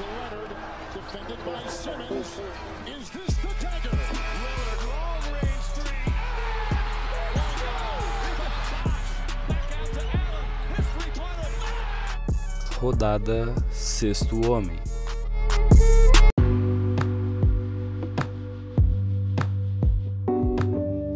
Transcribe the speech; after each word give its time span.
to 0.00 0.06
Leonard, 0.06 0.50
defended 0.94 1.38
by 1.44 1.68
Simmons. 1.68 2.40
Is 2.86 3.10
this 3.10 3.36
the 3.36 3.52
dagger? 3.60 3.90
Lillard, 3.90 4.80
long 4.88 5.22
range 5.34 5.66
three. 5.74 6.00
Rodada 12.80 13.54
Sexto 13.70 14.40
Homem. 14.50 14.78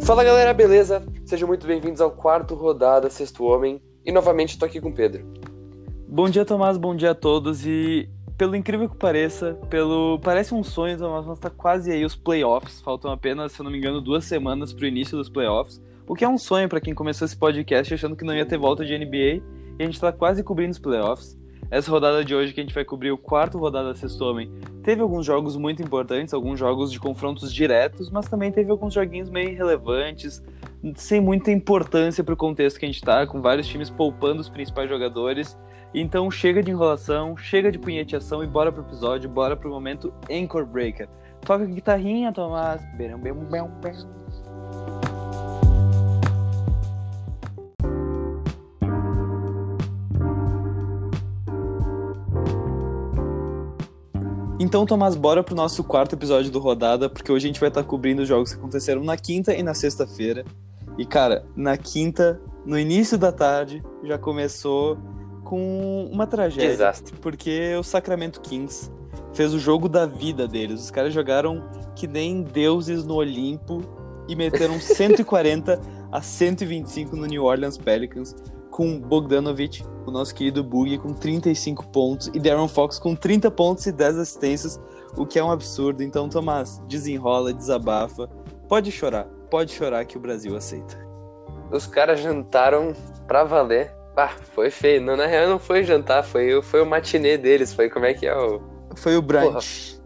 Fala 0.03 0.23
galera, 0.23 0.53
beleza? 0.53 1.03
Sejam 1.25 1.47
muito 1.47 1.65
bem-vindos 1.65 1.99
ao 2.01 2.11
quarto 2.11 2.53
rodada 2.53 3.09
Sexto 3.09 3.43
Homem 3.45 3.81
e 4.05 4.11
novamente 4.11 4.59
tô 4.59 4.65
aqui 4.65 4.79
com 4.79 4.89
o 4.89 4.93
Pedro. 4.93 5.25
Bom 6.07 6.29
dia, 6.29 6.45
Tomás. 6.45 6.77
Bom 6.77 6.95
dia 6.95 7.11
a 7.11 7.15
todos. 7.15 7.65
E 7.65 8.07
pelo 8.37 8.55
incrível 8.55 8.89
que 8.89 8.97
pareça, 8.97 9.53
pelo 9.69 10.19
parece 10.19 10.53
um 10.53 10.63
sonho, 10.63 10.97
mas 10.99 11.39
tá 11.39 11.49
quase 11.49 11.91
aí 11.91 12.03
os 12.03 12.15
playoffs. 12.15 12.81
Faltam 12.81 13.11
apenas, 13.11 13.53
se 13.53 13.61
eu 13.61 13.63
não 13.63 13.71
me 13.71 13.77
engano, 13.77 14.01
duas 14.01 14.25
semanas 14.25 14.73
pro 14.73 14.85
início 14.85 15.17
dos 15.17 15.29
playoffs. 15.29 15.81
O 16.07 16.13
que 16.13 16.23
é 16.23 16.29
um 16.29 16.37
sonho 16.37 16.69
para 16.69 16.81
quem 16.81 16.93
começou 16.93 17.25
esse 17.25 17.35
podcast 17.35 17.93
achando 17.93 18.15
que 18.15 18.25
não 18.25 18.35
ia 18.35 18.45
ter 18.45 18.57
volta 18.57 18.85
de 18.85 18.97
NBA. 18.97 19.41
E 19.77 19.83
a 19.83 19.85
gente 19.85 19.99
tá 19.99 20.11
quase 20.11 20.43
cobrindo 20.43 20.71
os 20.71 20.79
playoffs. 20.79 21.37
Essa 21.71 21.89
rodada 21.89 22.23
de 22.23 22.35
hoje 22.35 22.53
que 22.53 22.59
a 22.59 22.63
gente 22.63 22.75
vai 22.75 22.85
cobrir 22.85 23.11
o 23.11 23.17
quarto 23.17 23.57
rodada 23.57 23.95
Sexto 23.95 24.23
Homem 24.23 24.51
teve 24.83 25.01
alguns 25.01 25.25
jogos 25.25 25.57
muito 25.57 25.81
importantes, 25.81 26.33
alguns 26.33 26.59
jogos 26.59 26.91
de 26.91 26.99
confrontos 26.99 27.51
diretos, 27.51 28.11
mas 28.11 28.29
também 28.29 28.51
teve 28.51 28.69
alguns 28.69 28.93
joguinhos 28.93 29.31
meio 29.31 29.49
irrelevantes, 29.49 30.43
sem 30.95 31.19
muita 31.19 31.51
importância 31.51 32.23
pro 32.23 32.37
contexto 32.37 32.79
que 32.79 32.85
a 32.85 32.87
gente 32.87 33.01
tá, 33.01 33.25
com 33.25 33.41
vários 33.41 33.67
times 33.67 33.89
poupando 33.89 34.41
os 34.41 34.49
principais 34.49 34.87
jogadores. 34.87 35.57
Então 35.97 36.29
chega 36.29 36.61
de 36.61 36.69
enrolação, 36.69 37.37
chega 37.37 37.71
de 37.71 37.79
punheteação 37.79 38.43
e 38.43 38.47
bora 38.47 38.69
pro 38.69 38.83
episódio, 38.83 39.29
bora 39.29 39.55
pro 39.55 39.69
momento 39.69 40.13
Anchor 40.29 40.65
Breaker. 40.65 41.07
Toca 41.39 41.63
a 41.63 41.67
guitarrinha, 41.67 42.33
Tomás. 42.33 42.81
Então, 54.59 54.85
Tomás, 54.85 55.15
bora 55.15 55.41
pro 55.41 55.55
nosso 55.55 55.81
quarto 55.81 56.13
episódio 56.13 56.51
do 56.51 56.59
Rodada, 56.59 57.09
porque 57.09 57.31
hoje 57.31 57.45
a 57.45 57.47
gente 57.47 57.59
vai 57.61 57.69
estar 57.69 57.85
cobrindo 57.85 58.23
os 58.23 58.27
jogos 58.27 58.51
que 58.51 58.59
aconteceram 58.59 59.01
na 59.01 59.15
quinta 59.15 59.53
e 59.53 59.63
na 59.63 59.73
sexta-feira. 59.73 60.43
E, 60.97 61.05
cara, 61.05 61.45
na 61.55 61.77
quinta, 61.77 62.41
no 62.65 62.77
início 62.77 63.17
da 63.17 63.31
tarde, 63.31 63.81
já 64.03 64.17
começou 64.17 64.97
com 65.45 66.09
uma 66.11 66.27
tragédia. 66.27 66.71
Desastre. 66.71 67.15
Porque 67.21 67.73
o 67.79 67.83
Sacramento 67.83 68.41
Kings 68.41 68.91
fez 69.33 69.53
o 69.53 69.59
jogo 69.59 69.87
da 69.87 70.05
vida 70.05 70.47
deles. 70.47 70.81
Os 70.81 70.91
caras 70.91 71.13
jogaram 71.13 71.63
que 71.95 72.07
nem 72.07 72.41
deuses 72.41 73.05
no 73.05 73.15
Olimpo 73.15 73.81
e 74.27 74.35
meteram 74.35 74.77
140 74.81 75.79
a 76.11 76.21
125 76.21 77.15
no 77.15 77.25
New 77.25 77.43
Orleans 77.43 77.77
Pelicans, 77.77 78.35
com 78.71 78.99
Bogdanovich, 78.99 79.85
o 80.05 80.11
nosso 80.11 80.35
querido 80.35 80.63
Boogie, 80.63 80.97
com 80.97 81.13
35 81.13 81.87
pontos, 81.87 82.29
e 82.33 82.39
Darren 82.39 82.67
Fox 82.67 82.99
com 82.99 83.15
30 83.15 83.49
pontos 83.51 83.85
e 83.85 83.91
10 83.91 84.17
assistências, 84.17 84.81
o 85.15 85.25
que 85.25 85.39
é 85.39 85.43
um 85.43 85.51
absurdo. 85.51 86.03
Então, 86.03 86.27
Tomás, 86.27 86.81
desenrola, 86.87 87.53
desabafa. 87.53 88.29
Pode 88.67 88.91
chorar, 88.91 89.25
pode 89.49 89.71
chorar 89.71 90.03
que 90.05 90.17
o 90.17 90.19
Brasil 90.19 90.55
aceita. 90.57 90.97
Os 91.71 91.87
caras 91.87 92.19
jantaram 92.19 92.93
pra 93.27 93.43
valer. 93.43 93.93
Ah, 94.17 94.29
foi 94.53 94.69
feio. 94.69 95.01
Não, 95.01 95.15
na 95.17 95.25
real 95.25 95.49
não 95.49 95.59
foi 95.59 95.83
jantar, 95.83 96.23
foi, 96.23 96.53
o- 96.55 96.61
foi 96.61 96.81
o 96.81 96.85
matinê 96.85 97.37
deles, 97.37 97.73
foi 97.73 97.89
como 97.89 98.05
é 98.05 98.13
que 98.13 98.25
é 98.25 98.35
o... 98.35 98.61
Foi 98.95 99.15
o 99.17 99.21
brunch. 99.21 99.99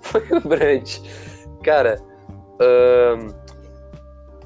Foi 0.00 0.22
o 0.32 0.40
brunch. 0.40 1.00
Cara, 1.62 2.02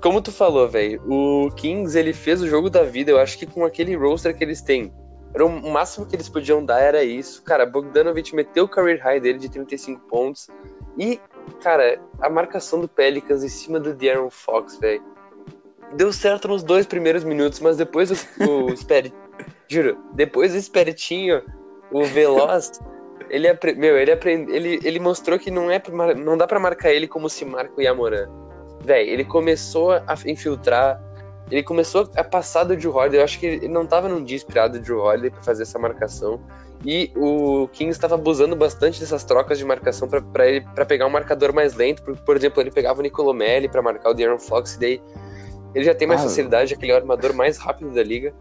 como 0.00 0.20
tu 0.20 0.30
falou, 0.30 0.68
velho, 0.68 1.02
o 1.06 1.50
Kings 1.56 1.98
ele 1.98 2.12
fez 2.12 2.40
o 2.42 2.46
jogo 2.46 2.68
da 2.70 2.82
vida, 2.84 3.10
eu 3.10 3.18
acho 3.18 3.38
que 3.38 3.46
com 3.46 3.64
aquele 3.64 3.96
roster 3.96 4.36
que 4.36 4.44
eles 4.44 4.60
têm. 4.60 4.92
Era 5.34 5.44
o 5.44 5.48
o 5.48 5.70
máximo 5.72 6.06
que 6.06 6.14
eles 6.14 6.28
podiam 6.28 6.64
dar 6.64 6.80
era 6.80 7.02
isso. 7.02 7.42
Cara, 7.42 7.66
Bogdanovich 7.66 8.34
meteu 8.34 8.64
o 8.64 8.68
career 8.68 9.02
high 9.02 9.20
dele 9.20 9.38
de 9.38 9.48
35 9.50 10.00
pontos. 10.08 10.48
E, 10.98 11.20
cara, 11.62 11.98
a 12.20 12.30
marcação 12.30 12.80
do 12.80 12.88
Pelicans 12.88 13.42
em 13.42 13.48
cima 13.48 13.78
do 13.80 13.92
De'Aaron 13.92 14.30
Fox, 14.30 14.78
velho. 14.78 15.02
Deu 15.96 16.12
certo 16.12 16.46
nos 16.48 16.62
dois 16.62 16.86
primeiros 16.86 17.24
minutos, 17.24 17.60
mas 17.60 17.76
depois 17.76 18.10
o, 18.10 18.14
o 18.44 18.74
juro, 19.68 19.98
depois 20.12 20.54
o 20.54 20.60
Spiritinho, 20.60 21.42
o 21.90 22.04
Veloz, 22.04 22.72
ele 23.30 23.48
apre... 23.48 23.74
meu, 23.74 23.96
ele 23.96 24.12
aprende, 24.12 24.52
ele, 24.52 24.78
ele 24.84 25.00
mostrou 25.00 25.38
que 25.38 25.50
não 25.50 25.70
é 25.70 25.82
mar- 25.90 26.14
não 26.14 26.36
dá 26.36 26.46
pra 26.46 26.60
marcar 26.60 26.90
ele 26.92 27.08
como 27.08 27.28
se 27.28 27.44
marca 27.44 27.72
o 27.76 27.82
Yamoran. 27.82 28.28
Véi, 28.84 29.08
ele 29.08 29.24
começou 29.24 29.92
a 29.92 30.04
infiltrar, 30.26 31.02
ele 31.50 31.62
começou 31.62 32.08
a 32.14 32.22
passar 32.22 32.64
do 32.64 32.76
Drew 32.76 32.94
Holiday, 32.94 33.20
eu 33.20 33.24
acho 33.24 33.40
que 33.40 33.46
ele 33.46 33.68
não 33.68 33.86
tava 33.86 34.08
num 34.08 34.22
dia 34.22 34.36
inspirado 34.36 34.78
do 34.78 34.84
Drew 34.84 35.00
Holiday 35.00 35.30
pra 35.30 35.42
fazer 35.42 35.62
essa 35.62 35.78
marcação. 35.78 36.40
E 36.84 37.10
o 37.16 37.68
Kings 37.72 37.96
estava 37.96 38.16
abusando 38.16 38.54
bastante 38.54 39.00
dessas 39.00 39.24
trocas 39.24 39.56
de 39.58 39.64
marcação 39.64 40.06
para 40.08 40.84
pegar 40.84 41.06
um 41.06 41.10
marcador 41.10 41.52
mais 41.52 41.74
lento, 41.74 42.02
por, 42.02 42.16
por 42.18 42.36
exemplo, 42.36 42.60
ele 42.60 42.70
pegava 42.70 43.00
o 43.00 43.02
Nicolomelli 43.02 43.66
pra 43.66 43.80
marcar 43.80 44.10
o 44.10 44.14
De'Aaron 44.14 44.38
Fox 44.38 44.74
e 44.74 44.78
daí 44.80 45.02
ele 45.76 45.84
já 45.84 45.94
tem 45.94 46.08
mais 46.08 46.20
Ah, 46.20 46.24
facilidade, 46.24 46.74
aquele 46.74 46.92
é 46.92 46.96
armador 46.96 47.34
mais 47.34 47.58
rápido 47.58 47.92
da 47.94 48.02
liga. 48.02 48.32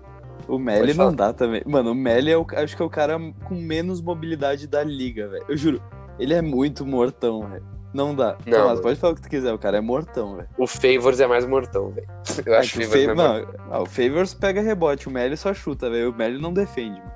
O 0.47 0.57
Melly 0.59 0.93
não 0.93 1.13
dá 1.13 1.33
também. 1.33 1.61
Mano, 1.65 1.91
o 1.91 1.95
Melly 1.95 2.31
é 2.31 2.37
o, 2.37 2.45
acho 2.55 2.75
que 2.75 2.81
é 2.81 2.85
o 2.85 2.89
cara 2.89 3.17
com 3.43 3.55
menos 3.55 4.01
mobilidade 4.01 4.67
da 4.67 4.83
liga, 4.83 5.27
velho. 5.27 5.45
Eu 5.49 5.57
juro, 5.57 5.81
ele 6.19 6.33
é 6.33 6.41
muito 6.41 6.85
mortão, 6.85 7.47
velho. 7.47 7.65
Não 7.93 8.13
dá. 8.13 8.37
Não, 8.45 8.51
Tomás, 8.57 8.69
mano. 8.71 8.81
pode 8.81 8.99
falar 8.99 9.13
o 9.13 9.15
que 9.15 9.21
tu 9.21 9.29
quiser, 9.29 9.53
o 9.53 9.57
cara 9.57 9.77
é 9.77 9.81
mortão, 9.81 10.35
velho. 10.35 10.49
O 10.57 10.67
Favors 10.67 11.19
é 11.19 11.27
mais 11.27 11.45
mortão, 11.45 11.91
velho. 11.91 12.07
Eu 12.45 12.53
É 12.53 12.57
acho 12.59 12.73
que 12.77 12.85
o 12.85 12.87
Favors 12.89 13.05
mortão. 13.17 13.53
não, 13.67 13.73
ah, 13.73 13.81
o 13.81 13.85
Favors 13.85 14.33
pega 14.33 14.61
rebote, 14.61 15.07
o 15.07 15.11
Melly 15.11 15.35
só 15.37 15.53
chuta, 15.53 15.89
velho. 15.89 16.11
O 16.11 16.13
Melly 16.15 16.39
não 16.41 16.53
defende, 16.53 16.99
mano. 16.99 17.11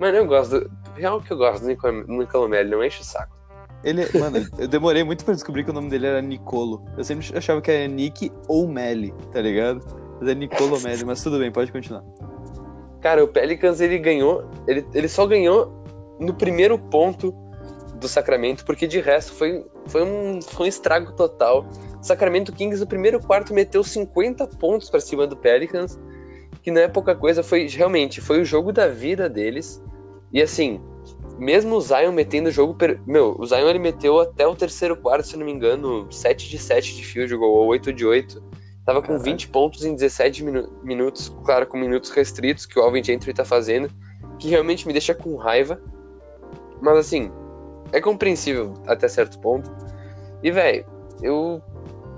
Mano, 0.00 0.16
eu 0.16 0.26
gosto 0.26 0.60
do. 0.60 0.70
Real 0.96 1.20
que 1.20 1.32
eu 1.32 1.36
gosto 1.36 1.62
do 1.62 1.68
Nicol- 1.68 2.04
Nicolomelli, 2.08 2.70
não 2.70 2.82
enche 2.82 3.02
o 3.02 3.04
saco. 3.04 3.36
Ele, 3.84 4.06
mano, 4.18 4.46
eu 4.58 4.66
demorei 4.66 5.04
muito 5.04 5.24
pra 5.24 5.34
descobrir 5.34 5.64
que 5.64 5.70
o 5.70 5.72
nome 5.72 5.88
dele 5.88 6.06
era 6.06 6.20
Nicolo. 6.20 6.84
Eu 6.96 7.04
sempre 7.04 7.26
achava 7.36 7.60
que 7.60 7.70
era 7.70 7.86
Nick 7.86 8.32
ou 8.48 8.66
Melly, 8.66 9.14
tá 9.32 9.40
ligado? 9.40 9.80
Mas 10.20 10.28
é 10.28 10.34
Nicolo 10.34 10.80
Melly, 10.80 11.04
mas 11.04 11.22
tudo 11.22 11.38
bem, 11.38 11.52
pode 11.52 11.70
continuar. 11.70 12.02
Cara, 13.00 13.22
o 13.22 13.28
Pelicans 13.28 13.80
ele 13.80 13.98
ganhou. 13.98 14.44
Ele, 14.66 14.84
ele 14.92 15.08
só 15.08 15.26
ganhou 15.26 15.72
no 16.18 16.34
primeiro 16.34 16.78
ponto 16.78 17.32
do 17.98 18.08
Sacramento, 18.08 18.64
porque 18.64 18.86
de 18.86 19.00
resto 19.00 19.32
foi, 19.32 19.64
foi, 19.86 20.02
um, 20.02 20.40
foi 20.42 20.66
um 20.66 20.68
estrago 20.68 21.12
total. 21.12 21.66
Sacramento 22.02 22.52
Kings 22.52 22.80
no 22.80 22.86
primeiro 22.86 23.20
quarto 23.20 23.52
meteu 23.52 23.82
50 23.82 24.46
pontos 24.58 24.88
pra 24.90 25.00
cima 25.00 25.26
do 25.26 25.36
Pelicans, 25.36 25.98
que 26.62 26.70
não 26.70 26.80
é 26.80 26.88
pouca 26.88 27.14
coisa, 27.14 27.42
foi 27.42 27.66
realmente 27.66 28.20
foi 28.20 28.40
o 28.40 28.44
jogo 28.44 28.72
da 28.72 28.88
vida 28.88 29.28
deles. 29.28 29.82
E 30.32 30.42
assim, 30.42 30.80
mesmo 31.38 31.76
o 31.76 31.80
Zion 31.80 32.12
metendo 32.12 32.48
o 32.48 32.52
jogo. 32.52 32.74
per- 32.74 33.00
Meu, 33.06 33.36
o 33.38 33.46
Zion 33.46 33.68
ele 33.68 33.78
meteu 33.78 34.18
até 34.20 34.46
o 34.46 34.54
terceiro 34.54 34.96
quarto, 34.96 35.26
se 35.26 35.36
não 35.36 35.46
me 35.46 35.52
engano, 35.52 36.06
7 36.10 36.48
de 36.48 36.58
7 36.58 36.94
de 36.96 37.04
field 37.04 37.34
goal, 37.36 37.52
ou 37.54 37.66
8 37.68 37.92
de 37.92 38.04
8. 38.06 38.42
Tava 38.84 39.00
com 39.00 39.08
Caralho. 39.08 39.24
20 39.24 39.48
pontos 39.48 39.84
em 39.84 39.94
17 39.94 40.42
minu- 40.42 40.70
minutos, 40.82 41.34
claro, 41.44 41.66
com 41.66 41.76
minutos 41.78 42.10
restritos 42.10 42.64
que 42.66 42.78
o 42.78 42.82
Alvin 42.82 43.04
Gentry 43.04 43.32
tá 43.34 43.44
fazendo, 43.44 43.90
que 44.38 44.48
realmente 44.48 44.86
me 44.86 44.92
deixa 44.92 45.14
com 45.14 45.36
raiva. 45.36 45.80
Mas 46.80 46.96
assim, 46.98 47.30
é 47.92 48.00
compreensível 48.00 48.74
até 48.86 49.06
certo 49.08 49.38
ponto. 49.40 49.70
E, 50.42 50.50
velho, 50.50 50.86
eu 51.22 51.60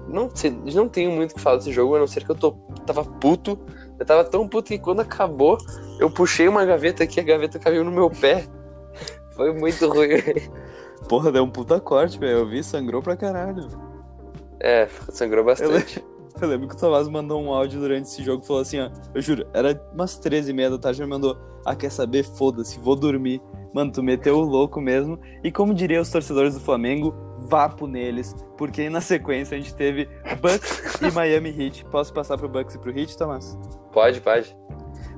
não, 0.09 0.31
sei, 0.35 0.51
não 0.75 0.89
tenho 0.89 1.11
muito 1.11 1.33
o 1.33 1.35
que 1.35 1.41
falar 1.41 1.57
desse 1.57 1.73
jogo, 1.73 1.97
a 1.97 1.99
não 1.99 2.07
ser 2.07 2.25
que 2.25 2.31
eu 2.31 2.37
tô, 2.37 2.53
tava 2.87 3.05
puto. 3.05 3.59
Eu 3.99 4.07
tava 4.07 4.23
tão 4.25 4.47
puto 4.49 4.69
que 4.69 4.79
quando 4.79 5.01
acabou, 5.01 5.59
eu 5.99 6.11
puxei 6.11 6.47
uma 6.49 6.65
gaveta 6.65 7.03
aqui, 7.05 7.19
a 7.21 7.23
gaveta 7.23 7.59
caiu 7.59 7.83
no 7.85 7.91
meu 7.91 8.09
pé. 8.11 8.47
Foi 9.41 9.55
muito 9.55 9.89
ruim. 9.89 10.09
Porra, 11.09 11.33
deu 11.33 11.43
um 11.43 11.51
puta 11.51 11.81
corte, 11.81 12.19
velho. 12.19 12.41
Eu 12.41 12.47
vi, 12.47 12.63
sangrou 12.63 13.01
pra 13.01 13.17
caralho. 13.17 13.69
É, 14.61 14.87
sangrou 15.09 15.43
bastante. 15.43 16.05
eu 16.39 16.47
lembro 16.47 16.69
que 16.69 16.75
o 16.75 16.79
Tomás 16.79 17.09
mandou 17.09 17.41
um 17.41 17.51
áudio 17.51 17.81
durante 17.81 18.05
esse 18.05 18.23
jogo 18.23 18.45
e 18.45 18.47
falou 18.47 18.61
assim, 18.61 18.81
ó. 18.81 18.91
Eu 19.15 19.23
juro, 19.23 19.47
era 19.55 19.83
umas 19.95 20.19
13 20.19 20.51
e 20.51 20.53
meia 20.53 20.69
da 20.69 20.77
tarde, 20.79 21.01
ele 21.01 21.09
mandou, 21.09 21.39
ah, 21.65 21.75
quer 21.75 21.91
saber? 21.91 22.23
Foda-se, 22.23 22.79
vou 22.79 22.95
dormir. 22.95 23.41
Mano, 23.73 23.91
tu 23.91 24.03
meteu 24.03 24.37
o 24.37 24.43
louco 24.43 24.79
mesmo. 24.79 25.19
E 25.43 25.51
como 25.51 25.73
diriam 25.73 26.03
os 26.03 26.11
torcedores 26.11 26.53
do 26.53 26.61
Flamengo, 26.61 27.15
vapo 27.49 27.87
neles. 27.87 28.37
Porque 28.59 28.83
aí 28.83 28.91
na 28.91 29.01
sequência 29.01 29.57
a 29.57 29.59
gente 29.59 29.75
teve 29.75 30.07
Bucks 30.43 31.01
e 31.01 31.11
Miami 31.11 31.49
Heat. 31.49 31.87
Posso 31.87 32.13
passar 32.13 32.37
pro 32.37 32.47
Bucks 32.47 32.75
e 32.75 32.79
pro 32.79 32.91
Heat, 32.91 33.17
Tomás? 33.17 33.59
Pode, 33.91 34.21
pode. 34.21 34.55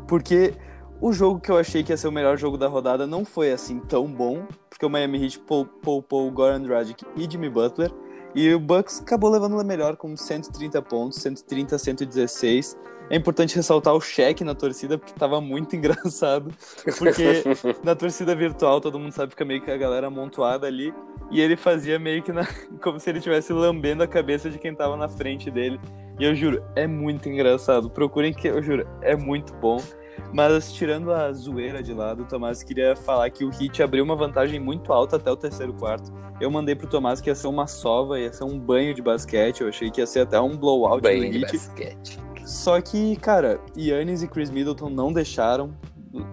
Porque 0.07 0.55
o 1.03 1.13
jogo 1.13 1.41
que 1.41 1.51
eu 1.51 1.59
achei 1.59 1.83
que 1.83 1.93
ia 1.93 1.97
ser 1.97 2.07
o 2.07 2.13
melhor 2.13 2.39
jogo 2.39 2.57
da 2.57 2.69
rodada 2.69 3.07
não 3.07 3.25
foi 3.25 3.51
assim 3.51 3.81
tão 3.81 4.07
bom, 4.07 4.47
porque 4.71 4.87
o 4.87 4.89
Miami 4.89 5.23
Heat 5.25 5.41
pou- 5.41 5.67
poupou 5.67 6.29
o 6.29 6.31
Goran 6.31 6.63
Dragic 6.63 7.05
e 7.17 7.29
Jimmy 7.29 7.49
Butler. 7.51 7.93
E 8.35 8.55
o 8.55 8.59
Bucks 8.61 9.03
acabou 9.03 9.29
levando 9.29 9.59
a 9.61 9.65
melhor 9.65 9.97
com 9.97 10.17
130 10.17 10.81
pontos, 10.81 11.19
130 11.19 11.75
a 11.75 11.79
116. 11.79 12.79
É 13.11 13.17
importante 13.17 13.55
ressaltar 13.57 13.93
o 13.95 14.01
cheque 14.01 14.43
na 14.43 14.55
torcida, 14.55 14.97
porque 14.97 15.13
tava 15.13 15.39
muito 15.41 15.75
engraçado. 15.77 16.51
Porque 16.97 17.43
na 17.85 17.95
torcida 17.95 18.35
virtual 18.35 18.81
todo 18.81 18.99
mundo 18.99 19.13
sabe 19.13 19.27
que 19.27 19.33
fica 19.35 19.45
meio 19.45 19.61
que 19.61 19.71
a 19.71 19.77
galera 19.77 20.07
amontoada 20.07 20.67
ali. 20.67 20.95
E 21.31 21.41
ele 21.41 21.57
fazia 21.57 21.99
meio 21.99 22.23
que 22.23 22.33
na... 22.33 22.47
como 22.81 22.99
se 22.99 23.11
ele 23.11 23.19
estivesse 23.19 23.53
lambendo 23.53 24.03
a 24.03 24.07
cabeça 24.07 24.49
de 24.49 24.59
quem 24.59 24.75
tava 24.75 24.97
na 24.97 25.09
frente 25.09 25.51
dele. 25.51 25.79
E 26.19 26.25
eu 26.25 26.35
juro, 26.35 26.63
é 26.75 26.87
muito 26.87 27.29
engraçado. 27.29 27.91
Procurem 27.91 28.33
que 28.33 28.49
eu 28.49 28.63
juro, 28.63 28.87
é 29.03 29.15
muito 29.17 29.53
bom. 29.55 29.83
Mas 30.33 30.73
tirando 30.73 31.13
a 31.13 31.31
zoeira 31.33 31.83
de 31.83 31.93
lado, 31.93 32.23
o 32.23 32.27
Tomás 32.27 32.63
queria 32.63 32.97
falar 32.97 33.29
que 33.31 33.45
o 33.45 33.51
Heat 33.51 33.83
abriu 33.83 34.03
uma 34.05 34.17
vantagem 34.17 34.59
muito 34.59 34.93
alta 34.93 35.17
até 35.17 35.31
o 35.31 35.37
terceiro 35.37 35.73
quarto. 35.75 36.13
Eu 36.41 36.51
mandei 36.51 36.75
pro 36.75 36.87
Tomás 36.87 37.21
que 37.21 37.29
ia 37.31 37.35
ser 37.35 37.47
uma 37.49 37.67
sova, 37.67 38.19
ia 38.19 38.33
ser 38.33 38.45
um 38.45 38.59
banho 38.59 38.95
de 38.95 39.03
basquete. 39.03 39.61
Eu 39.61 39.69
achei 39.69 39.91
que 39.91 40.01
ia 40.01 40.07
ser 40.07 40.21
até 40.21 40.41
um 40.41 40.57
blowout 40.57 41.03
Banho 41.03 41.25
do 41.25 41.31
de 41.31 41.39
Heat. 41.39 41.53
basquete. 41.53 42.19
Só 42.45 42.81
que, 42.81 43.15
cara, 43.17 43.61
Yannis 43.77 44.23
e 44.23 44.29
Chris 44.29 44.51
Middleton 44.51 44.91
não 44.91 45.13
deixaram, 45.13 45.73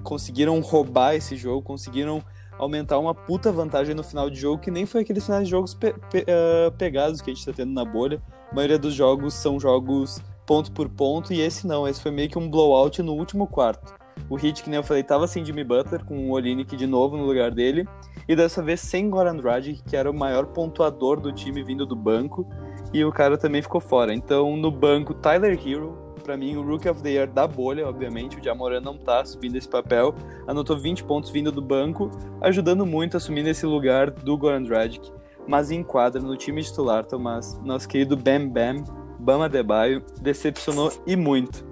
conseguiram 0.03 0.59
roubar 0.59 1.15
esse 1.15 1.35
jogo, 1.35 1.61
conseguiram 1.61 2.21
aumentar 2.57 2.97
uma 2.99 3.13
puta 3.13 3.51
vantagem 3.51 3.95
no 3.95 4.03
final 4.03 4.29
de 4.29 4.37
jogo, 4.39 4.61
que 4.61 4.71
nem 4.71 4.85
foi 4.85 5.01
aqueles 5.01 5.23
finais 5.25 5.45
de 5.45 5.51
jogos 5.51 5.73
pe- 5.73 5.93
pe- 6.11 6.25
ah, 6.27 6.71
pegados 6.77 7.21
que 7.21 7.29
a 7.31 7.33
gente 7.33 7.45
tá 7.45 7.53
tendo 7.53 7.71
na 7.71 7.85
bolha. 7.85 8.21
A 8.51 8.55
maioria 8.55 8.77
dos 8.79 8.93
jogos 8.93 9.33
são 9.33 9.59
jogos 9.59 10.21
ponto 10.49 10.71
por 10.71 10.89
ponto, 10.89 11.31
e 11.31 11.41
esse 11.41 11.67
não, 11.67 11.87
esse 11.87 12.01
foi 12.01 12.09
meio 12.09 12.27
que 12.27 12.39
um 12.39 12.49
blowout 12.49 13.03
no 13.03 13.13
último 13.13 13.45
quarto. 13.45 13.93
O 14.27 14.35
Heat, 14.35 14.63
que 14.63 14.69
nem 14.71 14.77
eu 14.77 14.83
falei, 14.83 15.03
tava 15.03 15.27
sem 15.27 15.45
Jimmy 15.45 15.63
Butler, 15.63 16.03
com 16.03 16.27
o 16.27 16.31
Olinick 16.31 16.75
de 16.75 16.87
novo 16.87 17.15
no 17.15 17.23
lugar 17.23 17.51
dele, 17.51 17.87
e 18.27 18.35
dessa 18.35 18.63
vez 18.63 18.79
sem 18.79 19.11
Goran 19.11 19.35
Dragic, 19.35 19.83
que 19.83 19.95
era 19.95 20.09
o 20.09 20.13
maior 20.13 20.47
pontuador 20.47 21.19
do 21.19 21.31
time 21.31 21.61
vindo 21.61 21.85
do 21.85 21.95
banco, 21.95 22.47
e 22.91 23.05
o 23.05 23.11
cara 23.11 23.37
também 23.37 23.61
ficou 23.61 23.79
fora. 23.79 24.11
Então, 24.11 24.57
no 24.57 24.71
banco, 24.71 25.13
Tyler 25.13 25.53
Hero, 25.63 25.95
pra 26.23 26.35
mim, 26.35 26.55
o 26.55 26.63
Rookie 26.63 26.89
of 26.89 27.03
the 27.03 27.11
Year 27.11 27.31
da 27.31 27.45
bolha, 27.47 27.87
obviamente, 27.87 28.39
o 28.39 28.43
Jamoran 28.43 28.81
não 28.81 28.97
tá 28.97 29.21
assumindo 29.21 29.55
esse 29.55 29.69
papel, 29.69 30.15
anotou 30.47 30.79
20 30.79 31.03
pontos 31.03 31.29
vindo 31.29 31.51
do 31.51 31.61
banco, 31.61 32.09
ajudando 32.41 32.87
muito 32.87 33.13
a 33.13 33.17
assumir 33.17 33.47
esse 33.47 33.67
lugar 33.67 34.09
do 34.09 34.35
Goran 34.35 34.63
Dragic, 34.63 35.11
mas 35.47 35.69
em 35.69 35.83
quadra, 35.83 36.19
no 36.19 36.35
time 36.35 36.63
titular, 36.63 37.05
Tomás, 37.05 37.59
nosso 37.63 37.87
querido 37.87 38.17
Bam 38.17 38.49
Bam, 38.49 38.83
Bama 39.19 39.45
Adebayo, 39.45 40.03
decepcionou 40.21 40.91
e 41.05 41.15
muito. 41.15 41.65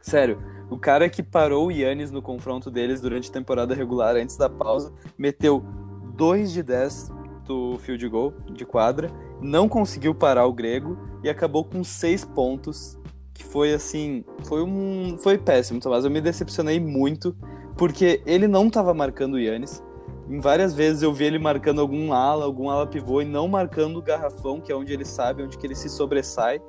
Sério, 0.00 0.38
o 0.68 0.78
cara 0.78 1.08
que 1.08 1.22
parou 1.22 1.68
o 1.68 1.70
Yannis 1.70 2.10
no 2.10 2.20
confronto 2.20 2.70
deles 2.70 3.00
durante 3.00 3.30
a 3.30 3.32
temporada 3.32 3.74
regular 3.74 4.16
antes 4.16 4.36
da 4.36 4.48
pausa, 4.48 4.92
meteu 5.16 5.64
2 6.16 6.52
de 6.52 6.62
10 6.62 7.12
do 7.46 7.78
field 7.78 8.08
goal 8.08 8.32
de 8.50 8.64
quadra, 8.64 9.10
não 9.40 9.68
conseguiu 9.68 10.14
parar 10.14 10.46
o 10.46 10.52
grego 10.52 10.98
e 11.22 11.28
acabou 11.28 11.64
com 11.64 11.84
6 11.84 12.24
pontos, 12.24 12.98
que 13.34 13.44
foi 13.44 13.74
assim, 13.74 14.24
foi 14.44 14.62
um 14.62 15.16
foi 15.18 15.36
péssimo, 15.36 15.80
Tomás, 15.80 16.04
eu 16.04 16.10
me 16.10 16.20
decepcionei 16.20 16.80
muito, 16.80 17.36
porque 17.76 18.22
ele 18.24 18.48
não 18.48 18.68
estava 18.68 18.94
marcando 18.94 19.34
o 19.34 19.38
Yannis. 19.38 19.82
Em 20.28 20.40
várias 20.40 20.74
vezes 20.74 21.02
eu 21.02 21.12
vi 21.12 21.24
ele 21.24 21.38
marcando 21.38 21.80
algum 21.80 22.12
ala, 22.12 22.44
algum 22.44 22.70
ala 22.70 22.86
pivô 22.86 23.20
e 23.20 23.24
não 23.24 23.46
marcando 23.46 23.98
o 23.98 24.02
garrafão, 24.02 24.60
que 24.60 24.72
é 24.72 24.76
onde 24.76 24.92
ele 24.92 25.04
sabe, 25.04 25.42
onde 25.42 25.58
que 25.58 25.66
ele 25.66 25.74
se 25.74 25.88
sobressai. 25.88 26.60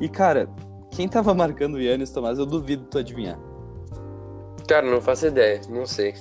E 0.00 0.08
cara, 0.08 0.48
quem 0.90 1.08
tava 1.08 1.34
marcando 1.34 1.74
o 1.74 1.80
Yannis, 1.80 2.10
Tomás, 2.10 2.38
eu 2.38 2.46
duvido 2.46 2.84
tu 2.84 2.98
adivinhar. 2.98 3.38
Cara, 4.68 4.88
não 4.88 5.00
faço 5.00 5.26
ideia, 5.26 5.60
não 5.68 5.84
sei. 5.86 6.14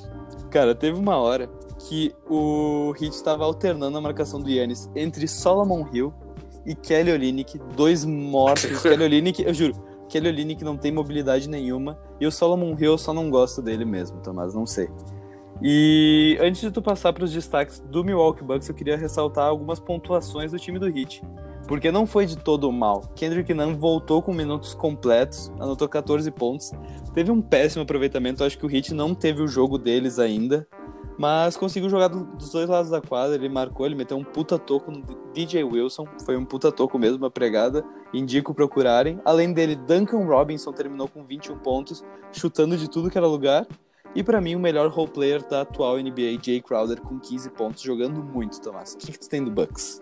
Cara, 0.50 0.74
teve 0.74 0.97
uma 0.97 1.18
hora 1.18 1.47
que 1.88 2.13
o 2.27 2.94
Heat 3.00 3.15
estava 3.15 3.45
alternando 3.45 3.97
a 3.97 4.01
marcação 4.01 4.39
do 4.39 4.50
Yannis 4.50 4.89
entre 4.95 5.27
Solomon 5.27 5.85
Hill 5.94 6.13
e 6.65 6.75
Kelly 6.75 7.12
Olynyk, 7.12 7.59
dois 7.75 8.03
mortos. 8.03 8.81
Kelly 8.83 9.03
Olynyk, 9.03 9.44
eu 9.44 9.53
juro, 9.53 9.75
Kelly 10.09 10.27
Olynyk 10.30 10.63
não 10.63 10.75
tem 10.75 10.92
mobilidade 10.92 11.47
nenhuma 11.47 11.97
e 12.19 12.25
o 12.25 12.31
Solomon 12.31 12.71
Hill 12.71 12.92
eu 12.92 12.97
só 12.97 13.13
não 13.13 13.30
gosto 13.30 13.62
dele 13.62 13.85
mesmo, 13.85 14.19
Tomás, 14.21 14.53
não 14.53 14.65
sei. 14.65 14.89
E 15.61 16.38
antes 16.41 16.61
de 16.61 16.71
tu 16.71 16.81
passar 16.81 17.11
para 17.11 17.23
os 17.23 17.31
destaques 17.33 17.79
do 17.79 18.03
Milwaukee 18.03 18.44
Bucks, 18.44 18.69
eu 18.69 18.75
queria 18.75 18.97
ressaltar 18.97 19.45
algumas 19.47 19.79
pontuações 19.79 20.51
do 20.51 20.59
time 20.59 20.79
do 20.79 20.88
Heat. 20.88 21.21
Porque 21.67 21.91
não 21.91 22.07
foi 22.07 22.25
de 22.25 22.38
todo 22.38 22.71
mal. 22.71 23.01
Kendrick 23.15 23.53
Nunn 23.53 23.75
voltou 23.77 24.21
com 24.21 24.33
minutos 24.33 24.73
completos, 24.73 25.51
anotou 25.59 25.88
14 25.88 26.31
pontos. 26.31 26.71
Teve 27.13 27.29
um 27.29 27.41
péssimo 27.41 27.83
aproveitamento, 27.83 28.44
acho 28.44 28.57
que 28.57 28.65
o 28.65 28.73
Heat 28.73 28.94
não 28.94 29.13
teve 29.13 29.41
o 29.44 29.47
jogo 29.47 29.77
deles 29.77 30.17
ainda. 30.17 30.67
Mas 31.17 31.57
conseguiu 31.57 31.89
jogar 31.89 32.07
do- 32.07 32.23
dos 32.38 32.50
dois 32.51 32.69
lados 32.69 32.89
da 32.89 33.01
quadra, 33.01 33.35
ele 33.35 33.50
marcou, 33.50 33.85
ele 33.85 33.94
meteu 33.94 34.17
um 34.17 34.23
puta 34.23 34.57
toco 34.57 34.89
no 34.89 35.03
DJ 35.33 35.65
Wilson, 35.65 36.06
foi 36.25 36.38
um 36.38 36.45
puta 36.45 36.71
toco 36.71 36.97
mesmo, 36.97 37.17
uma 37.17 37.29
pregada, 37.29 37.83
indico 38.13 38.53
procurarem. 38.53 39.19
Além 39.25 39.51
dele, 39.51 39.75
Duncan 39.75 40.25
Robinson 40.25 40.71
terminou 40.71 41.09
com 41.09 41.21
21 41.21 41.57
pontos, 41.57 42.06
chutando 42.31 42.77
de 42.77 42.89
tudo 42.89 43.09
que 43.09 43.17
era 43.17 43.27
lugar. 43.27 43.67
E 44.15 44.23
pra 44.23 44.41
mim, 44.41 44.56
o 44.56 44.59
melhor 44.59 44.89
role 44.89 45.09
player 45.09 45.47
da 45.47 45.61
atual 45.61 45.97
NBA, 45.97 46.39
Jay 46.41 46.61
Crowder, 46.61 47.00
com 47.01 47.19
15 47.19 47.50
pontos, 47.51 47.81
jogando 47.81 48.23
muito, 48.23 48.59
Tomás. 48.59 48.94
O 48.94 48.97
que, 48.97 49.11
que 49.11 49.19
tu 49.19 49.29
tem 49.29 49.44
do 49.44 49.51
Bucks? 49.51 50.01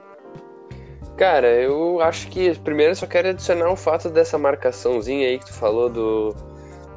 Cara, 1.18 1.48
eu 1.48 2.00
acho 2.00 2.28
que 2.30 2.58
primeiro 2.60 2.92
eu 2.92 2.96
só 2.96 3.08
quero 3.08 3.30
adicionar 3.30 3.72
o 3.72 3.76
fato 3.76 4.10
dessa 4.10 4.38
marcaçãozinha 4.38 5.28
aí 5.28 5.40
que 5.40 5.48
tu 5.48 5.54
falou 5.54 5.90
do, 5.90 6.36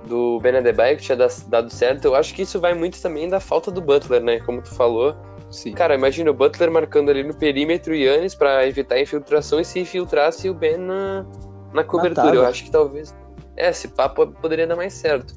do 0.07 0.39
Ben 0.41 0.57
Adebayo, 0.57 0.99
que 0.99 1.03
tinha 1.03 1.17
dado 1.17 1.71
certo. 1.71 2.05
Eu 2.05 2.15
acho 2.15 2.35
que 2.35 2.43
isso 2.43 2.61
vai 2.61 2.75
muito 2.75 3.01
também 3.01 3.29
da 3.29 3.41
falta 3.41 3.71
do 3.71 3.81
Butler, 3.81 4.23
né? 4.23 4.39
Como 4.41 4.61
tu 4.61 4.75
falou. 4.75 5.17
Sim. 5.51 5.73
Cara, 5.73 5.95
imagina 5.95 6.31
o 6.31 6.35
Butler 6.35 6.71
marcando 6.71 7.11
ali 7.11 7.25
no 7.25 7.35
perímetro 7.35 7.95
e 7.95 8.05
Yannis 8.05 8.35
pra 8.35 8.67
evitar 8.67 8.97
a 8.97 9.01
infiltração 9.01 9.59
e 9.59 9.65
se 9.65 9.81
infiltrasse 9.81 10.49
o 10.49 10.55
Ben 10.55 10.77
na, 10.77 11.25
na 11.73 11.83
cobertura. 11.83 12.27
Matava. 12.27 12.37
Eu 12.37 12.47
acho 12.47 12.65
que 12.65 12.71
talvez. 12.71 13.17
É, 13.57 13.71
esse 13.71 13.89
papo 13.89 14.27
poderia 14.27 14.67
dar 14.67 14.77
mais 14.77 14.93
certo. 14.93 15.35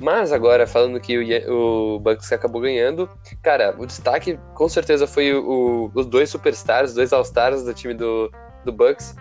Mas 0.00 0.32
agora, 0.32 0.66
falando 0.66 1.00
que 1.00 1.18
o, 1.48 1.94
o 1.96 1.98
Bucks 2.00 2.32
acabou 2.32 2.60
ganhando, 2.60 3.08
cara, 3.42 3.74
o 3.78 3.86
destaque 3.86 4.38
com 4.54 4.68
certeza 4.68 5.06
foi 5.06 5.32
o, 5.34 5.90
os 5.94 6.06
dois 6.06 6.30
superstars, 6.30 6.90
os 6.90 6.96
dois 6.96 7.12
all-stars 7.12 7.64
do 7.64 7.74
time 7.74 7.94
do, 7.94 8.30
do 8.64 8.72
Bucks, 8.72 9.14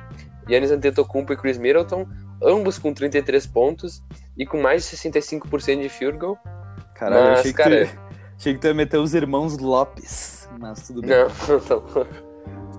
Yannis 0.50 0.72
Antetokounmpo 0.72 1.34
e 1.34 1.38
Chris 1.38 1.58
Middleton, 1.58 2.06
ambos 2.42 2.78
com 2.78 2.94
33 2.94 3.46
pontos 3.48 4.04
e 4.38 4.46
com 4.46 4.62
mais 4.62 4.90
de 4.90 4.96
65% 4.98 5.82
de 5.82 5.90
field 5.90 6.18
goal. 6.18 6.38
Caralho, 6.96 7.30
Mas, 7.32 7.40
achei 7.40 7.52
que, 7.52 7.58
cara- 7.58 7.86
tu, 7.86 8.00
achei 8.38 8.54
que 8.54 8.60
tu 8.60 8.68
ia 8.68 8.74
meter 8.74 8.98
os 8.98 9.14
irmãos 9.14 9.58
Lopes. 9.58 10.50
Mas 10.60 10.88
tudo 10.88 11.02
bem. 11.02 11.10
Não, 11.12 11.28
não. 11.70 12.08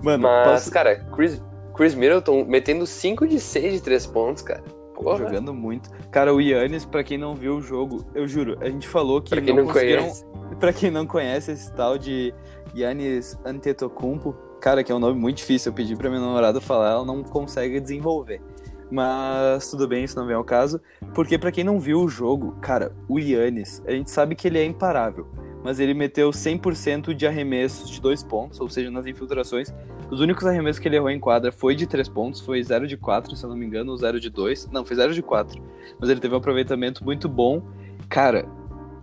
Mano, 0.03 0.23
Mas, 0.23 0.47
posso- 0.47 0.71
cara, 0.71 0.95
Chris, 1.15 1.41
Chris 1.75 1.95
Middleton 1.95 2.45
metendo 2.45 2.85
5 2.85 3.27
de 3.27 3.39
6 3.39 3.73
de 3.73 3.81
3 3.81 4.05
pontos, 4.07 4.43
cara. 4.43 4.63
Porra. 5.03 5.17
jogando 5.19 5.53
muito. 5.53 5.89
Cara, 6.11 6.33
o 6.33 6.41
Yannis, 6.41 6.85
pra 6.85 7.03
quem 7.03 7.17
não 7.17 7.35
viu 7.35 7.57
o 7.57 7.61
jogo, 7.61 8.05
eu 8.13 8.27
juro, 8.27 8.57
a 8.61 8.69
gente 8.69 8.87
falou 8.87 9.21
que 9.21 9.29
Pra 9.31 9.41
quem 9.41 9.55
não, 9.55 9.65
conseguiram 9.65 10.03
conhece. 10.03 10.25
Pra 10.59 10.73
quem 10.73 10.91
não 10.91 11.05
conhece 11.05 11.51
esse 11.51 11.71
tal 11.73 11.97
de 11.97 12.33
Yannis 12.75 13.37
Antetokounmpo, 13.45 14.33
cara, 14.61 14.83
que 14.83 14.91
é 14.91 14.95
um 14.95 14.99
nome 14.99 15.19
muito 15.19 15.37
difícil, 15.37 15.71
eu 15.71 15.75
pedi 15.75 15.95
pra 15.95 16.09
minha 16.09 16.21
namorada 16.21 16.61
falar, 16.61 16.91
ela 16.91 17.05
não 17.05 17.23
consegue 17.23 17.79
desenvolver. 17.79 18.41
Mas 18.91 19.69
tudo 19.69 19.87
bem, 19.87 20.03
isso 20.03 20.17
não 20.17 20.27
vem 20.27 20.35
ao 20.35 20.43
caso, 20.43 20.79
porque 21.13 21.37
pra 21.37 21.51
quem 21.51 21.63
não 21.63 21.79
viu 21.79 22.01
o 22.01 22.07
jogo, 22.07 22.55
cara, 22.61 22.95
o 23.09 23.19
Yannis, 23.19 23.81
a 23.85 23.91
gente 23.91 24.11
sabe 24.11 24.35
que 24.35 24.47
ele 24.47 24.59
é 24.59 24.65
imparável, 24.65 25.27
mas 25.63 25.79
ele 25.79 25.95
meteu 25.95 26.29
100% 26.29 27.13
de 27.13 27.25
arremessos 27.25 27.89
de 27.89 27.99
dois 27.99 28.21
pontos, 28.21 28.59
ou 28.59 28.69
seja, 28.69 28.91
nas 28.91 29.07
infiltrações. 29.07 29.73
Os 30.11 30.19
únicos 30.19 30.45
arremessos 30.45 30.79
que 30.79 30.87
ele 30.87 30.97
errou 30.97 31.09
em 31.09 31.19
quadra 31.19 31.51
foi 31.51 31.73
de 31.73 31.87
três 31.87 32.07
pontos, 32.07 32.39
foi 32.41 32.61
0 32.61 32.87
de 32.87 32.95
4, 32.95 33.35
se 33.35 33.43
eu 33.43 33.49
não 33.49 33.57
me 33.57 33.65
engano, 33.65 33.91
ou 33.91 33.97
0 33.97 34.19
de 34.19 34.29
2. 34.29 34.69
Não, 34.71 34.85
foi 34.85 34.95
0 34.95 35.13
de 35.15 35.23
4. 35.23 35.59
Mas 35.99 36.09
ele 36.09 36.19
teve 36.19 36.35
um 36.35 36.37
aproveitamento 36.37 37.03
muito 37.03 37.27
bom. 37.27 37.63
Cara, 38.07 38.47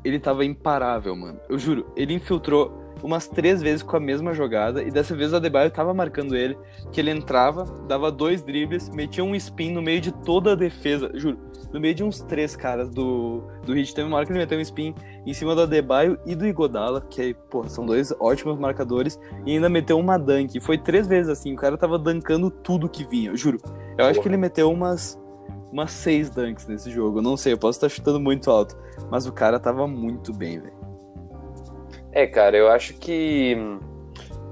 ele 0.05 0.21
tava 0.21 0.45
imparável, 0.45 1.17
mano. 1.17 1.41
Eu 1.49 1.59
juro, 1.59 1.87
ele 1.97 2.15
infiltrou 2.15 2.82
umas 3.03 3.27
três 3.29 3.61
vezes 3.61 3.83
com 3.83 3.97
a 3.97 4.01
mesma 4.01 4.33
jogada 4.33 4.83
e 4.83 4.91
dessa 4.91 5.15
vez 5.15 5.33
o 5.33 5.37
Adebayo 5.37 5.71
tava 5.71 5.93
marcando 5.93 6.37
ele, 6.37 6.57
que 6.91 7.01
ele 7.01 7.11
entrava, 7.11 7.65
dava 7.87 8.11
dois 8.11 8.43
dribles, 8.43 8.89
metia 8.91 9.25
um 9.25 9.35
spin 9.35 9.73
no 9.73 9.83
meio 9.83 10.01
de 10.01 10.13
toda 10.13 10.53
a 10.53 10.55
defesa, 10.55 11.11
juro, 11.15 11.39
no 11.73 11.81
meio 11.81 11.95
de 11.95 12.05
uns 12.05 12.21
três 12.21 12.55
caras 12.55 12.89
do, 12.91 13.43
do 13.65 13.77
Heat. 13.77 13.95
Teve 13.95 14.07
uma 14.07 14.17
hora 14.17 14.27
que 14.27 14.33
ele 14.33 14.39
meteu 14.39 14.59
um 14.59 14.63
spin 14.63 14.95
em 15.27 15.35
cima 15.35 15.55
do 15.55 15.63
Adebayo 15.63 16.19
e 16.25 16.35
do 16.35 16.47
Igodala, 16.47 17.01
que, 17.01 17.35
porra, 17.51 17.69
são 17.69 17.85
dois 17.85 18.13
ótimos 18.21 18.59
marcadores, 18.59 19.19
e 19.47 19.53
ainda 19.53 19.69
meteu 19.69 19.99
uma 19.99 20.19
dunk. 20.19 20.61
Foi 20.61 20.79
três 20.79 21.07
vezes 21.07 21.31
assim, 21.31 21.53
o 21.53 21.57
cara 21.57 21.77
tava 21.77 21.99
dancando 21.99 22.51
tudo 22.51 22.89
que 22.89 23.05
vinha, 23.05 23.35
juro. 23.37 23.59
Eu 23.99 24.07
acho 24.07 24.21
que 24.21 24.29
ele 24.29 24.37
meteu 24.37 24.71
umas 24.71 25.21
umas 25.73 25.91
seis 25.91 26.29
dunks 26.29 26.67
nesse 26.67 26.91
jogo. 26.91 27.23
Não 27.23 27.37
sei, 27.37 27.55
eu 27.55 27.59
posso 27.59 27.79
estar 27.79 27.89
chutando 27.89 28.21
muito 28.21 28.51
alto. 28.51 28.77
Mas 29.11 29.27
o 29.27 29.33
cara 29.33 29.59
tava 29.59 29.89
muito 29.89 30.33
bem, 30.33 30.61
velho. 30.61 30.82
É, 32.13 32.27
cara, 32.27 32.57
eu 32.57 32.69
acho 32.69 32.95
que 32.95 33.57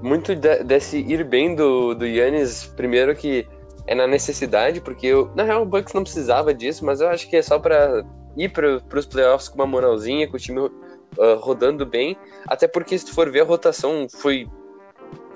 muito 0.01 0.35
de- 0.35 0.63
desse 0.63 0.97
ir 0.97 1.23
bem 1.23 1.53
do, 1.55 1.93
do 1.93 2.05
Yannis, 2.05 2.65
primeiro 2.75 3.15
que 3.15 3.47
é 3.87 3.93
na 3.95 4.07
necessidade, 4.07 4.81
porque 4.81 5.07
eu, 5.07 5.29
na 5.35 5.43
real 5.43 5.61
o 5.61 5.65
Bucks 5.65 5.93
não 5.93 6.03
precisava 6.03 6.53
disso, 6.53 6.83
mas 6.85 7.01
eu 7.01 7.07
acho 7.09 7.29
que 7.29 7.35
é 7.35 7.41
só 7.41 7.59
pra 7.59 8.03
ir 8.35 8.49
pro, 8.49 8.81
pros 8.83 9.05
playoffs 9.05 9.47
com 9.47 9.55
uma 9.55 9.67
moralzinha, 9.67 10.27
com 10.27 10.37
o 10.37 10.39
time 10.39 10.71
ah, 11.19 11.37
rodando 11.39 11.85
bem, 11.85 12.17
até 12.47 12.67
porque 12.67 12.97
se 12.97 13.05
tu 13.05 13.13
for 13.13 13.29
ver 13.29 13.41
a 13.41 13.45
rotação 13.45 14.07
foi 14.09 14.47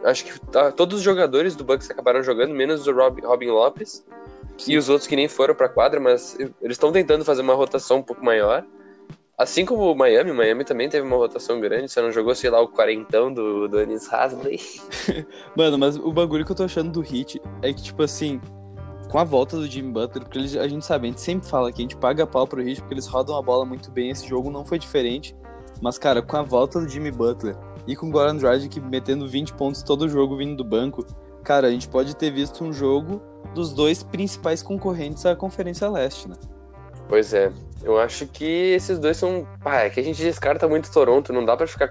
acho 0.03 0.25
que 0.25 0.39
tá- 0.51 0.71
todos 0.71 0.97
os 0.99 1.03
jogadores 1.03 1.55
do 1.55 1.63
Bucks 1.63 1.89
acabaram 1.89 2.21
jogando, 2.23 2.53
menos 2.53 2.87
o 2.87 2.93
Rob- 2.93 3.21
Robin 3.25 3.47
Lopes. 3.47 4.03
E 4.67 4.77
os 4.77 4.87
outros 4.87 5.05
que 5.05 5.17
nem 5.17 5.27
foram 5.27 5.53
pra 5.53 5.67
quadra, 5.67 5.99
mas 5.99 6.37
eles 6.39 6.75
estão 6.75 6.89
tentando 6.91 7.25
fazer 7.25 7.41
uma 7.41 7.53
rotação 7.55 7.97
um 7.97 8.01
pouco 8.01 8.23
maior. 8.23 8.63
Assim 9.37 9.65
como 9.65 9.91
o 9.91 9.95
Miami, 9.95 10.31
Miami 10.31 10.63
também 10.63 10.87
teve 10.87 11.05
uma 11.05 11.17
rotação 11.17 11.59
grande, 11.59 11.89
só 11.89 12.01
não 12.01 12.11
jogou, 12.11 12.33
sei 12.33 12.49
lá, 12.49 12.61
o 12.61 12.69
quarentão 12.69 13.33
do, 13.33 13.67
do 13.67 13.77
Anis 13.79 14.11
Hasley. 14.11 14.59
Mano, 15.57 15.77
mas 15.77 15.97
o 15.97 16.11
bagulho 16.13 16.45
que 16.45 16.51
eu 16.51 16.55
tô 16.55 16.63
achando 16.63 16.89
do 16.91 17.01
Hit 17.01 17.41
é 17.61 17.73
que, 17.73 17.83
tipo 17.83 18.01
assim, 18.01 18.39
com 19.11 19.19
a 19.19 19.25
volta 19.25 19.57
do 19.57 19.67
Jimmy 19.67 19.91
Butler, 19.91 20.23
porque 20.23 20.37
eles- 20.39 20.55
a 20.55 20.67
gente 20.69 20.85
sabe, 20.85 21.07
a 21.07 21.09
gente 21.11 21.19
sempre 21.19 21.47
fala 21.49 21.69
que 21.71 21.81
a 21.81 21.83
gente 21.83 21.97
paga 21.97 22.25
pau 22.25 22.47
pro 22.47 22.61
Hit 22.63 22.79
porque 22.79 22.93
eles 22.93 23.07
rodam 23.07 23.35
a 23.35 23.41
bola 23.41 23.65
muito 23.65 23.91
bem, 23.91 24.09
esse 24.09 24.25
jogo 24.27 24.49
não 24.49 24.63
foi 24.63 24.79
diferente. 24.79 25.35
Mas, 25.81 25.97
cara, 25.97 26.21
com 26.21 26.37
a 26.37 26.41
volta 26.41 26.79
do 26.79 26.87
Jimmy 26.87 27.11
Butler 27.11 27.57
e 27.85 27.93
com 27.95 28.07
o 28.07 28.11
Goran 28.11 28.37
Dragic 28.37 28.79
metendo 28.79 29.27
20 29.27 29.53
pontos 29.55 29.83
todo 29.83 30.07
jogo 30.07 30.37
vindo 30.37 30.55
do 30.55 30.63
banco, 30.63 31.05
cara, 31.43 31.67
a 31.67 31.71
gente 31.71 31.89
pode 31.89 32.15
ter 32.15 32.31
visto 32.31 32.63
um 32.63 32.71
jogo 32.71 33.21
dos 33.53 33.73
dois 33.73 34.01
principais 34.01 34.63
concorrentes 34.63 35.25
à 35.25 35.35
Conferência 35.35 35.89
Leste, 35.89 36.29
né? 36.29 36.35
Pois 37.07 37.33
é, 37.33 37.51
eu 37.83 37.99
acho 37.99 38.25
que 38.27 38.73
esses 38.73 38.97
dois 38.97 39.17
são. 39.17 39.47
Ah, 39.63 39.81
é 39.81 39.89
que 39.89 39.99
a 39.99 40.03
gente 40.03 40.21
descarta 40.21 40.67
muito 40.67 40.91
Toronto, 40.91 41.31
não 41.31 41.45
dá 41.45 41.55
pra 41.55 41.67
ficar. 41.67 41.89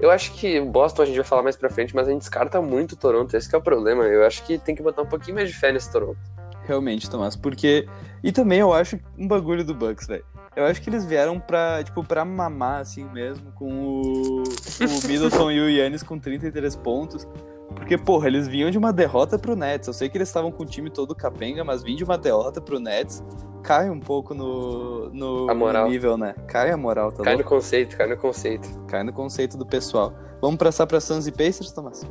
Eu 0.00 0.10
acho 0.10 0.32
que 0.32 0.58
o 0.58 0.64
Boston 0.64 1.02
a 1.02 1.06
gente 1.06 1.16
vai 1.16 1.24
falar 1.24 1.42
mais 1.42 1.56
pra 1.56 1.68
frente, 1.68 1.94
mas 1.94 2.08
a 2.08 2.10
gente 2.10 2.20
descarta 2.20 2.60
muito 2.62 2.96
Toronto, 2.96 3.36
esse 3.36 3.48
que 3.48 3.54
é 3.54 3.58
o 3.58 3.62
problema. 3.62 4.04
Eu 4.04 4.24
acho 4.24 4.42
que 4.44 4.58
tem 4.58 4.74
que 4.74 4.82
botar 4.82 5.02
um 5.02 5.06
pouquinho 5.06 5.36
mais 5.36 5.48
de 5.48 5.54
fé 5.54 5.70
nesse 5.70 5.92
Toronto. 5.92 6.18
Realmente, 6.64 7.10
Tomás, 7.10 7.36
porque. 7.36 7.86
E 8.22 8.32
também 8.32 8.60
eu 8.60 8.72
acho 8.72 8.98
um 9.18 9.28
bagulho 9.28 9.64
do 9.64 9.74
Bucks, 9.74 10.06
velho. 10.06 10.24
Eu 10.56 10.64
acho 10.64 10.80
que 10.80 10.88
eles 10.88 11.04
vieram 11.04 11.38
pra, 11.40 11.82
tipo, 11.82 12.02
pra 12.04 12.24
mamar, 12.24 12.80
assim 12.80 13.04
mesmo, 13.12 13.50
com 13.52 13.66
o, 13.66 14.42
o 14.42 14.44
Middleton 15.06 15.50
e 15.50 15.60
o 15.60 15.68
Yannis 15.68 16.02
com 16.02 16.18
33 16.18 16.76
pontos. 16.76 17.26
Porque, 17.74 17.98
porra, 17.98 18.28
eles 18.28 18.48
vinham 18.48 18.70
de 18.70 18.78
uma 18.78 18.92
derrota 18.92 19.38
pro 19.38 19.54
Nets. 19.54 19.86
Eu 19.88 19.92
sei 19.94 20.08
que 20.08 20.16
eles 20.16 20.28
estavam 20.28 20.50
com 20.50 20.62
o 20.62 20.66
time 20.66 20.88
todo 20.90 21.14
capenga, 21.14 21.62
mas 21.64 21.82
vir 21.82 21.96
de 21.96 22.04
uma 22.04 22.16
derrota 22.16 22.60
pro 22.60 22.78
Nets 22.80 23.22
cai 23.62 23.88
um 23.90 23.98
pouco 24.00 24.34
no, 24.34 25.08
no, 25.10 25.50
A 25.50 25.54
moral. 25.54 25.84
no 25.84 25.90
nível, 25.90 26.16
né? 26.18 26.34
Cai 26.46 26.70
a 26.70 26.76
moral, 26.76 27.10
tá 27.12 27.22
Cai 27.22 27.32
no 27.34 27.38
louco? 27.40 27.54
conceito, 27.54 27.96
cai 27.96 28.06
no 28.06 28.16
conceito. 28.16 28.68
Cai 28.86 29.02
no 29.02 29.12
conceito 29.12 29.56
do 29.56 29.64
pessoal. 29.66 30.12
Vamos 30.40 30.56
passar 30.58 30.86
pra 30.86 31.00
Suns 31.00 31.26
e 31.26 31.32
Pacers, 31.32 31.72
Tomás? 31.72 32.06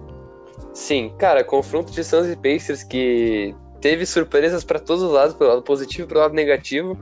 Sim, 0.73 1.13
cara, 1.19 1.43
confronto 1.43 1.91
de 1.91 2.03
Suns 2.03 2.27
e 2.27 2.35
Pacers 2.35 2.83
que 2.83 3.55
teve 3.79 4.05
surpresas 4.05 4.63
pra 4.63 4.79
todos 4.79 5.03
os 5.03 5.11
lados, 5.11 5.35
pelo 5.35 5.49
lado 5.51 5.61
positivo 5.61 6.05
e 6.05 6.07
pelo 6.07 6.21
lado 6.21 6.33
negativo. 6.33 6.97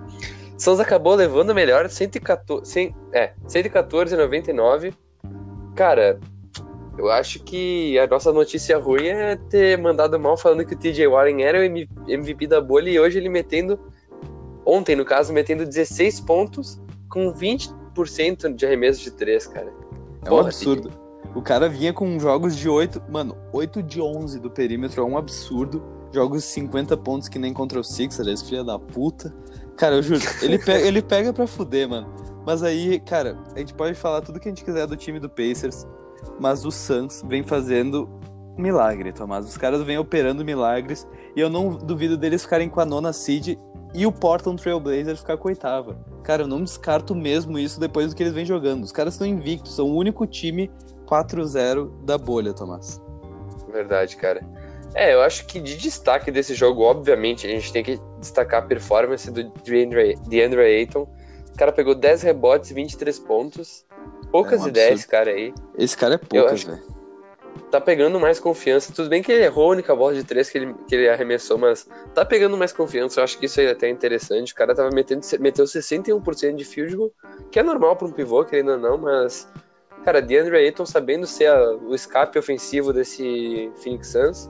Suns 0.58 0.80
acabou 0.80 1.16
levando 1.16 1.56
melhor, 1.56 1.90
114, 1.90 2.70
100, 2.70 2.96
é, 3.14 3.32
114 3.48 4.16
99. 4.18 4.94
Cara, 5.76 6.20
eu 6.98 7.10
acho 7.10 7.40
que 7.44 7.98
a 7.98 8.08
nossa 8.08 8.32
notícia 8.32 8.78
ruim 8.78 9.08
é 9.08 9.36
ter 9.36 9.78
mandado 9.78 10.20
mal 10.20 10.38
falando 10.38 10.66
que 10.66 10.74
o 10.74 10.78
TJ 10.78 11.08
Warren 11.08 11.44
era 11.44 11.60
o 11.60 11.64
MVP 11.64 12.48
da 12.48 12.60
bolha 12.60 12.90
e 12.90 13.00
hoje 13.00 13.18
ele 13.18 13.30
metendo, 13.30 13.80
ontem 14.66 14.96
no 14.96 15.06
caso, 15.06 15.32
metendo 15.32 15.66
16 15.66 16.20
pontos 16.22 16.82
com 17.10 17.34
20% 17.34 18.54
de 18.56 18.66
arremesso 18.66 19.02
de 19.04 19.12
3, 19.12 19.48
cara. 19.48 19.74
É 20.24 20.28
um 20.28 20.30
Porra, 20.30 20.48
absurdo. 20.48 20.92
O 21.34 21.42
cara 21.42 21.70
vinha 21.70 21.94
com 21.94 22.20
jogos 22.20 22.56
de 22.56 22.68
8. 22.68 23.04
Mano, 23.10 23.38
8 23.54 23.82
de 23.82 24.02
11 24.02 24.40
do 24.40 24.52
perímetro 24.52 25.02
é 25.02 25.06
um 25.06 25.18
absurdo. 25.18 25.82
Jogos 26.14 26.44
de 26.44 26.50
50 26.50 26.98
pontos 26.98 27.30
que 27.30 27.40
nem 27.40 27.54
contra 27.54 27.80
o 27.80 27.84
Sixers, 27.84 28.42
filho 28.42 28.66
da 28.66 28.78
puta. 28.78 29.34
Cara, 29.78 29.96
eu 29.96 30.04
juro, 30.04 30.22
ele 30.42 30.60
pega, 30.64 30.86
ele 30.86 31.02
pega 31.02 31.32
pra 31.32 31.48
fuder, 31.48 31.88
mano. 31.88 32.14
Mas 32.46 32.64
aí, 32.64 33.00
cara, 33.00 33.38
a 33.56 33.60
gente 33.60 33.74
pode 33.74 33.94
falar 33.94 34.22
tudo 34.22 34.40
que 34.40 34.50
a 34.50 34.52
gente 34.52 34.64
quiser 34.64 34.86
do 34.88 34.98
time 34.98 35.20
do 35.20 35.30
Pacers, 35.30 35.88
mas 36.40 36.66
o 36.66 36.72
Suns 36.72 37.24
vem 37.28 37.44
fazendo 37.44 38.10
milagre, 38.58 39.12
Tomás. 39.12 39.46
Os 39.46 39.58
caras 39.58 39.82
vêm 39.84 39.98
operando 39.98 40.46
milagres 40.46 41.08
e 41.36 41.40
eu 41.40 41.50
não 41.50 41.70
duvido 41.70 42.18
deles 42.18 42.44
ficarem 42.44 42.70
com 42.70 42.80
a 42.80 42.86
nona 42.86 43.14
seed 43.14 43.58
e 43.94 44.06
o 44.06 44.12
Portland 44.12 44.62
Trail 44.62 44.80
Blazers 44.80 45.20
ficar 45.20 45.38
com 45.38 45.48
a 45.48 45.52
oitava. 45.52 45.98
Cara, 46.24 46.44
eu 46.44 46.48
não 46.48 46.64
descarto 46.64 47.14
mesmo 47.14 47.58
isso 47.60 47.80
depois 47.80 48.10
do 48.10 48.16
que 48.16 48.24
eles 48.24 48.34
vêm 48.34 48.46
jogando. 48.46 48.84
Os 48.84 48.92
caras 48.92 49.16
estão 49.16 49.28
invictos, 49.28 49.76
são 49.76 49.90
o 49.90 49.96
único 49.96 50.26
time 50.26 50.72
4-0 51.06 52.06
da 52.06 52.18
bolha, 52.18 52.54
Tomás. 52.54 53.02
Verdade, 53.72 54.16
cara. 54.16 54.42
É, 54.94 55.14
eu 55.14 55.22
acho 55.22 55.46
que 55.46 55.60
de 55.60 55.78
destaque 55.78 56.32
desse 56.32 56.54
jogo, 56.54 56.84
obviamente, 56.84 57.48
a 57.48 57.50
gente 57.50 57.72
tem 57.72 57.84
que 57.84 58.00
destacar 58.20 58.64
a 58.64 58.66
performance 58.66 59.30
do 59.32 59.50
DeAndre, 59.64 60.18
DeAndre 60.28 60.62
Ayton. 60.62 61.08
O 61.54 61.58
cara 61.58 61.72
pegou 61.72 61.96
10 61.96 62.22
rebotes, 62.22 62.72
23 62.72 63.20
pontos. 63.20 63.86
Poucas 64.32 64.62
É 64.62 64.64
um 64.64 64.68
ideias, 64.70 65.00
esse 65.00 65.08
cara 65.08 65.32
aí. 65.32 65.54
Esse 65.78 65.98
cara 65.98 66.16
é 66.16 66.18
poucas, 66.18 66.64
velho. 66.64 66.82
Tá 67.70 67.80
pegando 67.80 68.20
mais 68.20 68.40
confiança. 68.40 68.92
Tudo 68.94 69.10
bem 69.10 69.22
que 69.24 69.32
ele 69.32 69.44
errou 69.44 69.66
a 69.70 69.72
única 69.74 69.96
bola 69.96 70.14
de 70.14 70.24
3 70.24 70.50
que 70.50 70.58
ele, 70.58 70.76
que 70.88 70.96
ele 70.96 71.10
arremessou, 71.10 71.58
mas 71.58 71.88
tá 72.14 72.26
pegando 72.26 72.58
mais 72.58 72.74
confiança. 72.74 73.20
Eu 73.20 73.24
acho 73.24 73.38
que 73.38 73.46
isso 73.46 73.60
aí 73.60 73.66
é 73.68 73.72
até 73.72 73.90
interessante. 73.90 74.52
O 74.52 74.56
cara 74.56 74.76
tava 74.76 74.90
metendo, 74.90 75.22
meteu 75.40 75.66
61% 75.66 76.56
de 76.56 76.66
field 76.66 76.96
goal, 76.96 77.12
que 77.50 77.60
é 77.60 77.64
normal 77.64 77.96
pra 77.96 78.08
um 78.08 78.12
pivô, 78.12 78.44
querendo 78.44 78.72
ou 78.74 78.78
não, 78.78 78.98
mas. 78.98 79.48
Cara, 80.04 80.22
DeAndre 80.22 80.58
Ayton 80.58 80.86
sabendo 80.86 81.28
ser 81.28 81.46
a- 81.48 81.74
o 81.76 81.94
escape 81.94 82.38
ofensivo 82.40 82.92
desse 82.92 83.72
Phoenix 83.84 84.08
Suns. 84.08 84.50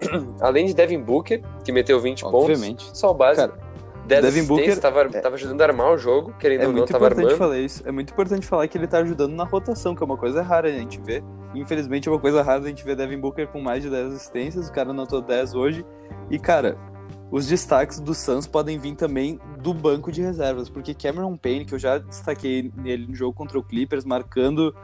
Além 0.40 0.64
de 0.66 0.74
Devin 0.74 1.00
Booker, 1.00 1.42
que 1.64 1.70
meteu 1.72 2.00
20 2.00 2.24
Obviamente. 2.24 2.84
pontos. 2.86 2.98
Só 2.98 3.10
o 3.10 3.14
básico. 3.14 3.48
Cara, 3.48 3.60
10 3.60 3.67
Devin 4.08 4.44
Booker- 4.46 4.80
tava, 4.80 5.02
é- 5.02 5.08
tava 5.20 5.34
ajudando 5.36 5.60
a 5.60 5.64
armar 5.64 5.92
o 5.92 5.98
jogo, 5.98 6.32
querendo 6.38 6.62
É 6.62 6.66
ou 6.66 6.72
não, 6.72 6.78
muito 6.78 6.90
tava 6.92 7.04
importante 7.06 7.24
armando. 7.26 7.38
falar 7.38 7.58
isso. 7.58 7.82
É 7.86 7.92
muito 7.92 8.12
importante 8.12 8.46
falar 8.46 8.66
que 8.68 8.76
ele 8.78 8.86
tá 8.86 8.98
ajudando 8.98 9.32
na 9.34 9.44
rotação, 9.44 9.94
que 9.94 10.02
é 10.02 10.06
uma 10.06 10.16
coisa 10.16 10.42
rara 10.42 10.68
a 10.68 10.72
gente 10.72 11.00
ver. 11.00 11.22
Infelizmente 11.54 12.08
é 12.08 12.12
uma 12.12 12.18
coisa 12.20 12.42
rara 12.42 12.62
a 12.64 12.66
gente 12.68 12.84
ver 12.84 12.96
Devin 12.96 13.18
Booker 13.18 13.46
com 13.48 13.60
mais 13.60 13.82
de 13.82 13.90
10 13.90 14.12
assistências. 14.14 14.68
O 14.68 14.72
cara 14.72 14.90
anotou 14.90 15.20
10 15.20 15.54
hoje. 15.54 15.84
E, 16.30 16.38
cara, 16.38 16.76
os 17.30 17.46
destaques 17.46 18.00
do 18.00 18.14
Suns 18.14 18.46
podem 18.46 18.78
vir 18.78 18.94
também 18.94 19.38
do 19.60 19.72
banco 19.74 20.10
de 20.10 20.22
reservas, 20.22 20.68
porque 20.70 20.94
Cameron 20.94 21.36
Payne, 21.36 21.64
que 21.64 21.74
eu 21.74 21.78
já 21.78 21.98
destaquei 21.98 22.72
nele 22.76 23.06
no 23.06 23.14
jogo 23.14 23.34
contra 23.34 23.58
o 23.58 23.62
Clippers, 23.62 24.04
marcando 24.04 24.74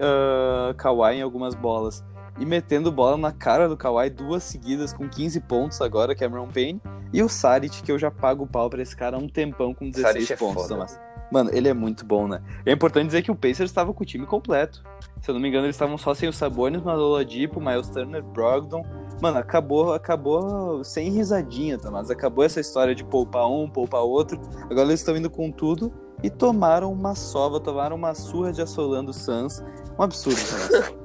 ah, 0.00 0.74
Kawhi 0.76 1.16
em 1.16 1.22
algumas 1.22 1.54
bolas 1.54 2.04
e 2.38 2.46
metendo 2.46 2.90
bola 2.90 3.16
na 3.16 3.32
cara 3.32 3.68
do 3.68 3.76
Kawhi 3.76 4.10
duas 4.10 4.42
seguidas 4.42 4.92
com 4.92 5.08
15 5.08 5.40
pontos 5.40 5.80
agora, 5.80 6.14
Cameron 6.14 6.48
Payne. 6.48 6.80
E 7.12 7.22
o 7.22 7.28
Saric, 7.28 7.82
que 7.82 7.92
eu 7.92 7.98
já 7.98 8.10
pago 8.10 8.44
o 8.44 8.46
pau 8.46 8.70
pra 8.70 8.82
esse 8.82 8.96
cara 8.96 9.16
há 9.16 9.20
um 9.20 9.28
tempão 9.28 9.74
com 9.74 9.90
16 9.90 10.12
Saric 10.12 10.32
é 10.32 10.36
pontos. 10.36 10.66
Tomás. 10.66 10.98
Mano, 11.30 11.50
ele 11.52 11.66
é 11.66 11.72
muito 11.72 12.04
bom, 12.04 12.28
né? 12.28 12.42
É 12.66 12.72
importante 12.72 13.06
dizer 13.06 13.22
que 13.22 13.30
o 13.30 13.34
Pacers 13.34 13.70
estava 13.70 13.92
com 13.94 14.02
o 14.02 14.06
time 14.06 14.26
completo. 14.26 14.82
Se 15.22 15.30
eu 15.30 15.34
não 15.34 15.40
me 15.40 15.48
engano, 15.48 15.64
eles 15.64 15.76
estavam 15.76 15.96
só 15.96 16.14
sem 16.14 16.28
o 16.28 16.32
Sabonis, 16.32 16.82
mas 16.82 16.98
o 16.98 17.04
Oladipo, 17.04 17.58
Miles 17.58 17.88
Turner, 17.88 18.22
Brogdon. 18.22 18.84
Mano, 19.20 19.38
acabou, 19.38 19.94
acabou 19.94 20.84
sem 20.84 21.10
risadinha, 21.10 21.78
Tomás. 21.78 22.10
Acabou 22.10 22.44
essa 22.44 22.60
história 22.60 22.94
de 22.94 23.02
poupar 23.02 23.50
um, 23.50 23.68
poupar 23.68 24.02
outro. 24.02 24.38
Agora 24.64 24.88
eles 24.88 25.00
estão 25.00 25.16
indo 25.16 25.30
com 25.30 25.50
tudo 25.50 25.90
e 26.22 26.28
tomaram 26.28 26.92
uma 26.92 27.14
sova, 27.14 27.58
tomaram 27.58 27.96
uma 27.96 28.14
surra 28.14 28.52
de 28.52 28.60
assolando 28.60 29.10
o 29.10 29.14
Suns. 29.14 29.62
Um 29.98 30.02
absurdo, 30.02 30.38
Tomás. 30.38 30.94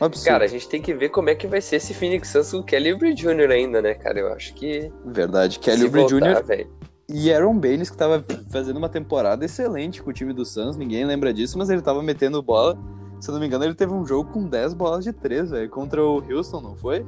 Absurdo. 0.00 0.26
Cara, 0.28 0.44
a 0.44 0.48
gente 0.48 0.68
tem 0.68 0.82
que 0.82 0.92
ver 0.92 1.08
como 1.10 1.30
é 1.30 1.34
que 1.34 1.46
vai 1.46 1.60
ser 1.60 1.76
esse 1.76 1.94
Phoenix 1.94 2.28
Suns 2.28 2.50
com 2.50 2.58
o 2.58 2.64
Kelly 2.64 2.92
Oubre 2.92 3.14
Jr. 3.14 3.50
ainda, 3.50 3.80
né, 3.80 3.94
cara? 3.94 4.18
Eu 4.18 4.32
acho 4.32 4.52
que. 4.54 4.90
Verdade. 5.04 5.58
Kelly 5.58 5.84
Oubre 5.84 6.04
Jr. 6.06 6.42
velho. 6.44 6.70
E 7.08 7.32
Aaron 7.32 7.58
Baines, 7.58 7.90
que 7.90 7.96
tava 7.96 8.24
fazendo 8.50 8.76
uma 8.78 8.88
temporada 8.88 9.44
excelente 9.44 10.02
com 10.02 10.10
o 10.10 10.12
time 10.12 10.32
do 10.32 10.44
Suns, 10.44 10.76
ninguém 10.76 11.04
lembra 11.04 11.34
disso, 11.34 11.58
mas 11.58 11.68
ele 11.68 11.82
tava 11.82 12.02
metendo 12.02 12.42
bola. 12.42 12.78
Se 13.20 13.28
eu 13.30 13.34
não 13.34 13.40
me 13.40 13.46
engano, 13.46 13.64
ele 13.64 13.74
teve 13.74 13.92
um 13.92 14.06
jogo 14.06 14.30
com 14.32 14.46
10 14.48 14.74
bolas 14.74 15.04
de 15.04 15.12
3, 15.12 15.50
velho, 15.50 15.68
contra 15.70 16.02
o 16.02 16.22
Houston, 16.30 16.60
não 16.60 16.74
foi? 16.76 17.04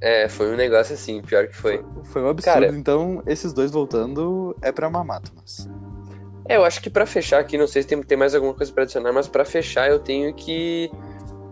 É, 0.00 0.28
foi 0.28 0.52
um 0.52 0.56
negócio 0.56 0.94
assim, 0.94 1.22
pior 1.22 1.46
que 1.46 1.56
foi. 1.56 1.82
Foi 2.04 2.22
um 2.22 2.28
absurdo. 2.28 2.54
Cara- 2.54 2.66
então, 2.76 3.22
esses 3.26 3.52
dois 3.52 3.70
voltando 3.70 4.54
é 4.60 4.70
pra 4.70 4.90
mamar, 4.90 5.22
Thomas. 5.22 5.68
É, 6.48 6.56
eu 6.56 6.64
acho 6.64 6.82
que 6.82 6.90
pra 6.90 7.06
fechar 7.06 7.40
aqui, 7.40 7.56
não 7.56 7.66
sei 7.66 7.82
se 7.82 7.88
tem, 7.88 8.00
tem 8.02 8.18
mais 8.18 8.34
alguma 8.34 8.52
coisa 8.54 8.72
pra 8.72 8.82
adicionar, 8.82 9.12
mas 9.12 9.26
pra 9.26 9.44
fechar 9.44 9.88
eu 9.90 9.98
tenho 9.98 10.32
que. 10.34 10.90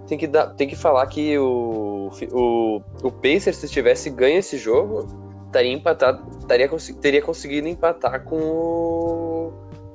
Tem 0.06 0.18
que, 0.18 0.26
dar, 0.26 0.48
tem 0.48 0.68
que 0.68 0.76
falar 0.76 1.06
que 1.06 1.38
o, 1.38 2.10
o, 2.32 2.82
o 3.02 3.10
Pacers, 3.10 3.56
se 3.56 3.68
tivesse 3.68 4.10
ganho 4.10 4.38
esse 4.38 4.58
jogo, 4.58 5.06
estaria 5.46 5.72
empatado. 5.72 6.22
Estaria, 6.38 6.68
teria 7.00 7.22
conseguido 7.22 7.68
empatar 7.68 8.24
com 8.24 8.36
o. 8.36 9.52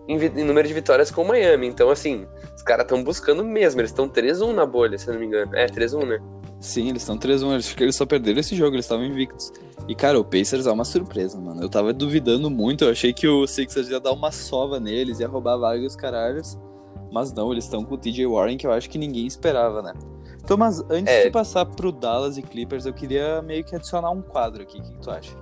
Em, 0.08 0.18
em 0.18 0.44
número 0.44 0.68
de 0.68 0.74
vitórias 0.74 1.12
com 1.12 1.22
o 1.22 1.28
Miami. 1.28 1.68
Então, 1.68 1.92
assim, 1.92 2.26
os 2.56 2.64
caras 2.64 2.86
estão 2.86 3.04
buscando 3.04 3.44
mesmo. 3.46 3.80
Eles 3.80 3.92
estão 3.92 4.10
3-1 4.10 4.52
na 4.54 4.66
bolha, 4.66 4.98
se 4.98 5.08
não 5.12 5.20
me 5.20 5.28
engano. 5.28 5.56
É, 5.56 5.68
3-1, 5.68 6.06
né? 6.08 6.20
Sim, 6.60 6.90
eles 6.90 7.04
estão 7.04 7.18
3-1, 7.18 7.56
acho 7.56 7.76
que 7.76 7.84
eles 7.84 7.96
só 7.96 8.06
perderam 8.06 8.40
esse 8.40 8.54
jogo, 8.54 8.76
eles 8.76 8.86
estavam 8.86 9.06
invictos. 9.06 9.52
E, 9.88 9.96
cara, 9.96 10.20
o 10.20 10.26
Pacers 10.26 10.68
é 10.68 10.72
uma 10.72 10.84
surpresa, 10.84 11.40
mano. 11.40 11.62
Eu 11.62 11.70
tava 11.70 11.94
duvidando 11.94 12.50
muito, 12.50 12.84
eu 12.84 12.92
achei 12.92 13.14
que 13.14 13.28
o 13.28 13.48
Sixers 13.48 13.88
ia 13.88 14.00
dar 14.00 14.12
uma 14.12 14.30
sova 14.32 14.78
neles, 14.80 15.20
ia 15.20 15.28
roubar 15.28 15.58
vaga 15.58 15.82
e 15.82 15.86
os 15.86 15.96
caralhos. 15.96 16.58
Mas 17.12 17.34
não, 17.34 17.52
eles 17.52 17.64
estão 17.64 17.84
com 17.84 17.96
o 17.96 17.98
TJ 17.98 18.26
Warren, 18.28 18.58
que 18.58 18.68
eu 18.68 18.72
acho 18.72 18.90
que 18.90 18.98
ninguém 18.98 19.26
esperava, 19.26 19.82
né? 19.82 19.94
Então, 20.44 20.58
mas 20.58 20.80
antes 20.90 21.14
É. 21.14 21.24
de 21.26 21.32
passar 21.32 21.66
pro 21.66 21.92
Dallas 21.92 22.38
e 22.38 22.42
Clippers, 22.42 22.86
eu 22.86 22.94
queria 22.94 23.42
meio 23.42 23.64
que 23.64 23.76
adicionar 23.76 24.12
um 24.12 24.22
quadro 24.22 24.62
aqui. 24.64 24.80
O 24.80 24.84
que, 24.84 24.92
que 24.92 25.00
tu 25.00 25.12
acha? 25.12 25.36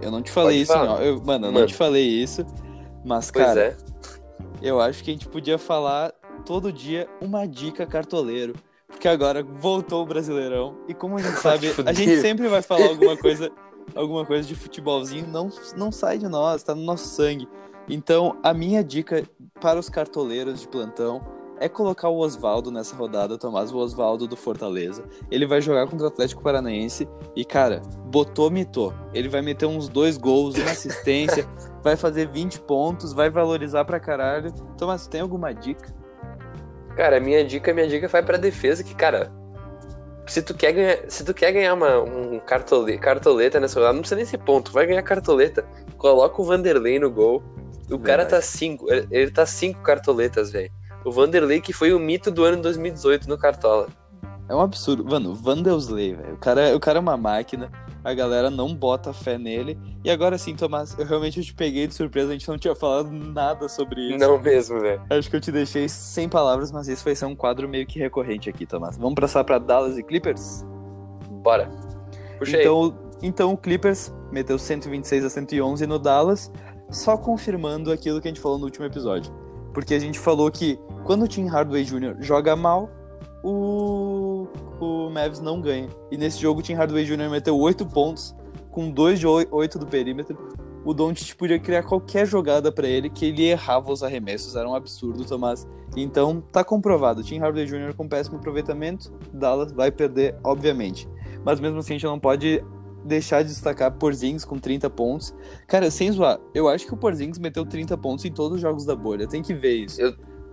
Eu 0.00 0.10
não 0.10 0.22
te 0.22 0.30
falei 0.30 0.64
Pode 0.64 0.78
isso, 0.80 0.86
não. 0.86 0.98
Eu, 1.02 1.14
mano, 1.22 1.46
eu 1.46 1.52
não 1.52 1.52
Mano. 1.60 1.66
te 1.66 1.74
falei 1.74 2.04
isso. 2.06 2.44
Mas, 3.04 3.30
Pois 3.30 3.44
cara, 3.44 3.60
é. 3.60 3.76
eu 4.62 4.80
acho 4.80 5.02
que 5.04 5.10
a 5.10 5.14
gente 5.14 5.28
podia 5.28 5.58
falar 5.58 6.12
todo 6.44 6.72
dia 6.72 7.08
uma 7.20 7.46
dica 7.46 7.86
cartoleiro. 7.86 8.54
porque 8.86 9.08
agora 9.08 9.42
voltou 9.42 10.02
o 10.02 10.06
Brasileirão. 10.06 10.76
E 10.88 10.94
como 10.94 11.16
a 11.16 11.22
gente 11.22 11.36
sabe, 11.40 11.68
a 11.86 11.92
gente 11.92 12.20
sempre 12.20 12.48
vai 12.48 12.60
falar 12.60 12.86
alguma 12.88 13.16
coisa, 13.16 13.50
alguma 13.94 14.26
coisa 14.26 14.46
de 14.46 14.54
futebolzinho, 14.54 15.26
não, 15.26 15.48
não 15.76 15.90
sai 15.92 16.18
de 16.18 16.28
nós, 16.28 16.62
tá 16.62 16.74
no 16.74 16.82
nosso 16.82 17.04
sangue. 17.08 17.48
Então, 17.90 18.38
a 18.40 18.54
minha 18.54 18.84
dica 18.84 19.24
para 19.60 19.78
os 19.78 19.88
cartoleiros 19.88 20.60
de 20.60 20.68
plantão 20.68 21.20
é 21.58 21.68
colocar 21.68 22.08
o 22.08 22.18
Oswaldo 22.18 22.70
nessa 22.70 22.94
rodada, 22.94 23.36
Tomás, 23.36 23.72
o 23.72 23.78
Oswaldo 23.78 24.28
do 24.28 24.36
Fortaleza. 24.36 25.04
Ele 25.28 25.44
vai 25.44 25.60
jogar 25.60 25.88
contra 25.88 26.06
o 26.06 26.08
Atlético 26.08 26.40
Paranaense 26.40 27.08
e, 27.34 27.44
cara, 27.44 27.82
botou, 28.06 28.48
mitou. 28.48 28.94
Ele 29.12 29.28
vai 29.28 29.42
meter 29.42 29.66
uns 29.66 29.88
dois 29.88 30.16
gols, 30.16 30.54
uma 30.54 30.70
assistência, 30.70 31.46
vai 31.82 31.96
fazer 31.96 32.28
20 32.28 32.60
pontos, 32.60 33.12
vai 33.12 33.28
valorizar 33.28 33.84
pra 33.84 33.98
caralho. 33.98 34.52
Tomás, 34.78 35.08
tem 35.08 35.20
alguma 35.20 35.52
dica? 35.52 35.92
Cara, 36.96 37.18
minha 37.18 37.44
dica, 37.44 37.74
minha 37.74 37.88
dica 37.88 38.06
vai 38.06 38.22
pra 38.22 38.38
defesa, 38.38 38.84
que, 38.84 38.94
cara, 38.94 39.32
se 40.26 40.40
tu 40.42 40.54
quer 40.54 40.72
ganhar, 40.72 40.98
se 41.08 41.24
tu 41.24 41.34
quer 41.34 41.50
ganhar 41.50 41.74
uma, 41.74 41.98
um 42.00 42.38
cartole, 42.38 42.96
cartoleta 42.98 43.58
nessa 43.58 43.80
rodada, 43.80 43.94
não 43.94 44.00
precisa 44.00 44.16
nem 44.16 44.24
ser 44.24 44.38
ponto, 44.38 44.70
vai 44.70 44.86
ganhar 44.86 45.02
cartoleta. 45.02 45.66
Coloca 45.98 46.40
o 46.40 46.44
Vanderlei 46.44 47.00
no 47.00 47.10
gol. 47.10 47.42
O 47.90 47.98
cara 47.98 48.24
tá 48.24 48.40
cinco, 48.40 48.86
ele, 48.90 49.30
tá 49.30 49.44
cinco 49.44 49.82
cartoletas, 49.82 50.50
velho. 50.50 50.70
O 51.04 51.10
Vanderlei 51.10 51.60
que 51.60 51.72
foi 51.72 51.92
o 51.92 51.98
mito 51.98 52.30
do 52.30 52.44
ano 52.44 52.60
2018 52.62 53.28
no 53.28 53.38
Cartola. 53.38 53.88
É 54.48 54.54
um 54.54 54.60
absurdo. 54.60 55.04
Mano, 55.04 55.32
Vanderlei, 55.32 56.14
velho. 56.14 56.34
O 56.34 56.36
cara, 56.36 56.74
o 56.74 56.80
cara 56.80 56.98
é 56.98 57.00
uma 57.00 57.16
máquina. 57.16 57.70
A 58.02 58.12
galera 58.12 58.50
não 58.50 58.74
bota 58.74 59.12
fé 59.12 59.38
nele. 59.38 59.78
E 60.04 60.10
agora 60.10 60.36
sim, 60.36 60.56
Tomás, 60.56 60.96
eu 60.98 61.06
realmente 61.06 61.40
te 61.42 61.54
peguei 61.54 61.86
de 61.86 61.94
surpresa. 61.94 62.30
A 62.30 62.32
gente 62.32 62.48
não 62.48 62.58
tinha 62.58 62.74
falado 62.74 63.12
nada 63.12 63.68
sobre 63.68 64.08
isso. 64.08 64.18
Não 64.18 64.40
mesmo, 64.40 64.80
velho. 64.80 65.00
Acho 65.08 65.30
que 65.30 65.36
eu 65.36 65.40
te 65.40 65.52
deixei 65.52 65.88
sem 65.88 66.28
palavras, 66.28 66.72
mas 66.72 66.88
isso 66.88 67.04
vai 67.04 67.14
ser 67.14 67.26
um 67.26 67.36
quadro 67.36 67.68
meio 67.68 67.86
que 67.86 68.00
recorrente 68.00 68.50
aqui, 68.50 68.66
Tomás. 68.66 68.98
Vamos 68.98 69.14
passar 69.14 69.44
pra 69.44 69.58
Dallas 69.58 69.96
e 69.96 70.02
Clippers? 70.02 70.64
Bora. 71.42 71.70
Puxa 72.36 72.56
aí. 72.56 72.62
Então, 72.62 72.98
então 73.22 73.52
o 73.52 73.56
Clippers 73.56 74.12
meteu 74.32 74.58
126 74.58 75.24
a 75.24 75.30
111 75.30 75.86
no 75.86 75.98
Dallas, 75.98 76.50
só 76.90 77.16
confirmando 77.16 77.92
aquilo 77.92 78.20
que 78.20 78.28
a 78.28 78.30
gente 78.30 78.40
falou 78.40 78.58
no 78.58 78.64
último 78.64 78.84
episódio. 78.84 79.32
Porque 79.72 79.94
a 79.94 79.98
gente 79.98 80.18
falou 80.18 80.50
que 80.50 80.78
quando 81.04 81.22
o 81.22 81.28
Tim 81.28 81.46
Hardaway 81.46 81.84
Jr. 81.84 82.16
joga 82.20 82.56
mal, 82.56 82.90
o, 83.42 84.48
o 84.80 85.10
Mavs 85.10 85.40
não 85.40 85.60
ganha. 85.60 85.88
E 86.10 86.16
nesse 86.16 86.40
jogo 86.40 86.60
o 86.60 86.62
Tim 86.62 86.74
Hardaway 86.74 87.04
Jr. 87.04 87.30
meteu 87.30 87.56
8 87.56 87.86
pontos, 87.86 88.34
com 88.70 88.90
2 88.90 89.20
de 89.20 89.26
8 89.26 89.78
do 89.78 89.86
perímetro. 89.86 90.36
O 90.84 90.94
Doncic 90.94 91.36
podia 91.36 91.58
criar 91.58 91.82
qualquer 91.82 92.26
jogada 92.26 92.72
pra 92.72 92.88
ele, 92.88 93.10
que 93.10 93.26
ele 93.26 93.44
errava 93.44 93.92
os 93.92 94.02
arremessos, 94.02 94.56
era 94.56 94.68
um 94.68 94.74
absurdo, 94.74 95.24
Tomás. 95.26 95.68
Então, 95.94 96.40
tá 96.40 96.64
comprovado, 96.64 97.22
Tim 97.22 97.38
Hardaway 97.38 97.66
Jr. 97.66 97.94
com 97.94 98.08
péssimo 98.08 98.38
aproveitamento, 98.38 99.12
Dallas 99.32 99.72
vai 99.72 99.90
perder, 99.90 100.36
obviamente. 100.42 101.08
Mas 101.44 101.60
mesmo 101.60 101.78
assim, 101.78 101.94
a 101.94 101.96
gente 101.96 102.06
não 102.06 102.18
pode 102.18 102.64
deixar 103.04 103.42
de 103.42 103.48
destacar 103.48 103.92
Porzingis 103.92 104.44
com 104.44 104.58
30 104.58 104.88
pontos. 104.90 105.34
Cara, 105.66 105.90
sem 105.90 106.10
zoar, 106.12 106.38
eu 106.54 106.68
acho 106.68 106.86
que 106.86 106.94
o 106.94 106.96
Porzingis 106.96 107.38
meteu 107.38 107.64
30 107.64 107.96
pontos 107.98 108.24
em 108.24 108.32
todos 108.32 108.56
os 108.56 108.60
jogos 108.60 108.84
da 108.84 108.94
bolha, 108.94 109.26
tem 109.26 109.42
que 109.42 109.54
ver 109.54 109.74
isso. 109.74 110.00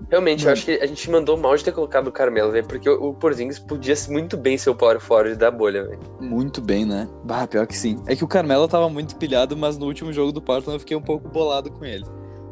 Realmente, 0.09 0.41
Mano. 0.41 0.49
eu 0.49 0.53
acho 0.53 0.65
que 0.65 0.71
a 0.71 0.85
gente 0.85 1.09
mandou 1.09 1.35
mal 1.35 1.55
de 1.57 1.63
ter 1.63 1.71
colocado 1.71 2.07
o 2.07 2.11
Carmelo, 2.11 2.51
velho. 2.51 2.65
Porque 2.65 2.89
o, 2.89 3.09
o 3.09 3.13
Porzingis 3.13 3.59
podia 3.59 3.95
muito 4.09 4.37
bem 4.37 4.57
ser 4.57 4.69
o 4.69 4.75
power 4.75 4.99
forward 4.99 5.35
da 5.35 5.51
bolha, 5.51 5.83
velho. 5.83 5.99
Muito 6.21 6.61
bem, 6.61 6.85
né? 6.85 7.09
Bah, 7.23 7.47
pior 7.47 7.65
que 7.67 7.75
sim. 7.75 8.01
É 8.05 8.15
que 8.15 8.23
o 8.23 8.27
Carmelo 8.27 8.67
tava 8.67 8.89
muito 8.89 9.15
pilhado, 9.15 9.57
mas 9.57 9.77
no 9.77 9.85
último 9.85 10.13
jogo 10.13 10.31
do 10.31 10.41
Portland 10.41 10.75
eu 10.75 10.79
fiquei 10.79 10.95
um 10.95 11.01
pouco 11.01 11.27
bolado 11.27 11.71
com 11.71 11.83
ele. 11.83 12.05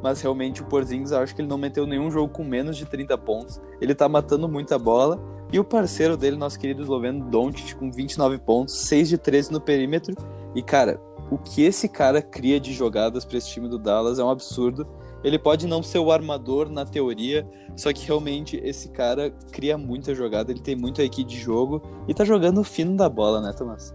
Mas 0.03 0.21
realmente 0.21 0.61
o 0.61 0.65
Porzingis, 0.65 1.11
eu 1.11 1.19
acho 1.19 1.33
que 1.33 1.41
ele 1.41 1.47
não 1.47 1.57
meteu 1.57 1.85
nenhum 1.85 2.11
jogo 2.11 2.31
com 2.31 2.43
menos 2.43 2.75
de 2.75 2.85
30 2.85 3.17
pontos. 3.19 3.61
Ele 3.79 3.95
tá 3.95 4.09
matando 4.09 4.49
muita 4.49 4.77
bola. 4.77 5.19
E 5.51 5.59
o 5.59 5.63
parceiro 5.63 6.17
dele, 6.17 6.35
nosso 6.35 6.59
querido 6.59 6.81
esloveno 6.81 7.29
Doncic, 7.29 7.75
com 7.75 7.91
29 7.91 8.39
pontos, 8.39 8.75
6 8.81 9.09
de 9.09 9.17
13 9.17 9.51
no 9.51 9.61
perímetro. 9.61 10.15
E, 10.55 10.61
cara, 10.61 10.99
o 11.29 11.37
que 11.37 11.63
esse 11.63 11.87
cara 11.87 12.21
cria 12.21 12.59
de 12.59 12.73
jogadas 12.73 13.25
pra 13.25 13.37
esse 13.37 13.49
time 13.49 13.67
do 13.67 13.77
Dallas 13.77 14.19
é 14.19 14.23
um 14.23 14.29
absurdo. 14.29 14.87
Ele 15.23 15.39
pode 15.39 15.65
não 15.65 15.81
ser 15.81 15.99
o 15.99 16.11
armador 16.11 16.69
na 16.69 16.85
teoria, 16.85 17.47
só 17.75 17.91
que 17.91 18.05
realmente 18.05 18.57
esse 18.63 18.89
cara 18.89 19.31
cria 19.51 19.77
muita 19.77 20.13
jogada, 20.13 20.51
ele 20.51 20.61
tem 20.61 20.75
muito 20.75 21.01
IQ 21.01 21.23
de 21.23 21.37
jogo 21.37 21.81
e 22.07 22.13
tá 22.13 22.23
jogando 22.23 22.63
fino 22.63 22.95
da 22.95 23.09
bola, 23.09 23.41
né, 23.41 23.51
Tomás? 23.53 23.93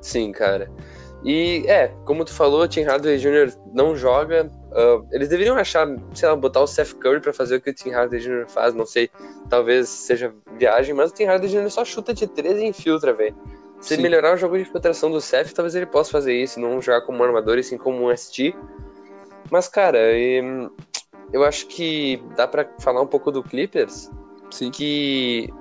Sim, 0.00 0.30
cara. 0.30 0.70
E, 1.24 1.64
é, 1.66 1.88
como 2.04 2.24
tu 2.24 2.32
falou, 2.32 2.68
Tim 2.68 2.82
Hardaway 2.82 3.18
Jr. 3.18 3.54
não 3.72 3.96
joga. 3.96 4.50
Ah, 4.74 5.02
eles 5.12 5.28
deveriam 5.28 5.56
achar, 5.56 5.86
sei 6.14 6.28
lá, 6.28 6.36
botar 6.36 6.60
o 6.60 6.66
Seth 6.66 6.94
Curry 6.94 7.20
pra 7.20 7.32
fazer 7.32 7.56
o 7.56 7.60
que 7.60 7.70
o 7.70 7.74
Tim 7.74 7.90
Hardaway 7.90 8.20
Jr. 8.20 8.48
faz. 8.48 8.74
Não 8.74 8.84
sei, 8.84 9.10
talvez 9.48 9.88
seja 9.88 10.34
viagem, 10.58 10.94
mas 10.94 11.10
o 11.10 11.14
Tim 11.14 11.24
Hardaway 11.24 11.50
Jr. 11.50 11.70
só 11.70 11.84
chuta 11.84 12.12
de 12.12 12.26
13 12.26 12.64
e 12.64 12.68
infiltra, 12.68 13.12
velho. 13.12 13.36
Se 13.80 13.96
Sim. 13.96 14.02
melhorar 14.02 14.34
o 14.34 14.36
jogo 14.36 14.56
de 14.56 14.64
filtração 14.64 15.10
do 15.10 15.20
Seth, 15.20 15.52
talvez 15.52 15.74
ele 15.74 15.86
possa 15.86 16.10
fazer 16.10 16.34
isso, 16.34 16.58
não 16.58 16.80
jogar 16.80 17.02
como 17.02 17.18
um 17.18 17.24
armador 17.24 17.58
e 17.58 17.62
sim 17.62 17.76
como 17.76 18.08
um 18.08 18.16
ST. 18.16 18.54
Mas, 19.50 19.68
cara, 19.68 19.98
e, 20.12 20.42
eu 21.32 21.44
acho 21.44 21.66
que 21.66 22.22
dá 22.36 22.48
pra 22.48 22.66
falar 22.78 23.02
um 23.02 23.06
pouco 23.06 23.30
do 23.30 23.42
Clippers, 23.42 24.10
Sim. 24.50 24.70
que 24.70 25.52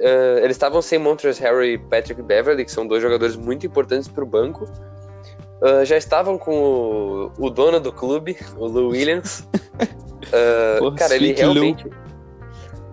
eh, 0.00 0.40
eles 0.42 0.56
estavam 0.56 0.82
sem 0.82 0.98
Montrezl 0.98 1.42
Harrell 1.42 1.64
e 1.64 1.78
Patrick 1.78 2.20
Beverly, 2.22 2.64
que 2.64 2.72
são 2.72 2.86
dois 2.86 3.02
jogadores 3.02 3.36
muito 3.36 3.66
importantes 3.66 4.08
para 4.08 4.24
o 4.24 4.26
banco. 4.26 4.64
Ah, 5.62 5.84
já 5.84 5.96
estavam 5.96 6.38
com 6.38 6.52
o, 6.58 7.32
o 7.38 7.50
dono 7.50 7.80
do 7.80 7.92
clube, 7.92 8.36
o 8.56 8.66
Lou 8.66 8.90
Williams. 8.90 9.46
Ah, 10.30 10.78
Porra, 10.78 10.96
cara, 10.96 11.14
ele 11.14 11.28
Sweet 11.28 11.44
Lou. 11.44 11.54
realmente 11.54 11.90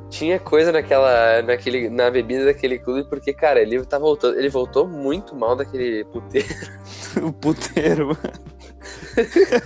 tinha 0.10 0.40
coisa 0.40 0.72
naquela, 0.72 1.42
naquele, 1.42 1.90
na 1.90 2.10
bebida 2.10 2.46
daquele 2.46 2.80
clube, 2.80 3.04
porque, 3.10 3.34
cara, 3.34 3.62
ele 3.62 3.84
tá 3.84 4.00
voltando, 4.00 4.38
ele 4.38 4.48
voltou 4.48 4.88
muito 4.88 5.36
mal 5.36 5.56
daquele 5.56 6.06
puteiro. 6.06 6.48
o 7.22 7.34
puteiro, 7.34 8.08
mano. 8.08 8.56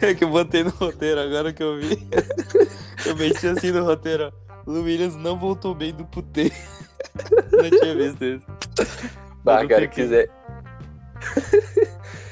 É 0.01 0.13
que 0.15 0.23
eu 0.23 0.29
botei 0.29 0.63
no 0.63 0.71
roteiro 0.71 1.19
agora 1.21 1.53
que 1.53 1.61
eu 1.61 1.77
vi. 1.77 2.07
Eu 3.05 3.15
meti 3.17 3.47
assim 3.47 3.71
no 3.71 3.83
roteiro, 3.83 4.33
ó. 4.33 4.51
Lou 4.65 4.83
Williams 4.83 5.15
não 5.15 5.37
voltou 5.37 5.75
bem 5.75 5.93
do 5.93 6.05
puteiro. 6.05 6.55
Não 7.51 7.69
tinha 7.69 7.95
visto 7.95 8.25
isso. 8.25 8.45
Bah, 9.43 9.67
cara, 9.67 9.87
quiser. 9.87 10.31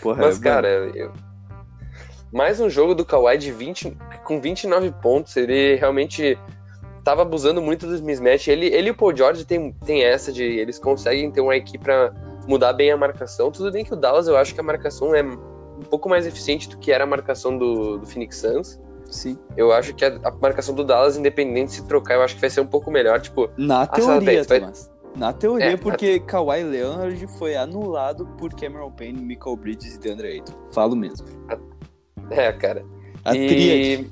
Porra, 0.02 0.24
Mas, 0.26 0.40
mano, 0.40 0.44
cara, 0.44 0.68
eu- 0.94 1.12
mais 2.32 2.60
um 2.60 2.70
jogo 2.70 2.94
do 2.94 3.06
Kawhi 3.06 3.38
de 3.38 3.52
20, 3.52 3.96
com 4.24 4.40
29 4.42 4.92
pontos. 5.02 5.36
Ele 5.38 5.76
realmente 5.76 6.38
tava 7.04 7.22
abusando 7.22 7.62
muito 7.62 7.88
dos 7.88 8.02
mismatch. 8.02 8.48
Ele, 8.48 8.68
ele 8.68 8.90
e 8.90 8.92
o 8.92 8.96
Paul 8.96 9.16
George 9.16 9.46
tem, 9.46 9.72
tem 9.86 10.04
essa 10.04 10.32
de 10.32 10.44
eles 10.44 10.78
conseguem 10.78 11.32
ter 11.32 11.42
uma 11.42 11.56
equipe 11.56 11.84
pra 11.84 12.14
mudar 12.48 12.74
bem 12.74 12.92
a 12.92 12.98
marcação. 12.98 13.52
Tudo 13.52 13.72
bem 13.72 13.86
que 13.86 13.94
o 13.94 13.96
Dallas, 13.96 14.28
eu 14.28 14.36
acho 14.38 14.54
que 14.54 14.60
a 14.60 14.64
marcação 14.64 15.16
é 15.16 15.24
um 15.24 15.84
pouco 15.90 16.10
mais 16.10 16.26
eficiente 16.28 16.68
do 16.70 16.78
que 16.78 16.92
era 16.92 17.04
a 17.04 17.08
marcação 17.08 17.58
do, 17.58 17.98
do 18.00 18.06
Phoenix 18.06 18.38
Suns. 18.38 18.80
Sim. 19.10 19.38
Eu 19.56 19.72
acho 19.72 19.94
que 19.96 20.04
a, 20.04 20.20
a 20.22 20.32
marcação 20.32 20.76
do 20.76 20.84
Dallas, 20.84 21.16
independente 21.16 21.72
se 21.72 21.86
trocar, 21.88 22.16
eu 22.16 22.24
acho 22.24 22.36
que 22.36 22.42
vai 22.42 22.50
ser 22.50 22.60
um 22.60 22.68
pouco 22.68 22.92
melhor. 22.92 23.22
Tipo, 23.22 23.50
Na 23.58 23.86
sabe, 23.86 24.02
teoria, 24.26 24.44
vai- 24.44 24.60
Tomás. 24.60 24.92
Na 25.18 25.34
teoria, 25.34 25.72
É, 25.72 25.78
porque 25.78 26.20
Kawhi 26.20 26.64
Leonard 26.64 27.28
foi 27.40 27.56
anulado 27.56 28.28
por 28.38 28.54
Cameron 28.54 28.92
Payne, 28.92 29.20
Michael 29.20 29.56
Bridges 29.56 29.96
e 29.96 30.00
DeAndre 30.00 30.28
Ayton. 30.28 30.54
Falo 30.72 30.96
mesmo. 30.96 31.26
é, 32.30 32.52
cara. 32.54 32.86
A 33.26 33.36
e... 33.36 33.48
tríade. 33.48 34.12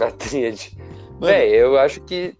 A 0.00 0.10
tríade. 0.10 0.76
Mano, 1.20 1.26
Véi, 1.26 1.50
eu 1.50 1.78
acho 1.78 2.00
que. 2.02 2.34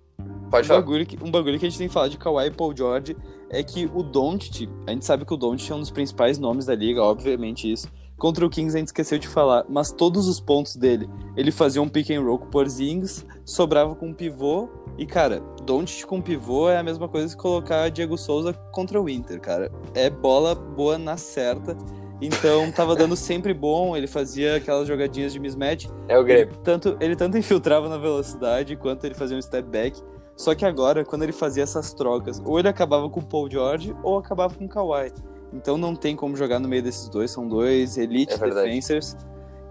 Pode 0.50 0.66
um 0.66 0.68
falar. 0.68 0.80
bagulho, 0.80 1.06
que, 1.06 1.18
um 1.22 1.30
bagulho 1.30 1.58
que 1.58 1.66
a 1.66 1.68
gente 1.68 1.78
tem 1.78 1.88
que 1.88 1.94
falar 1.94 2.08
de 2.08 2.18
Kawhi 2.18 2.46
e 2.46 2.50
Paul 2.50 2.76
George 2.76 3.16
é 3.50 3.62
que 3.62 3.88
o 3.94 4.02
Doncic, 4.02 4.68
a 4.86 4.90
gente 4.90 5.04
sabe 5.04 5.24
que 5.24 5.32
o 5.32 5.36
Doncic 5.36 5.70
é 5.70 5.74
um 5.74 5.80
dos 5.80 5.90
principais 5.90 6.38
nomes 6.38 6.66
da 6.66 6.74
liga, 6.74 7.02
obviamente 7.02 7.70
isso. 7.70 7.88
Contra 8.18 8.46
o 8.46 8.50
Kings 8.50 8.74
a 8.74 8.78
gente 8.78 8.88
esqueceu 8.88 9.18
de 9.18 9.28
falar, 9.28 9.64
mas 9.68 9.92
todos 9.92 10.26
os 10.26 10.40
pontos 10.40 10.74
dele, 10.76 11.08
ele 11.36 11.50
fazia 11.50 11.82
um 11.82 11.88
pick 11.88 12.10
and 12.10 12.22
roll 12.22 12.38
com 12.38 12.46
o 12.46 12.50
Porzingis, 12.50 13.26
sobrava 13.44 13.94
com 13.94 14.08
um 14.08 14.14
pivô, 14.14 14.68
e 14.96 15.04
cara, 15.04 15.42
Doncic 15.66 16.06
com 16.06 16.22
pivô 16.22 16.70
é 16.70 16.78
a 16.78 16.82
mesma 16.82 17.08
coisa 17.08 17.34
que 17.34 17.42
colocar 17.42 17.90
Diego 17.90 18.16
Souza 18.16 18.52
contra 18.72 19.00
o 19.02 19.08
Inter, 19.08 19.40
cara. 19.40 19.70
É 19.94 20.08
bola 20.08 20.54
boa 20.54 20.96
na 20.96 21.16
certa. 21.16 21.76
Então 22.22 22.70
tava 22.70 22.94
dando 22.94 23.14
sempre 23.16 23.52
bom, 23.52 23.96
ele 23.96 24.06
fazia 24.06 24.56
aquelas 24.56 24.86
jogadinhas 24.88 25.32
de 25.32 25.40
mismatch, 25.40 25.86
É 26.08 26.16
o 26.16 26.20
ele 26.20 26.28
Grêmio. 26.44 26.56
tanto, 26.62 26.96
ele 27.00 27.16
tanto 27.16 27.36
infiltrava 27.36 27.88
na 27.88 27.98
velocidade 27.98 28.76
quanto 28.76 29.04
ele 29.04 29.14
fazia 29.14 29.36
um 29.36 29.42
step 29.42 29.68
back. 29.68 30.00
Só 30.36 30.54
que 30.54 30.64
agora, 30.64 31.04
quando 31.04 31.22
ele 31.22 31.32
fazia 31.32 31.62
essas 31.62 31.92
trocas, 31.94 32.40
ou 32.44 32.58
ele 32.58 32.68
acabava 32.68 33.08
com 33.10 33.20
o 33.20 33.24
Paul 33.26 33.50
George 33.50 33.94
ou 34.02 34.18
acabava 34.18 34.54
com 34.54 34.66
o 34.66 34.68
Kawhi. 34.68 35.12
Então 35.52 35.76
não 35.76 35.96
tem 35.96 36.14
como 36.14 36.36
jogar 36.36 36.58
no 36.58 36.68
meio 36.68 36.82
desses 36.82 37.08
dois, 37.08 37.30
são 37.30 37.48
dois 37.48 37.96
elite 37.98 38.34
É 38.34 38.38
defensors. 38.38 39.16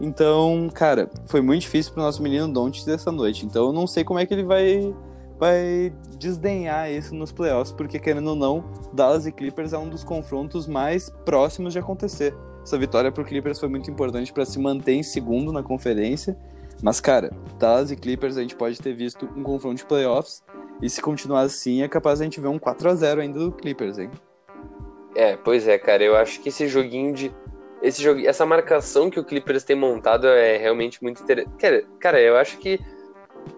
Então, 0.02 0.70
cara, 0.74 1.10
foi 1.26 1.40
muito 1.42 1.62
difícil 1.62 1.94
pro 1.94 2.02
nosso 2.02 2.22
menino 2.22 2.52
Doncic 2.52 2.86
dessa 2.86 3.12
noite. 3.12 3.46
Então 3.46 3.68
eu 3.68 3.72
não 3.74 3.88
sei 3.88 4.04
como 4.04 4.20
é 4.20 4.26
que 4.26 4.34
ele 4.34 4.44
vai 4.44 4.94
vai 5.40 5.94
desdenhar 6.18 6.92
isso 6.92 7.14
nos 7.14 7.32
playoffs, 7.32 7.72
porque 7.72 8.00
querendo 8.00 8.30
ou 8.30 8.36
não, 8.36 8.64
Dallas 8.94 9.26
e 9.26 9.32
Clippers 9.32 9.74
é 9.74 9.78
um 9.78 9.90
dos 9.90 10.04
confrontos 10.04 10.68
mais 10.68 11.10
próximos 11.26 11.74
de 11.74 11.80
acontecer. 11.80 12.34
Essa 12.64 12.78
vitória 12.78 13.12
pro 13.12 13.24
Clippers 13.24 13.60
foi 13.60 13.70
muito 13.70 13.92
importante 13.92 14.34
para 14.34 14.46
se 14.46 14.58
manter 14.58 14.94
em 14.94 15.04
segundo 15.04 15.52
na 15.52 15.62
conferência. 15.62 16.36
Mas, 16.82 17.00
cara, 17.00 17.32
Dallas 17.60 17.92
e 17.92 17.96
Clippers 17.96 18.38
a 18.38 18.42
gente 18.42 18.56
pode 18.56 18.80
ter 18.80 18.94
visto 18.94 19.30
um 19.36 19.44
confronto 19.44 19.76
de 19.76 19.86
playoffs. 19.86 20.44
E 20.82 20.90
se 20.90 21.02
continuar 21.02 21.42
assim, 21.42 21.84
é 21.84 21.88
capaz 21.88 22.20
a 22.20 22.24
gente 22.24 22.42
ver 22.42 22.48
um 22.48 22.60
4 22.60 22.90
a 22.90 22.96
0 22.96 23.22
ainda 23.22 23.40
do 23.40 23.52
Clippers, 23.52 23.98
hein? 23.98 24.10
É, 25.16 25.38
pois 25.38 25.68
é, 25.68 25.78
cara. 25.78 26.04
Eu 26.04 26.16
acho 26.18 26.42
que 26.42 26.50
esse 26.50 26.68
joguinho 26.68 27.14
de. 27.14 27.32
Esse 27.82 28.02
jogo, 28.02 28.20
essa 28.26 28.46
marcação 28.46 29.10
que 29.10 29.20
o 29.20 29.24
Clippers 29.24 29.64
tem 29.64 29.76
montado 29.76 30.28
é 30.28 30.58
realmente 30.58 31.02
muito 31.04 31.22
interessante. 31.22 31.56
Cara, 31.58 31.84
cara, 32.00 32.22
eu 32.22 32.36
acho 32.36 32.58
que 32.58 32.80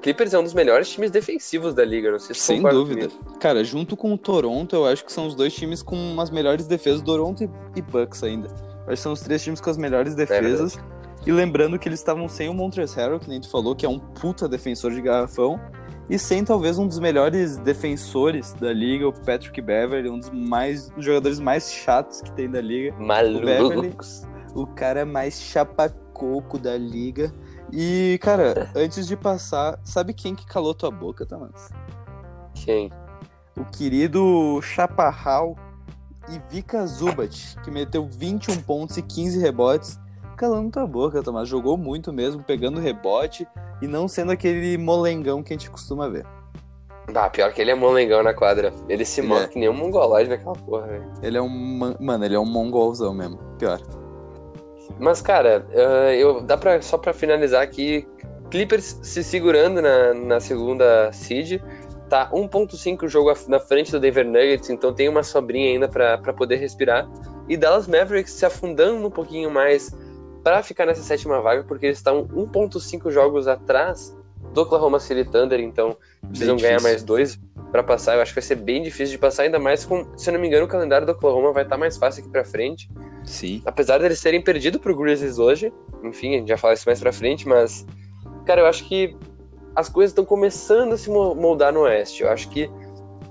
Clippers 0.02 0.34
é 0.34 0.40
um 0.40 0.44
dos 0.44 0.54
melhores 0.54 0.90
times 0.90 1.12
defensivos 1.12 1.74
da 1.74 1.84
liga, 1.84 2.12
não 2.12 2.20
sei 2.20 2.36
se 2.36 2.42
Sem 2.42 2.62
dúvida. 2.62 3.08
comigo. 3.10 3.38
Cara, 3.40 3.64
junto 3.64 3.98
com 3.98 4.14
o 4.14 4.18
Toronto, 4.18 4.76
eu 4.76 4.86
acho 4.86 5.04
que 5.04 5.12
são 5.12 5.28
os 5.28 5.36
dois 5.36 5.54
times 5.54 5.82
com 5.82 5.96
umas 5.96 6.30
melhores 6.30 6.68
defesas, 6.68 7.02
Toronto 7.02 7.44
e- 7.76 7.82
Bucks 7.82 8.24
ainda. 8.24 8.48
Eu 8.86 8.94
acho 8.94 8.98
que 8.98 8.98
são 9.00 9.14
os 9.14 9.22
três 9.22 9.44
times 9.44 9.60
com 9.60 9.70
as 9.70 9.78
melhores 9.78 10.16
defesas. 10.16 10.78
e 11.26 11.32
lembrando 11.32 11.78
que 11.78 11.90
eles 11.90 12.00
estavam 12.00 12.30
sem 12.30 12.48
o 12.48 12.54
Montrezl 12.54 12.96
Harrell, 13.00 13.20
que 13.20 13.28
nem 13.28 13.42
tu 13.42 13.50
falou, 13.50 13.76
que 13.76 13.86
é 13.86 13.90
um 13.90 14.00
puta 14.00 14.48
defensor 14.48 14.92
de 14.92 15.02
garrafão. 15.02 15.60
E 16.10 16.18
sem 16.18 16.42
talvez 16.46 16.80
um 16.80 16.88
dos 16.88 17.00
melhores 17.00 17.58
defensores 17.58 18.54
da 18.54 18.72
liga, 18.72 19.06
o 19.10 19.12
Patrick 19.26 19.60
Beverly, 19.62 20.10
um 20.10 20.20
dos 20.20 20.30
mais 20.30 20.90
dos 20.92 21.04
jogadores 21.04 21.38
mais 21.38 21.70
chatos 21.70 22.22
que 22.22 22.32
tem 22.32 22.50
da 22.50 22.62
liga. 22.62 22.96
Malucos. 22.98 24.24
o 24.56 24.66
cara 24.68 25.06
mais 25.06 25.42
chapacoco 25.42 26.58
da 26.58 26.78
liga. 26.78 27.34
E, 27.72 28.18
cara, 28.22 28.70
antes 28.76 29.08
de 29.08 29.16
passar, 29.18 29.80
sabe 29.84 30.14
quem 30.14 30.34
que 30.36 30.46
calou 30.46 30.74
tua 30.74 30.90
boca, 30.92 31.26
Thomas? 31.26 31.70
Quem? 32.54 32.92
O 33.58 33.66
querido 33.66 34.60
Chaparral 34.62 35.56
Ivica 36.30 36.86
Zubat, 36.86 37.56
que 37.64 37.72
meteu 37.72 38.08
21 38.08 38.62
pontos 38.62 38.98
e 38.98 39.02
15 39.02 39.40
rebotes. 39.40 40.00
Calando 40.38 40.70
tua 40.72 40.86
boca, 40.86 41.24
Thomas. 41.24 41.48
Jogou 41.50 41.78
muito 41.78 42.14
mesmo, 42.14 42.44
pegando 42.44 42.80
rebote 42.80 43.48
e 43.82 43.88
não 43.88 44.08
sendo 44.08 44.32
aquele 44.32 44.78
molengão 44.78 45.42
que 45.42 45.54
a 45.54 45.58
gente 45.58 45.70
costuma 45.72 46.08
ver. 46.10 46.26
Ah, 47.16 47.30
pior 47.30 47.52
que 47.54 47.62
ele 47.62 47.72
é 47.72 47.76
molengão 47.76 48.22
na 48.22 48.34
quadra. 48.34 48.72
Ele 48.88 49.04
se 49.06 49.22
Ele 49.22 49.28
mostra 49.30 49.48
é. 49.48 49.50
que 49.50 49.60
nem 49.60 49.70
um 49.70 49.74
mongolóide 49.74 50.30
naquela 50.30 50.54
porra, 50.54 50.88
velho. 50.88 51.12
Ele 51.24 51.38
é 51.38 51.42
um. 51.42 51.50
man- 51.78 51.96
Mano, 52.00 52.26
ele 52.26 52.36
é 52.36 52.40
um 52.40 52.46
mongolzão 52.46 53.14
mesmo. 53.14 53.38
Pior. 53.58 53.80
Mas, 55.00 55.22
cara, 55.22 55.66
ah, 55.74 56.14
eu, 56.14 56.42
dá 56.42 56.58
pra, 56.58 56.82
só 56.82 56.98
pra 56.98 57.14
finalizar 57.14 57.62
aqui, 57.62 58.08
Clippers 58.50 59.00
se 59.02 59.24
segurando 59.24 59.82
na, 59.82 60.14
na 60.14 60.40
segunda 60.40 61.12
seed, 61.12 61.62
tá 62.10 62.30
1.5 62.32 63.04
o 63.04 63.08
jogo 63.08 63.34
na 63.48 63.60
frente 63.60 63.92
do 63.92 64.00
Denver 64.00 64.26
Nuggets, 64.26 64.70
então 64.70 64.94
tem 64.94 65.10
uma 65.10 65.24
sobrinha 65.24 65.72
ainda 65.72 65.88
pra 65.88 66.34
poder 66.34 66.56
respirar. 66.56 67.08
E 67.48 67.56
Dallas 67.56 67.88
Mavericks 67.88 68.34
se 68.34 68.46
afundando 68.46 69.06
um 69.06 69.12
pouquinho 69.12 69.52
mais 69.52 69.96
pra 70.44 70.64
ficar 70.64 70.86
nessa 70.86 71.02
sétima 71.02 71.42
vaga, 71.42 71.64
porque 71.64 71.88
eles 71.88 71.98
estão 71.98 72.26
1.5 72.26 73.12
jogos 73.12 73.48
atrás 73.48 74.18
do 74.54 74.62
Oklahoma 74.62 75.00
City 75.00 75.30
Thunder, 75.30 75.60
então 75.60 75.98
precisam 76.30 76.56
Bem 76.56 76.64
ganhar 76.64 76.78
difícil. 76.78 76.92
mais 76.92 77.04
dois 77.04 77.40
pra 77.72 77.84
passar. 77.84 78.16
Eu 78.16 78.22
acho 78.22 78.32
que 78.32 78.40
vai 78.40 78.48
ser 78.48 78.56
bem 78.56 78.82
difícil 78.82 79.12
de 79.14 79.18
passar, 79.18 79.44
ainda 79.44 79.60
mais 79.60 79.84
com, 79.86 80.06
se 80.18 80.30
eu 80.30 80.34
não 80.34 80.40
me 80.40 80.48
engano, 80.48 80.66
o 80.66 80.68
calendário 80.68 81.06
do 81.06 81.12
Oklahoma 81.12 81.52
vai 81.52 81.64
estar 81.64 81.78
mais 81.78 81.98
fácil 81.98 82.22
aqui 82.24 82.32
pra 82.32 82.46
frente 82.46 82.90
Sim. 83.26 83.62
apesar 83.66 83.98
deles 83.98 84.22
terem 84.22 84.42
perdido 84.42 84.80
pro 84.80 84.96
Grizzlies 84.96 85.38
hoje, 85.38 85.72
enfim, 86.04 86.36
a 86.36 86.40
gente 86.40 86.48
já 86.48 86.58
fala 86.58 86.74
isso 86.74 86.84
mais 86.88 87.00
pra 87.00 87.12
frente, 87.12 87.48
mas, 87.48 87.86
cara, 88.46 88.62
eu 88.62 88.66
acho 88.68 88.88
que 88.88 89.16
as 89.76 89.90
coisas 89.90 90.12
estão 90.12 90.24
começando 90.26 90.94
a 90.94 90.98
se 90.98 91.10
mo- 91.10 91.36
moldar 91.36 91.72
no 91.74 91.82
Oeste. 91.82 92.24
Eu 92.24 92.30
acho 92.30 92.50
que 92.50 92.70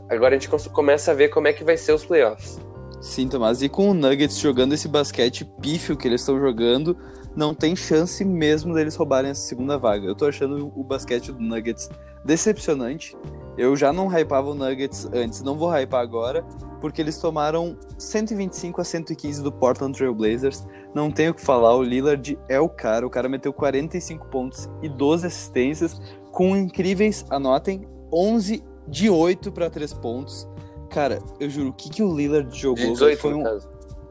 agora 0.09 0.37
a 0.37 0.39
gente 0.39 0.49
começa 0.71 1.11
a 1.11 1.15
ver 1.15 1.29
como 1.29 1.49
é 1.49 1.53
que 1.53 1.65
vai 1.65 1.77
ser 1.77 1.93
os 1.93 2.05
playoffs. 2.05 2.61
Sim, 3.01 3.27
Tomás. 3.29 3.63
E 3.63 3.69
com 3.69 3.91
o 3.91 3.95
Nuggets 3.95 4.39
jogando 4.39 4.73
esse 4.75 4.87
basquete 4.87 5.45
pífio 5.61 5.97
que 5.97 6.07
eles 6.07 6.21
estão 6.21 6.39
jogando, 6.39 6.97
não 7.37 7.55
tem 7.55 7.77
chance 7.77 8.25
mesmo 8.25 8.73
deles 8.73 8.97
roubarem 8.97 9.31
essa 9.31 9.43
segunda 9.43 9.77
vaga. 9.77 10.07
Eu 10.07 10.15
tô 10.15 10.25
achando 10.25 10.73
o 10.75 10.83
basquete 10.83 11.31
do 11.31 11.41
Nuggets 11.41 11.91
decepcionante. 12.25 13.17
Eu 13.59 13.77
já 13.77 13.93
não 13.93 14.09
hypava 14.09 14.51
o 14.51 14.55
Nuggets 14.55 15.07
antes, 15.13 15.43
não 15.43 15.57
vou 15.57 15.71
hypar 15.71 16.01
agora, 16.01 16.43
porque 16.81 17.01
eles 17.01 17.19
tomaram 17.19 17.77
125 17.99 18.81
a 18.81 18.85
115 18.85 19.43
do 19.43 19.53
Portland 19.53 19.97
Trail 19.97 20.15
Blazers. 20.15 20.67
Não 20.95 21.11
tenho 21.11 21.31
o 21.31 21.35
que 21.35 21.43
falar, 21.43 21.77
o 21.77 21.83
Lillard 21.83 22.39
é 22.49 22.59
o 22.59 22.69
cara. 22.69 23.07
O 23.07 23.11
cara 23.11 23.29
meteu 23.29 23.53
45 23.53 24.27
pontos 24.29 24.69
e 24.83 24.89
12 24.89 25.27
assistências, 25.27 26.01
com 26.33 26.57
incríveis, 26.57 27.25
anotem, 27.31 27.87
11 28.13 28.65
de 28.89 29.11
8 29.11 29.53
para 29.53 29.69
3 29.69 29.93
pontos. 29.95 30.49
Cara, 30.91 31.19
eu 31.39 31.51
juro, 31.51 31.71
o 31.71 31.73
que, 31.73 31.91
que 31.91 32.03
o 32.03 32.15
Lillard 32.15 32.59
jogou 32.59 32.85
De 32.85 32.93
18, 32.93 33.19
foi 33.19 33.35
um 33.35 33.43
caso. 33.43 33.69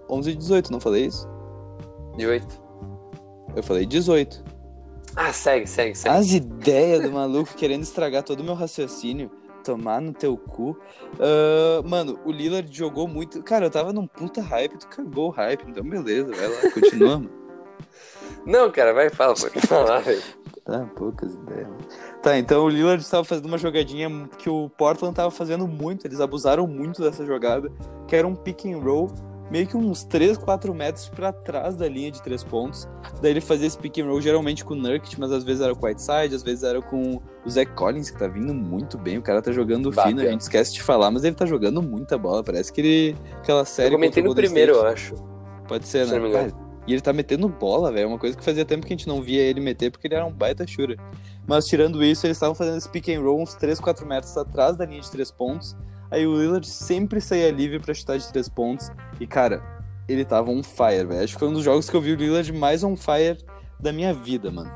11 0.09 0.29
e 0.29 0.35
18, 0.35 0.71
não 0.71 0.79
falei 0.79 1.05
isso? 1.05 1.27
De 2.17 2.27
8. 2.27 2.64
Eu 3.55 3.63
falei 3.63 3.85
18. 3.85 4.43
Ah, 5.15 5.31
segue, 5.31 5.65
segue, 5.67 5.95
segue. 5.95 6.15
As 6.15 6.31
ideias 6.31 7.01
do 7.01 7.11
maluco 7.11 7.53
querendo 7.55 7.83
estragar 7.83 8.23
todo 8.23 8.41
o 8.41 8.43
meu 8.43 8.53
raciocínio. 8.53 9.31
Tomar 9.63 9.99
no 10.01 10.13
teu 10.13 10.37
cu. 10.37 10.77
Ah, 11.19 11.81
mano, 11.85 12.19
o 12.25 12.31
Lillard 12.31 12.69
jogou 12.75 13.07
muito. 13.07 13.41
Cara, 13.43 13.65
eu 13.65 13.71
tava 13.71 13.93
num 13.93 14.05
puta 14.05 14.41
hype, 14.41 14.77
tu 14.77 14.87
cagou 14.87 15.29
o 15.29 15.31
hype, 15.31 15.63
então 15.67 15.83
beleza, 15.83 16.31
vai 16.33 16.47
lá, 16.47 16.71
continua, 16.71 17.17
mano. 17.19 17.45
Não, 18.45 18.69
cara, 18.71 18.93
vai, 18.93 19.09
fala, 19.09 19.33
pode 19.33 19.59
falar, 19.65 19.99
velho. 20.01 20.21
Tá, 20.63 20.85
poucas 20.95 21.33
ideias. 21.33 21.67
mano. 21.67 21.77
Tá, 22.21 22.37
então 22.37 22.63
o 22.63 22.69
Lillard 22.69 23.01
estava 23.01 23.23
fazendo 23.23 23.45
uma 23.45 23.57
jogadinha 23.57 24.09
que 24.37 24.49
o 24.49 24.69
Portland 24.69 25.15
tava 25.15 25.31
fazendo 25.31 25.67
muito, 25.67 26.05
eles 26.05 26.19
abusaram 26.19 26.67
muito 26.67 27.01
dessa 27.01 27.25
jogada, 27.25 27.71
que 28.07 28.15
era 28.15 28.27
um 28.27 28.35
pick 28.35 28.65
and 28.65 28.79
roll, 28.79 29.11
meio 29.49 29.67
que 29.67 29.77
uns 29.77 30.03
3, 30.03 30.37
4 30.37 30.73
metros 30.73 31.09
pra 31.09 31.31
trás 31.31 31.75
da 31.75 31.87
linha 31.87 32.11
de 32.11 32.21
3 32.21 32.43
pontos. 32.43 32.87
Daí 33.21 33.31
ele 33.31 33.41
fazia 33.41 33.67
esse 33.67 33.77
pick 33.77 33.99
and 33.99 34.05
roll 34.05 34.21
geralmente 34.21 34.65
com 34.65 34.73
o 34.73 34.77
Nurkic, 34.77 35.19
mas 35.19 35.31
às 35.31 35.43
vezes 35.43 35.61
era 35.61 35.75
com 35.75 35.85
o 35.85 35.89
Whiteside, 35.89 36.35
às 36.35 36.43
vezes 36.43 36.63
era 36.63 36.81
com 36.81 37.21
o 37.45 37.49
Zach 37.49 37.71
Collins, 37.73 38.09
que 38.09 38.17
tá 38.17 38.27
vindo 38.27 38.53
muito 38.53 38.97
bem, 38.97 39.17
o 39.17 39.21
cara 39.21 39.41
tá 39.41 39.51
jogando 39.51 39.91
Bah, 39.91 40.07
fino, 40.07 40.21
a 40.21 40.25
gente 40.25 40.41
esquece 40.41 40.73
de 40.73 40.81
falar, 40.81 41.11
mas 41.11 41.23
ele 41.23 41.35
tá 41.35 41.45
jogando 41.45 41.81
muita 41.81 42.17
bola, 42.17 42.43
parece 42.43 42.71
que 42.73 42.81
ele... 42.81 43.15
aquela 43.37 43.65
série 43.65 43.89
Eu 43.93 43.99
comentei 43.99 44.23
no 44.23 44.33
primeiro, 44.33 44.73
eu 44.73 44.87
State. 44.87 44.93
acho. 44.93 45.15
Pode 45.67 45.87
ser, 45.87 46.07
Se 46.07 46.19
né? 46.19 46.31
Cara, 46.31 46.65
e 46.87 46.93
ele 46.93 47.01
tá 47.01 47.11
metendo 47.11 47.49
bola, 47.49 47.91
velho. 47.91 48.03
É 48.03 48.07
uma 48.07 48.19
coisa 48.19 48.37
que 48.37 48.43
fazia 48.43 48.63
tempo 48.63 48.85
que 48.85 48.93
a 48.93 48.95
gente 48.95 49.07
não 49.07 49.21
via 49.21 49.41
ele 49.41 49.59
meter, 49.59 49.89
porque 49.89 50.07
ele 50.07 50.15
era 50.15 50.25
um 50.25 50.31
baita 50.31 50.67
shooter. 50.67 50.99
Mas 51.47 51.65
tirando 51.65 52.03
isso, 52.03 52.25
eles 52.27 52.37
estavam 52.37 52.53
fazendo 52.53 52.77
esse 52.77 52.89
pick 52.89 53.09
and 53.09 53.21
roll 53.21 53.41
uns 53.41 53.55
3, 53.55 53.79
4 53.79 54.05
metros 54.05 54.37
atrás 54.37 54.77
da 54.77 54.85
linha 54.85 55.01
de 55.01 55.09
3 55.09 55.31
pontos. 55.31 55.75
Aí 56.11 56.25
o 56.25 56.35
Lillard 56.39 56.67
sempre 56.67 57.19
saía 57.19 57.51
livre 57.51 57.79
pra 57.79 57.93
chutar 57.93 58.17
de 58.17 58.31
3 58.31 58.49
pontos. 58.49 58.91
E, 59.19 59.25
cara, 59.25 59.61
ele 60.07 60.23
tava 60.23 60.51
on 60.51 60.61
fire, 60.61 61.05
velho. 61.05 61.23
Acho 61.23 61.33
que 61.33 61.39
foi 61.39 61.47
um 61.47 61.53
dos 61.53 61.63
jogos 61.63 61.89
que 61.89 61.95
eu 61.95 62.01
vi 62.01 62.13
o 62.13 62.15
Lillard 62.15 62.51
mais 62.53 62.83
on 62.83 62.95
fire 62.95 63.37
da 63.79 63.91
minha 63.91 64.13
vida, 64.13 64.51
mano. 64.51 64.71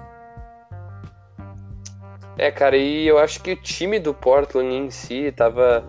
É, 2.38 2.50
cara, 2.50 2.78
e 2.78 3.06
eu 3.06 3.18
acho 3.18 3.42
que 3.44 3.52
o 3.52 3.62
time 3.62 4.00
do 4.00 4.14
Portland 4.14 4.74
em 4.74 4.90
si 4.90 5.30
tava, 5.34 5.84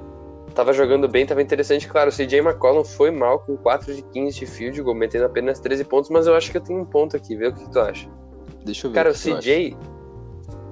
tava 0.52 0.72
jogando 0.72 1.08
bem, 1.08 1.24
tava 1.24 1.40
interessante. 1.40 1.86
Claro, 1.86 2.10
o 2.10 2.12
CJ 2.12 2.40
McCollum 2.40 2.84
foi 2.84 3.12
mal 3.12 3.38
com 3.38 3.56
4 3.56 3.94
de 3.94 4.02
15 4.02 4.40
de 4.40 4.46
field 4.46 4.82
goal, 4.82 4.96
metendo 4.96 5.26
apenas 5.26 5.60
13 5.60 5.84
pontos, 5.84 6.10
mas 6.10 6.26
eu 6.26 6.34
acho 6.34 6.50
que 6.50 6.56
eu 6.56 6.60
tenho 6.60 6.80
um 6.80 6.84
ponto 6.84 7.16
aqui, 7.16 7.36
vê 7.36 7.46
o 7.46 7.54
que, 7.54 7.64
que 7.64 7.70
tu 7.70 7.78
acha. 7.78 8.08
Deixa 8.64 8.86
eu 8.86 8.90
ver. 8.90 8.94
Cara, 8.96 9.10
o 9.10 9.12
acha. 9.12 9.38
CJ. 9.38 9.76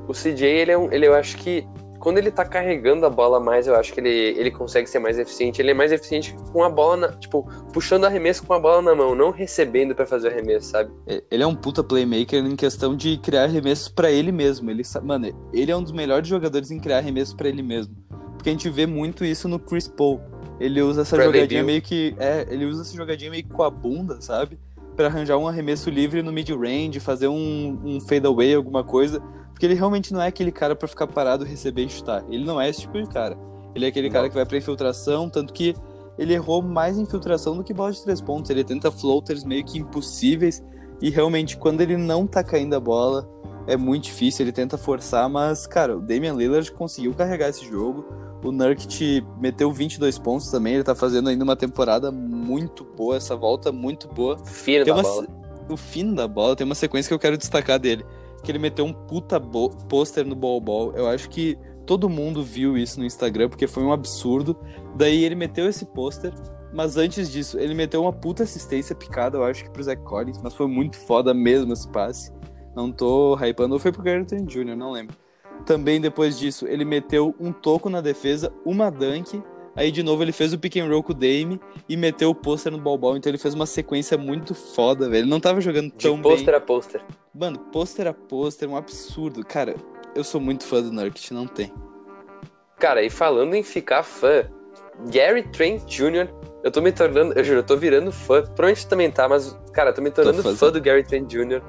O 0.08 0.12
CJ, 0.12 0.42
ele 0.46 0.72
é 0.72 0.78
um. 0.78 0.90
Ele, 0.90 1.06
eu 1.06 1.14
acho 1.14 1.36
que. 1.36 1.64
Quando 1.98 2.18
ele 2.18 2.30
tá 2.30 2.44
carregando 2.44 3.04
a 3.04 3.10
bola 3.10 3.40
mais, 3.40 3.66
eu 3.66 3.74
acho 3.74 3.92
que 3.92 4.00
ele, 4.00 4.08
ele 4.08 4.50
consegue 4.50 4.88
ser 4.88 4.98
mais 4.98 5.18
eficiente. 5.18 5.60
Ele 5.60 5.72
é 5.72 5.74
mais 5.74 5.90
eficiente 5.90 6.34
com 6.52 6.62
a 6.62 6.68
bola, 6.68 6.96
na, 6.96 7.08
tipo, 7.12 7.48
puxando 7.72 8.04
arremesso 8.04 8.44
com 8.46 8.54
a 8.54 8.58
bola 8.58 8.80
na 8.80 8.94
mão, 8.94 9.14
não 9.14 9.30
recebendo 9.30 9.94
pra 9.94 10.06
fazer 10.06 10.28
o 10.28 10.30
arremesso, 10.30 10.70
sabe? 10.70 10.90
Ele 11.30 11.42
é 11.42 11.46
um 11.46 11.54
puta 11.54 11.82
playmaker 11.82 12.44
em 12.44 12.56
questão 12.56 12.96
de 12.96 13.18
criar 13.18 13.44
arremessos 13.44 13.88
pra 13.88 14.10
ele 14.10 14.30
mesmo. 14.30 14.70
Ele, 14.70 14.82
mano, 15.02 15.50
ele 15.52 15.72
é 15.72 15.76
um 15.76 15.82
dos 15.82 15.92
melhores 15.92 16.28
jogadores 16.28 16.70
em 16.70 16.78
criar 16.78 16.98
arremessos 16.98 17.34
pra 17.34 17.48
ele 17.48 17.62
mesmo. 17.62 17.96
Porque 18.34 18.48
a 18.48 18.52
gente 18.52 18.70
vê 18.70 18.86
muito 18.86 19.24
isso 19.24 19.48
no 19.48 19.58
Chris 19.58 19.88
Paul. 19.88 20.20
Ele 20.60 20.80
usa 20.80 21.02
essa 21.02 21.16
Bradley 21.16 21.40
jogadinha 21.40 21.60
Beal. 21.60 21.66
meio 21.66 21.82
que. 21.82 22.14
É, 22.18 22.46
ele 22.48 22.64
usa 22.64 22.82
essa 22.82 22.96
jogadinha 22.96 23.30
meio 23.30 23.42
que 23.42 23.50
com 23.50 23.62
a 23.62 23.70
bunda, 23.70 24.20
sabe? 24.20 24.58
Pra 24.96 25.06
arranjar 25.06 25.36
um 25.36 25.46
arremesso 25.46 25.90
livre 25.90 26.22
no 26.22 26.32
mid-range, 26.32 26.98
fazer 27.00 27.28
um, 27.28 27.80
um 27.84 28.00
fadeaway, 28.00 28.54
alguma 28.54 28.82
coisa. 28.82 29.22
Porque 29.58 29.66
ele 29.66 29.74
realmente 29.74 30.12
não 30.12 30.22
é 30.22 30.28
aquele 30.28 30.52
cara 30.52 30.76
pra 30.76 30.86
ficar 30.86 31.08
parado, 31.08 31.44
receber 31.44 31.84
e 31.84 31.88
chutar. 31.88 32.24
Ele 32.30 32.44
não 32.44 32.60
é 32.60 32.68
esse 32.68 32.82
tipo 32.82 33.02
de 33.02 33.08
cara. 33.08 33.36
Ele 33.74 33.84
é 33.84 33.88
aquele 33.88 34.08
cara 34.08 34.28
que 34.28 34.34
vai 34.36 34.46
pra 34.46 34.56
infiltração, 34.56 35.28
tanto 35.28 35.52
que 35.52 35.74
ele 36.16 36.32
errou 36.32 36.62
mais 36.62 36.96
infiltração 36.96 37.56
do 37.56 37.64
que 37.64 37.74
bola 37.74 37.90
de 37.90 38.00
três 38.00 38.20
pontos. 38.20 38.52
Ele 38.52 38.62
tenta 38.62 38.88
floaters 38.92 39.42
meio 39.42 39.64
que 39.64 39.76
impossíveis. 39.76 40.62
E 41.02 41.10
realmente, 41.10 41.56
quando 41.56 41.80
ele 41.80 41.96
não 41.96 42.24
tá 42.24 42.44
caindo 42.44 42.74
a 42.74 42.78
bola, 42.78 43.28
é 43.66 43.76
muito 43.76 44.04
difícil. 44.04 44.44
Ele 44.44 44.52
tenta 44.52 44.78
forçar, 44.78 45.28
mas, 45.28 45.66
cara, 45.66 45.96
o 45.96 46.00
Damian 46.00 46.34
Lillard 46.34 46.70
conseguiu 46.70 47.12
carregar 47.12 47.48
esse 47.48 47.68
jogo. 47.68 48.06
O 48.44 48.52
Nurkic 48.52 49.26
meteu 49.40 49.72
22 49.72 50.20
pontos 50.20 50.52
também. 50.52 50.74
Ele 50.74 50.84
tá 50.84 50.94
fazendo 50.94 51.30
ainda 51.30 51.42
uma 51.42 51.56
temporada 51.56 52.12
muito 52.12 52.84
boa, 52.84 53.16
essa 53.16 53.34
volta 53.34 53.72
muito 53.72 54.06
boa. 54.06 54.38
Fino 54.44 54.84
Tem 54.84 54.94
da 54.94 55.00
uma 55.00 55.02
bola. 55.02 55.26
O 55.68 55.76
fim 55.76 56.14
da 56.14 56.28
bola 56.28 56.54
tem 56.54 56.64
uma 56.64 56.76
sequência 56.76 57.08
que 57.08 57.14
eu 57.14 57.18
quero 57.18 57.36
destacar 57.36 57.80
dele. 57.80 58.06
Que 58.42 58.50
ele 58.50 58.58
meteu 58.58 58.84
um 58.84 58.92
puta 58.92 59.40
pôster 59.40 60.26
no 60.26 60.34
Ball 60.34 60.60
Ball. 60.60 60.92
Eu 60.94 61.08
acho 61.08 61.28
que 61.28 61.58
todo 61.84 62.08
mundo 62.08 62.42
viu 62.42 62.76
isso 62.76 63.00
no 63.00 63.06
Instagram, 63.06 63.48
porque 63.48 63.66
foi 63.66 63.82
um 63.82 63.92
absurdo. 63.92 64.56
Daí 64.94 65.24
ele 65.24 65.34
meteu 65.34 65.68
esse 65.68 65.86
pôster, 65.86 66.32
mas 66.72 66.96
antes 66.96 67.30
disso, 67.30 67.58
ele 67.58 67.74
meteu 67.74 68.02
uma 68.02 68.12
puta 68.12 68.42
assistência 68.42 68.94
picada, 68.94 69.38
eu 69.38 69.44
acho 69.44 69.64
que 69.64 69.70
pro 69.70 69.82
Zach 69.82 70.02
Collins, 70.02 70.40
mas 70.42 70.54
foi 70.54 70.66
muito 70.66 70.96
foda 70.96 71.32
mesmo 71.32 71.72
esse 71.72 71.88
passe. 71.90 72.32
Não 72.76 72.92
tô 72.92 73.34
hypando, 73.36 73.74
ou 73.74 73.80
foi 73.80 73.90
pro 73.90 74.02
Gary 74.02 74.24
Trent 74.24 74.46
Jr., 74.46 74.76
não 74.76 74.92
lembro. 74.92 75.16
Também 75.64 76.00
depois 76.00 76.38
disso, 76.38 76.66
ele 76.66 76.84
meteu 76.84 77.34
um 77.40 77.52
toco 77.52 77.90
na 77.90 78.00
defesa, 78.00 78.52
uma 78.64 78.90
dunk. 78.90 79.42
Aí 79.78 79.92
de 79.92 80.02
novo 80.02 80.24
ele 80.24 80.32
fez 80.32 80.52
o 80.52 80.58
pick 80.58 80.76
and 80.76 80.88
roll 80.88 81.04
com 81.04 81.12
o 81.12 81.14
Dame 81.14 81.60
e 81.88 81.96
meteu 81.96 82.30
o 82.30 82.34
pôster 82.34 82.72
no 82.72 82.78
ball 82.78 83.16
Então 83.16 83.30
ele 83.30 83.38
fez 83.38 83.54
uma 83.54 83.64
sequência 83.64 84.18
muito 84.18 84.52
foda, 84.52 85.08
velho. 85.08 85.22
Ele 85.22 85.30
não 85.30 85.38
tava 85.38 85.60
jogando 85.60 85.92
De 85.92 86.02
tão 86.02 86.20
pôster 86.20 86.46
bem. 86.46 86.54
a 86.56 86.60
pôster. 86.60 87.00
Mano, 87.32 87.60
pôster 87.72 88.08
a 88.08 88.12
pôster, 88.12 88.68
um 88.68 88.76
absurdo. 88.76 89.46
Cara, 89.46 89.76
eu 90.16 90.24
sou 90.24 90.40
muito 90.40 90.64
fã 90.64 90.82
do 90.82 90.90
Nurkic, 90.90 91.32
não 91.32 91.46
tem. 91.46 91.72
Cara, 92.76 93.04
e 93.04 93.08
falando 93.08 93.54
em 93.54 93.62
ficar 93.62 94.02
fã, 94.02 94.50
Gary 95.12 95.44
Trent 95.44 95.84
Jr., 95.84 96.28
eu 96.64 96.72
tô 96.72 96.80
me 96.80 96.90
tornando, 96.90 97.38
eu 97.38 97.44
juro, 97.44 97.60
eu 97.60 97.64
tô 97.64 97.76
virando 97.76 98.10
fã. 98.10 98.42
Provavelmente 98.42 98.88
também 98.88 99.08
tá, 99.12 99.28
mas, 99.28 99.56
cara, 99.72 99.90
eu 99.90 99.94
tô 99.94 100.02
me 100.02 100.10
tornando 100.10 100.42
fãzão. 100.42 100.56
fã 100.56 100.72
do 100.72 100.80
Gary 100.80 101.04
Trent 101.04 101.30
Jr. 101.30 101.62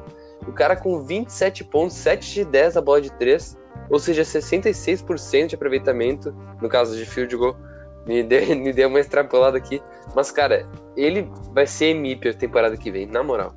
O 0.48 0.52
cara 0.52 0.76
com 0.76 1.00
27 1.04 1.63
pontos, 1.65 1.95
7 1.98 2.34
de 2.34 2.45
10 2.45 2.74
na 2.74 2.82
bola 2.82 3.02
de 3.02 3.12
3, 3.19 3.56
ou 3.88 4.00
seja, 4.00 4.24
66% 4.24 5.45
de 5.45 5.54
aproveitamento, 5.54 6.36
no 6.60 6.67
caso 6.67 6.98
de 6.98 7.06
field 7.06 7.36
goal. 7.36 7.56
Me 8.10 8.24
deu, 8.24 8.41
me 8.58 8.74
deu 8.74 8.89
uma 8.89 9.00
extrapolada 9.00 9.56
aqui. 9.56 9.80
Mas, 10.15 10.32
cara, 10.32 10.67
ele 10.98 11.30
vai 11.54 11.67
ser 11.67 11.95
MVP 11.95 12.30
a 12.30 12.34
temporada 12.34 12.76
que 12.76 12.89
vem, 12.89 13.06
na 13.06 13.24
moral. 13.24 13.54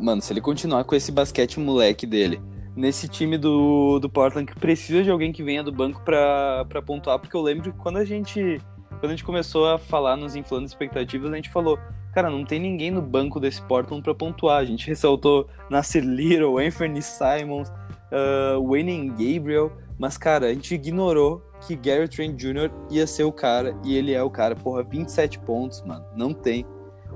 Mano, 0.00 0.22
se 0.22 0.32
ele 0.32 0.40
continuar 0.40 0.84
com 0.84 0.94
esse 0.94 1.12
basquete 1.12 1.60
moleque 1.60 2.06
dele, 2.06 2.40
nesse 2.74 3.06
time 3.06 3.36
do, 3.36 3.98
do 3.98 4.08
Portland 4.08 4.50
que 4.50 4.58
precisa 4.58 5.02
de 5.02 5.10
alguém 5.10 5.30
que 5.30 5.42
venha 5.42 5.62
do 5.62 5.72
banco 5.72 6.00
pra, 6.02 6.64
pra 6.68 6.80
pontuar, 6.80 7.18
porque 7.18 7.36
eu 7.36 7.42
lembro 7.42 7.70
que 7.70 7.78
quando 7.78 7.98
a 7.98 8.04
gente 8.04 8.60
quando 9.00 9.10
a 9.10 9.16
gente 9.16 9.24
começou 9.24 9.66
a 9.66 9.78
falar 9.78 10.16
nos 10.16 10.36
inflando 10.36 10.64
expectativas, 10.64 11.32
a 11.32 11.36
gente 11.36 11.50
falou, 11.50 11.76
cara, 12.14 12.30
não 12.30 12.44
tem 12.44 12.60
ninguém 12.60 12.90
no 12.90 13.02
banco 13.02 13.40
desse 13.40 13.60
Portland 13.62 14.00
pra 14.00 14.14
pontuar. 14.14 14.60
A 14.60 14.64
gente 14.64 14.86
ressaltou 14.88 15.48
Nasser 15.68 16.04
Little, 16.04 16.58
Anthony 16.58 17.02
Simons, 17.02 17.68
uh, 17.68 18.64
Wayne 18.64 19.08
Gabriel, 19.08 19.72
mas, 19.98 20.16
cara, 20.18 20.46
a 20.46 20.54
gente 20.54 20.74
ignorou 20.74 21.42
que 21.66 21.76
Gary 21.76 22.08
Trent 22.08 22.36
Jr. 22.36 22.70
ia 22.90 23.06
ser 23.06 23.24
o 23.24 23.32
cara, 23.32 23.76
e 23.84 23.96
ele 23.96 24.12
é 24.12 24.22
o 24.22 24.30
cara. 24.30 24.56
Porra, 24.56 24.82
27 24.82 25.38
pontos, 25.40 25.82
mano, 25.82 26.04
não 26.16 26.32
tem. 26.32 26.66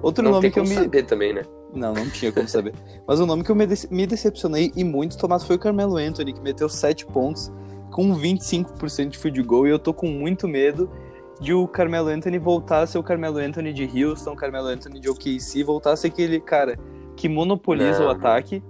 Outro 0.02 0.22
Não 0.22 0.32
nome 0.32 0.42
tem 0.42 0.50
que 0.52 0.58
eu 0.60 0.64
como 0.64 0.74
me... 0.76 0.82
saber 0.82 1.02
também, 1.04 1.32
né? 1.34 1.42
Não, 1.74 1.92
não 1.92 2.08
tinha 2.10 2.30
como 2.30 2.48
saber. 2.48 2.74
Mas 3.06 3.18
o 3.18 3.26
nome 3.26 3.42
que 3.42 3.50
eu 3.50 3.56
me, 3.56 3.66
dece- 3.66 3.88
me 3.90 4.06
decepcionei 4.06 4.70
e 4.76 4.84
muito, 4.84 5.18
Tomás, 5.18 5.42
foi 5.44 5.56
o 5.56 5.58
Carmelo 5.58 5.96
Anthony, 5.96 6.32
que 6.32 6.40
meteu 6.40 6.68
7 6.68 7.06
pontos 7.06 7.50
com 7.90 8.14
25% 8.14 9.08
de 9.08 9.18
field 9.18 9.42
goal. 9.42 9.66
E 9.66 9.70
eu 9.70 9.78
tô 9.78 9.92
com 9.92 10.06
muito 10.06 10.46
medo 10.46 10.88
de 11.40 11.52
o 11.52 11.66
Carmelo 11.66 12.08
Anthony 12.08 12.38
voltar 12.38 12.82
a 12.82 12.86
ser 12.86 12.98
o 12.98 13.02
Carmelo 13.02 13.38
Anthony 13.38 13.72
de 13.72 13.84
Houston, 14.04 14.34
Carmelo 14.36 14.68
Anthony 14.68 15.00
de 15.00 15.08
OKC, 15.10 15.64
voltar 15.64 15.92
a 15.92 15.96
ser 15.96 16.08
aquele 16.08 16.40
cara 16.40 16.78
que 17.16 17.28
monopoliza 17.28 18.00
Não, 18.00 18.06
o 18.06 18.10
ataque, 18.10 18.62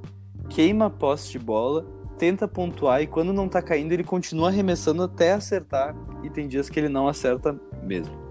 queima 0.49 0.87
a 0.87 0.91
posse 0.91 1.31
de 1.31 1.39
bola, 1.39 1.85
tenta 2.19 2.49
pontuar 2.49 3.03
e 3.03 3.07
quando 3.07 3.33
não 3.33 3.49
tá 3.49 3.63
caindo, 3.63 3.93
ele 3.93 4.05
continua 4.05 4.49
arremessando 4.49 5.03
até 5.03 5.33
acertar. 5.33 5.95
E 6.23 6.31
tem 6.31 6.49
dias 6.49 6.69
que 6.69 6.79
ele 6.79 6.89
não 6.89 7.09
acerta 7.09 7.59
mesmo. 7.83 8.27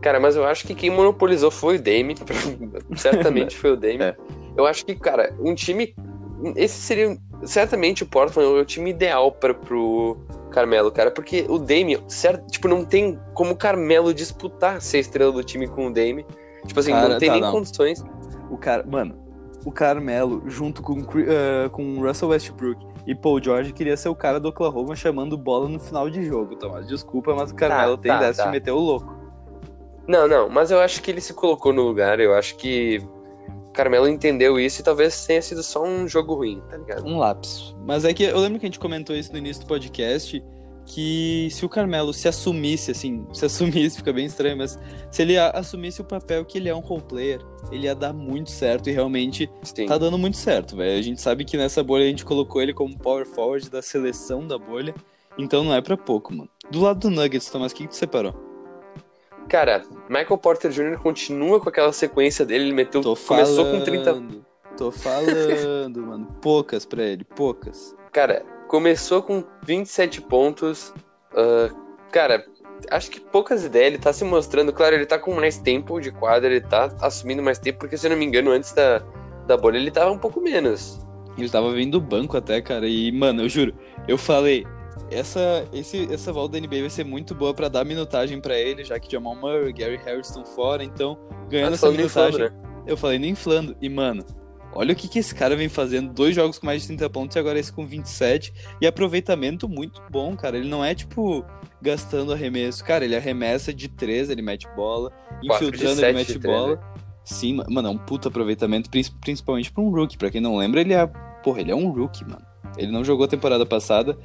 Cara, 0.00 0.20
mas 0.20 0.36
eu 0.36 0.44
acho 0.44 0.66
que 0.66 0.74
quem 0.74 0.90
monopolizou 0.90 1.50
foi 1.50 1.76
o 1.76 1.82
Dame. 1.82 2.14
Certamente 2.96 3.56
foi 3.56 3.72
o 3.72 3.76
Dame. 3.76 4.02
É. 4.02 4.16
Eu 4.56 4.66
acho 4.66 4.84
que, 4.84 4.94
cara, 4.94 5.34
um 5.40 5.54
time. 5.54 5.94
Esse 6.54 6.80
seria. 6.80 7.18
Certamente 7.44 8.02
o 8.02 8.06
Portland 8.06 8.58
é 8.58 8.60
o 8.60 8.64
time 8.64 8.90
ideal 8.90 9.30
para 9.30 9.54
pro 9.54 10.16
Carmelo, 10.50 10.90
cara. 10.90 11.10
Porque 11.10 11.46
o 11.48 11.58
Dame, 11.58 11.98
certo, 12.08 12.46
tipo, 12.48 12.68
não 12.68 12.84
tem 12.84 13.18
como 13.34 13.52
o 13.52 13.56
Carmelo 13.56 14.14
disputar 14.14 14.80
ser 14.80 14.98
estrela 14.98 15.32
do 15.32 15.42
time 15.42 15.66
com 15.66 15.88
o 15.88 15.92
Dame. 15.92 16.24
Tipo 16.66 16.80
assim, 16.80 16.90
Cara, 16.90 17.08
não 17.08 17.18
tem 17.18 17.28
tá, 17.28 17.34
nem 17.34 17.42
não. 17.42 17.52
condições. 17.52 18.04
O 18.50 18.56
cara, 18.56 18.84
mano, 18.84 19.16
o 19.64 19.70
Carmelo, 19.70 20.42
junto 20.46 20.82
com, 20.82 20.98
eh, 20.98 21.68
com 21.70 21.98
o 21.98 22.06
Russell 22.06 22.28
Westbrook 22.28 22.84
e 23.08 23.14
Paul 23.14 23.42
George, 23.42 23.72
queria 23.72 23.96
ser 23.96 24.10
o 24.10 24.14
cara 24.14 24.38
do 24.38 24.50
Oklahoma 24.50 24.94
chamando 24.94 25.34
bola 25.38 25.66
no 25.66 25.80
final 25.80 26.10
de 26.10 26.22
jogo, 26.26 26.54
Tomás. 26.56 26.86
Desculpa, 26.86 27.34
mas 27.34 27.50
o 27.50 27.54
Carmelo 27.54 27.96
Tá, 27.96 28.02
tem 28.02 28.12
tá, 28.12 28.18
dessa 28.18 28.42
tá. 28.42 28.44
de 28.44 28.52
meter 28.52 28.70
o 28.70 28.78
louco. 28.78 29.16
Não, 30.06 30.28
não, 30.28 30.50
mas 30.50 30.70
eu 30.70 30.78
acho 30.78 31.02
que 31.02 31.10
ele 31.10 31.22
se 31.22 31.32
colocou 31.32 31.72
no 31.72 31.80
lugar. 31.80 32.20
Eu 32.20 32.34
acho 32.34 32.54
que 32.58 32.98
o 33.66 33.72
Carmelo 33.72 34.06
entendeu 34.06 34.60
isso 34.60 34.82
e 34.82 34.84
talvez 34.84 35.24
tenha 35.24 35.40
sido 35.40 35.62
só 35.62 35.82
um 35.82 36.06
jogo 36.06 36.34
ruim, 36.34 36.62
tá 36.68 36.76
ligado? 36.76 37.06
Um 37.06 37.16
lapso. 37.16 37.74
Mas 37.86 38.04
é 38.04 38.12
que 38.12 38.24
eu 38.24 38.38
lembro 38.40 38.60
que 38.60 38.66
a 38.66 38.68
gente 38.68 38.78
comentou 38.78 39.16
isso 39.16 39.32
no 39.32 39.38
início 39.38 39.62
do 39.62 39.68
podcast, 39.68 40.44
que 40.88 41.48
se 41.50 41.64
o 41.64 41.68
Carmelo 41.68 42.12
se 42.12 42.26
assumisse, 42.26 42.90
assim, 42.90 43.26
se 43.32 43.44
assumisse, 43.44 43.98
fica 43.98 44.12
bem 44.12 44.26
estranho, 44.26 44.56
mas 44.56 44.78
se 45.10 45.22
ele 45.22 45.36
assumisse 45.38 46.00
o 46.00 46.04
papel 46.04 46.44
que 46.44 46.58
ele 46.58 46.68
é 46.68 46.74
um 46.74 46.80
role 46.80 47.02
player, 47.02 47.40
ele 47.70 47.84
ia 47.84 47.94
dar 47.94 48.12
muito 48.12 48.50
certo 48.50 48.88
e 48.88 48.92
realmente 48.92 49.50
Sim. 49.62 49.86
tá 49.86 49.98
dando 49.98 50.16
muito 50.16 50.36
certo, 50.38 50.76
velho. 50.76 50.98
A 50.98 51.02
gente 51.02 51.20
sabe 51.20 51.44
que 51.44 51.56
nessa 51.56 51.82
bolha 51.84 52.04
a 52.04 52.08
gente 52.08 52.24
colocou 52.24 52.62
ele 52.62 52.72
como 52.72 52.98
power 52.98 53.26
forward 53.26 53.68
da 53.70 53.82
seleção 53.82 54.46
da 54.46 54.58
bolha, 54.58 54.94
então 55.36 55.62
não 55.62 55.74
é 55.74 55.80
pra 55.80 55.96
pouco, 55.96 56.32
mano. 56.32 56.48
Do 56.70 56.80
lado 56.80 57.00
do 57.00 57.10
Nuggets, 57.10 57.50
Tomás, 57.50 57.72
o 57.72 57.74
que, 57.74 57.84
que 57.84 57.90
tu 57.90 57.96
separou? 57.96 58.34
Cara, 59.48 59.82
Michael 60.10 60.38
Porter 60.38 60.70
Jr. 60.70 60.98
continua 60.98 61.58
com 61.58 61.70
aquela 61.70 61.92
sequência 61.92 62.44
dele. 62.44 62.64
Ele 62.64 62.74
meteu. 62.74 63.00
Tô 63.00 63.16
começou 63.16 63.64
falando, 63.64 63.78
com 63.78 63.84
30. 63.84 64.22
Tô 64.76 64.90
falando, 64.92 66.02
mano. 66.02 66.26
Poucas 66.42 66.84
pra 66.84 67.02
ele, 67.02 67.24
poucas. 67.24 67.96
Cara, 68.12 68.44
começou 68.68 69.22
com 69.22 69.42
27 69.64 70.20
pontos. 70.22 70.94
ah, 71.34 71.68
cara, 72.12 72.44
acho 72.90 73.10
que 73.10 73.20
poucas 73.20 73.64
ideias. 73.64 73.88
Ele 73.88 73.98
tá 73.98 74.12
se 74.12 74.24
mostrando. 74.24 74.72
Claro, 74.72 74.94
ele 74.94 75.06
tá 75.06 75.18
com 75.18 75.34
mais 75.34 75.58
tempo 75.58 76.00
de 76.00 76.12
quadra, 76.12 76.48
ele 76.48 76.60
tá 76.60 76.94
assumindo 77.00 77.42
mais 77.42 77.58
tempo, 77.58 77.80
porque 77.80 77.96
se 77.96 78.06
eu 78.06 78.10
não 78.10 78.16
me 78.16 78.24
engano, 78.24 78.50
antes 78.50 78.72
da, 78.72 79.02
da 79.46 79.56
bolha 79.56 79.78
ele 79.78 79.90
tava 79.90 80.12
um 80.12 80.18
pouco 80.18 80.40
menos. 80.40 81.00
Ele 81.36 81.48
tava 81.48 81.72
vindo 81.72 81.92
do 81.92 82.00
banco 82.00 82.36
até, 82.36 82.60
cara. 82.60 82.86
E, 82.86 83.10
mano, 83.12 83.42
eu 83.42 83.48
juro, 83.48 83.74
eu 84.06 84.18
falei, 84.18 84.66
essa, 85.10 85.66
esse, 85.72 86.12
essa 86.12 86.32
volta 86.32 86.52
da 86.52 86.66
NBA 86.66 86.80
vai 86.80 86.90
ser 86.90 87.04
muito 87.04 87.34
boa 87.34 87.54
pra 87.54 87.68
dar 87.68 87.84
minutagem 87.84 88.40
pra 88.40 88.58
ele, 88.58 88.84
já 88.84 88.98
que 88.98 89.10
Jamal 89.10 89.36
Murray, 89.36 89.72
Gary 89.72 90.00
Harris 90.04 90.26
estão 90.28 90.44
fora, 90.44 90.82
então, 90.82 91.16
ganhando 91.48 91.70
Mas 91.70 91.74
essa 91.74 91.86
falando 91.86 91.94
em 91.94 91.98
minutagem, 91.98 92.38
Flamengo, 92.38 92.62
né? 92.62 92.82
eu 92.86 92.96
falei 92.96 93.18
nem 93.18 93.30
inflando. 93.30 93.76
E, 93.80 93.88
mano, 93.88 94.24
olha 94.72 94.92
o 94.92 94.96
que, 94.96 95.08
que 95.08 95.18
esse 95.18 95.34
cara 95.34 95.56
vem 95.56 95.68
fazendo. 95.68 96.12
Dois 96.12 96.34
jogos 96.34 96.58
com 96.58 96.66
mais 96.66 96.82
de 96.82 96.88
30 96.88 97.08
pontos 97.10 97.36
e 97.36 97.38
agora 97.38 97.58
esse 97.58 97.72
com 97.72 97.86
27. 97.86 98.52
E 98.80 98.86
aproveitamento 98.86 99.68
muito 99.68 100.02
bom, 100.10 100.36
cara. 100.36 100.56
Ele 100.58 100.68
não 100.68 100.84
é, 100.84 100.94
tipo, 100.94 101.44
gastando 101.82 102.32
arremesso. 102.32 102.84
Cara, 102.84 103.04
ele 103.04 103.16
arremessa 103.16 103.72
de 103.72 103.88
três, 103.88 104.30
ele 104.30 104.42
mete 104.42 104.66
bola. 104.76 105.12
Infiltrando, 105.42 106.00
ele 106.04 106.12
mete 106.18 106.38
bola. 106.38 106.76
né? 106.76 106.82
Sim, 107.24 107.54
ma- 107.54 107.66
mano, 107.68 107.88
é 107.88 107.90
um 107.90 107.98
puta 107.98 108.28
aproveitamento, 108.28 108.88
prin- 108.88 109.04
principalmente 109.20 109.70
pra 109.72 109.82
um 109.82 109.90
rookie. 109.90 110.16
Pra 110.16 110.30
quem 110.30 110.40
não 110.40 110.56
lembra, 110.56 110.80
ele 110.80 110.94
é. 110.94 111.06
Porra, 111.42 111.60
ele 111.60 111.70
é 111.70 111.74
um 111.76 111.90
rookie, 111.90 112.24
mano. 112.24 112.42
Ele 112.76 112.90
não 112.92 113.02
jogou 113.04 113.24
a 113.24 113.28
temporada 113.28 113.64
passada. 113.66 114.16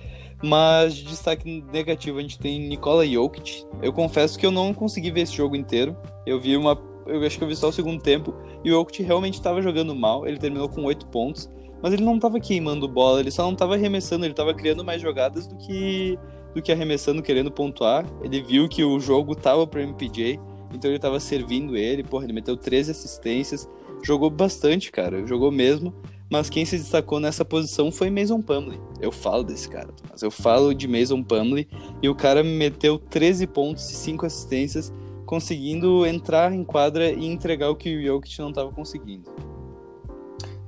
Mas 0.42 0.96
de 0.96 1.06
destaque 1.06 1.64
negativo, 1.72 2.18
a 2.18 2.22
gente 2.22 2.38
tem 2.38 2.60
Nikola 2.68 3.08
Jokic. 3.08 3.64
Eu 3.82 3.94
confesso 3.94 4.38
que 4.38 4.46
eu 4.46 4.52
não 4.52 4.74
consegui 4.74 5.10
ver 5.10 5.22
esse 5.22 5.34
jogo 5.34 5.56
inteiro. 5.56 5.96
Eu 6.26 6.40
vi 6.40 6.58
uma. 6.58 6.76
Eu 7.06 7.22
acho 7.24 7.38
que 7.38 7.44
eu 7.44 7.48
vi 7.48 7.56
só 7.56 7.70
o 7.70 7.74
segundo 7.74 8.02
tempo. 8.02 8.34
E 8.64 8.72
o 8.72 8.76
Jokic 8.76 9.04
realmente 9.04 9.36
estava 9.36 9.62
jogando 9.62 9.96
mal. 9.96 10.28
Ele 10.28 10.38
terminou 10.38 10.70
com 10.70 10.84
8 10.84 11.08
pontos. 11.08 11.50
Mas 11.82 11.92
ele 11.92 12.04
não 12.04 12.18
tava 12.18 12.40
queimando 12.40 12.88
bola, 12.88 13.20
ele 13.20 13.30
só 13.30 13.44
não 13.44 13.54
tava 13.54 13.76
arremessando, 13.76 14.24
ele 14.24 14.34
tava 14.34 14.54
criando 14.54 14.86
mais 14.86 15.02
jogadas 15.02 15.46
do 15.46 15.58
que 15.58 16.18
do 16.56 16.62
que 16.62 16.72
arremessando, 16.72 17.22
querendo 17.22 17.52
pontuar. 17.52 18.06
Ele 18.24 18.42
viu 18.42 18.70
que 18.70 18.84
o 18.84 19.00
jogo 19.00 19.36
tava 19.36 19.68
pro 19.68 19.82
MPJ, 19.82 20.40
então 20.74 20.90
ele 20.90 21.00
tava 21.00 21.20
servindo 21.20 21.76
ele, 21.76 22.04
porra, 22.04 22.24
ele 22.24 22.34
meteu 22.34 22.56
13 22.56 22.92
assistências, 22.92 23.68
jogou 24.04 24.30
bastante, 24.30 24.92
cara, 24.92 25.26
jogou 25.26 25.52
mesmo. 25.52 25.94
Mas 26.30 26.50
quem 26.50 26.66
se 26.66 26.78
destacou 26.78 27.20
nessa 27.20 27.44
posição 27.44 27.92
foi 27.92 28.10
Mason 28.10 28.42
Plumlee. 28.42 28.80
Eu 29.00 29.12
falo 29.12 29.44
desse 29.44 29.70
cara, 29.70 29.90
Tomás. 29.92 30.22
Eu 30.22 30.32
falo 30.32 30.74
de 30.74 30.88
Mason 30.88 31.22
Plumlee 31.22 31.68
e 32.02 32.10
o 32.10 32.16
cara 32.16 32.44
meteu 32.44 32.98
13 32.98 33.46
pontos 33.48 33.90
e 33.92 33.94
5 33.94 34.26
assistências, 34.26 34.92
conseguindo 35.26 36.06
entrar 36.06 36.52
em 36.54 36.64
quadra 36.64 37.10
e 37.10 37.26
entregar 37.26 37.70
o 37.70 37.76
que 37.76 37.96
o 37.96 38.02
Jokic 38.02 38.40
não 38.40 38.54
tava 38.54 38.72
conseguindo. 38.72 39.30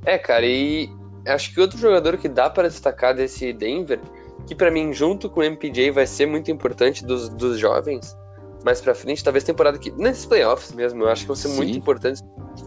É, 0.06 0.18
cara, 0.18 0.46
e 0.46 0.90
acho 1.28 1.54
que 1.54 1.60
outro 1.60 1.78
jogador 1.78 2.18
que 2.18 2.30
dá 2.30 2.50
para 2.50 2.68
destacar 2.68 3.16
desse 3.16 3.52
Denver, 3.52 4.00
que 4.46 4.54
pra 4.54 4.70
mim, 4.70 4.94
junto 4.94 5.30
com 5.30 5.40
o 5.40 5.44
MPJ, 5.44 5.92
vai 5.92 6.06
ser 6.06 6.26
muito 6.26 6.52
importante 6.52 7.04
dos, 7.04 7.30
dos 7.30 7.58
jovens, 7.58 8.16
mais 8.64 8.82
pra 8.82 8.96
frente, 8.96 9.24
talvez 9.24 9.44
temporada 9.44 9.78
que. 9.78 9.92
Nesses 9.92 10.26
playoffs 10.26 10.72
mesmo, 10.72 11.04
eu 11.04 11.10
acho 11.10 11.22
que 11.22 11.28
vão 11.28 11.36
ser 11.36 11.50
muito 11.50 11.74
Sim. 11.74 11.80
importantes. 11.80 12.24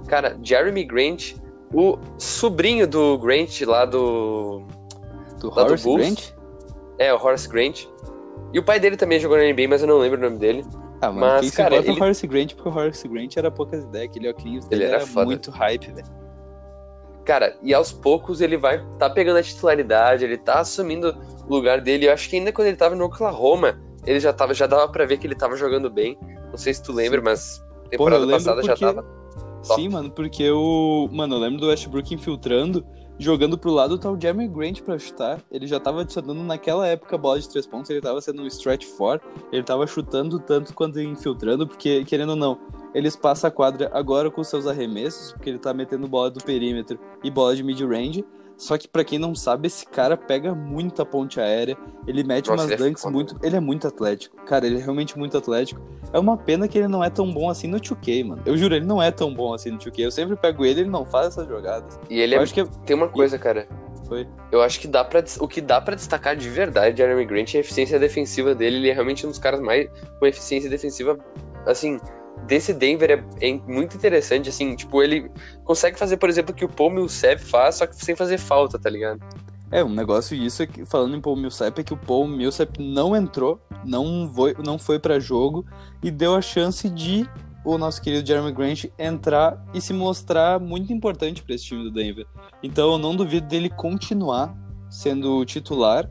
Cara, 0.06 0.38
Jeremy 0.42 0.84
Grant, 0.84 1.34
o 1.72 1.98
sobrinho 2.18 2.86
do 2.86 3.18
Grant 3.18 3.60
lá 3.62 3.84
do. 3.84 4.62
Do 5.40 5.50
Lá 5.50 5.62
do 5.62 5.68
Horace 5.68 5.84
Bulls? 5.84 6.06
Grant? 6.06 6.32
É, 6.98 7.14
o 7.14 7.16
Horace 7.16 7.48
Grant. 7.48 7.86
E 8.52 8.58
o 8.58 8.62
pai 8.64 8.80
dele 8.80 8.96
também 8.96 9.18
jogou 9.20 9.36
na 9.36 9.44
NBA, 9.44 9.68
mas 9.68 9.82
eu 9.82 9.88
não 9.88 9.98
lembro 9.98 10.18
o 10.18 10.22
nome 10.22 10.38
dele. 10.38 10.64
Ah, 11.00 11.08
mano, 11.12 11.20
Mas, 11.20 11.40
quem 11.42 11.50
se 11.50 11.56
cara, 11.56 11.68
importa 11.74 11.88
é 11.88 11.92
ele- 11.92 12.00
o 12.00 12.04
Horace 12.04 12.26
Grant, 12.26 12.54
porque 12.54 12.68
o 12.68 12.72
Horace 12.72 13.08
Grant 13.08 13.36
era 13.36 13.50
poucas 13.50 13.84
ideias, 13.84 14.08
aquele 14.10 14.28
óculos 14.30 14.64
dele 14.66 14.84
Ele 14.84 14.92
era 14.92 15.02
era, 15.04 15.24
muito 15.24 15.50
hype, 15.50 15.92
velho. 15.92 16.06
Cara, 17.24 17.56
e 17.62 17.74
aos 17.74 17.92
poucos 17.92 18.40
ele 18.40 18.56
vai 18.56 18.82
tá 18.98 19.08
pegando 19.10 19.36
a 19.38 19.42
titularidade, 19.42 20.24
ele 20.24 20.38
tá 20.38 20.60
assumindo 20.60 21.14
o 21.46 21.54
lugar 21.54 21.80
dele. 21.80 22.06
Eu 22.08 22.12
acho 22.12 22.28
que 22.28 22.36
ainda 22.36 22.50
quando 22.52 22.68
ele 22.68 22.76
tava 22.76 22.94
no 22.94 23.04
Oklahoma, 23.04 23.78
ele 24.06 24.18
já 24.18 24.32
tava, 24.32 24.54
já 24.54 24.66
dava 24.66 24.88
pra 24.88 25.04
ver 25.04 25.18
que 25.18 25.26
ele 25.26 25.34
tava 25.34 25.54
jogando 25.54 25.90
bem. 25.90 26.18
Não 26.50 26.56
sei 26.56 26.72
se 26.72 26.82
tu 26.82 26.90
lembra, 26.92 27.20
mas 27.20 27.62
temporada 27.90 28.20
lembro 28.24 28.36
passada 28.36 28.62
já 28.62 28.72
porque- 28.72 28.84
tava. 28.86 29.02
Top. 29.66 29.80
Sim, 29.80 29.88
mano, 29.90 30.10
porque 30.10 30.50
o. 30.50 31.08
Mano, 31.12 31.34
eu 31.34 31.38
lembro 31.40 31.60
do 31.60 31.66
Westbrook 31.68 32.14
infiltrando, 32.14 32.86
Jogando 33.20 33.58
pro 33.58 33.72
lado 33.72 33.98
tá 33.98 34.08
o 34.08 34.20
Jeremy 34.20 34.46
Grant 34.46 34.80
pra 34.82 34.96
chutar. 34.96 35.40
Ele 35.50 35.66
já 35.66 35.80
tava 35.80 36.02
adicionando 36.02 36.40
naquela 36.44 36.86
época 36.86 37.18
bola 37.18 37.40
de 37.40 37.48
três 37.48 37.66
pontos, 37.66 37.90
ele 37.90 38.00
tava 38.00 38.20
sendo 38.20 38.42
um 38.42 38.46
stretch 38.46 38.86
four, 38.86 39.20
ele 39.50 39.64
tava 39.64 39.88
chutando 39.88 40.38
tanto 40.38 40.72
quanto 40.72 41.00
infiltrando, 41.00 41.66
porque, 41.66 42.04
querendo 42.04 42.30
ou 42.30 42.36
não, 42.36 42.60
eles 42.94 43.16
passam 43.16 43.48
a 43.48 43.50
quadra 43.50 43.90
agora 43.92 44.30
com 44.30 44.44
seus 44.44 44.68
arremessos, 44.68 45.32
porque 45.32 45.50
ele 45.50 45.58
tá 45.58 45.74
metendo 45.74 46.06
bola 46.06 46.30
do 46.30 46.42
perímetro 46.42 46.96
e 47.24 47.30
bola 47.30 47.56
de 47.56 47.64
mid-range. 47.64 48.24
Só 48.58 48.76
que 48.76 48.88
pra 48.88 49.04
quem 49.04 49.20
não 49.20 49.36
sabe, 49.36 49.68
esse 49.68 49.86
cara 49.86 50.16
pega 50.16 50.52
muita 50.52 51.06
ponte 51.06 51.40
aérea, 51.40 51.76
ele 52.08 52.24
mete 52.24 52.48
Nossa, 52.48 52.64
umas 52.64 52.72
ele 52.72 52.82
é 52.82 52.86
dunks 52.88 53.02
foda. 53.02 53.14
muito. 53.14 53.38
Ele 53.40 53.56
é 53.56 53.60
muito 53.60 53.86
atlético. 53.86 54.36
Cara, 54.44 54.66
ele 54.66 54.78
é 54.78 54.82
realmente 54.82 55.16
muito 55.16 55.38
atlético. 55.38 55.80
É 56.12 56.18
uma 56.18 56.36
pena 56.36 56.66
que 56.66 56.76
ele 56.76 56.88
não 56.88 57.02
é 57.04 57.08
tão 57.08 57.32
bom 57.32 57.48
assim 57.48 57.68
no 57.68 57.78
2K, 57.78 58.24
mano. 58.24 58.42
Eu 58.44 58.56
juro, 58.56 58.74
ele 58.74 58.84
não 58.84 59.00
é 59.00 59.12
tão 59.12 59.32
bom 59.32 59.54
assim 59.54 59.70
no 59.70 59.78
2K. 59.78 60.00
Eu 60.02 60.10
sempre 60.10 60.34
pego 60.34 60.64
ele, 60.64 60.80
ele 60.80 60.90
não 60.90 61.06
faz 61.06 61.28
essas 61.28 61.46
jogadas. 61.46 62.00
E 62.10 62.18
ele 62.18 62.34
Eu 62.34 62.40
é, 62.40 62.42
acho 62.42 62.52
que 62.52 62.60
é- 62.62 62.66
tem 62.84 62.96
uma 62.96 63.08
coisa, 63.08 63.38
cara. 63.38 63.68
Foi. 64.08 64.26
Eu 64.50 64.60
acho 64.62 64.80
que 64.80 64.88
dá 64.88 65.04
para 65.04 65.22
o 65.38 65.46
que 65.46 65.60
dá 65.60 65.80
pra 65.80 65.94
destacar 65.94 66.34
de 66.34 66.48
verdade 66.48 66.96
de 66.96 67.02
Jeremy 67.02 67.26
Grant 67.26 67.54
é 67.54 67.58
a 67.58 67.60
eficiência 67.60 67.98
defensiva 67.98 68.54
dele. 68.54 68.78
Ele 68.78 68.88
é 68.90 68.92
realmente 68.92 69.24
um 69.24 69.28
dos 69.28 69.38
caras 69.38 69.60
mais 69.60 69.88
com 70.18 70.26
eficiência 70.26 70.68
defensiva, 70.68 71.16
assim, 71.66 72.00
desse 72.46 72.72
Denver 72.72 73.10
é, 73.10 73.48
é 73.48 73.60
muito 73.66 73.96
interessante, 73.96 74.48
assim, 74.48 74.74
tipo, 74.74 75.02
ele 75.02 75.30
consegue 75.64 75.98
fazer, 75.98 76.16
por 76.16 76.28
exemplo, 76.28 76.52
o 76.52 76.54
que 76.54 76.64
o 76.64 76.68
Paul 76.68 76.90
Millsap 76.90 77.38
faz, 77.40 77.76
só 77.76 77.86
que 77.86 77.94
sem 77.96 78.16
fazer 78.16 78.38
falta, 78.38 78.78
tá 78.78 78.88
ligado? 78.88 79.20
É, 79.70 79.84
um 79.84 79.90
negócio 79.90 80.34
isso 80.34 80.62
é 80.62 80.66
que, 80.66 80.86
falando 80.86 81.14
em 81.14 81.20
Paul 81.20 81.36
Millsap, 81.36 81.78
é 81.78 81.84
que 81.84 81.92
o 81.92 81.96
Paul 81.96 82.26
Millsap 82.26 82.78
não 82.80 83.14
entrou, 83.14 83.60
não 83.84 84.32
foi, 84.34 84.56
não 84.64 84.78
foi 84.78 84.98
para 84.98 85.20
jogo 85.20 85.66
e 86.02 86.10
deu 86.10 86.34
a 86.34 86.40
chance 86.40 86.88
de 86.88 87.28
o 87.64 87.76
nosso 87.76 88.00
querido 88.00 88.26
Jeremy 88.26 88.50
Grant 88.50 88.86
entrar 88.98 89.62
e 89.74 89.80
se 89.80 89.92
mostrar 89.92 90.58
muito 90.58 90.90
importante 90.90 91.42
para 91.42 91.54
esse 91.54 91.64
time 91.64 91.82
do 91.82 91.90
Denver. 91.90 92.26
Então 92.62 92.92
eu 92.92 92.98
não 92.98 93.14
duvido 93.14 93.46
dele 93.46 93.68
continuar 93.68 94.56
sendo 94.88 95.44
titular 95.44 96.10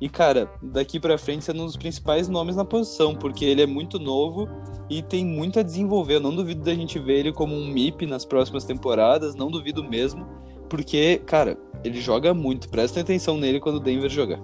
e, 0.00 0.08
cara, 0.08 0.50
daqui 0.62 0.98
pra 1.00 1.16
frente 1.16 1.44
sendo 1.44 1.62
um 1.62 1.66
dos 1.66 1.76
principais 1.76 2.28
nomes 2.28 2.56
na 2.56 2.64
posição, 2.64 3.14
porque 3.14 3.44
ele 3.44 3.62
é 3.62 3.66
muito 3.66 3.98
novo 3.98 4.48
e 4.90 5.02
tem 5.02 5.24
muito 5.24 5.58
a 5.58 5.62
desenvolver. 5.62 6.16
Eu 6.16 6.20
não 6.20 6.34
duvido 6.34 6.62
da 6.62 6.74
gente 6.74 6.98
ver 6.98 7.20
ele 7.20 7.32
como 7.32 7.54
um 7.54 7.66
MIP 7.68 8.06
nas 8.06 8.24
próximas 8.24 8.64
temporadas, 8.64 9.34
não 9.34 9.50
duvido 9.50 9.82
mesmo, 9.82 10.26
porque, 10.68 11.22
cara, 11.26 11.56
ele 11.84 12.00
joga 12.00 12.34
muito. 12.34 12.68
Presta 12.68 13.00
atenção 13.00 13.36
nele 13.36 13.60
quando 13.60 13.76
o 13.76 13.80
Denver 13.80 14.10
jogar. 14.10 14.40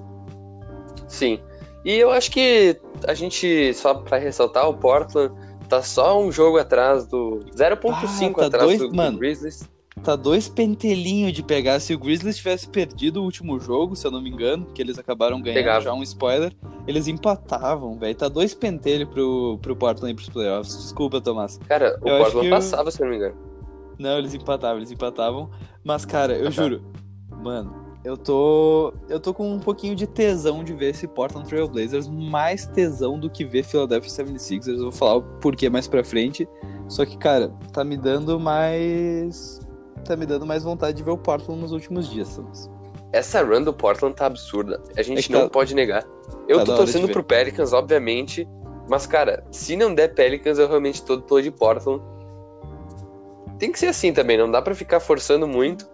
Sim. 1.08 1.38
E 1.84 1.94
eu 1.94 2.10
acho 2.10 2.30
que 2.30 2.78
a 3.06 3.14
gente, 3.14 3.72
só 3.74 3.94
pra 3.94 4.18
ressaltar, 4.18 4.68
o 4.68 4.74
Portland 4.74 5.34
tá 5.68 5.82
só 5.82 6.20
um 6.20 6.30
jogo 6.30 6.58
atrás 6.58 7.06
do 7.06 7.40
0.5 7.56 8.32
Ah, 8.32 8.40
tá 8.40 8.46
atrás 8.46 8.64
dois- 8.66 8.78
do, 8.78 8.88
do. 8.88 9.18
Grizzlies. 9.18 9.68
Tá 10.02 10.16
dois 10.16 10.48
pentelinhos 10.48 11.32
de 11.32 11.42
pegar. 11.42 11.78
Se 11.78 11.94
o 11.94 11.98
Grizzlies 11.98 12.36
tivesse 12.36 12.68
perdido 12.68 13.20
o 13.20 13.24
último 13.24 13.60
jogo, 13.60 13.94
se 13.94 14.06
eu 14.06 14.10
não 14.10 14.22
me 14.22 14.30
engano, 14.30 14.66
que 14.74 14.80
eles 14.80 14.98
acabaram 14.98 15.40
ganhando 15.40 15.58
Pegava. 15.58 15.84
já 15.84 15.92
um 15.92 16.02
spoiler, 16.02 16.52
eles 16.86 17.06
empatavam, 17.06 17.98
velho. 17.98 18.14
Tá 18.14 18.28
dois 18.28 18.54
pentelhos 18.54 19.08
pro, 19.08 19.58
pro 19.60 19.76
Portland 19.76 20.12
ir 20.12 20.14
pros 20.14 20.28
playoffs. 20.30 20.76
Desculpa, 20.76 21.20
Tomás. 21.20 21.58
Cara, 21.68 21.98
o 22.02 22.08
Eu 22.08 22.18
Portland 22.18 22.48
passava, 22.48 22.90
se 22.90 23.02
eu 23.02 23.04
não 23.04 23.10
me 23.10 23.18
engano. 23.18 23.36
Não, 23.98 24.18
eles 24.18 24.32
empatavam, 24.32 24.78
eles 24.78 24.90
empatavam. 24.90 25.50
Mas, 25.84 26.06
cara, 26.06 26.34
eu 26.34 26.50
juro, 26.50 26.82
mano, 27.42 27.84
eu 28.02 28.16
tô. 28.16 28.94
Eu 29.10 29.20
tô 29.20 29.34
com 29.34 29.52
um 29.52 29.60
pouquinho 29.60 29.94
de 29.94 30.06
tesão 30.06 30.64
de 30.64 30.72
ver 30.72 30.90
esse 30.90 31.06
Portland 31.06 31.46
Trail 31.46 31.68
Blazers, 31.68 32.08
mais 32.08 32.64
tesão 32.64 33.18
do 33.18 33.28
que 33.28 33.44
ver 33.44 33.62
Philadelphia 33.62 34.10
76ers. 34.10 34.68
Eu 34.68 34.82
vou 34.84 34.92
falar 34.92 35.16
o 35.16 35.22
porquê 35.22 35.68
mais 35.68 35.86
pra 35.86 36.02
frente. 36.02 36.48
Só 36.88 37.04
que, 37.04 37.18
cara, 37.18 37.50
tá 37.72 37.84
me 37.84 37.96
dando 37.98 38.40
mais. 38.40 39.59
Tá 40.04 40.16
me 40.16 40.26
dando 40.26 40.46
mais 40.46 40.62
vontade 40.64 40.96
de 40.96 41.02
ver 41.02 41.10
o 41.10 41.18
Portland 41.18 41.60
nos 41.60 41.72
últimos 41.72 42.08
dias, 42.10 42.34
Thomas. 42.34 42.70
Essa 43.12 43.42
run 43.42 43.62
do 43.62 43.72
Portland 43.72 44.14
tá 44.14 44.26
absurda. 44.26 44.80
A 44.96 45.02
gente 45.02 45.30
É 45.30 45.34
não 45.34 45.42
tá- 45.44 45.50
pode 45.50 45.74
negar. 45.74 46.04
Eu 46.48 46.58
tá 46.58 46.64
tô 46.64 46.76
torcendo 46.76 47.08
pro 47.08 47.22
Pelicans, 47.24 47.72
obviamente. 47.72 48.48
Mas, 48.88 49.06
cara, 49.06 49.44
se 49.50 49.76
não 49.76 49.94
der 49.94 50.14
Pelicans, 50.14 50.58
eu 50.58 50.68
realmente 50.68 51.02
tô, 51.04 51.20
tô 51.20 51.40
de 51.40 51.50
Portland. 51.50 52.02
Tem 53.58 53.70
que 53.70 53.78
ser 53.78 53.86
assim 53.86 54.12
também, 54.12 54.38
não 54.38 54.50
dá 54.50 54.62
pra 54.62 54.74
ficar 54.74 55.00
forçando 55.00 55.46
muito. 55.46 55.88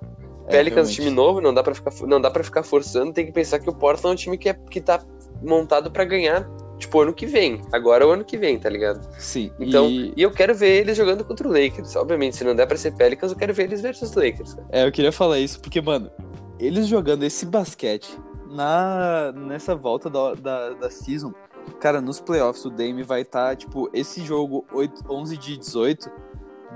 É, 0.47 0.51
Pelicans, 0.51 0.88
realmente. 0.88 0.95
time 1.03 1.11
novo, 1.11 1.40
não 1.40 1.53
dá 1.53 1.62
pra 1.62 1.75
ficar, 1.75 1.92
não 2.07 2.21
dá 2.21 2.31
pra 2.31 2.45
ficar 2.45 2.62
forçando. 2.62 3.12
Tem 3.12 3.27
que 3.27 3.33
pensar 3.33 3.59
que 3.59 3.69
o 3.69 3.75
Portland 3.75 4.09
é 4.09 4.12
um 4.12 4.16
time 4.16 4.38
que, 4.38 4.49
é, 4.49 4.55
que 4.55 4.81
tá 4.81 5.01
montado 5.42 5.90
pra 5.90 6.05
ganhar, 6.05 6.49
tipo, 6.79 7.01
ano 7.01 7.12
que 7.12 7.27
vem. 7.27 7.62
Agora 7.73 8.05
é 8.05 8.07
o 8.07 8.11
ano 8.11 8.25
que 8.25 8.37
vem, 8.37 8.59
tá 8.59 8.69
ligado? 8.69 9.07
Sim, 9.19 9.51
Então, 9.59 9.89
e... 9.89 10.12
e 10.17 10.23
eu 10.23 10.31
quero 10.31 10.55
ver 10.55 10.81
eles 10.81 10.97
jogando 10.97 11.25
contra 11.25 11.49
o 11.49 11.51
Lakers. 11.51 11.97
Obviamente, 11.97 12.37
se 12.37 12.45
não 12.45 12.55
der 12.55 12.67
pra 12.67 12.77
ser 12.77 12.93
Pelicans, 12.93 13.33
eu 13.33 13.39
quero 13.39 13.55
ver 13.55 13.65
eles 13.65 13.81
versus 13.81 14.15
Lakers. 14.15 14.55
cara. 14.55 14.69
É, 14.71 14.87
eu 14.87 14.93
queria 14.93 15.12
falar 15.12 15.39
isso 15.39 15.61
porque, 15.61 15.81
mano, 15.81 16.11
eles 16.59 16.87
jogando 16.87 17.23
esse 17.25 17.47
basquete 17.47 18.19
na 18.51 19.33
nessa 19.33 19.75
volta 19.75 20.09
da, 20.09 20.35
da, 20.35 20.71
da 20.71 20.91
season, 20.91 21.33
cara, 21.81 22.01
nos 22.01 22.21
playoffs 22.21 22.65
o 22.65 22.71
Dame 22.71 23.03
vai 23.03 23.23
estar, 23.23 23.57
tipo, 23.57 23.91
esse 23.93 24.25
jogo 24.25 24.65
8, 24.73 25.05
11 25.09 25.37
de 25.37 25.57
18 25.59 26.11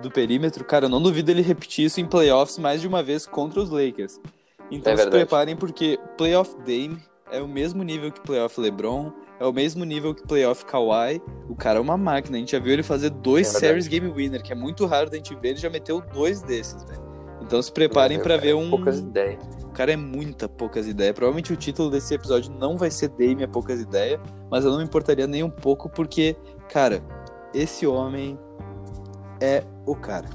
do 0.02 0.10
perímetro, 0.10 0.64
cara, 0.64 0.86
eu 0.86 0.88
não 0.88 1.00
duvido 1.00 1.30
ele 1.30 1.42
repetir 1.42 1.84
isso 1.86 2.00
em 2.00 2.06
playoffs 2.06 2.58
mais 2.58 2.80
de 2.80 2.88
uma 2.88 3.02
vez 3.02 3.26
contra 3.26 3.60
os 3.60 3.70
Lakers. 3.70 4.20
Então 4.70 4.92
É 4.92 4.96
se 4.96 5.10
preparem 5.10 5.56
porque 5.56 5.98
playoff 6.16 6.54
Dame 6.58 6.98
é 7.30 7.40
o 7.40 7.48
mesmo 7.48 7.82
nível 7.82 8.10
que 8.10 8.20
playoff 8.20 8.60
LeBron, 8.60 9.12
é 9.40 9.46
o 9.46 9.52
mesmo 9.52 9.84
nível 9.84 10.14
que 10.14 10.22
playoff 10.22 10.66
Kawhi. 10.66 11.20
O 11.48 11.56
cara 11.56 11.78
é 11.78 11.82
uma 11.82 11.96
máquina, 11.96 12.36
a 12.36 12.40
gente 12.40 12.52
já 12.52 12.58
viu 12.58 12.74
ele 12.74 12.82
fazer 12.82 13.08
dois 13.08 13.52
É 13.54 13.58
series 13.58 13.88
game 13.88 14.08
winner, 14.12 14.42
que 14.42 14.52
é 14.52 14.54
muito 14.54 14.84
raro 14.84 15.08
da 15.08 15.16
gente 15.16 15.34
ver, 15.34 15.48
ele 15.48 15.58
já 15.58 15.70
meteu 15.70 16.00
dois 16.12 16.42
desses, 16.42 16.84
velho. 16.84 17.00
Então 17.40 17.60
se 17.60 17.72
preparem 17.72 18.20
pra 18.20 18.34
é, 18.34 18.38
ver 18.38 18.54
um. 18.54 18.68
Poucas 18.68 18.98
ideias. 18.98 19.42
O 19.64 19.70
cara 19.70 19.92
é 19.92 19.96
muita 19.96 20.46
poucas 20.46 20.86
ideias. 20.86 21.14
Provavelmente 21.14 21.52
o 21.52 21.56
título 21.56 21.90
desse 21.90 22.12
episódio 22.14 22.52
não 22.52 22.76
vai 22.76 22.90
ser 22.90 23.08
Dame 23.08 23.42
é 23.42 23.46
poucas 23.46 23.80
ideias, 23.80 24.20
mas 24.50 24.64
eu 24.64 24.70
não 24.70 24.78
me 24.78 24.84
importaria 24.84 25.26
nem 25.26 25.42
um 25.42 25.50
pouco 25.50 25.88
porque, 25.88 26.36
cara, 26.68 27.02
esse 27.54 27.86
homem 27.86 28.38
é 29.40 29.64
o 29.86 29.96
cara. 29.96 30.28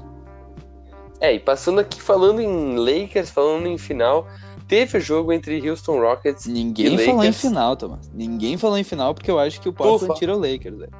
É, 1.20 1.32
e 1.32 1.38
passando 1.38 1.78
aqui 1.78 2.02
falando 2.02 2.40
em 2.40 2.76
Lakers, 2.76 3.30
falando 3.30 3.66
em 3.66 3.78
final, 3.78 4.26
teve 4.68 4.98
o 4.98 5.00
jogo 5.00 5.32
entre 5.32 5.68
Houston 5.68 6.00
Rockets 6.00 6.46
Ninguém 6.46 6.94
E 6.94 6.98
falou 6.98 7.22
em 7.22 7.26
Lakers? 7.28 7.40
final, 7.40 7.76
Thomas. 7.76 8.10
Ninguém 8.12 8.56
falou 8.56 8.76
em 8.78 8.84
final 8.84 9.14
porque 9.14 9.30
eu 9.30 9.38
acho 9.38 9.60
que 9.60 9.68
o 9.68 9.72
Portland 9.72 10.04
Ufa. 10.12 10.14
tira 10.18 10.36
o 10.36 10.38
Lakers, 10.38 10.76
velho. 10.78 10.92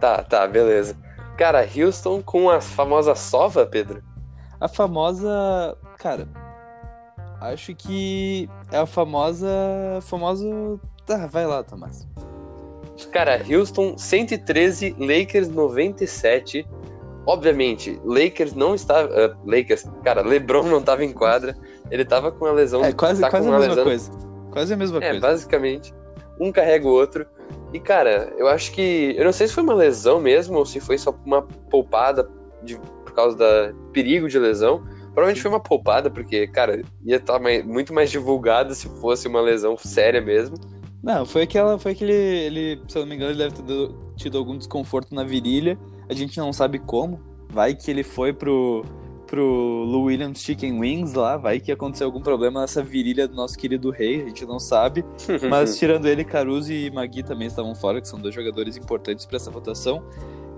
Tá, 0.00 0.22
tá, 0.22 0.46
beleza. 0.46 0.96
Cara, 1.36 1.66
Houston 1.76 2.22
com 2.22 2.50
a 2.50 2.60
famosa 2.60 3.14
sova, 3.14 3.64
Pedro. 3.66 4.02
A 4.60 4.68
famosa. 4.68 5.76
Cara, 5.98 6.28
acho 7.40 7.74
que 7.74 8.48
é 8.70 8.78
a 8.78 8.86
famosa. 8.86 9.48
Famosa. 10.02 10.46
Tá, 11.06 11.26
vai 11.26 11.46
lá, 11.46 11.62
Tomás. 11.62 12.06
Cara, 13.12 13.40
Houston 13.50 13.96
113, 13.98 14.94
Lakers 14.98 15.48
97. 15.48 16.66
Obviamente, 17.26 18.00
Lakers 18.04 18.54
não 18.54 18.74
estava. 18.74 19.08
ah, 19.14 19.36
Lakers, 19.44 19.84
cara, 20.04 20.22
LeBron 20.22 20.64
não 20.64 20.78
estava 20.78 21.04
em 21.04 21.12
quadra. 21.12 21.56
Ele 21.92 22.04
tava 22.04 22.32
com 22.32 22.46
a 22.46 22.52
lesão. 22.52 22.82
É 22.84 22.92
quase, 22.92 23.20
tá 23.20 23.28
quase 23.30 23.46
a 23.46 23.50
uma 23.50 23.58
mesma 23.58 23.74
lesão. 23.74 23.84
coisa. 23.84 24.10
Quase 24.50 24.72
a 24.72 24.76
mesma 24.76 24.98
É, 24.98 25.10
coisa. 25.10 25.20
basicamente. 25.20 25.94
Um 26.40 26.50
carrega 26.50 26.86
o 26.86 26.90
outro. 26.90 27.26
E, 27.72 27.78
cara, 27.78 28.32
eu 28.38 28.48
acho 28.48 28.72
que. 28.72 29.14
Eu 29.16 29.24
não 29.24 29.32
sei 29.32 29.46
se 29.46 29.52
foi 29.54 29.62
uma 29.62 29.74
lesão 29.74 30.18
mesmo 30.20 30.56
ou 30.58 30.64
se 30.66 30.80
foi 30.80 30.96
só 30.98 31.14
uma 31.24 31.42
poupada 31.42 32.28
de, 32.62 32.76
por 33.04 33.12
causa 33.14 33.36
da 33.36 33.72
perigo 33.92 34.28
de 34.28 34.38
lesão. 34.38 34.82
Provavelmente 35.14 35.42
foi 35.42 35.50
uma 35.50 35.60
poupada, 35.60 36.10
porque, 36.10 36.46
cara, 36.46 36.82
ia 37.04 37.16
estar 37.16 37.38
muito 37.64 37.92
mais 37.92 38.10
divulgado 38.10 38.74
se 38.74 38.88
fosse 39.00 39.28
uma 39.28 39.42
lesão 39.42 39.76
séria 39.76 40.20
mesmo. 40.22 40.56
Não, 41.02 41.26
foi 41.26 41.42
aquela. 41.42 41.78
Foi 41.78 41.92
aquele. 41.92 42.12
Ele, 42.14 42.82
se 42.88 42.96
eu 42.96 43.02
não 43.02 43.08
me 43.10 43.16
engano, 43.16 43.32
ele 43.32 43.38
deve 43.38 43.54
ter 43.56 43.62
do- 43.62 43.94
tido 44.16 44.38
algum 44.38 44.56
desconforto 44.56 45.14
na 45.14 45.24
virilha. 45.24 45.78
A 46.08 46.14
gente 46.14 46.38
não 46.38 46.52
sabe 46.52 46.78
como. 46.78 47.20
Vai 47.50 47.74
que 47.74 47.90
ele 47.90 48.02
foi 48.02 48.32
pro. 48.32 48.82
Pro 49.32 49.84
Lou 49.86 50.04
Williams 50.04 50.42
Chicken 50.42 50.78
Wings 50.78 51.14
lá. 51.14 51.38
Vai 51.38 51.58
que 51.58 51.72
aconteceu 51.72 52.06
algum 52.06 52.20
problema 52.20 52.60
nessa 52.60 52.82
virilha 52.82 53.26
do 53.26 53.34
nosso 53.34 53.56
querido 53.56 53.88
rei. 53.88 54.20
A 54.20 54.26
gente 54.26 54.44
não 54.44 54.58
sabe. 54.58 55.02
Mas 55.48 55.78
tirando 55.78 56.06
ele, 56.06 56.22
Caruso 56.22 56.70
e 56.70 56.90
Magui 56.90 57.22
também 57.22 57.46
estavam 57.46 57.74
fora, 57.74 57.98
que 57.98 58.06
são 58.06 58.20
dois 58.20 58.34
jogadores 58.34 58.76
importantes 58.76 59.24
pra 59.24 59.36
essa 59.36 59.50
rotação. 59.50 60.04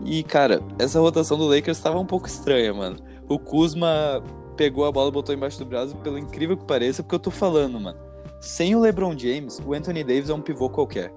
E, 0.04 0.24
cara, 0.24 0.60
essa 0.76 0.98
rotação 0.98 1.38
do 1.38 1.46
Lakers 1.46 1.76
estava 1.76 2.00
um 2.00 2.04
pouco 2.04 2.26
estranha, 2.26 2.74
mano. 2.74 2.96
O 3.28 3.38
Kuzma 3.38 4.20
pegou 4.56 4.84
a 4.84 4.90
bola, 4.90 5.08
botou 5.08 5.32
embaixo 5.32 5.56
do 5.60 5.64
braço, 5.64 5.94
pelo 5.98 6.18
incrível 6.18 6.56
que 6.56 6.64
pareça, 6.64 7.00
porque 7.00 7.14
eu 7.14 7.20
tô 7.20 7.30
falando, 7.30 7.78
mano. 7.78 7.98
Sem 8.40 8.74
o 8.74 8.80
LeBron 8.80 9.16
James, 9.16 9.62
o 9.64 9.72
Anthony 9.72 10.02
Davis 10.02 10.30
é 10.30 10.34
um 10.34 10.40
pivô 10.40 10.68
qualquer. 10.68 11.12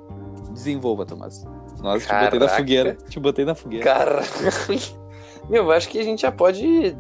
Desenvolva, 0.51 1.07
Tomás. 1.07 1.43
Nossa, 1.81 2.05
te 2.05 2.13
botei 2.13 2.39
na 2.39 2.45
Caraca. 2.45 2.55
fogueira. 2.55 2.97
Te 3.09 3.19
botei 3.19 3.45
na 3.45 3.55
fogueira. 3.55 3.83
Cara. 3.83 4.21
Meu, 5.49 5.63
eu 5.63 5.71
acho 5.71 5.89
que 5.89 5.99
a 5.99 6.03
gente 6.03 6.21
já 6.21 6.31
pode. 6.31 6.91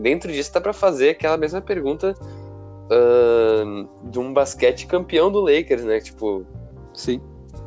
Dentro 0.00 0.32
disso, 0.32 0.52
dá 0.52 0.60
pra 0.60 0.72
fazer 0.72 1.10
aquela 1.10 1.36
mesma 1.36 1.60
pergunta 1.60 2.14
ahn, 2.90 3.86
de 4.04 4.18
um 4.18 4.32
basquete 4.32 4.86
campeão 4.86 5.30
do 5.30 5.40
Lakers, 5.40 5.84
né? 5.84 6.00
Tipo, 6.00 6.46
Sim. 6.94 7.20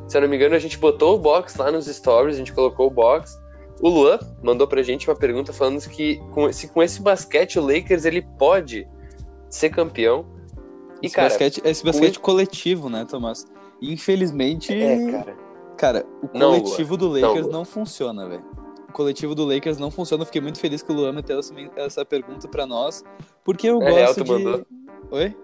se 0.07 0.17
eu 0.17 0.21
não 0.21 0.27
me 0.27 0.35
engano, 0.35 0.55
a 0.55 0.59
gente 0.59 0.77
botou 0.77 1.15
o 1.15 1.19
box 1.19 1.57
lá 1.57 1.71
nos 1.71 1.85
stories, 1.85 2.35
a 2.35 2.37
gente 2.37 2.53
colocou 2.53 2.87
o 2.87 2.89
box. 2.89 3.39
O 3.81 3.89
Luan 3.89 4.19
mandou 4.41 4.67
pra 4.67 4.81
gente 4.81 5.09
uma 5.09 5.15
pergunta 5.15 5.51
falando 5.51 5.79
que 5.89 6.17
com, 6.31 6.51
se 6.51 6.69
com 6.69 6.81
esse 6.81 7.01
basquete 7.01 7.59
o 7.59 7.61
Lakers 7.61 8.05
ele 8.05 8.21
pode 8.21 8.87
ser 9.49 9.69
campeão. 9.69 10.25
E, 11.01 11.07
esse 11.07 11.15
cara, 11.15 11.27
basquete, 11.27 11.61
esse 11.63 11.83
basquete 11.83 12.19
coletivo, 12.19 12.89
né, 12.89 13.05
Tomás? 13.05 13.45
Infelizmente, 13.81 14.73
é, 14.73 15.11
cara. 15.11 15.37
cara, 15.77 16.05
o 16.23 16.37
Não, 16.37 16.59
coletivo 16.61 16.95
do 16.95 17.09
Não, 17.09 17.27
Lakers 17.29 17.47
Lua. 17.47 17.53
não, 17.53 17.65
funciona, 17.65 18.29
velho. 18.29 18.43
Coletivo 18.95 19.35
do 19.35 19.43
Lakers 19.45 19.77
não 19.77 19.91
funciona. 19.91 20.21
Eu 20.21 20.25
fiquei 20.25 20.41
muito 20.41 20.57
feliz 20.57 20.81
que 20.81 20.89
o 20.89 20.95
Luan 20.95 21.11
meteu 21.11 21.37
essa, 21.75 22.05
pergunta 22.05 22.47
pra 22.47 22.65
nós, 22.65 23.03
porque 23.43 23.67
eu 23.67 23.81
É 23.81 23.91
real, 23.91 24.07
gosto 24.07 24.23
tu 24.23 24.23
de... 24.23 24.31
mandou? 24.31 24.65
Oi? 25.11 25.35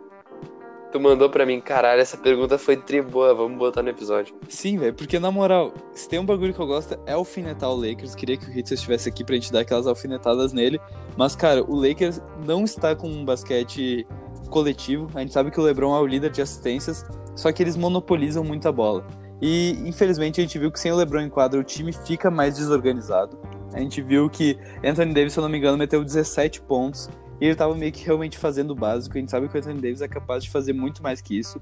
Tu 0.89 0.99
mandou 0.99 1.29
pra 1.29 1.45
mim, 1.45 1.59
caralho, 1.59 2.01
essa 2.01 2.17
pergunta 2.17 2.57
foi 2.57 2.77
tri 2.77 3.01
boa, 3.01 3.33
vamos 3.33 3.57
botar 3.57 3.81
no 3.81 3.89
episódio. 3.89 4.33
Sim, 4.47 4.77
velho, 4.77 4.93
porque 4.93 5.19
na 5.19 5.31
moral, 5.31 5.73
se 5.93 6.07
tem 6.07 6.19
um 6.19 6.25
bagulho 6.25 6.53
que 6.53 6.59
eu 6.59 6.67
gosto 6.67 6.97
é 7.05 7.11
alfinetar 7.11 7.69
o 7.69 7.75
Lakers. 7.75 8.15
Queria 8.15 8.37
que 8.37 8.45
o 8.45 8.49
Hitler 8.49 8.73
estivesse 8.73 9.09
aqui 9.09 9.23
pra 9.23 9.35
gente 9.35 9.51
dar 9.51 9.61
aquelas 9.61 9.85
alfinetadas 9.85 10.53
nele. 10.53 10.79
Mas, 11.17 11.35
cara, 11.35 11.61
o 11.61 11.75
Lakers 11.75 12.21
não 12.45 12.63
está 12.63 12.95
com 12.95 13.07
um 13.07 13.25
basquete 13.25 14.07
coletivo. 14.49 15.09
A 15.13 15.19
gente 15.19 15.33
sabe 15.33 15.51
que 15.51 15.59
o 15.59 15.63
LeBron 15.63 15.95
é 15.95 15.99
o 15.99 16.05
líder 16.05 16.31
de 16.31 16.41
assistências, 16.41 17.05
só 17.35 17.51
que 17.51 17.61
eles 17.61 17.75
monopolizam 17.75 18.43
muito 18.43 18.67
a 18.67 18.71
bola. 18.71 19.05
E, 19.41 19.71
infelizmente, 19.85 20.39
a 20.39 20.43
gente 20.43 20.59
viu 20.59 20.71
que 20.71 20.79
sem 20.79 20.91
o 20.91 20.95
LeBron 20.95 21.21
em 21.21 21.29
quadra 21.29 21.59
o 21.59 21.63
time 21.63 21.91
fica 21.91 22.29
mais 22.29 22.55
desorganizado. 22.55 23.39
A 23.73 23.79
gente 23.79 24.01
viu 24.01 24.29
que 24.29 24.57
Anthony 24.83 25.13
Davis, 25.13 25.33
se 25.33 25.39
eu 25.39 25.41
não 25.41 25.49
me 25.49 25.57
engano, 25.57 25.77
meteu 25.77 26.03
17 26.03 26.61
pontos. 26.61 27.09
E 27.39 27.45
ele 27.45 27.55
tava 27.55 27.73
meio 27.73 27.91
que 27.91 28.05
realmente 28.05 28.37
fazendo 28.37 28.71
o 28.71 28.75
básico. 28.75 29.17
A 29.17 29.19
gente 29.19 29.31
sabe 29.31 29.49
que 29.49 29.55
o 29.55 29.57
Anthony 29.57 29.81
Davis 29.81 30.01
é 30.01 30.07
capaz 30.07 30.43
de 30.43 30.51
fazer 30.51 30.73
muito 30.73 31.01
mais 31.01 31.21
que 31.21 31.37
isso. 31.37 31.59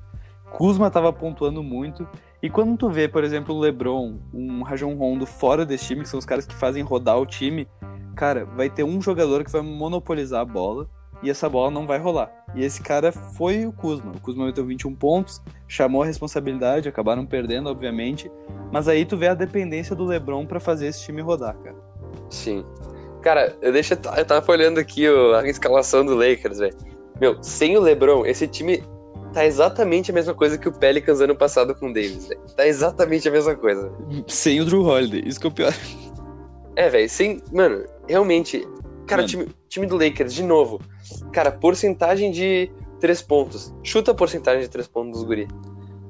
Kuzma 0.51 0.91
tava 0.91 1.13
pontuando 1.13 1.63
muito. 1.63 2.05
E 2.43 2.49
quando 2.49 2.75
tu 2.75 2.89
vê, 2.89 3.07
por 3.07 3.23
exemplo, 3.23 3.55
o 3.55 3.59
LeBron, 3.59 4.17
um 4.33 4.61
Rajon 4.63 4.95
Rondo 4.95 5.25
fora 5.25 5.65
desse 5.65 5.85
time, 5.85 6.01
que 6.01 6.09
são 6.09 6.19
os 6.19 6.25
caras 6.25 6.45
que 6.45 6.55
fazem 6.55 6.83
rodar 6.83 7.17
o 7.17 7.25
time, 7.25 7.67
cara, 8.15 8.43
vai 8.43 8.69
ter 8.69 8.83
um 8.83 9.01
jogador 9.01 9.45
que 9.45 9.51
vai 9.51 9.61
monopolizar 9.61 10.41
a 10.41 10.45
bola 10.45 10.89
e 11.21 11.29
essa 11.29 11.49
bola 11.49 11.69
não 11.69 11.85
vai 11.85 11.99
rolar. 11.99 12.31
E 12.55 12.63
esse 12.63 12.81
cara 12.81 13.11
foi 13.11 13.65
o 13.65 13.71
Kuzma. 13.71 14.11
O 14.15 14.19
Kuzma 14.21 14.45
meteu 14.45 14.65
21 14.65 14.95
pontos, 14.95 15.41
chamou 15.67 16.03
a 16.03 16.05
responsabilidade, 16.05 16.89
acabaram 16.89 17.25
perdendo, 17.25 17.69
obviamente. 17.69 18.31
Mas 18.71 18.87
aí 18.87 19.05
tu 19.05 19.17
vê 19.17 19.27
a 19.27 19.33
dependência 19.33 19.95
do 19.95 20.05
LeBron 20.05 20.45
pra 20.45 20.59
fazer 20.59 20.87
esse 20.87 21.03
time 21.03 21.21
rodar, 21.21 21.55
cara. 21.57 21.75
Sim. 22.29 22.65
Cara, 23.21 23.55
eu, 23.61 23.71
deixa, 23.71 23.99
eu 24.17 24.25
tava 24.25 24.51
olhando 24.51 24.79
aqui 24.79 25.05
a 25.07 25.47
escalação 25.47 26.05
do 26.05 26.15
Lakers, 26.15 26.59
velho. 26.59 26.75
Meu, 27.19 27.43
sem 27.43 27.77
o 27.77 27.81
LeBron, 27.81 28.25
esse 28.25 28.47
time 28.47 28.81
tá 29.33 29.45
exatamente 29.45 30.09
a 30.11 30.13
mesma 30.13 30.33
coisa 30.33 30.57
que 30.57 30.67
o 30.67 30.71
Pelicans 30.71 31.21
ano 31.21 31.35
passado 31.35 31.75
com 31.75 31.89
o 31.89 31.93
Davis, 31.93 32.27
velho. 32.27 32.41
Tá 32.55 32.65
exatamente 32.65 33.27
a 33.27 33.31
mesma 33.31 33.55
coisa. 33.55 33.91
Sem 34.27 34.61
o 34.61 34.65
Drew 34.65 34.83
Holiday, 34.83 35.23
isso 35.25 35.39
que 35.39 35.47
é 35.47 35.49
o 35.49 35.53
pior. 35.53 35.73
É, 36.75 36.89
velho, 36.89 37.09
sem. 37.09 37.41
Mano, 37.51 37.85
realmente. 38.07 38.65
Cara, 39.05 39.23
o 39.23 39.25
time, 39.25 39.47
time 39.67 39.85
do 39.85 39.97
Lakers, 39.97 40.33
de 40.33 40.43
novo. 40.43 40.79
Cara, 41.31 41.51
porcentagem 41.51 42.31
de 42.31 42.71
três 42.99 43.21
pontos. 43.21 43.73
Chuta 43.83 44.11
a 44.11 44.13
porcentagem 44.13 44.61
de 44.61 44.69
três 44.69 44.87
pontos 44.87 45.19
dos 45.19 45.23
guri. 45.23 45.47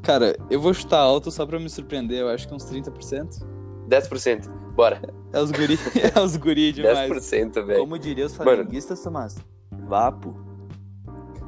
Cara, 0.02 0.38
eu 0.50 0.60
vou 0.60 0.74
chutar 0.74 1.00
alto 1.00 1.30
só 1.30 1.46
pra 1.46 1.60
me 1.60 1.70
surpreender, 1.70 2.20
eu 2.20 2.30
acho 2.30 2.48
que 2.48 2.54
uns 2.54 2.66
30%. 2.66 3.46
10%. 3.88 4.50
Bora. 4.76 5.02
É 5.34 5.40
os 5.42 5.52
guri, 5.52 5.78
é 6.16 6.20
os 6.20 6.38
guri 6.38 6.72
demais. 6.72 7.12
10%, 7.12 7.66
velho. 7.66 7.80
Como 7.80 8.00
diriam 8.00 8.28
os 8.28 8.36
flamenguistas, 8.36 9.02
Tomás? 9.02 9.38
Vapo. 9.88 10.36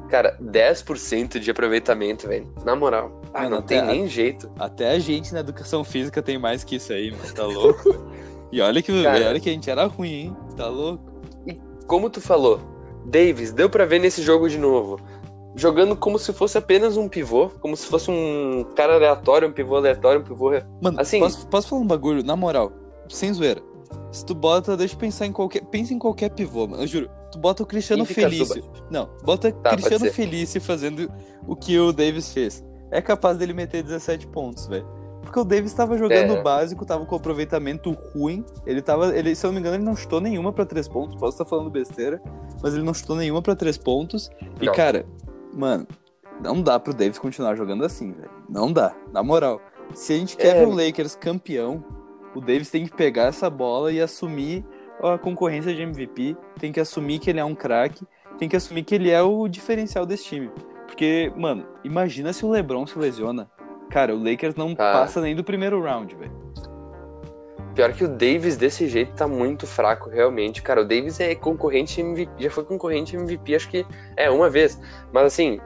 Cara, 0.08 0.36
10% 0.42 1.38
de 1.38 1.50
aproveitamento, 1.50 2.28
velho. 2.28 2.52
Na 2.64 2.76
moral. 2.76 3.22
Ah, 3.32 3.44
Mano, 3.44 3.56
não 3.56 3.62
tem 3.62 3.80
nem 3.80 4.06
jeito. 4.06 4.50
Até 4.58 4.90
a 4.90 4.98
gente 4.98 5.32
na 5.32 5.40
educação 5.40 5.82
física 5.82 6.20
tem 6.20 6.38
mais 6.38 6.62
que 6.62 6.76
isso 6.76 6.92
aí, 6.92 7.10
mano. 7.10 7.32
Tá 7.32 7.46
louco? 7.46 8.06
e 8.52 8.60
olha 8.60 8.82
que, 8.82 9.02
Cara. 9.02 9.28
olha 9.28 9.40
que 9.40 9.48
a 9.48 9.52
gente 9.52 9.70
era 9.70 9.86
ruim, 9.86 10.12
hein? 10.12 10.36
Tá 10.54 10.68
louco? 10.68 11.10
Como 11.86 12.10
tu 12.10 12.20
falou, 12.20 12.60
Davis, 13.04 13.52
deu 13.52 13.68
pra 13.68 13.84
ver 13.84 13.98
nesse 13.98 14.22
jogo 14.22 14.48
de 14.48 14.58
novo. 14.58 14.98
Jogando 15.54 15.94
como 15.94 16.18
se 16.18 16.32
fosse 16.32 16.56
apenas 16.56 16.96
um 16.96 17.08
pivô, 17.08 17.50
como 17.60 17.76
se 17.76 17.86
fosse 17.86 18.10
um 18.10 18.64
cara 18.74 18.94
aleatório, 18.94 19.48
um 19.48 19.52
pivô 19.52 19.76
aleatório, 19.76 20.20
um 20.20 20.24
pivô. 20.24 20.50
Mano, 20.80 20.98
Assim- 21.00 21.20
posso, 21.20 21.46
posso 21.46 21.68
falar 21.68 21.82
um 21.82 21.86
bagulho? 21.86 22.24
Na 22.24 22.34
moral, 22.34 22.72
sem 23.08 23.32
zoeira. 23.32 23.60
Se 24.10 24.24
tu 24.24 24.34
bota, 24.34 24.76
deixa 24.76 24.94
eu 24.94 24.98
pensar 24.98 25.26
em 25.26 25.32
qualquer. 25.32 25.62
Pensa 25.66 25.92
em 25.92 25.98
qualquer 25.98 26.30
pivô, 26.30 26.66
mano. 26.66 26.82
Eu 26.82 26.86
juro. 26.86 27.10
Tu 27.30 27.38
bota 27.38 27.62
o 27.62 27.66
Cristiano 27.66 28.04
Felício. 28.04 28.62
Não, 28.90 29.08
bota 29.22 29.50
Tá, 29.52 29.70
Cristiano. 29.70 30.06
Felício 30.10 30.60
fazendo 30.60 31.10
o 31.46 31.54
que 31.56 31.78
o 31.78 31.92
Davis 31.92 32.32
fez. 32.32 32.64
É 32.90 33.00
capaz 33.00 33.38
dele 33.38 33.54
meter 33.54 33.82
17 33.82 34.26
pontos, 34.26 34.66
velho. 34.66 34.86
Porque 35.32 35.40
o 35.40 35.44
Davis 35.44 35.72
tava 35.72 35.96
jogando 35.96 36.34
É. 36.34 36.42
básico, 36.42 36.84
tava 36.84 37.06
com 37.06 37.16
aproveitamento 37.16 37.90
ruim. 38.14 38.44
Ele 38.66 38.82
tava. 38.82 39.16
Ele, 39.16 39.34
se 39.34 39.46
eu 39.46 39.48
não 39.48 39.54
me 39.54 39.60
engano, 39.60 39.76
ele 39.76 39.82
não 39.84 39.96
chutou 39.96 40.20
nenhuma 40.20 40.52
pra 40.52 40.66
3 40.66 40.86
pontos. 40.86 41.16
Posso 41.16 41.32
estar 41.32 41.46
falando 41.46 41.70
besteira, 41.70 42.20
mas 42.62 42.74
ele 42.74 42.82
não 42.82 42.92
chutou 42.92 43.16
nenhuma 43.16 43.40
pra 43.40 43.56
3 43.56 43.78
pontos. 43.78 44.30
E, 44.60 44.66
Não. 44.66 44.74
cara, 44.74 45.06
mano, 45.54 45.86
não 46.44 46.60
dá 46.60 46.78
pro 46.78 46.92
Davis 46.92 47.18
continuar 47.18 47.54
jogando 47.56 47.82
assim, 47.82 48.12
velho. 48.12 48.30
Não 48.46 48.70
dá. 48.70 48.94
Na 49.10 49.22
moral. 49.22 49.58
Se 49.94 50.12
a 50.12 50.16
gente 50.18 50.36
quer 50.36 50.54
É. 50.54 50.60
ver 50.60 50.68
o 50.68 50.74
Lakers 50.74 51.16
campeão, 51.16 51.82
o 52.34 52.40
Davis 52.42 52.70
tem 52.70 52.84
que 52.84 52.94
pegar 52.94 53.24
essa 53.24 53.48
bola 53.48 53.90
e 53.90 54.02
assumir 54.02 54.62
a 55.02 55.16
concorrência 55.16 55.74
de 55.74 55.80
MVP. 55.80 56.36
Tem 56.60 56.70
que 56.70 56.78
assumir 56.78 57.18
que 57.20 57.30
ele 57.30 57.40
é 57.40 57.44
um 57.44 57.54
craque. 57.54 58.06
Tem 58.36 58.50
que 58.50 58.56
assumir 58.56 58.82
que 58.84 58.94
ele 58.94 59.08
é 59.08 59.22
o 59.22 59.48
diferencial 59.48 60.04
desse 60.04 60.24
time. 60.24 60.50
Porque, 60.86 61.32
mano, 61.34 61.64
imagina 61.82 62.34
se 62.34 62.44
o 62.44 62.50
LeBron 62.50 62.86
se 62.86 62.98
lesiona. 62.98 63.50
Cara, 63.92 64.14
o 64.14 64.18
Lakers 64.22 64.54
não 64.54 64.72
Ah. 64.72 64.92
passa 64.92 65.20
nem 65.20 65.36
do 65.36 65.44
primeiro 65.44 65.80
round, 65.82 66.14
velho. 66.16 66.32
Pior 67.74 67.92
que 67.92 68.04
o 68.04 68.08
Davis 68.08 68.56
desse 68.56 68.86
jeito 68.86 69.12
tá 69.14 69.26
muito 69.26 69.66
fraco, 69.66 70.10
realmente. 70.10 70.60
Cara, 70.62 70.82
o 70.82 70.84
Davis 70.84 71.20
é 71.20 71.34
concorrente 71.34 72.00
MVP, 72.00 72.30
já 72.44 72.50
foi 72.50 72.64
concorrente 72.64 73.16
MVP, 73.16 73.54
acho 73.54 73.68
que 73.70 73.86
é 74.16 74.30
uma 74.30 74.50
vez. 74.50 74.78
Mas 75.12 75.24
assim, 75.24 75.58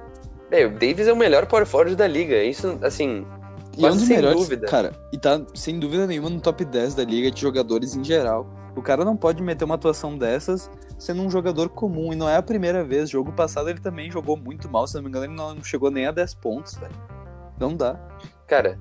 é, 0.50 0.64
o 0.66 0.70
Davis 0.70 1.08
é 1.08 1.12
o 1.12 1.16
melhor 1.16 1.46
power 1.46 1.66
forward 1.66 1.96
da 1.96 2.06
liga. 2.06 2.42
Isso, 2.44 2.78
assim, 2.82 3.26
E 3.76 3.84
é 3.84 3.88
um 3.90 3.92
dos 3.96 4.02
sem 4.06 4.16
melhores, 4.16 4.38
dúvida. 4.40 4.66
cara, 4.68 4.92
e 5.12 5.18
tá 5.18 5.40
sem 5.54 5.78
dúvida 5.80 6.06
nenhuma 6.06 6.30
no 6.30 6.40
top 6.40 6.64
10 6.64 6.94
da 6.94 7.04
liga 7.04 7.30
de 7.30 7.40
jogadores 7.40 7.96
em 7.96 8.04
geral. 8.04 8.46
O 8.76 8.82
cara 8.82 9.04
não 9.04 9.16
pode 9.16 9.42
meter 9.42 9.64
uma 9.64 9.74
atuação 9.74 10.16
dessas 10.16 10.70
sendo 10.98 11.22
um 11.22 11.30
jogador 11.30 11.68
comum, 11.70 12.12
e 12.12 12.16
não 12.16 12.28
é 12.28 12.36
a 12.36 12.42
primeira 12.42 12.82
vez. 12.84 13.10
Jogo 13.10 13.32
passado 13.32 13.68
ele 13.68 13.80
também 13.80 14.10
jogou 14.10 14.36
muito 14.36 14.70
mal, 14.70 14.86
se 14.86 14.94
não 14.94 15.02
me 15.02 15.08
engano, 15.08 15.26
ele 15.26 15.34
não 15.34 15.62
chegou 15.64 15.90
nem 15.90 16.06
a 16.06 16.10
10 16.12 16.34
pontos, 16.34 16.74
velho. 16.76 16.94
Não 17.58 17.74
dá. 17.74 17.98
cara, 18.46 18.78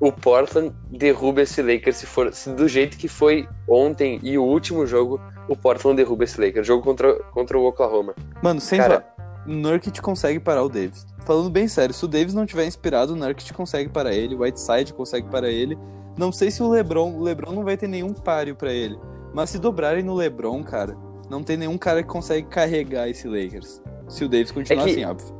o 0.00 0.10
Portland 0.12 0.74
derruba 0.90 1.42
esse 1.42 1.62
Lakers 1.62 1.96
se 1.96 2.06
for 2.06 2.32
se 2.32 2.50
do 2.50 2.68
jeito 2.68 2.96
que 2.98 3.08
foi 3.08 3.48
ontem 3.68 4.20
e 4.22 4.36
o 4.36 4.42
último 4.44 4.86
jogo, 4.86 5.20
o 5.48 5.56
Portland 5.56 5.96
derruba 5.96 6.24
esse 6.24 6.40
Lakers. 6.40 6.66
Jogo 6.66 6.82
contra, 6.82 7.14
contra 7.32 7.58
o 7.58 7.64
Oklahoma. 7.64 8.14
Mano, 8.42 8.60
sem 8.60 8.78
Cara- 8.78 8.94
zoar, 9.16 9.44
Nurkic 9.46 10.00
consegue 10.02 10.40
parar 10.40 10.64
o 10.64 10.68
Davis. 10.68 11.06
Falando 11.24 11.48
bem 11.50 11.66
sério, 11.68 11.94
se 11.94 12.04
o 12.04 12.08
Davis 12.08 12.34
não 12.34 12.44
tiver 12.46 12.66
inspirado, 12.66 13.12
o 13.12 13.16
Nurkic 13.16 13.52
consegue 13.54 13.88
parar 13.88 14.12
ele, 14.12 14.34
o 14.34 14.40
Whiteside 14.40 14.92
consegue 14.92 15.28
parar 15.28 15.48
ele. 15.50 15.78
Não 16.18 16.32
sei 16.32 16.50
se 16.50 16.62
o 16.62 16.68
LeBron, 16.68 17.12
o 17.14 17.22
LeBron 17.22 17.52
não 17.52 17.62
vai 17.64 17.76
ter 17.76 17.86
nenhum 17.88 18.12
páreo 18.12 18.56
pra 18.56 18.72
ele, 18.72 18.98
mas 19.34 19.50
se 19.50 19.58
dobrarem 19.58 20.02
no 20.02 20.14
LeBron, 20.14 20.62
cara, 20.64 20.96
não 21.30 21.42
tem 21.42 21.56
nenhum 21.56 21.76
cara 21.78 22.02
que 22.02 22.08
consegue 22.08 22.46
carregar 22.48 23.08
esse 23.08 23.28
Lakers. 23.28 23.80
Se 24.08 24.24
o 24.24 24.28
Davis 24.28 24.50
continuar 24.50 24.82
É 24.82 24.84
que- 24.86 24.90
assim, 24.92 25.04
óbvio. 25.04 25.35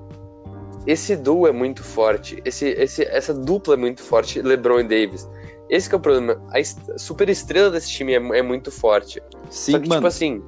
Esse 0.87 1.17
duo 1.17 1.47
é 1.47 1.53
muito 1.53 1.83
forte. 1.83 2.41
Esse, 2.45 2.69
esse, 2.69 3.03
essa 3.05 3.35
dupla 3.35 3.75
é 3.75 3.77
muito 3.77 4.03
forte, 4.03 4.41
LeBron 4.41 4.81
e 4.81 4.85
Davis. 4.85 5.29
Esse 5.69 5.89
que 5.89 5.95
é 5.95 5.99
o 5.99 6.01
problema. 6.01 6.41
A 6.55 6.99
super 6.99 7.29
estrela 7.29 7.71
desse 7.71 7.91
time 7.91 8.13
é, 8.13 8.39
é 8.39 8.43
muito 8.43 8.71
forte. 8.71 9.21
Sim, 9.51 9.73
Só 9.73 9.79
que, 9.81 9.89
mano, 9.89 10.01
tipo 10.01 10.07
assim, 10.07 10.43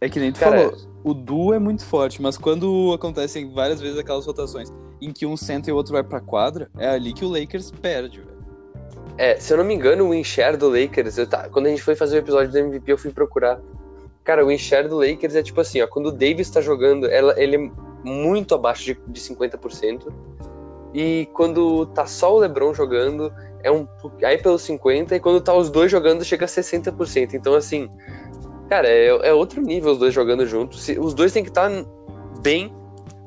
é 0.00 0.08
que 0.08 0.20
nem 0.20 0.30
tu 0.32 0.38
cara- 0.38 0.70
falou, 0.70 0.76
o 1.02 1.12
duo 1.14 1.52
é 1.52 1.58
muito 1.58 1.84
forte, 1.84 2.22
mas 2.22 2.38
quando 2.38 2.92
acontecem 2.94 3.52
várias 3.52 3.80
vezes 3.80 3.98
aquelas 3.98 4.24
rotações 4.24 4.72
em 5.00 5.12
que 5.12 5.26
um 5.26 5.36
senta 5.36 5.68
e 5.68 5.72
o 5.72 5.76
outro 5.76 5.92
vai 5.92 6.04
pra 6.04 6.20
quadra, 6.20 6.70
é 6.78 6.88
ali 6.88 7.12
que 7.12 7.24
o 7.24 7.28
Lakers 7.28 7.72
perde, 7.72 8.20
velho. 8.20 8.32
É, 9.18 9.36
se 9.38 9.52
eu 9.52 9.56
não 9.56 9.64
me 9.64 9.74
engano, 9.74 10.08
o 10.08 10.14
Encher 10.14 10.56
do 10.56 10.68
Lakers, 10.68 11.18
eu 11.18 11.26
tá, 11.26 11.48
quando 11.48 11.66
a 11.66 11.70
gente 11.70 11.82
foi 11.82 11.96
fazer 11.96 12.16
o 12.16 12.18
episódio 12.20 12.52
do 12.52 12.58
MVP, 12.58 12.92
eu 12.92 12.96
fui 12.98 13.10
procurar. 13.10 13.60
Cara, 14.24 14.46
o 14.46 14.50
Encher 14.50 14.88
do 14.88 14.96
Lakers 14.96 15.34
é 15.34 15.42
tipo 15.42 15.60
assim, 15.60 15.82
ó, 15.82 15.86
quando 15.88 16.06
o 16.06 16.12
Davis 16.12 16.48
tá 16.48 16.60
jogando, 16.60 17.06
ela, 17.06 17.34
ele 17.36 17.70
muito 18.04 18.54
abaixo 18.54 18.84
de, 18.84 18.98
de 19.08 19.20
50%. 19.20 20.12
E 20.94 21.26
quando 21.32 21.86
tá 21.86 22.04
só 22.06 22.34
o 22.34 22.38
LeBron 22.38 22.74
jogando, 22.74 23.32
é 23.62 23.70
um 23.72 23.86
aí 24.24 24.36
pelos 24.38 24.62
50%, 24.66 25.12
e 25.12 25.20
quando 25.20 25.40
tá 25.40 25.54
os 25.54 25.70
dois 25.70 25.90
jogando, 25.90 26.24
chega 26.24 26.44
a 26.44 26.48
60%. 26.48 27.34
Então, 27.34 27.54
assim, 27.54 27.88
cara, 28.68 28.86
é, 28.88 29.06
é 29.28 29.32
outro 29.32 29.62
nível 29.62 29.92
os 29.92 29.98
dois 29.98 30.12
jogando 30.12 30.46
juntos. 30.46 30.82
Se- 30.82 30.98
os 30.98 31.14
dois 31.14 31.32
têm 31.32 31.42
que 31.42 31.48
estar 31.48 31.70
bem 32.42 32.74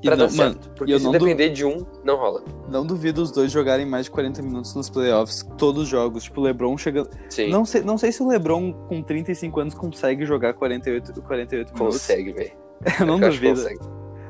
E 0.04 0.08
pra 0.08 0.16
não, 0.16 0.28
dar 0.28 0.34
mano, 0.36 0.54
certo. 0.54 0.70
Porque 0.76 0.94
eu 0.94 1.00
se 1.00 1.06
du- 1.06 1.12
depender 1.14 1.50
de 1.50 1.66
um, 1.66 1.78
não 2.04 2.18
rola. 2.18 2.44
Não 2.70 2.86
duvido 2.86 3.24
os 3.24 3.32
dois 3.32 3.52
jogarem 3.52 3.86
mais 3.86 4.06
de 4.06 4.12
40 4.12 4.44
minutos 4.44 4.76
nos 4.76 4.88
playoffs, 4.88 5.44
todos 5.58 5.84
os 5.84 5.88
jogos. 5.90 6.26
Tipo, 6.26 6.42
o 6.42 6.44
LeBron 6.44 6.78
chegando. 6.78 7.10
Sim, 7.30 7.50
Não 7.50 7.66
sei, 7.66 7.82
não 7.82 7.98
sei 7.98 8.12
se 8.12 8.22
o 8.22 8.28
LeBron 8.28 8.74
com 8.88 9.02
35 9.02 9.60
anos 9.60 9.74
consegue 9.74 10.24
jogar 10.24 10.54
48, 10.54 11.20
48 11.24 11.74
minutos. 11.74 11.98
consegue, 11.98 12.32
velho. 12.32 12.52
Eu 13.00 13.06
não 13.08 13.20
Eu 13.20 13.30
duvido. 13.32 13.56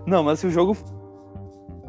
Não, 0.06 0.24
mas 0.24 0.40
se 0.40 0.48
o 0.48 0.50
jogo. 0.52 0.76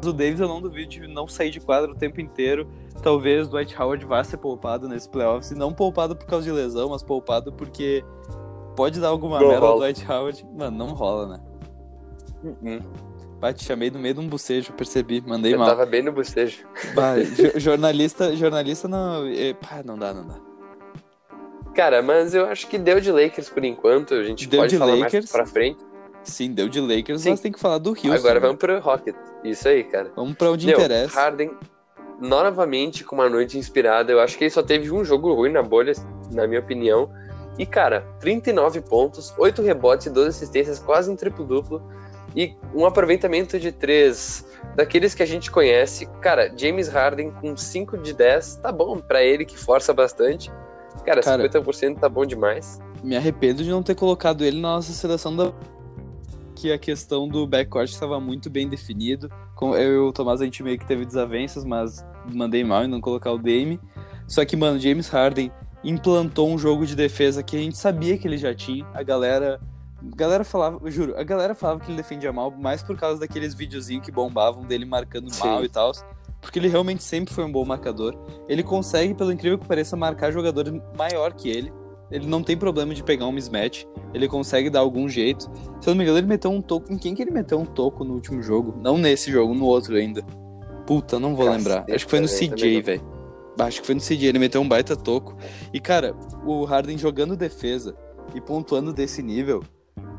O 0.05 0.13
Davis 0.13 0.39
eu 0.39 0.47
não 0.47 0.61
duvido 0.61 0.89
de 0.89 1.07
não 1.07 1.27
sair 1.27 1.49
de 1.49 1.59
quadra 1.59 1.91
o 1.91 1.95
tempo 1.95 2.21
inteiro. 2.21 2.67
Talvez 3.01 3.47
o 3.47 3.49
Dwight 3.49 3.75
Howard 3.81 4.05
vá 4.05 4.23
ser 4.23 4.37
poupado 4.37 4.87
nesse 4.87 5.09
playoffs. 5.09 5.51
E 5.51 5.55
não 5.55 5.73
poupado 5.73 6.15
por 6.15 6.25
causa 6.27 6.45
de 6.45 6.51
lesão, 6.51 6.89
mas 6.89 7.01
poupado 7.01 7.51
porque 7.51 8.03
pode 8.75 8.99
dar 8.99 9.07
alguma 9.09 9.39
Não 9.39 9.47
merda 9.47 9.65
ao 9.65 9.73
rola. 9.73 9.85
Dwight 9.91 10.11
Howard. 10.11 10.45
Mano, 10.55 10.77
não 10.77 10.87
rola, 10.93 11.27
né? 11.27 11.39
Uhum. 12.43 12.79
Bah, 13.39 13.53
te 13.53 13.63
chamei 13.63 13.89
no 13.91 13.99
meio 13.99 14.13
de 14.15 14.19
um 14.19 14.27
bocejo, 14.27 14.71
percebi, 14.73 15.21
mandei 15.21 15.53
Eu 15.53 15.59
mal. 15.59 15.67
tava 15.69 15.85
bem 15.85 16.01
no 16.03 16.11
bocejo. 16.11 16.65
Bah, 16.95 17.15
jo- 17.19 17.53
jornalista, 17.59 18.35
jornalista 18.35 18.87
não. 18.87 19.25
é, 19.27 19.53
pá, 19.53 19.81
não 19.85 19.97
dá, 19.97 20.13
não 20.13 20.25
dá. 20.27 20.35
Cara, 21.75 22.01
mas 22.01 22.33
eu 22.33 22.45
acho 22.47 22.67
que 22.67 22.77
deu 22.79 22.99
de 22.99 23.11
Lakers 23.11 23.49
por 23.49 23.63
enquanto. 23.63 24.13
A 24.15 24.23
gente 24.23 24.47
Deu 24.47 24.59
pode 24.61 24.71
de 24.71 24.77
falar 24.79 24.93
Lakers. 24.95 25.13
mais 25.13 25.31
pra 25.31 25.45
frente. 25.45 25.79
Sim, 26.27 26.51
deu 26.51 26.67
de 26.67 26.79
Lakers, 26.79 27.21
Sim. 27.21 27.31
mas 27.31 27.39
tem 27.39 27.51
que 27.51 27.59
falar 27.59 27.77
do 27.77 27.91
Houston. 27.91 28.13
Agora 28.13 28.35
né? 28.35 28.39
vamos 28.41 28.57
pro 28.57 28.79
Rocket. 28.79 29.15
Isso 29.43 29.67
aí, 29.67 29.83
cara. 29.83 30.11
Vamos 30.15 30.35
pra 30.35 30.51
onde 30.51 30.65
Meu, 30.65 30.77
interessa. 30.77 31.19
Harden 31.19 31.51
novamente 32.19 33.03
com 33.03 33.15
uma 33.15 33.29
noite 33.29 33.57
inspirada. 33.57 34.11
Eu 34.11 34.19
acho 34.19 34.37
que 34.37 34.43
ele 34.43 34.51
só 34.51 34.63
teve 34.63 34.91
um 34.91 35.05
jogo 35.05 35.33
ruim 35.33 35.51
na 35.51 35.63
bolha, 35.63 35.93
na 36.31 36.47
minha 36.47 36.59
opinião. 36.59 37.09
E, 37.57 37.65
cara, 37.65 38.01
39 38.19 38.81
pontos, 38.81 39.33
8 39.37 39.61
rebotes 39.61 40.07
e 40.07 40.09
12 40.09 40.29
assistências, 40.29 40.79
quase 40.79 41.09
um 41.09 41.15
triplo-duplo. 41.15 41.81
E 42.35 42.55
um 42.75 42.85
aproveitamento 42.85 43.59
de 43.59 43.71
3 43.71 44.45
daqueles 44.75 45.15
que 45.15 45.23
a 45.23 45.25
gente 45.25 45.49
conhece. 45.49 46.05
Cara, 46.21 46.51
James 46.55 46.87
Harden 46.87 47.31
com 47.31 47.55
5 47.55 47.97
de 47.97 48.13
10, 48.13 48.57
tá 48.57 48.71
bom 48.71 48.99
pra 48.99 49.23
ele 49.23 49.45
que 49.45 49.57
força 49.57 49.93
bastante. 49.93 50.51
Cara, 51.03 51.21
Cara, 51.21 51.49
50% 51.49 51.99
tá 51.99 52.09
bom 52.09 52.25
demais. 52.25 52.79
Me 53.03 53.15
arrependo 53.15 53.63
de 53.63 53.69
não 53.69 53.81
ter 53.81 53.95
colocado 53.95 54.43
ele 54.43 54.59
na 54.59 54.75
nossa 54.75 54.91
seleção 54.91 55.35
da. 55.35 55.51
Que 56.59 56.71
a 56.71 56.77
questão 56.77 57.27
do 57.27 57.45
backcourt 57.45 57.87
estava 57.87 58.19
muito 58.19 58.49
bem 58.49 58.67
definido. 58.67 59.29
Eu 59.61 59.93
e 59.93 59.97
o 59.99 60.11
Tomás 60.11 60.41
a 60.41 60.43
gente 60.43 60.63
meio 60.63 60.79
que 60.79 60.87
teve 60.87 61.05
desavenças, 61.05 61.63
mas 61.63 62.03
mandei 62.33 62.63
mal 62.63 62.83
em 62.83 62.87
não 62.87 62.99
colocar 62.99 63.31
o 63.31 63.37
Dame. 63.37 63.79
Só 64.27 64.43
que, 64.43 64.57
mano, 64.57 64.79
James 64.79 65.07
Harden 65.07 65.51
implantou 65.83 66.49
um 66.49 66.57
jogo 66.57 66.83
de 66.83 66.95
defesa 66.95 67.43
que 67.43 67.55
a 67.55 67.59
gente 67.59 67.77
sabia 67.77 68.17
que 68.17 68.27
ele 68.27 68.37
já 68.37 68.55
tinha. 68.55 68.87
A 68.91 69.03
galera. 69.03 69.61
A 70.01 70.15
galera 70.15 70.43
falava, 70.43 70.79
juro, 70.89 71.15
a 71.15 71.23
galera 71.23 71.53
falava 71.53 71.79
que 71.79 71.91
ele 71.91 71.97
defendia 71.97 72.33
mal, 72.33 72.49
mais 72.49 72.81
por 72.81 72.97
causa 72.97 73.19
daqueles 73.19 73.53
videozinhos 73.53 74.03
que 74.03 74.11
bombavam 74.11 74.63
dele 74.63 74.85
marcando 74.85 75.31
Sim. 75.31 75.45
mal 75.45 75.63
e 75.63 75.69
tal. 75.69 75.91
Porque 76.41 76.57
ele 76.57 76.69
realmente 76.69 77.03
sempre 77.03 77.33
foi 77.33 77.43
um 77.43 77.51
bom 77.51 77.65
marcador. 77.65 78.15
Ele 78.49 78.63
consegue, 78.63 79.13
pelo 79.13 79.31
incrível 79.31 79.59
que 79.59 79.67
pareça, 79.67 79.95
marcar 79.95 80.31
jogadores 80.31 80.73
maior 80.97 81.33
que 81.33 81.49
ele. 81.49 81.71
Ele 82.11 82.25
não 82.25 82.41
tem 82.41 82.55
problema 82.57 82.93
de 82.93 83.03
pegar 83.03 83.25
um 83.27 83.31
mismatch. 83.31 83.83
Ele 84.13 84.27
consegue 84.27 84.69
dar 84.69 84.79
algum 84.79 85.09
jeito. 85.09 85.49
Se 85.81 85.89
eu 85.89 85.91
não 85.91 85.95
me 85.97 86.03
engano, 86.03 86.17
ele 86.19 86.27
meteu 86.27 86.49
um 86.51 86.61
toco. 86.61 86.91
Em 86.91 86.97
quem 86.97 87.13
que 87.13 87.21
ele 87.21 87.31
meteu 87.31 87.59
um 87.59 87.65
toco 87.65 88.03
no 88.03 88.13
último 88.13 88.41
jogo? 88.41 88.73
Não 88.81 88.97
nesse 88.97 89.29
jogo, 89.31 89.53
no 89.53 89.65
outro 89.65 89.95
ainda. 89.95 90.21
Puta, 90.85 91.19
não 91.19 91.35
vou 91.35 91.49
lembrar. 91.49 91.85
Acho 91.91 92.05
que 92.05 92.09
foi 92.11 92.21
no 92.21 92.27
CJ, 92.27 92.81
velho. 92.81 93.01
Acho 93.59 93.81
que 93.81 93.87
foi 93.87 93.95
no 93.95 94.01
CJ. 94.01 94.25
Ele 94.27 94.39
meteu 94.39 94.61
um 94.61 94.67
baita 94.67 94.95
toco. 94.95 95.35
E, 95.73 95.79
cara, 95.81 96.15
o 96.45 96.63
Harden 96.63 96.97
jogando 96.97 97.35
defesa 97.35 97.93
e 98.33 98.39
pontuando 98.39 98.93
desse 98.93 99.21
nível, 99.21 99.61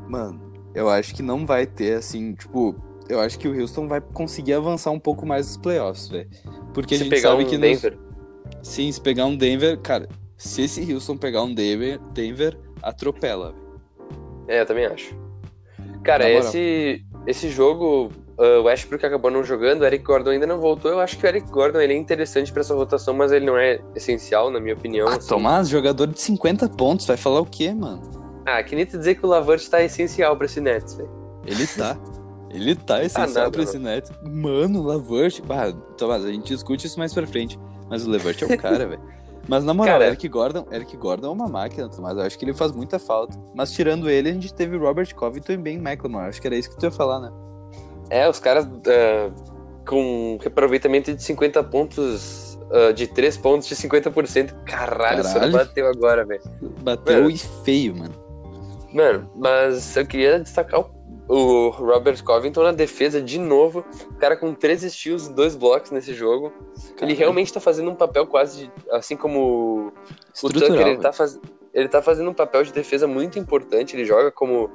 mano, 0.07 0.39
eu 0.75 0.89
acho 0.89 1.15
que 1.15 1.23
não 1.23 1.45
vai 1.45 1.65
ter, 1.65 1.95
assim, 1.97 2.33
tipo. 2.33 2.75
Eu 3.09 3.19
acho 3.19 3.39
que 3.39 3.47
o 3.47 3.59
Houston 3.59 3.87
vai 3.87 3.99
conseguir 3.99 4.53
avançar 4.53 4.91
um 4.91 4.99
pouco 4.99 5.25
mais 5.25 5.47
nos 5.47 5.57
playoffs, 5.57 6.07
velho. 6.09 6.29
Porque 6.71 6.93
a 6.93 6.97
Se 6.99 7.03
gente 7.05 7.13
pegar 7.15 7.29
sabe 7.31 7.43
um 7.43 7.47
que 7.47 7.57
nos- 7.57 7.81
Denver, 7.81 7.97
Sim, 8.61 8.91
se 8.91 9.01
pegar 9.01 9.25
um 9.25 9.35
Denver, 9.35 9.79
cara, 9.79 10.07
se 10.39 10.63
esse 10.63 10.93
Houston 10.93 11.17
pegar 11.17 11.43
um 11.43 11.53
Denver, 11.53 11.99
Denver 12.13 12.57
atropela. 12.81 13.53
É, 14.47 14.61
eu 14.61 14.65
também 14.65 14.85
acho. 14.85 15.13
Cara, 16.03 16.23
Na 16.23 16.29
moral. 16.29 16.47
esse, 16.47 17.05
esse 17.27 17.49
jogo, 17.49 18.09
uh, 18.37 18.61
o 18.61 18.63
Westbrook 18.63 19.05
acabou 19.05 19.29
não 19.29 19.43
jogando, 19.43 19.81
o 19.81 19.85
Eric 19.85 20.03
Gordon 20.03 20.31
ainda 20.31 20.47
não 20.47 20.59
voltou. 20.59 20.91
Eu 20.91 20.99
acho 21.01 21.17
que 21.17 21.25
o 21.25 21.27
Eric 21.27 21.51
Gordon 21.51 21.81
ele 21.81 21.93
é 21.93 21.97
interessante 21.97 22.53
pra 22.53 22.61
essa 22.61 22.73
rotação, 22.73 23.13
mas 23.13 23.33
ele 23.33 23.45
não 23.45 23.57
é 23.57 23.81
essencial, 23.95 24.49
na 24.49 24.61
minha 24.61 24.73
opinião. 24.75 25.09
Ah, 25.09 25.17
assim. 25.17 25.27
Tomás, 25.27 25.67
jogador 25.67 26.07
de 26.07 26.19
50 26.21 26.69
pontos, 26.69 27.05
vai 27.05 27.17
falar 27.17 27.41
o 27.41 27.45
quê, 27.45 27.73
mano? 27.73 28.01
Ah, 28.45 28.63
que 28.63 28.75
nem 28.75 28.85
te 28.85 28.97
dizer 28.97 29.15
que 29.15 29.25
o 29.25 29.29
Lavert 29.29 29.67
tá 29.69 29.83
essencial 29.83 30.37
pra 30.37 30.45
esse 30.45 30.61
Nets, 30.61 30.95
velho. 30.95 31.09
Ele 31.45 31.67
tá. 31.67 31.97
Ele 32.49 32.75
tá 32.75 33.03
essencial 33.03 33.27
nada, 33.27 33.51
pra 33.51 33.63
esse 33.63 33.77
net. 33.77 34.09
Mano, 34.23 34.79
o 34.79 34.83
Lavert. 34.83 35.41
Bah, 35.43 35.71
Tomás, 35.97 36.25
a 36.25 36.31
gente 36.31 36.47
discute 36.47 36.87
isso 36.87 36.97
mais 36.97 37.13
pra 37.13 37.27
frente. 37.27 37.59
Mas 37.89 38.07
o 38.07 38.09
Lavert 38.11 38.41
é 38.41 38.45
o 38.45 38.57
cara, 38.57 38.87
velho. 38.89 39.01
Mas 39.49 39.63
na 39.63 39.73
moral, 39.73 39.95
Cara- 39.99 40.07
Eric 40.07 40.27
Gordon, 40.27 40.65
Eric 40.71 40.95
Gordon 40.95 41.27
é 41.27 41.31
uma 41.31 41.47
máquina, 41.47 41.89
Tomás. 41.89 42.15
Eu 42.15 42.23
acho 42.23 42.37
que 42.37 42.45
ele 42.45 42.53
faz 42.53 42.71
muita 42.71 42.99
falta. 42.99 43.35
Mas 43.55 43.71
tirando 43.71 44.07
ele, 44.09 44.29
a 44.29 44.33
gente 44.33 44.53
teve 44.53 44.77
Robert 44.77 45.13
Covington 45.15 45.53
e 45.53 45.57
Ben 45.57 45.77
McLemore. 45.77 46.27
Acho 46.27 46.39
que 46.39 46.45
era 46.47 46.55
isso 46.55 46.69
que 46.69 46.77
tu 46.77 46.85
ia 46.85 46.91
falar, 46.91 47.19
né? 47.19 47.31
É, 48.11 48.29
os 48.29 48.39
caras 48.39 48.65
uh, 48.65 49.33
com 49.87 50.37
aproveitamento 50.45 51.13
de 51.13 51.23
50 51.23 51.63
pontos, 51.63 52.59
uh, 52.71 52.93
de 52.93 53.07
3 53.07 53.37
pontos 53.37 53.67
de 53.67 53.75
50%. 53.75 54.53
Caralho, 54.65 55.23
Caralho. 55.23 55.51
bateu 55.51 55.87
agora, 55.87 56.23
velho. 56.25 56.41
Bateu 56.83 57.15
Mano. 57.23 57.31
e 57.31 57.37
feio, 57.65 57.97
mano. 57.97 58.13
Mano, 58.93 59.29
mas 59.35 59.95
eu 59.97 60.05
queria 60.05 60.39
destacar 60.39 60.79
o, 60.79 60.91
o 61.29 61.69
Robert 61.69 62.21
Covington 62.23 62.63
na 62.63 62.71
defesa 62.71 63.21
de 63.21 63.37
novo. 63.37 63.85
O 64.09 64.15
cara 64.15 64.35
com 64.35 64.51
13 64.51 64.89
steals 64.89 65.27
e 65.27 65.33
2 65.33 65.55
blocos 65.55 65.91
nesse 65.91 66.11
jogo. 66.13 66.51
Ele 66.75 66.95
Caralho. 66.95 67.17
realmente 67.17 67.53
tá 67.53 67.59
fazendo 67.59 67.91
um 67.91 67.95
papel 67.95 68.25
quase, 68.25 68.71
assim 68.91 69.15
como 69.15 69.93
o. 70.41 70.49
Tucker, 70.49 70.71
ele 70.71 70.83
velho. 70.83 70.99
tá, 70.99 71.13
faz... 71.13 71.39
ele 71.71 71.87
tá 71.87 72.01
fazendo 72.01 72.31
um 72.31 72.33
papel 72.33 72.63
de 72.63 72.73
defesa 72.73 73.05
muito 73.05 73.37
importante. 73.37 73.95
Ele 73.95 74.05
joga 74.05 74.31
como. 74.31 74.71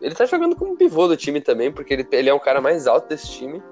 Ele 0.00 0.14
tá 0.14 0.24
jogando 0.24 0.56
como 0.56 0.76
pivô 0.76 1.06
do 1.06 1.16
time 1.16 1.42
também, 1.42 1.70
porque 1.70 1.92
ele, 1.92 2.08
ele 2.10 2.30
é 2.30 2.34
um 2.34 2.38
cara 2.38 2.60
mais 2.60 2.86
alto 2.86 3.08
desse 3.08 3.30
time. 3.30 3.62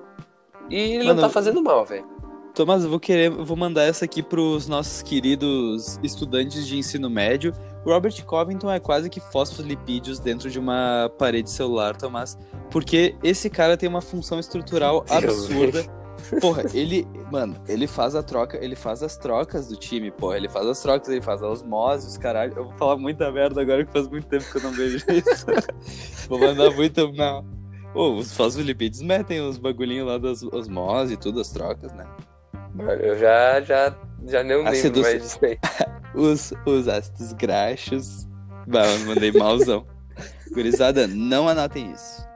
E 0.68 0.94
ele 0.94 1.04
Mano, 1.04 1.14
não 1.14 1.22
tá 1.22 1.30
fazendo 1.30 1.62
mal, 1.62 1.86
velho. 1.86 2.06
Tomás, 2.54 2.84
eu 2.84 2.88
vou 2.88 3.00
querer, 3.00 3.30
vou 3.30 3.56
mandar 3.56 3.82
essa 3.82 4.04
aqui 4.04 4.22
pros 4.22 4.68
nossos 4.68 5.02
queridos 5.02 5.98
estudantes 6.04 6.64
de 6.64 6.78
ensino 6.78 7.10
médio. 7.10 7.52
Robert 7.84 8.24
Covington 8.24 8.70
é 8.70 8.78
quase 8.78 9.10
que 9.10 9.18
fosfolipídios 9.18 10.20
dentro 10.20 10.48
de 10.48 10.60
uma 10.60 11.10
parede 11.18 11.50
celular, 11.50 11.96
Tomás, 11.96 12.38
porque 12.70 13.16
esse 13.24 13.50
cara 13.50 13.76
tem 13.76 13.88
uma 13.88 14.00
função 14.00 14.38
estrutural 14.38 15.04
absurda. 15.10 15.84
Porra, 16.40 16.62
ele, 16.72 17.04
mano, 17.30 17.56
ele 17.68 17.88
faz 17.88 18.14
a 18.14 18.22
troca, 18.22 18.56
ele 18.64 18.76
faz 18.76 19.02
as 19.02 19.16
trocas 19.16 19.66
do 19.66 19.76
time, 19.76 20.10
porra, 20.10 20.38
ele 20.38 20.48
faz 20.48 20.66
as 20.66 20.80
trocas, 20.80 21.08
ele 21.08 21.20
faz 21.20 21.42
a 21.42 21.50
osmose, 21.50 22.06
os 22.06 22.16
caralho. 22.16 22.54
Eu 22.56 22.64
vou 22.64 22.72
falar 22.74 22.96
muita 22.96 23.30
merda 23.30 23.60
agora 23.60 23.84
que 23.84 23.92
faz 23.92 24.08
muito 24.08 24.26
tempo 24.26 24.44
que 24.50 24.56
eu 24.56 24.62
não 24.62 24.70
vejo 24.70 25.04
isso. 25.10 25.44
vou 26.28 26.38
mandar 26.38 26.70
muito 26.70 27.12
não. 27.12 27.44
Ô, 27.92 28.14
os 28.14 28.32
fosfolipídios 28.32 29.02
metem 29.02 29.40
os 29.40 29.58
bagulhinhos 29.58 30.06
lá 30.06 30.16
das 30.16 30.42
osmose 30.44 31.14
e 31.14 31.16
tudo, 31.16 31.40
as 31.40 31.50
trocas, 31.50 31.92
né? 31.92 32.06
Mano, 32.74 33.02
eu 33.02 33.18
já, 33.18 33.60
já, 33.60 33.94
já 34.26 34.42
não 34.42 34.66
A 34.66 34.70
lembro 34.70 34.76
sedução. 34.76 35.10
mais 35.10 35.22
disso 35.22 35.38
aí. 35.42 35.58
os, 36.14 36.52
os 36.66 36.88
ácidos 36.88 37.32
graxos. 37.32 38.26
Bah, 38.66 38.84
mandei 39.06 39.32
malzão. 39.32 39.86
Gurizada, 40.52 41.06
não 41.06 41.48
anotem 41.48 41.92
isso. 41.92 42.26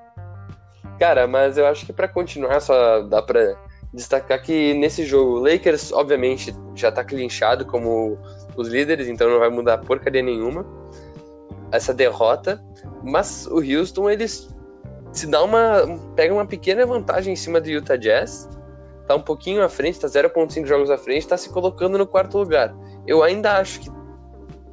Cara, 0.99 1.27
mas 1.27 1.57
eu 1.57 1.67
acho 1.67 1.87
que 1.87 1.93
pra 1.93 2.09
continuar, 2.09 2.61
só 2.61 3.03
dá 3.03 3.23
pra 3.23 3.57
destacar 3.95 4.43
que 4.43 4.75
nesse 4.75 5.05
jogo, 5.05 5.39
o 5.39 5.43
Lakers, 5.43 5.93
obviamente, 5.93 6.55
já 6.75 6.91
tá 6.91 7.05
clinchado 7.05 7.65
como 7.65 8.19
os 8.57 8.69
líderes, 8.69 9.09
então 9.09 9.31
não 9.31 9.39
vai 9.39 9.49
mudar 9.49 9.79
porcaria 9.79 10.23
nenhuma 10.23 10.67
essa 11.73 11.95
derrota. 11.95 12.63
Mas 13.03 13.47
o 13.47 13.59
Houston, 13.59 14.11
eles 14.11 14.49
se 15.13 15.27
dá 15.27 15.43
uma. 15.43 15.83
pega 16.17 16.35
uma 16.35 16.47
pequena 16.47 16.85
vantagem 16.85 17.33
em 17.33 17.37
cima 17.37 17.61
do 17.61 17.69
Utah 17.69 17.97
Jazz. 17.97 18.49
Tá 19.09 19.17
um 19.17 19.23
pouquinho 19.23 19.65
à 19.65 19.69
frente, 19.71 19.99
tá 19.99 20.07
0,5 20.07 20.67
jogos 20.67 20.91
à 20.91 20.99
frente, 20.99 21.27
tá 21.27 21.37
se 21.37 21.49
colocando 21.49 21.97
no 21.97 22.07
quarto 22.07 22.37
lugar. 22.39 22.75
Eu 23.07 23.23
ainda 23.23 23.57
acho 23.59 23.81
que 23.81 23.91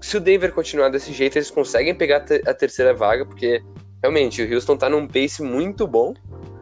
se 0.01 0.17
o 0.17 0.19
Denver 0.19 0.53
continuar 0.53 0.89
desse 0.89 1.13
jeito, 1.13 1.37
eles 1.37 1.49
conseguem 1.49 1.95
pegar 1.95 2.17
a 2.17 2.19
te- 2.19 2.43
a 2.45 2.53
terceira 2.53 2.93
vaga, 2.93 3.25
porque 3.25 3.63
realmente 4.03 4.43
o 4.43 4.53
Houston 4.53 4.75
tá 4.75 4.89
num 4.89 5.07
pace 5.07 5.41
muito 5.41 5.87
bom. 5.87 6.13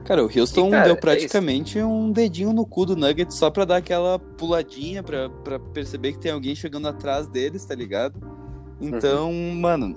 Cara, 0.05 0.23
o 0.23 0.27
Houston 0.27 0.67
E, 0.67 0.71
cara, 0.71 0.83
deu 0.83 0.93
é 0.93 0.97
praticamente 0.97 1.81
um 1.81 2.11
dedinho 2.11 2.53
no 2.53 2.65
cu 2.65 2.85
do 2.85 2.95
Nuggets 2.95 3.35
só 3.37 3.49
pra 3.49 3.65
dar 3.65 3.77
aquela 3.77 4.19
puladinha, 4.19 5.01
pra, 5.01 5.29
pra 5.29 5.57
perceber 5.59 6.11
que 6.13 6.19
tem 6.19 6.31
alguém 6.31 6.53
chegando 6.53 6.87
atrás 6.87 7.27
deles, 7.27 7.65
tá 7.65 7.73
ligado? 7.73 8.19
Então, 8.79 9.31
mano, 9.33 9.95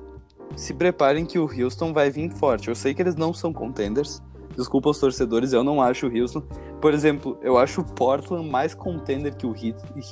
se 0.56 0.72
preparem 0.72 1.26
que 1.26 1.38
o 1.38 1.44
Houston 1.44 1.92
vai 1.92 2.08
vir 2.08 2.30
forte. 2.30 2.68
Eu 2.68 2.74
sei 2.74 2.94
que 2.94 3.02
eles 3.02 3.16
não 3.16 3.34
são 3.34 3.52
contenders. 3.52 4.22
Desculpa 4.57 4.88
os 4.90 4.98
torcedores, 4.98 5.52
eu 5.52 5.62
não 5.62 5.82
acho 5.82 6.07
o 6.07 6.18
Houston. 6.18 6.42
Por 6.80 6.94
exemplo, 6.94 7.38
eu 7.42 7.59
acho 7.59 7.82
o 7.82 7.84
Portland 7.84 8.48
mais 8.48 8.74
contender 8.74 9.34
que 9.34 9.46
o 9.46 9.54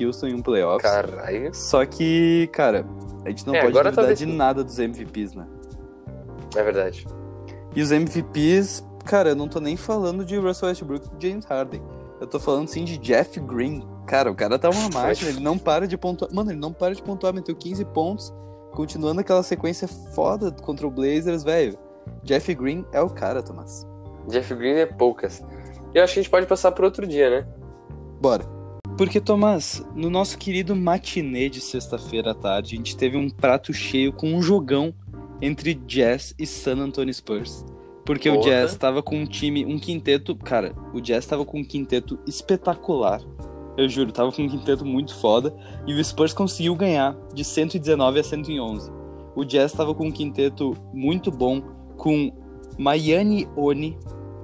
Houston 0.01 0.26
em 0.26 0.34
um 0.34 0.42
playoffs. 0.42 0.82
Caralho. 0.82 1.55
Só 1.55 1.84
que, 1.86 2.49
cara, 2.53 2.86
a 3.24 3.30
gente 3.30 3.47
não 3.47 3.55
É, 3.55 3.61
pode 3.62 3.70
agora 3.70 3.90
duvidar 3.90 3.95
talvez 3.95 4.18
de 4.18 4.26
nada 4.26 4.62
dos 4.62 4.78
MVPs, 4.78 5.34
né? 5.34 5.47
É 6.55 6.62
verdade. 6.62 7.07
E 7.74 7.80
os 7.80 7.90
MVPs, 7.90 8.84
cara, 9.05 9.30
eu 9.30 9.36
não 9.36 9.49
tô 9.49 9.61
nem 9.61 9.76
falando 9.76 10.24
de 10.24 10.36
Russell 10.36 10.68
Westbrook 10.68 11.09
e 11.18 11.26
James 11.26 11.45
Harden. 11.47 11.82
Eu 12.20 12.26
tô 12.26 12.38
falando 12.38 12.68
sim 12.68 12.84
de 12.84 12.99
Jeff 12.99 13.40
Green. 13.40 13.82
Cara, 14.07 14.30
o 14.30 14.34
cara 14.34 14.59
tá 14.59 14.68
uma 14.68 14.88
máquina, 14.92 15.30
ele 15.30 15.40
não 15.40 15.59
para 15.59 15.88
de 15.88 15.97
pontuar. 15.97 16.32
Mano, 16.32 16.51
ele 16.51 16.61
não 16.61 16.72
para 16.72 16.95
de 16.95 17.03
pontuar, 17.03 17.32
meteu 17.32 17.57
15 17.57 17.84
pontos, 17.86 18.32
continuando 18.72 19.20
aquela 19.20 19.42
sequência 19.42 19.88
foda 19.88 20.53
contra 20.53 20.86
o 20.86 20.90
Blazers, 20.90 21.42
velho. 21.42 21.78
Jeff 22.22 22.55
Green 22.55 22.84
é 22.92 23.01
o 23.01 23.09
cara, 23.09 23.42
Tomás. 23.42 23.86
Jeff 24.29 24.55
Green 24.55 24.75
é 24.75 24.87
poucas. 24.87 25.43
E 25.95 25.99
eu 25.99 26.05
acho 26.05 26.14
que 26.14 26.20
a 26.20 26.22
gente 26.22 26.31
pode 26.31 26.47
passar 26.47 26.72
por 26.72 26.85
outro 26.85 27.07
dia, 27.07 27.31
né? 27.31 27.47
Bora. 28.20 28.45
Porque, 28.97 29.20
Tomás, 29.20 29.85
no 29.95 30.09
nosso 30.09 30.39
querido 30.39 30.75
matinê 30.77 31.49
de 31.49 31.61
sexta-feira 31.61 32.31
à 32.31 32.35
tarde, 32.35 32.75
a 32.75 32.77
gente 32.77 32.97
teve 32.97 33.16
um 33.16 33.29
prato 33.29 33.72
cheio 33.72 34.12
com 34.12 34.33
um 34.33 34.41
jogão 34.41 34.95
entre 35.43 35.75
Jazz 35.75 36.35
e 36.39 36.47
San 36.47 36.79
Antonio 36.79 37.12
Spurs. 37.12 37.64
Porque 38.05 38.29
o 38.29 38.35
Porra. 38.35 38.51
Jazz 38.51 38.77
tava 38.77 39.03
com 39.03 39.16
um 39.16 39.27
time, 39.27 39.64
um 39.64 39.79
quinteto. 39.79 40.37
Cara, 40.37 40.75
o 40.93 41.01
Jazz 41.01 41.27
tava 41.27 41.45
com 41.45 41.59
um 41.59 41.64
quinteto 41.64 42.18
espetacular. 42.27 43.20
Eu 43.77 43.89
juro, 43.89 44.12
tava 44.12 44.31
com 44.31 44.43
um 44.43 44.49
quinteto 44.49 44.85
muito 44.85 45.14
foda. 45.16 45.55
E 45.87 45.95
o 45.95 46.05
Spurs 46.05 46.33
conseguiu 46.33 46.77
ganhar 46.77 47.16
de 47.35 47.43
119 47.43 48.20
a 48.20 48.22
111. 48.22 48.93
O 49.35 49.45
Jazz 49.45 49.72
tava 49.72 49.95
com 49.95 50.07
um 50.07 50.12
quinteto 50.12 50.77
muito 50.93 51.31
bom, 51.31 51.61
com 51.97 52.31
Miami 52.79 53.49
Oni, 53.57 53.97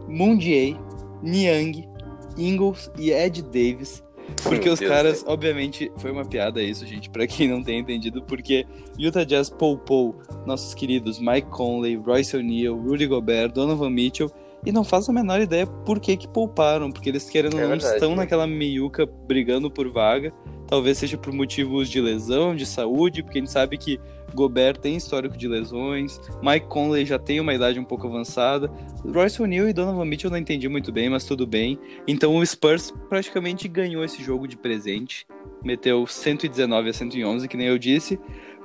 Mundiay, 0.08 0.76
Niang, 1.22 1.88
Ingles 2.36 2.90
e 2.98 3.10
Ed 3.10 3.42
Davis. 3.42 4.02
Porque 4.42 4.66
Meu 4.66 4.74
os 4.74 4.78
Deus, 4.78 4.90
caras, 4.90 5.24
obviamente, 5.26 5.90
foi 5.96 6.10
uma 6.12 6.24
piada 6.24 6.62
isso, 6.62 6.86
gente, 6.86 7.10
pra 7.10 7.26
quem 7.26 7.48
não 7.48 7.62
tem 7.62 7.80
entendido, 7.80 8.22
porque 8.22 8.64
Utah 8.98 9.24
Jazz 9.24 9.50
poupou 9.50 10.16
nossos 10.46 10.72
queridos 10.72 11.18
Mike 11.18 11.48
Conley, 11.50 11.96
Royce 11.96 12.36
O'Neal, 12.36 12.76
Rudy 12.76 13.06
Gobert, 13.06 13.52
Donovan 13.52 13.90
Mitchell, 13.90 14.30
e 14.64 14.72
não 14.72 14.84
faço 14.84 15.10
a 15.10 15.14
menor 15.14 15.40
ideia 15.40 15.66
por 15.66 16.00
que 16.00 16.16
que 16.16 16.28
pouparam, 16.28 16.90
porque 16.90 17.08
eles 17.08 17.28
querendo 17.28 17.54
ou 17.54 17.60
É 17.60 17.62
não 17.62 17.70
verdade, 17.70 17.94
estão 17.94 18.10
né? 18.10 18.16
naquela 18.16 18.46
meiuca 18.46 19.06
brigando 19.06 19.70
por 19.70 19.88
vaga, 19.88 20.32
talvez 20.66 20.98
seja 20.98 21.16
por 21.16 21.32
motivos 21.32 21.88
de 21.88 22.00
lesão, 22.00 22.54
de 22.54 22.66
saúde, 22.66 23.22
porque 23.22 23.38
a 23.38 23.40
gente 23.40 23.50
sabe 23.50 23.76
que 23.76 23.98
Gobert 24.34 24.78
tem 24.78 24.96
histórico 24.96 25.36
de 25.36 25.48
lesões, 25.48 26.20
Mike 26.42 26.66
Conley 26.68 27.04
já 27.04 27.18
tem 27.18 27.40
uma 27.40 27.52
idade 27.52 27.80
um 27.80 27.84
pouco 27.84 28.06
avançada, 28.06 28.70
Royce 29.04 29.42
O'Neal 29.42 29.68
e 29.68 29.72
Donovan 29.72 30.04
Mitchell 30.04 30.28
eu 30.28 30.32
não 30.32 30.38
entendi 30.38 30.68
muito 30.68 30.92
bem, 30.92 31.08
mas 31.08 31.24
tudo 31.24 31.46
bem. 31.46 31.78
Então 32.06 32.36
o 32.36 32.46
Spurs 32.46 32.92
praticamente 33.08 33.66
ganhou 33.66 34.04
esse 34.04 34.22
jogo 34.22 34.46
de 34.46 34.56
presente, 34.56 35.26
meteu 35.64 36.06
119 36.06 36.90
a 36.90 36.92
111, 36.92 37.48
que 37.48 37.56
nem 37.56 37.66
eu 37.66 37.78
disse, 37.78 38.18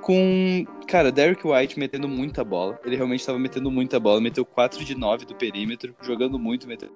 com, 0.06 0.64
cara, 0.86 1.10
Derek 1.10 1.44
White 1.44 1.80
metendo 1.80 2.06
muita 2.06 2.44
bola. 2.44 2.78
Ele 2.84 2.94
realmente 2.94 3.18
estava 3.18 3.40
metendo 3.40 3.72
muita 3.72 3.98
bola, 3.98 4.20
meteu 4.20 4.44
4 4.44 4.84
de 4.84 4.94
9 4.94 5.26
do 5.26 5.34
perímetro, 5.34 5.96
jogando 6.00 6.38
muito, 6.38 6.68
meteu... 6.68 6.90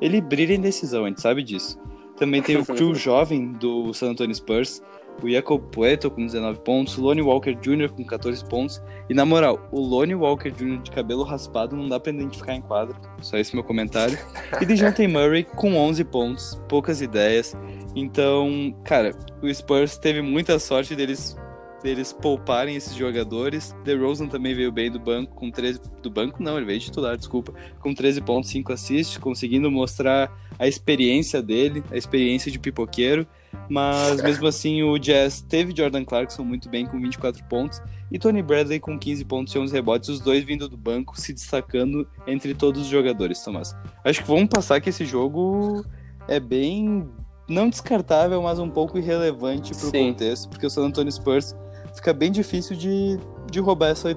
Ele 0.00 0.22
brilha 0.22 0.54
em 0.54 0.60
decisão, 0.60 1.04
a 1.04 1.08
gente 1.08 1.20
sabe 1.20 1.42
disso. 1.42 1.78
Também 2.16 2.40
tem 2.40 2.56
o 2.56 2.64
crew 2.64 2.94
jovem 2.94 3.52
do 3.52 3.92
San 3.92 4.12
Antonio 4.12 4.34
Spurs, 4.34 4.82
o 5.22 5.28
Jacob 5.28 5.60
Pueto 5.70 6.10
com 6.10 6.24
19 6.24 6.60
pontos, 6.60 6.96
o 6.96 7.02
Lonnie 7.02 7.22
Walker 7.22 7.52
Jr. 7.52 7.92
com 7.92 8.06
14 8.06 8.42
pontos. 8.46 8.80
E 9.10 9.12
na 9.12 9.26
moral, 9.26 9.68
o 9.70 9.80
Lonnie 9.80 10.14
Walker 10.14 10.50
Jr. 10.50 10.80
de 10.80 10.90
cabelo 10.90 11.24
raspado 11.24 11.76
não 11.76 11.90
dá 11.90 12.00
pra 12.00 12.10
identificar 12.10 12.54
em 12.54 12.62
quadro. 12.62 12.96
Só 13.20 13.36
esse 13.36 13.54
meu 13.54 13.62
comentário. 13.62 14.18
E 14.58 14.64
DeJounte 14.64 15.04
Murray 15.06 15.44
com 15.44 15.76
11 15.76 16.04
pontos, 16.04 16.62
poucas 16.70 17.02
ideias. 17.02 17.54
Então, 17.94 18.74
cara, 18.82 19.10
o 19.42 19.52
Spurs 19.52 19.98
teve 19.98 20.22
muita 20.22 20.58
sorte 20.58 20.96
deles 20.96 21.36
deles 21.82 22.12
pouparem 22.12 22.76
esses 22.76 22.94
jogadores. 22.94 23.74
DeRozan 23.84 24.26
também 24.28 24.54
veio 24.54 24.70
bem 24.70 24.90
do 24.90 24.98
banco 24.98 25.34
com 25.34 25.50
13 25.50 25.80
do 26.02 26.10
banco 26.10 26.42
não, 26.42 26.56
ele 26.56 26.66
veio 26.66 26.78
de 26.78 26.86
titular, 26.86 27.16
desculpa, 27.16 27.52
com 27.80 27.92
13 27.94 28.20
pontos, 28.20 28.50
5 28.50 28.72
assists, 28.72 29.16
conseguindo 29.18 29.70
mostrar 29.70 30.32
a 30.58 30.66
experiência 30.66 31.42
dele, 31.42 31.82
a 31.90 31.96
experiência 31.96 32.50
de 32.50 32.58
pipoqueiro. 32.58 33.26
Mas 33.68 34.22
mesmo 34.22 34.46
assim, 34.46 34.82
o 34.82 34.98
Jazz 34.98 35.40
teve 35.40 35.74
Jordan 35.76 36.04
Clarkson 36.04 36.44
muito 36.44 36.68
bem 36.68 36.86
com 36.86 37.00
24 37.00 37.44
pontos 37.44 37.82
e 38.10 38.18
Tony 38.18 38.42
Bradley 38.42 38.80
com 38.80 38.98
15 38.98 39.24
pontos 39.24 39.54
e 39.54 39.58
11 39.58 39.72
rebotes, 39.72 40.08
os 40.08 40.20
dois 40.20 40.44
vindo 40.44 40.68
do 40.68 40.76
banco, 40.76 41.18
se 41.18 41.32
destacando 41.32 42.06
entre 42.26 42.54
todos 42.54 42.82
os 42.82 42.88
jogadores, 42.88 43.42
Tomás. 43.42 43.74
Acho 44.04 44.22
que 44.22 44.28
vamos 44.28 44.48
passar 44.48 44.80
que 44.80 44.90
esse 44.90 45.04
jogo 45.04 45.84
é 46.28 46.40
bem 46.40 47.08
não 47.48 47.68
descartável, 47.68 48.40
mas 48.42 48.58
um 48.58 48.70
pouco 48.70 48.98
irrelevante 48.98 49.74
pro 49.74 49.90
Sim. 49.90 50.12
contexto, 50.12 50.48
porque 50.48 50.66
o 50.66 50.70
San 50.70 50.86
Antonio 50.86 51.10
Spurs 51.10 51.54
fica 52.00 52.14
bem 52.14 52.32
difícil 52.32 52.74
de, 52.76 53.18
de 53.50 53.60
roubar 53.60 53.90
essa, 53.90 54.08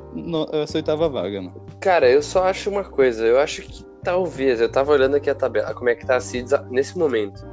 essa 0.53 0.77
oitava 0.77 1.09
vaga, 1.09 1.41
mano. 1.41 1.65
Cara, 1.81 2.09
eu 2.09 2.21
só 2.21 2.45
acho 2.45 2.69
uma 2.69 2.83
coisa. 2.83 3.25
Eu 3.25 3.39
acho 3.39 3.61
que 3.61 3.85
talvez, 4.03 4.61
eu 4.61 4.69
tava 4.69 4.93
olhando 4.93 5.15
aqui 5.15 5.29
a 5.29 5.35
tabela, 5.35 5.73
como 5.73 5.89
é 5.89 5.95
que 5.95 6.05
tá 6.05 6.15
a 6.15 6.19
seeds 6.19 6.53
nesse 6.71 6.97
momento. 6.97 7.45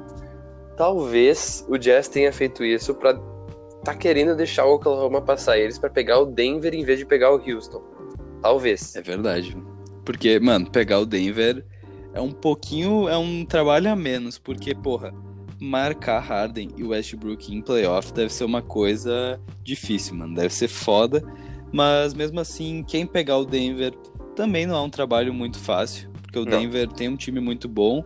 Talvez 0.77 1.67
o 1.69 1.77
Jazz 1.77 2.09
tenha 2.09 2.33
feito 2.33 2.65
isso 2.65 2.95
pra 2.95 3.21
tá 3.85 3.95
querendo 3.95 4.37
deixar 4.37 4.67
o 4.67 4.75
Oklahoma 4.75 5.21
passar 5.21 5.59
eles 5.59 5.79
pra 5.79 5.91
pegar 5.91 6.21
o 6.21 6.27
Denver 6.27 6.75
em 6.75 6.85
vez 6.85 6.99
de 6.99 7.07
pegar 7.07 7.33
o 7.35 7.41
Houston. 7.41 7.83
Talvez. 8.41 8.95
É 8.95 9.03
verdade. 9.03 9.57
Porque, 10.05 10.39
mano, 10.39 10.71
pegar 10.71 11.01
o 11.01 11.07
Denver 11.07 11.65
é 12.15 12.21
um 12.21 12.33
pouquinho. 12.33 13.09
É 13.09 13.17
um 13.17 13.45
trabalho 13.45 13.91
a 13.91 13.97
menos. 13.97 14.39
Porque, 14.39 14.75
porra, 14.75 15.13
marcar 15.61 16.21
Harden 16.21 16.71
e 16.77 16.83
Westbrook 16.83 17.55
em 17.55 17.61
playoff 17.61 18.13
deve 18.13 18.33
ser 18.33 18.45
uma 18.45 18.63
coisa 18.63 19.39
difícil, 19.63 20.15
mano. 20.15 20.35
Deve 20.35 20.53
ser 20.55 20.69
foda. 20.69 21.23
Mas 21.73 22.15
mesmo 22.15 22.41
assim, 22.41 22.83
quem 22.87 23.07
pegar 23.07 23.37
o 23.37 23.45
Denver 23.45 23.93
também 24.35 24.67
não 24.67 24.75
é 24.77 24.81
um 24.81 24.91
trabalho 24.91 25.33
muito 25.35 25.59
fácil. 25.59 26.09
Porque 26.23 26.39
o 26.39 26.45
Não. 26.45 26.59
Denver 26.59 26.89
tem 26.89 27.09
um 27.09 27.17
time 27.17 27.41
muito 27.41 27.69
bom. 27.69 28.03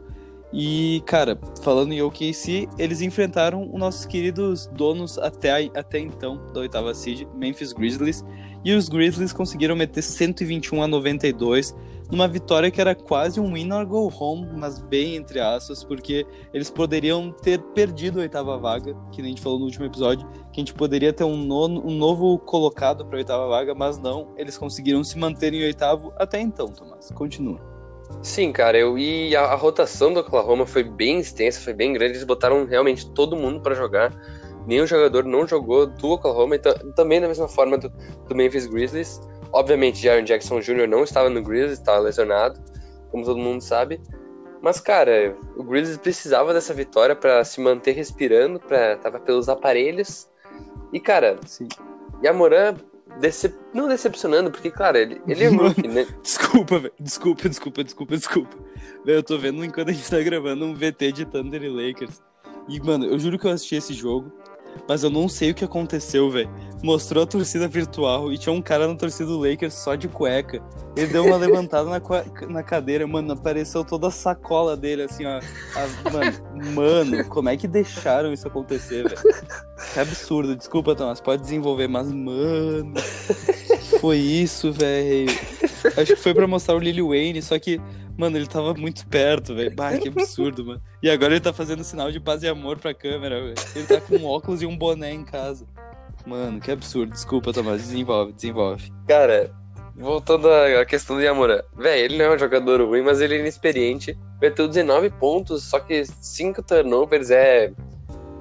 E, 0.53 1.03
cara, 1.07 1.39
falando 1.63 1.93
em 1.93 2.01
OKC, 2.01 2.69
eles 2.79 3.01
enfrentaram 3.01 3.69
os 3.73 3.79
nossos 3.79 4.07
queridos 4.07 4.67
donos 4.69 5.19
até, 5.19 5.51
a- 5.51 5.71
até 5.81 5.99
então 5.99 6.41
da 6.53 6.61
oitava 6.61 6.95
seed, 6.95 7.27
Memphis 7.35 7.73
Grizzlies. 7.73 8.25
E 8.65 8.73
os 8.73 8.89
Grizzlies 8.89 9.33
conseguiram 9.33 9.75
meter 9.77 10.01
121 10.03 10.83
a 10.83 10.87
92 10.87 11.75
numa 12.11 12.29
vitória 12.29 12.71
que 12.71 12.81
era 12.81 12.95
quase 12.95 13.41
um 13.41 13.53
win 13.55 13.73
or 13.73 13.87
go 13.87 14.13
home, 14.19 14.49
mas 14.57 14.79
bem 14.79 15.17
entre 15.17 15.41
aspas, 15.41 15.83
porque 15.83 16.27
eles 16.53 16.71
poderiam 16.71 17.31
ter 17.31 17.61
perdido 17.61 18.19
a 18.19 18.23
oitava 18.23 18.59
vaga, 18.59 18.95
que 19.11 19.23
nem 19.23 19.33
a 19.33 19.35
gente 19.35 19.43
falou 19.43 19.59
no 19.59 19.65
último 19.65 19.87
episódio, 19.87 20.29
que 20.53 20.61
a 20.61 20.65
gente 20.65 20.75
poderia 20.75 21.13
ter 21.13 21.25
um, 21.25 21.37
nono- 21.37 21.83
um 21.85 21.97
novo 21.97 22.39
colocado 22.39 23.05
para 23.07 23.17
a 23.17 23.19
oitava 23.19 23.49
vaga, 23.49 23.75
mas 23.75 23.99
não, 23.99 24.29
eles 24.37 24.59
conseguiram 24.59 25.03
se 25.03 25.19
manter 25.19 25.53
em 25.55 25.65
oitavo 25.65 26.13
até 26.17 26.41
então, 26.41 26.69
Tomás. 26.69 27.11
Continua. 27.15 27.59
Sim, 28.23 28.53
cara, 28.53 28.79
eu 28.79 28.99
e 28.99 29.35
a, 29.35 29.43
a 29.43 29.55
rotação 29.55 30.13
do 30.13 30.21
Oklahoma 30.21 30.67
foi 30.67 30.85
bem 30.85 31.19
extensa, 31.19 31.61
foi 31.61 31.73
bem 31.73 31.93
grande. 31.93 32.13
Eles 32.13 32.25
botaram 32.25 32.65
realmente 32.67 33.11
todo 33.11 33.35
mundo 33.37 33.61
pra 33.61 33.75
jogar. 33.75 34.15
Nenhum 34.67 34.87
jogador 34.87 35.25
não 35.25 35.47
jogou 35.47 35.87
do 35.87 36.11
Oklahoma, 36.11 36.57
então, 36.57 36.73
também 36.95 37.21
da 37.21 37.29
mesma 37.29 37.49
forma 37.49 37.77
do, 37.77 37.91
do 38.29 38.35
Memphis 38.35 38.67
Grizzlies. 38.67 39.21
Obviamente, 39.55 40.03
Jaron 40.03 40.25
Jackson 40.25 40.61
Jr. 40.61 40.89
não 40.89 41.05
estava 41.05 41.31
no 41.31 41.41
Grizzlies, 41.41 41.79
estava 41.79 42.01
lesionado, 42.01 42.61
como 43.13 43.25
todo 43.25 43.39
mundo 43.39 43.61
sabe. 43.61 44.01
Mas, 44.61 44.81
cara, 44.81 45.37
o 45.57 45.63
Grizzlies 45.63 45.97
precisava 45.97 46.53
dessa 46.53 46.75
vitória 46.75 47.15
pra 47.15 47.45
se 47.45 47.61
manter 47.61 47.93
respirando, 47.93 48.59
pra, 48.59 48.97
tava 48.97 49.21
pelos 49.21 49.49
aparelhos. 49.49 50.29
E, 50.93 50.99
cara, 50.99 51.39
Sim. 51.47 51.69
Yamoran 52.21 52.75
decep... 53.21 53.55
não 53.73 53.87
decepcionando, 53.87 54.51
porque, 54.51 54.73
cara, 54.73 54.99
ele, 54.99 55.23
ele 55.29 55.45
é 55.45 55.49
rookie, 55.49 55.87
né? 55.87 56.05
Desculpa, 56.21 56.81
velho. 56.81 56.95
Desculpa, 56.99 57.49
desculpa, 57.49 57.85
desculpa, 57.85 58.17
desculpa. 58.17 58.57
Eu 59.07 59.23
tô 59.23 59.39
vendo 59.39 59.65
enquanto 59.65 59.91
a 59.91 59.93
gente 59.93 60.11
tá 60.11 60.21
gravando 60.21 60.65
um 60.65 60.75
VT 60.75 61.13
de 61.13 61.25
Thunder 61.27 61.63
e 61.63 61.69
Lakers. 61.69 62.21
E, 62.69 62.81
mano, 62.81 63.05
eu 63.05 63.19
juro 63.21 63.39
que 63.39 63.47
eu 63.47 63.53
assisti 63.53 63.77
esse 63.77 63.95
jogo, 63.95 64.33
mas 64.89 65.03
eu 65.03 65.11
não 65.11 65.29
sei 65.29 65.51
o 65.51 65.55
que 65.55 65.65
aconteceu, 65.65 66.31
velho. 66.31 66.51
Mostrou 66.83 67.23
a 67.23 67.27
torcida 67.27 67.67
virtual 67.67 68.31
e 68.31 68.37
tinha 68.37 68.53
um 68.53 68.61
cara 68.61 68.87
na 68.87 68.95
torcida 68.95 69.25
do 69.27 69.39
Lakers 69.39 69.73
só 69.73 69.95
de 69.95 70.07
cueca. 70.07 70.63
Ele 70.95 71.07
deu 71.07 71.25
uma 71.25 71.37
levantada 71.39 71.89
na, 71.89 72.01
na 72.49 72.63
cadeira, 72.63 73.07
mano, 73.07 73.33
apareceu 73.33 73.83
toda 73.85 74.09
a 74.09 74.11
sacola 74.11 74.77
dele, 74.77 75.03
assim, 75.05 75.25
ó. 75.25 75.39
A- 75.39 76.11
mano, 76.11 76.73
mano, 76.75 77.25
como 77.27 77.49
é 77.49 77.57
que 77.57 77.67
deixaram 77.67 78.33
isso 78.33 78.47
acontecer, 78.47 79.05
velho? 79.09 79.23
Que 79.95 80.01
absurdo. 80.01 80.55
Desculpa, 80.55 80.95
Thomas, 80.95 81.21
pode 81.21 81.41
desenvolver, 81.43 81.89
mas, 81.89 82.13
mano. 82.13 82.93
Foi 84.01 84.19
isso, 84.19 84.71
velho. 84.73 85.31
Acho 85.97 86.15
que 86.15 86.21
foi 86.23 86.35
pra 86.35 86.47
mostrar 86.47 86.75
o 86.75 86.79
Lily 86.79 87.03
Wayne, 87.03 87.41
só 87.43 87.59
que, 87.59 87.81
mano, 88.17 88.37
ele 88.37 88.47
tava 88.47 88.75
muito 88.75 89.07
perto, 89.07 89.55
velho. 89.55 89.75
Bah, 89.75 89.97
que 89.97 90.09
absurdo, 90.09 90.65
mano. 90.65 90.83
E 91.03 91.11
agora 91.11 91.35
ele 91.35 91.41
tá 91.41 91.53
fazendo 91.53 91.85
sinal 91.85 92.11
de 92.11 92.21
paz 92.21 92.43
e 92.43 92.49
amor 92.49 92.79
pra 92.79 92.95
câmera, 92.95 93.41
velho. 93.41 93.55
Ele 93.75 93.87
tá 93.87 94.01
com 94.01 94.17
um 94.17 94.27
óculos 94.27 94.63
e 94.63 94.67
um 94.67 94.77
boné 94.77 95.13
em 95.13 95.25
casa. 95.25 95.67
Mano, 96.27 96.61
que 96.61 96.71
absurdo. 96.71 97.13
Desculpa, 97.13 97.53
Tomás. 97.53 97.83
Desenvolve, 97.83 98.33
desenvolve. 98.33 98.93
Cara, 99.07 99.53
voltando 99.97 100.49
à 100.49 100.85
questão 100.85 101.17
do 101.17 101.23
Yamoran. 101.23 101.63
Véi, 101.77 102.01
ele 102.01 102.19
não 102.19 102.27
é 102.27 102.35
um 102.35 102.39
jogador 102.39 102.81
ruim, 102.81 103.03
mas 103.03 103.21
ele 103.21 103.37
é 103.37 103.41
inexperiente. 103.41 104.19
Meteu 104.41 104.67
19 104.67 105.11
pontos, 105.11 105.65
só 105.65 105.79
que 105.79 106.05
5 106.05 106.63
turnovers 106.63 107.31
é, 107.31 107.73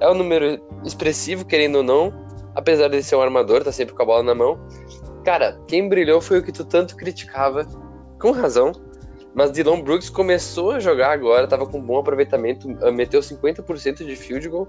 é 0.00 0.10
um 0.10 0.14
número 0.14 0.60
expressivo, 0.84 1.44
querendo 1.44 1.76
ou 1.76 1.82
não. 1.82 2.12
Apesar 2.54 2.88
de 2.88 3.02
ser 3.02 3.16
um 3.16 3.20
armador, 3.20 3.64
tá 3.64 3.72
sempre 3.72 3.94
com 3.94 4.02
a 4.02 4.06
bola 4.06 4.22
na 4.22 4.34
mão. 4.34 4.58
Cara, 5.24 5.58
quem 5.66 5.88
brilhou 5.88 6.20
foi 6.20 6.38
o 6.38 6.42
que 6.42 6.52
tu 6.52 6.64
tanto 6.64 6.96
criticava, 6.96 7.66
com 8.20 8.30
razão. 8.30 8.72
Mas 9.34 9.50
Dylan 9.50 9.80
Brooks 9.80 10.08
começou 10.08 10.70
a 10.72 10.78
jogar 10.80 11.12
agora, 11.12 11.46
tava 11.48 11.66
com 11.66 11.80
bom 11.80 11.98
aproveitamento, 11.98 12.68
ah, 12.82 12.92
meteu 12.92 13.20
50% 13.20 14.04
de 14.04 14.14
field 14.16 14.48
goal. 14.48 14.68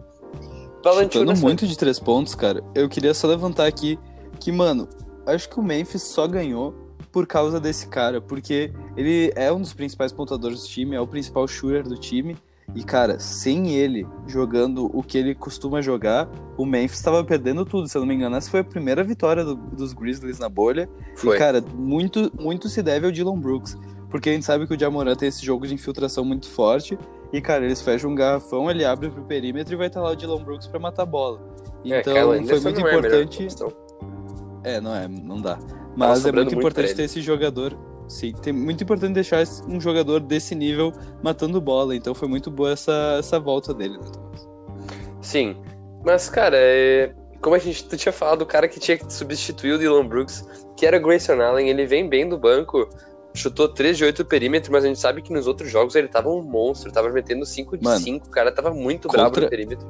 Chutando 1.03 1.25
nessa- 1.31 1.41
muito 1.41 1.67
de 1.67 1.77
três 1.77 1.99
pontos, 1.99 2.35
cara. 2.35 2.63
Eu 2.73 2.87
queria 2.89 3.13
só 3.13 3.27
levantar 3.27 3.65
aqui 3.67 3.99
que, 4.39 4.51
mano, 4.51 4.87
acho 5.25 5.49
que 5.49 5.59
o 5.59 5.63
Memphis 5.63 6.03
só 6.03 6.27
ganhou 6.27 6.73
por 7.11 7.25
causa 7.25 7.59
desse 7.59 7.87
cara, 7.87 8.19
porque 8.19 8.73
ele 8.97 9.31
é 9.35 9.51
um 9.51 9.61
dos 9.61 9.73
principais 9.73 10.11
pontuadores 10.11 10.61
do 10.61 10.67
time, 10.67 10.95
é 10.95 10.99
o 11.01 11.07
principal 11.07 11.47
shooter 11.47 11.83
do 11.83 11.95
time. 11.97 12.35
E, 12.73 12.83
cara, 12.83 13.19
sem 13.19 13.69
ele 13.75 14.05
jogando 14.27 14.89
o 14.91 15.03
que 15.03 15.17
ele 15.19 15.35
costuma 15.35 15.81
jogar, 15.83 16.27
o 16.57 16.65
Memphis 16.65 16.97
estava 16.97 17.23
perdendo 17.23 17.63
tudo. 17.63 17.87
Se 17.87 17.95
eu 17.95 18.01
não 18.01 18.07
me 18.07 18.15
engano, 18.15 18.35
essa 18.35 18.49
foi 18.49 18.61
a 18.61 18.63
primeira 18.63 19.03
vitória 19.03 19.45
do- 19.45 19.55
dos 19.55 19.93
Grizzlies 19.93 20.39
na 20.39 20.49
bolha. 20.49 20.89
Foi. 21.15 21.35
E, 21.35 21.39
cara, 21.39 21.63
muito, 21.75 22.31
muito 22.39 22.67
se 22.67 22.81
deve 22.81 23.05
ao 23.05 23.11
Dylan 23.11 23.37
Brooks. 23.39 23.77
Porque 24.09 24.29
a 24.29 24.33
gente 24.33 24.45
sabe 24.45 24.67
que 24.67 24.73
o 24.73 24.79
Jamoran 24.79 25.15
tem 25.15 25.27
esse 25.27 25.45
jogo 25.45 25.67
de 25.67 25.73
infiltração 25.73 26.23
muito 26.23 26.49
forte. 26.49 26.97
E, 27.33 27.41
cara, 27.41 27.65
eles 27.65 27.81
fecham 27.81 28.11
um 28.11 28.15
garrafão, 28.15 28.69
ele 28.69 28.85
abre 28.85 29.09
pro 29.09 29.23
perímetro 29.23 29.73
e 29.73 29.77
vai 29.77 29.87
estar 29.87 30.01
lá 30.01 30.11
o 30.11 30.15
Dylan 30.15 30.43
Brooks 30.43 30.67
pra 30.67 30.79
matar 30.79 31.03
a 31.03 31.05
bola. 31.05 31.41
É, 31.85 31.99
Então, 31.99 32.13
Kyle 32.13 32.47
foi 32.47 32.59
muito 32.59 32.79
é 32.79 32.83
melhor 32.83 32.99
importante. 32.99 33.43
opção. 33.43 33.73
É, 34.63 34.79
não 34.79 34.95
é, 34.95 35.07
não 35.07 35.41
dá. 35.41 35.59
Mas 35.95 36.25
é 36.25 36.31
muito 36.31 36.55
importante 36.55 36.93
ter 36.93 37.03
esse 37.03 37.21
jogador. 37.21 37.77
Sim, 38.07 38.33
tem 38.33 38.53
muito 38.53 38.83
importante 38.83 39.13
deixar 39.13 39.43
um 39.67 39.81
jogador 39.81 40.19
desse 40.19 40.53
nível 40.53 40.93
matando 41.23 41.59
bola. 41.59 41.95
Então 41.95 42.13
foi 42.13 42.27
muito 42.27 42.51
boa 42.51 42.71
essa, 42.71 43.17
essa 43.19 43.39
volta 43.39 43.73
dele, 43.73 43.97
né, 43.97 44.05
Thomas? 44.11 44.47
Sim. 45.21 45.55
Mas, 46.03 46.29
cara, 46.29 46.55
é... 46.57 47.13
como 47.41 47.55
a 47.55 47.59
gente 47.59 47.83
tu 47.85 47.97
tinha 47.97 48.13
falado, 48.13 48.43
o 48.43 48.45
cara 48.45 48.67
que 48.67 48.79
tinha 48.79 48.97
que 48.97 49.11
substituir 49.11 49.73
o 49.73 49.79
Dylan 49.79 50.07
Brooks, 50.07 50.47
que 50.77 50.85
era 50.85 50.97
o 50.97 51.01
Grayson 51.01 51.41
Allen, 51.41 51.69
ele 51.69 51.85
vem 51.85 52.07
bem 52.07 52.29
do 52.29 52.37
banco, 52.37 52.87
chutou 53.35 53.67
3 53.69 53.97
de 53.97 54.03
8 54.03 54.23
do 54.23 54.25
perímetro, 54.27 54.71
mas 54.71 54.83
a 54.83 54.87
gente 54.87 54.99
sabe 54.99 55.21
que 55.21 55.31
nos 55.33 55.47
outros 55.47 55.69
jogos 55.69 55.95
ele 55.95 56.07
tava 56.07 56.29
um 56.29 56.41
monstro, 56.41 56.91
tava 56.91 57.09
metendo 57.09 57.45
5 57.45 57.77
de 57.77 57.83
Mano, 57.83 57.99
5, 57.99 58.27
o 58.27 58.29
cara 58.29 58.51
tava 58.51 58.71
muito 58.73 59.07
contra- 59.07 59.23
bravo 59.29 59.41
no 59.41 59.49
perímetro. 59.49 59.87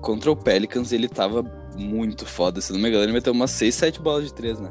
Contra 0.00 0.30
o 0.30 0.36
Pelicans 0.36 0.92
ele 0.92 1.08
tava 1.08 1.42
muito 1.76 2.24
foda. 2.24 2.60
Se 2.60 2.72
não 2.72 2.80
me 2.80 2.88
engano, 2.88 3.04
ele 3.04 3.12
meteu 3.12 3.32
umas 3.32 3.50
6, 3.50 3.74
7 3.74 4.00
bolas 4.00 4.24
de 4.24 4.32
3, 4.34 4.58
né? 4.60 4.70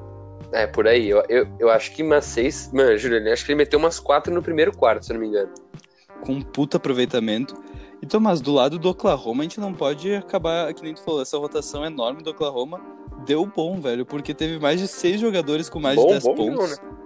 É, 0.51 0.65
por 0.65 0.87
aí. 0.87 1.07
Eu, 1.07 1.23
eu, 1.29 1.47
eu 1.59 1.69
acho 1.69 1.91
que 1.95 2.01
umas 2.01 2.25
6. 2.25 2.71
Mano, 2.73 2.97
Juliano, 2.97 3.29
acho 3.31 3.45
que 3.45 3.51
ele 3.51 3.57
meteu 3.57 3.77
umas 3.77 3.99
4 3.99 4.33
no 4.33 4.41
primeiro 4.41 4.75
quarto, 4.75 5.05
se 5.05 5.13
não 5.13 5.19
me 5.19 5.27
engano. 5.27 5.51
Com 6.21 6.33
um 6.33 6.41
puta 6.41 6.77
aproveitamento. 6.77 7.53
E 8.01 8.07
Tomás, 8.07 8.41
do 8.41 8.51
lado 8.53 8.79
do 8.79 8.89
Oklahoma, 8.89 9.41
a 9.41 9.43
gente 9.43 9.59
não 9.59 9.71
pode 9.73 10.13
acabar, 10.15 10.73
que 10.73 10.81
nem 10.81 10.93
tu 10.95 11.03
falou, 11.03 11.21
essa 11.21 11.37
rotação 11.37 11.85
enorme 11.85 12.23
do 12.23 12.31
Oklahoma 12.31 12.81
deu 13.25 13.45
bom, 13.45 13.79
velho, 13.79 14.05
porque 14.05 14.33
teve 14.33 14.57
mais 14.57 14.79
de 14.79 14.87
6 14.87 15.19
jogadores 15.21 15.69
com 15.69 15.79
mais 15.79 15.95
Bom, 15.97 16.03
de 16.07 16.11
10 16.13 16.23
bom 16.23 16.35
pontos. 16.35 16.55
não, 16.55 16.67
né? 16.91 16.97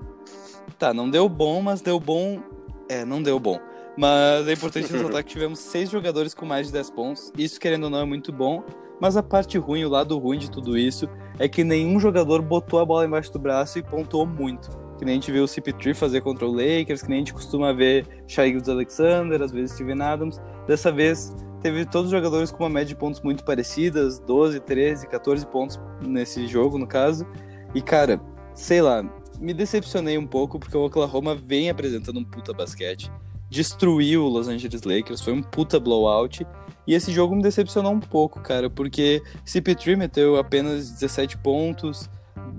Tá, 0.84 0.93
não 0.93 1.09
deu 1.09 1.29
bom, 1.29 1.61
mas 1.61 1.79
deu 1.79 1.97
bom. 1.97 2.43
É, 2.89 3.05
não 3.05 3.23
deu 3.23 3.39
bom. 3.39 3.57
Mas 3.97 4.45
é 4.49 4.51
importante 4.51 4.91
ressaltar 4.91 5.23
que 5.23 5.29
tivemos 5.29 5.59
seis 5.59 5.89
jogadores 5.89 6.34
com 6.34 6.45
mais 6.45 6.67
de 6.67 6.73
10 6.73 6.89
pontos. 6.89 7.31
Isso, 7.38 7.57
querendo 7.57 7.86
ou 7.86 7.89
não, 7.89 7.99
é 7.99 8.05
muito 8.05 8.34
bom. 8.34 8.61
Mas 8.99 9.15
a 9.15 9.23
parte 9.23 9.57
ruim, 9.57 9.86
o 9.86 9.89
lado 9.89 10.17
ruim 10.17 10.38
de 10.38 10.51
tudo 10.51 10.77
isso, 10.77 11.07
é 11.39 11.47
que 11.47 11.63
nenhum 11.63 12.01
jogador 12.01 12.41
botou 12.41 12.81
a 12.81 12.86
bola 12.86 13.05
embaixo 13.05 13.31
do 13.31 13.39
braço 13.39 13.79
e 13.79 13.81
pontuou 13.81 14.25
muito. 14.25 14.71
Que 14.97 15.05
nem 15.05 15.13
a 15.13 15.15
gente 15.15 15.31
viu 15.31 15.45
o 15.45 15.47
CP3 15.47 15.95
fazer 15.95 16.19
contra 16.19 16.45
o 16.45 16.51
Lakers, 16.51 17.01
que 17.01 17.07
nem 17.07 17.19
a 17.19 17.21
gente 17.21 17.34
costuma 17.34 17.71
ver 17.71 18.05
Shai 18.27 18.53
Alexander, 18.67 19.41
às 19.41 19.53
vezes 19.53 19.75
Steven 19.75 20.01
Adams. 20.01 20.41
Dessa 20.67 20.91
vez, 20.91 21.34
teve 21.61 21.86
todos 21.86 22.07
os 22.07 22.11
jogadores 22.11 22.51
com 22.51 22.61
uma 22.61 22.69
média 22.69 22.88
de 22.88 22.95
pontos 22.97 23.21
muito 23.21 23.45
parecidas, 23.45 24.19
12, 24.19 24.59
13, 24.59 25.07
14 25.07 25.47
pontos 25.47 25.79
nesse 26.05 26.45
jogo, 26.45 26.77
no 26.77 26.86
caso. 26.86 27.25
E, 27.73 27.81
cara, 27.81 28.19
sei 28.53 28.81
lá, 28.81 29.01
me 29.43 29.53
decepcionei 29.53 30.17
um 30.17 30.25
pouco 30.25 30.57
porque 30.57 30.77
o 30.77 30.85
Oklahoma 30.85 31.35
vem 31.35 31.69
apresentando 31.69 32.17
um 32.17 32.23
puta 32.23 32.53
basquete. 32.53 33.11
Destruiu 33.49 34.23
o 34.23 34.29
Los 34.29 34.47
Angeles 34.47 34.83
Lakers, 34.83 35.21
foi 35.21 35.33
um 35.33 35.43
puta 35.43 35.79
blowout. 35.79 36.47
E 36.87 36.93
esse 36.93 37.11
jogo 37.11 37.35
me 37.35 37.41
decepcionou 37.41 37.91
um 37.91 37.99
pouco, 37.99 38.39
cara, 38.39 38.69
porque 38.69 39.21
CP3 39.45 39.97
meteu 39.97 40.37
apenas 40.37 40.91
17 40.91 41.37
pontos. 41.37 42.09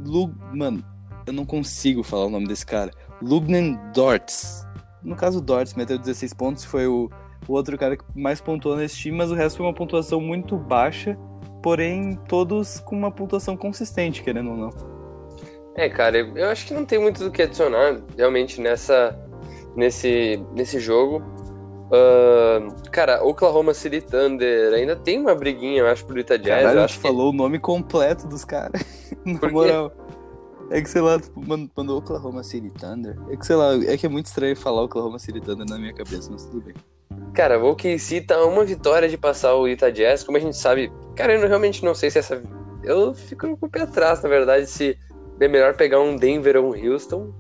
Lu... 0.04 0.32
Mano, 0.52 0.84
eu 1.26 1.32
não 1.32 1.46
consigo 1.46 2.02
falar 2.02 2.26
o 2.26 2.30
nome 2.30 2.46
desse 2.46 2.66
cara. 2.66 2.90
Lugnen 3.22 3.78
Dortz. 3.94 4.66
No 5.02 5.16
caso, 5.16 5.40
Dortz 5.40 5.74
meteu 5.74 5.98
16 5.98 6.34
pontos, 6.34 6.64
foi 6.64 6.86
o, 6.86 7.10
o 7.48 7.52
outro 7.52 7.78
cara 7.78 7.96
que 7.96 8.04
mais 8.14 8.42
pontuou 8.42 8.76
nesse 8.76 8.96
time, 8.96 9.16
mas 9.16 9.30
o 9.30 9.34
resto 9.34 9.56
foi 9.56 9.66
uma 9.66 9.74
pontuação 9.74 10.20
muito 10.20 10.56
baixa, 10.56 11.18
porém 11.62 12.18
todos 12.28 12.78
com 12.80 12.96
uma 12.96 13.10
pontuação 13.10 13.56
consistente, 13.56 14.22
querendo 14.22 14.50
ou 14.50 14.56
não. 14.56 14.93
É, 15.76 15.88
cara, 15.88 16.18
eu 16.18 16.48
acho 16.48 16.66
que 16.66 16.74
não 16.74 16.84
tem 16.84 16.98
muito 16.98 17.24
do 17.24 17.30
que 17.30 17.42
adicionar 17.42 18.00
realmente 18.16 18.60
nessa, 18.60 19.16
nesse, 19.76 20.42
nesse 20.54 20.78
jogo. 20.78 21.22
Ahn, 21.92 22.70
cara, 22.90 23.22
Oklahoma 23.24 23.74
City 23.74 24.00
Thunder 24.00 24.72
ainda 24.72 24.96
tem 24.96 25.20
uma 25.20 25.34
briguinha, 25.34 25.80
eu 25.80 25.86
acho, 25.86 26.04
pro 26.06 26.16
Utah 26.16 26.36
Jazz. 26.36 26.62
Caralho, 26.62 26.78
eu 26.78 26.82
a 26.82 26.84
acho 26.84 26.96
que 26.96 27.02
falou 27.02 27.30
o 27.30 27.32
nome 27.32 27.58
completo 27.58 28.26
dos 28.26 28.44
caras. 28.44 28.80
Na 29.24 29.38
Por 29.38 29.50
moral. 29.52 29.92
É 30.70 30.80
que, 30.80 30.88
sei 30.88 31.02
lá, 31.02 31.20
tipo, 31.20 31.46
man- 31.46 31.68
mandou 31.76 31.98
Oklahoma 31.98 32.42
City 32.42 32.70
Thunder. 32.70 33.16
É 33.28 33.36
que, 33.36 33.44
sei 33.44 33.56
lá, 33.56 33.74
é 33.74 33.96
que 33.96 34.06
é 34.06 34.08
muito 34.08 34.26
estranho 34.26 34.56
falar 34.56 34.82
Oklahoma 34.82 35.18
City 35.18 35.40
Thunder 35.40 35.66
na 35.68 35.78
minha 35.78 35.92
cabeça, 35.92 36.30
mas 36.32 36.44
tudo 36.46 36.62
bem. 36.62 36.74
Cara, 37.34 37.58
o 37.58 37.70
OKC 37.70 38.22
tá 38.22 38.42
uma 38.44 38.64
vitória 38.64 39.08
de 39.08 39.18
passar 39.18 39.54
o 39.54 39.68
Utah 39.68 39.90
Jazz, 39.90 40.24
como 40.24 40.38
a 40.38 40.40
gente 40.40 40.56
sabe. 40.56 40.90
Cara, 41.14 41.34
eu 41.34 41.46
realmente 41.46 41.84
não 41.84 41.94
sei 41.94 42.10
se 42.10 42.18
essa. 42.18 42.42
Eu 42.82 43.12
fico 43.14 43.56
com 43.56 43.66
o 43.66 43.68
pé 43.70 43.82
atrás, 43.82 44.22
na 44.22 44.28
verdade, 44.28 44.66
se 44.66 44.96
é 45.40 45.48
melhor 45.48 45.74
pegar 45.74 46.00
um 46.00 46.16
Denver 46.16 46.56
ou 46.56 46.74
um 46.74 46.92
Houston. 46.92 47.32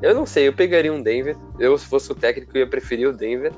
Eu 0.00 0.14
não 0.14 0.26
sei, 0.26 0.48
eu 0.48 0.52
pegaria 0.52 0.92
um 0.92 1.02
Denver. 1.02 1.36
Eu, 1.58 1.76
se 1.78 1.86
fosse 1.86 2.10
o 2.10 2.14
técnico, 2.14 2.56
ia 2.56 2.66
preferir 2.66 3.08
o 3.08 3.12
Denver. 3.12 3.52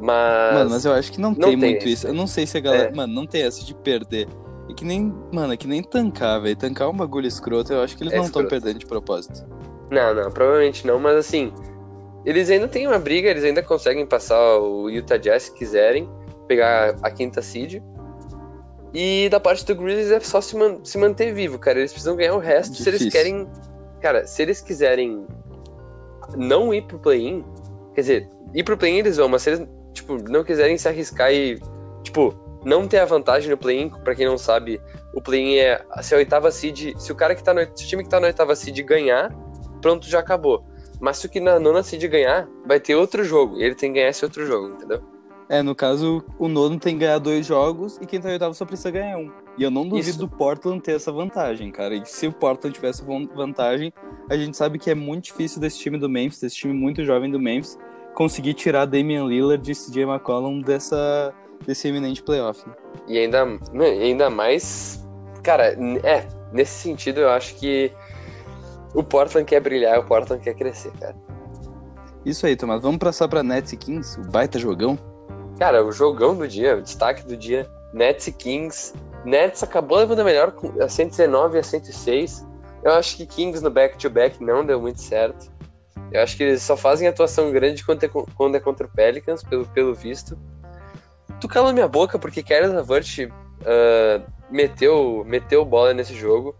Mas. 0.00 0.54
Mano, 0.54 0.70
mas 0.70 0.84
eu 0.84 0.92
acho 0.92 1.12
que 1.12 1.20
não, 1.20 1.30
não 1.30 1.36
tem 1.36 1.58
tem 1.58 1.70
muito 1.70 1.82
esse. 1.84 1.92
isso. 1.92 2.06
Eu 2.06 2.14
não 2.14 2.26
sei 2.26 2.46
se 2.46 2.56
a 2.58 2.60
galera. 2.60 2.90
É. 2.90 2.94
Mano, 2.94 3.12
não 3.14 3.26
tem 3.26 3.42
essa 3.42 3.64
de 3.64 3.74
perder. 3.74 4.28
É 4.68 4.74
que 4.74 4.84
nem. 4.84 5.14
Mano, 5.32 5.52
é 5.52 5.56
que 5.56 5.66
nem 5.66 5.82
tancar, 5.82 6.40
velho. 6.40 6.56
Tancar 6.56 6.88
é 6.88 6.90
um 6.90 6.96
bagulho 6.96 7.26
escroto. 7.26 7.72
Eu 7.72 7.82
acho 7.82 7.96
que 7.96 8.02
eles 8.02 8.12
É 8.12 8.16
não 8.16 8.24
estão 8.24 8.46
perdendo 8.46 8.78
de 8.78 8.86
propósito. 8.86 9.46
Não, 9.90 10.14
não, 10.14 10.30
provavelmente 10.30 10.86
não, 10.86 10.98
mas 10.98 11.16
assim. 11.16 11.52
Eles 12.24 12.50
ainda 12.50 12.66
têm 12.66 12.88
uma 12.88 12.98
briga, 12.98 13.30
eles 13.30 13.44
ainda 13.44 13.62
conseguem 13.62 14.04
passar 14.04 14.58
o 14.58 14.90
Utah 14.90 15.16
Jazz 15.16 15.44
se 15.44 15.54
quiserem, 15.54 16.10
pegar 16.48 16.96
a 17.00 17.08
quinta 17.08 17.40
seed. 17.40 17.80
E 18.98 19.28
da 19.28 19.38
parte 19.38 19.62
do 19.66 19.74
Grizzlies 19.74 20.10
é 20.10 20.20
só 20.20 20.40
se, 20.40 20.56
man- 20.56 20.78
se 20.82 20.96
manter 20.96 21.30
vivo, 21.34 21.58
cara. 21.58 21.78
Eles 21.78 21.92
precisam 21.92 22.16
ganhar 22.16 22.34
o 22.34 22.38
resto 22.38 22.76
se 22.76 22.88
eles 22.88 23.00
Difícil. 23.00 23.12
querem. 23.20 23.48
Cara, 24.00 24.26
se 24.26 24.40
eles 24.40 24.62
quiserem 24.62 25.26
não 26.34 26.72
ir 26.72 26.80
pro 26.86 26.98
play-in, 26.98 27.44
quer 27.94 28.00
dizer, 28.00 28.28
ir 28.54 28.64
pro 28.64 28.74
play-in 28.78 28.96
eles 29.00 29.18
vão, 29.18 29.28
mas 29.28 29.42
se 29.42 29.50
eles, 29.50 29.68
tipo, 29.92 30.16
não 30.30 30.42
quiserem 30.42 30.78
se 30.78 30.88
arriscar 30.88 31.30
e, 31.30 31.60
tipo, 32.02 32.34
não 32.64 32.88
ter 32.88 32.98
a 32.98 33.04
vantagem 33.04 33.50
no 33.50 33.58
play-in, 33.58 33.90
pra 33.90 34.14
quem 34.14 34.24
não 34.24 34.38
sabe, 34.38 34.80
o 35.14 35.20
play-in 35.20 35.56
é 35.58 35.84
se 36.00 36.14
a 36.14 36.18
oitava 36.18 36.50
seed, 36.50 36.96
se 36.98 37.12
o 37.12 37.14
cara 37.14 37.34
que 37.34 37.44
tá 37.44 37.52
no, 37.52 37.60
se 37.76 37.84
o 37.84 37.88
time 37.88 38.02
que 38.02 38.08
tá 38.08 38.18
na 38.18 38.28
oitava 38.28 38.56
seed 38.56 38.78
ganhar, 38.82 39.30
pronto, 39.82 40.06
já 40.08 40.20
acabou. 40.20 40.64
Mas 41.00 41.18
se 41.18 41.26
o 41.26 41.28
que 41.28 41.38
na 41.38 41.60
nona 41.60 41.82
seed 41.82 42.02
ganhar, 42.08 42.48
vai 42.66 42.80
ter 42.80 42.94
outro 42.94 43.22
jogo, 43.24 43.58
e 43.58 43.62
ele 43.64 43.74
tem 43.74 43.92
que 43.92 43.98
ganhar 43.98 44.08
esse 44.10 44.24
outro 44.24 44.46
jogo, 44.46 44.68
entendeu? 44.74 45.02
É, 45.48 45.62
no 45.62 45.74
caso, 45.76 46.24
o 46.38 46.48
nono 46.48 46.78
tem 46.78 46.94
que 46.94 47.00
ganhar 47.04 47.18
dois 47.18 47.46
jogos 47.46 47.98
e 48.00 48.06
quem 48.06 48.20
tá 48.20 48.28
em 48.30 48.32
oitavo 48.32 48.52
só 48.54 48.64
precisa 48.64 48.90
ganhar 48.90 49.16
um. 49.16 49.30
E 49.56 49.62
eu 49.62 49.70
não 49.70 49.88
duvido 49.88 50.08
Isso. 50.08 50.18
do 50.18 50.28
Portland 50.28 50.80
ter 50.82 50.96
essa 50.96 51.12
vantagem, 51.12 51.70
cara. 51.70 51.94
E 51.94 52.04
se 52.04 52.26
o 52.26 52.32
Portland 52.32 52.74
tivesse 52.74 53.04
van- 53.04 53.26
vantagem, 53.26 53.92
a 54.28 54.36
gente 54.36 54.56
sabe 54.56 54.78
que 54.78 54.90
é 54.90 54.94
muito 54.94 55.24
difícil 55.26 55.60
desse 55.60 55.78
time 55.78 55.98
do 55.98 56.08
Memphis, 56.08 56.40
desse 56.40 56.56
time 56.56 56.74
muito 56.74 57.04
jovem 57.04 57.30
do 57.30 57.38
Memphis, 57.38 57.78
conseguir 58.14 58.54
tirar 58.54 58.86
Damian 58.86 59.24
Lillard 59.26 59.70
e 59.70 59.74
CJ 59.74 60.02
McCollum 60.02 60.60
dessa, 60.60 61.32
desse 61.64 61.86
eminente 61.86 62.22
playoff. 62.24 62.66
Né? 62.68 62.74
E 63.06 63.18
ainda, 63.18 63.46
ainda 64.02 64.28
mais. 64.28 65.06
Cara, 65.44 65.76
é, 66.02 66.26
nesse 66.52 66.72
sentido 66.82 67.20
eu 67.20 67.30
acho 67.30 67.54
que 67.54 67.92
o 68.94 69.02
Portland 69.02 69.46
quer 69.46 69.60
brilhar, 69.60 70.00
o 70.00 70.04
Portland 70.04 70.42
quer 70.42 70.54
crescer, 70.54 70.90
cara. 70.98 71.14
Isso 72.24 72.44
aí, 72.46 72.56
Tomás. 72.56 72.82
Vamos 72.82 72.98
passar 72.98 73.28
pra 73.28 73.44
Nets 73.44 73.72
e 73.72 73.76
Kings, 73.76 74.18
o 74.20 74.24
baita 74.24 74.58
jogão. 74.58 74.98
Cara, 75.58 75.84
o 75.84 75.90
jogão 75.90 76.36
do 76.36 76.46
dia, 76.46 76.76
o 76.76 76.82
destaque 76.82 77.26
do 77.26 77.36
dia, 77.36 77.68
Nets 77.92 78.26
e 78.26 78.32
Kings. 78.32 78.94
Nets 79.24 79.62
acabou 79.62 79.98
levando 79.98 80.20
a 80.20 80.24
melhor 80.24 80.54
a 80.80 80.88
119 80.88 81.56
e 81.56 81.60
a 81.60 81.62
106. 81.62 82.46
Eu 82.82 82.92
acho 82.92 83.16
que 83.16 83.26
Kings 83.26 83.62
no 83.62 83.70
back-to-back 83.70 84.42
não 84.42 84.64
deu 84.64 84.80
muito 84.80 85.00
certo. 85.00 85.50
Eu 86.12 86.22
acho 86.22 86.36
que 86.36 86.44
eles 86.44 86.62
só 86.62 86.76
fazem 86.76 87.08
atuação 87.08 87.50
grande 87.50 87.84
quando 87.84 88.04
é, 88.04 88.08
quando 88.08 88.54
é 88.54 88.60
contra 88.60 88.86
o 88.86 88.90
Pelicans, 88.90 89.42
pelo, 89.42 89.66
pelo 89.66 89.94
visto. 89.94 90.38
Tu 91.40 91.48
cala 91.48 91.72
minha 91.72 91.88
boca, 91.88 92.18
porque 92.18 92.42
Kyrie 92.42 92.68
Lavert 92.68 93.28
ah, 93.64 94.22
meteu, 94.50 95.24
meteu 95.26 95.64
bola 95.64 95.92
nesse 95.92 96.14
jogo. 96.14 96.54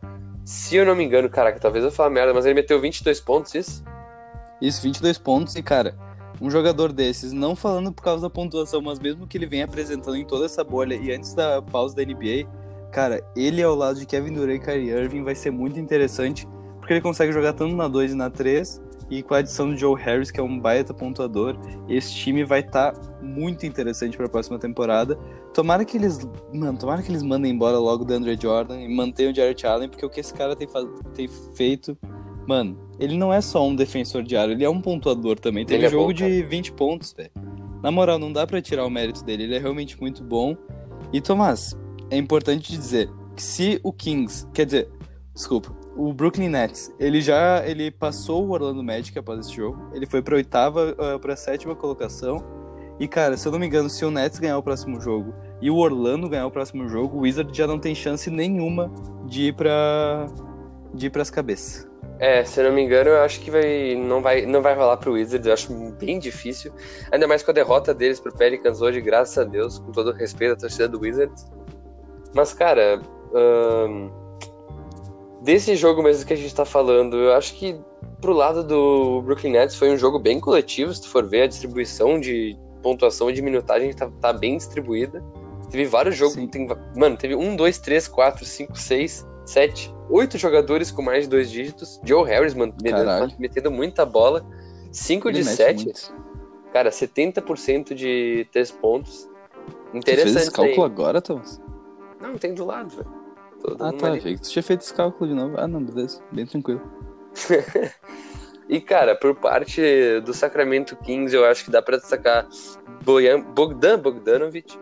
Se 0.45 0.77
eu 0.77 0.87
não 0.87 0.95
me 0.95 1.05
engano, 1.05 1.29
caraca, 1.29 1.59
talvez 1.59 1.85
eu 1.85 1.91
fale 1.91 2.15
merda, 2.15 2.33
mas 2.33 2.45
ele 2.47 2.55
meteu 2.55 2.81
22 2.81 3.21
pontos, 3.21 3.55
isso? 3.55 3.85
Isso, 4.61 4.83
22 4.83 5.19
pontos. 5.19 5.57
E, 5.57 5.63
cara, 5.63 5.95
um 6.41 6.51
jogador 6.51 6.93
desses, 6.93 7.33
não 7.33 7.57
falando 7.57 7.93
por 7.93 8.03
causa 8.03 8.23
da 8.23 8.31
pontuação, 8.31 8.81
mas 8.83 8.99
mesmo 8.99 9.27
que 9.27 9.39
ele 9.39 9.47
venha 9.47 9.65
apresentando 9.65 10.17
em 10.17 10.25
toda 10.25 10.45
essa 10.47 10.63
bolha 10.63 10.95
e 10.95 11.13
antes 11.13 11.35
da 11.35 11.63
pausa 11.63 11.97
da 11.97 12.05
NBA, 12.05 12.49
cara, 12.93 13.23
ele 13.35 13.63
ao 13.63 13.75
lado 13.75 13.99
de 13.99 14.07
Kevin 14.07 14.33
Durant 14.33 14.57
e 14.57 14.61
Kyrie 14.61 14.91
Irving 14.91 15.23
vai 15.23 15.35
ser 15.35 15.51
muito 15.51 15.79
interessante, 15.79 16.47
porque 16.79 16.93
ele 16.93 17.01
consegue 17.01 17.33
jogar 17.33 17.53
tanto 17.53 17.75
na 17.75 17.89
2 17.89 18.13
e 18.13 18.15
na 18.15 18.31
3, 18.31 18.83
e 19.09 19.23
com 19.23 19.35
a 19.35 19.39
adição 19.39 19.71
do 19.71 19.77
Joe 19.77 20.01
Harris, 20.01 20.31
que 20.31 20.41
é 20.41 20.43
um 20.43 20.59
baita 20.59 20.93
pontuador, 20.93 21.57
esse 21.89 22.13
time 22.13 22.45
vai 22.45 22.61
estar 22.61 22.93
muito 23.23 23.65
interessante 23.65 24.17
para 24.17 24.27
a 24.27 24.29
próxima 24.29 24.59
temporada. 24.59 25.17
Tomara 25.55 25.85
que 25.85 25.97
eles, 25.97 26.29
mano, 26.53 26.77
tomara 26.77 27.03
que 27.03 27.11
eles 27.11 27.23
mandem 27.23 27.53
embora 27.53 27.79
logo 27.79 28.05
o 28.05 28.13
Andre 28.13 28.37
Jordan 28.41 28.81
e 28.81 28.89
mantenham 28.93 29.31
o 29.31 29.35
Jarrett 29.35 29.65
Allen, 29.65 29.89
porque 29.89 30.05
o 30.05 30.11
que 30.11 30.19
esse 30.19 30.35
cara 30.35 30.57
tem, 30.57 30.67
tem 31.15 31.29
feito 31.55 31.97
Mano, 32.47 32.79
ele 32.99 33.17
não 33.17 33.33
é 33.33 33.41
só 33.41 33.67
um 33.67 33.75
defensor 33.75 34.23
de 34.23 34.37
área, 34.37 34.53
ele 34.53 34.65
é 34.65 34.71
um 34.71 34.81
pontuador 34.81 35.39
também. 35.39 35.65
Teve 35.65 35.81
Ele 35.81 35.87
é 35.87 35.91
jogo 35.91 36.07
bom, 36.07 36.13
de 36.13 36.43
20 36.43 36.73
pontos, 36.73 37.13
velho. 37.13 37.31
Na 37.83 37.91
moral, 37.91 38.19
não 38.19 38.33
dá 38.33 38.47
pra 38.47 38.61
tirar 38.61 38.85
o 38.85 38.91
mérito 38.91 39.25
dele, 39.25 39.45
ele 39.45 39.55
é 39.57 39.59
realmente 39.59 40.01
muito 40.01 40.25
bom. 40.25 40.57
E 41.13 41.21
Tomás, 41.21 41.77
é 42.11 42.17
importante 42.17 42.73
dizer 42.73 43.11
que 43.35 43.43
se 43.43 43.81
o 43.83 43.93
Kings, 43.93 44.47
quer 44.53 44.65
dizer, 44.65 44.89
desculpa, 45.35 45.77
o 45.97 46.13
Brooklyn 46.13 46.49
Nets, 46.49 46.93
ele 46.99 47.21
já 47.21 47.67
ele 47.67 47.91
passou 47.91 48.47
o 48.47 48.51
Orlando 48.51 48.83
Magic 48.83 49.19
após 49.19 49.41
esse 49.41 49.55
jogo, 49.55 49.91
ele 49.95 50.07
foi 50.07 50.23
pra 50.23 50.37
oitava, 50.37 50.93
uh, 50.93 51.19
pra 51.19 51.37
sétima 51.37 51.75
colocação. 51.75 52.45
E 52.99 53.07
cara, 53.07 53.37
se 53.37 53.47
eu 53.47 53.53
não 53.53 53.59
me 53.59 53.67
engano, 53.67 53.91
se 53.91 54.05
o 54.05 54.11
Nets 54.11 54.39
ganhar 54.39 54.57
o 54.57 54.63
próximo 54.63 55.01
jogo 55.01 55.35
e 55.61 55.71
o 55.71 55.77
Orlando 55.77 56.29
ganhar 56.29 56.47
o 56.47 56.51
próximo 56.51 56.89
jogo, 56.89 57.19
o 57.19 57.21
Wizard 57.21 57.57
já 57.57 57.67
não 57.67 57.79
tem 57.79 57.95
chance 57.95 58.31
nenhuma 58.31 58.91
de 59.27 59.49
ir 59.49 59.55
pra 59.55 60.27
de 60.95 61.07
ir 61.07 61.11
pras 61.11 61.31
cabeças. 61.31 61.86
É, 62.19 62.43
se 62.45 62.61
eu 62.61 62.65
não 62.65 62.73
me 62.73 62.83
engano, 62.83 63.11
eu 63.11 63.21
acho 63.21 63.41
que 63.41 63.51
vai, 63.51 63.95
não, 63.95 64.23
vai, 64.23 64.47
não 64.47 64.63
vai 64.63 64.75
rolar 64.75 64.97
pro 64.97 65.13
Wizards, 65.13 65.47
eu 65.47 65.53
acho 65.53 65.75
bem 65.93 66.19
difícil. 66.19 66.73
Ainda 67.13 67.29
mais 67.29 67.43
com 67.43 67.51
a 67.51 67.55
derrota 67.55 67.93
deles 67.93 68.19
pro 68.19 68.35
Pelicans 68.35 68.81
hoje, 68.81 69.01
graças 69.03 69.37
a 69.37 69.45
Deus, 69.45 69.79
com 69.79 69.93
todo 69.93 70.11
o 70.11 70.15
respeito 70.15 70.55
à 70.55 70.57
torcida 70.57 70.89
do 70.89 71.01
Wizards. 71.01 71.47
Mas, 72.35 72.55
cara, 72.55 73.03
desse 75.43 75.77
jogo 75.77 76.03
mesmo 76.03 76.27
que 76.27 76.33
a 76.33 76.37
gente 76.37 76.55
tá 76.55 76.65
falando, 76.65 77.17
eu 77.17 77.35
acho 77.35 77.55
que 77.55 77.79
pro 78.21 78.33
lado 78.33 78.65
do 78.65 79.21
Brooklyn 79.23 79.53
Nets 79.53 79.77
foi 79.77 79.91
um 79.91 79.99
jogo 79.99 80.19
bem 80.19 80.41
coletivo, 80.41 80.95
se 80.95 81.03
tu 81.03 81.09
for 81.09 81.27
ver 81.27 81.43
a 81.43 81.47
distribuição 81.47 82.19
de 82.19 82.59
pontuação 82.83 83.29
e 83.29 83.33
de 83.33 83.43
minutagem 83.43 83.93
tá, 83.93 84.11
tá 84.21 84.33
bem 84.33 84.57
distribuída. 84.57 85.23
Teve 85.71 85.85
vários 85.85 86.17
jogos, 86.17 86.37
tem, 86.51 86.67
mano, 86.97 87.17
teve 87.17 87.35
um, 87.35 87.57
dois, 87.57 87.79
três, 87.79 88.09
quatro, 88.09 88.45
cinco, 88.45 88.79
seis, 88.79 89.27
sete, 89.45 89.93
oito 90.11 90.39
jogadores 90.39 90.91
com 90.91 91.03
mais 91.03 91.25
de 91.25 91.31
dois 91.31 91.51
dígitos. 91.51 92.01
Joe 92.05 92.29
Harris, 92.29 92.55
metendo, 92.55 93.35
metendo 93.39 93.71
muita 93.71 94.05
bola. 94.07 94.45
5 94.93 95.29
Ele 95.29 95.39
de 95.41 95.45
mete 95.45 95.57
7, 95.57 95.85
muito. 95.85 96.15
cara, 96.73 96.91
70% 96.91 97.95
de 97.95 98.47
3 98.53 98.71
pontos. 98.71 99.25
Tu 99.27 99.93
fez 99.93 99.95
Interessante. 100.19 100.37
esse 100.43 100.51
cálculo 100.53 100.85
aí. 100.85 100.91
agora, 100.91 101.21
Thomas? 101.21 101.61
Não, 102.21 102.37
tem 102.39 102.55
do 102.55 102.65
lado, 102.65 102.97
velho. 102.97 103.15
Ah, 103.81 103.93
tá. 103.93 104.13
Achei 104.13 104.35
que 104.37 104.41
tu 104.41 104.49
tinha 104.49 104.63
feito 104.63 104.83
esse 104.83 104.95
cálculo 104.95 105.29
de 105.29 105.35
novo. 105.37 105.55
Ah, 105.59 105.67
não, 105.67 105.83
beleza. 105.83 106.23
Bem 106.33 106.47
tranquilo. 106.47 106.81
E, 108.69 108.81
cara, 108.81 109.15
por 109.15 109.33
parte 109.37 109.81
do 110.25 110.35
Sacramento 110.35 110.97
Kings, 110.97 111.33
eu 111.33 111.45
acho 111.45 111.65
que 111.65 111.71
dá 111.71 111.81
pra 111.81 111.99
destacar 111.99 112.49
Boyan- 113.05 113.41
Bogdan 113.41 113.97
Bogdanovic. 113.97 114.77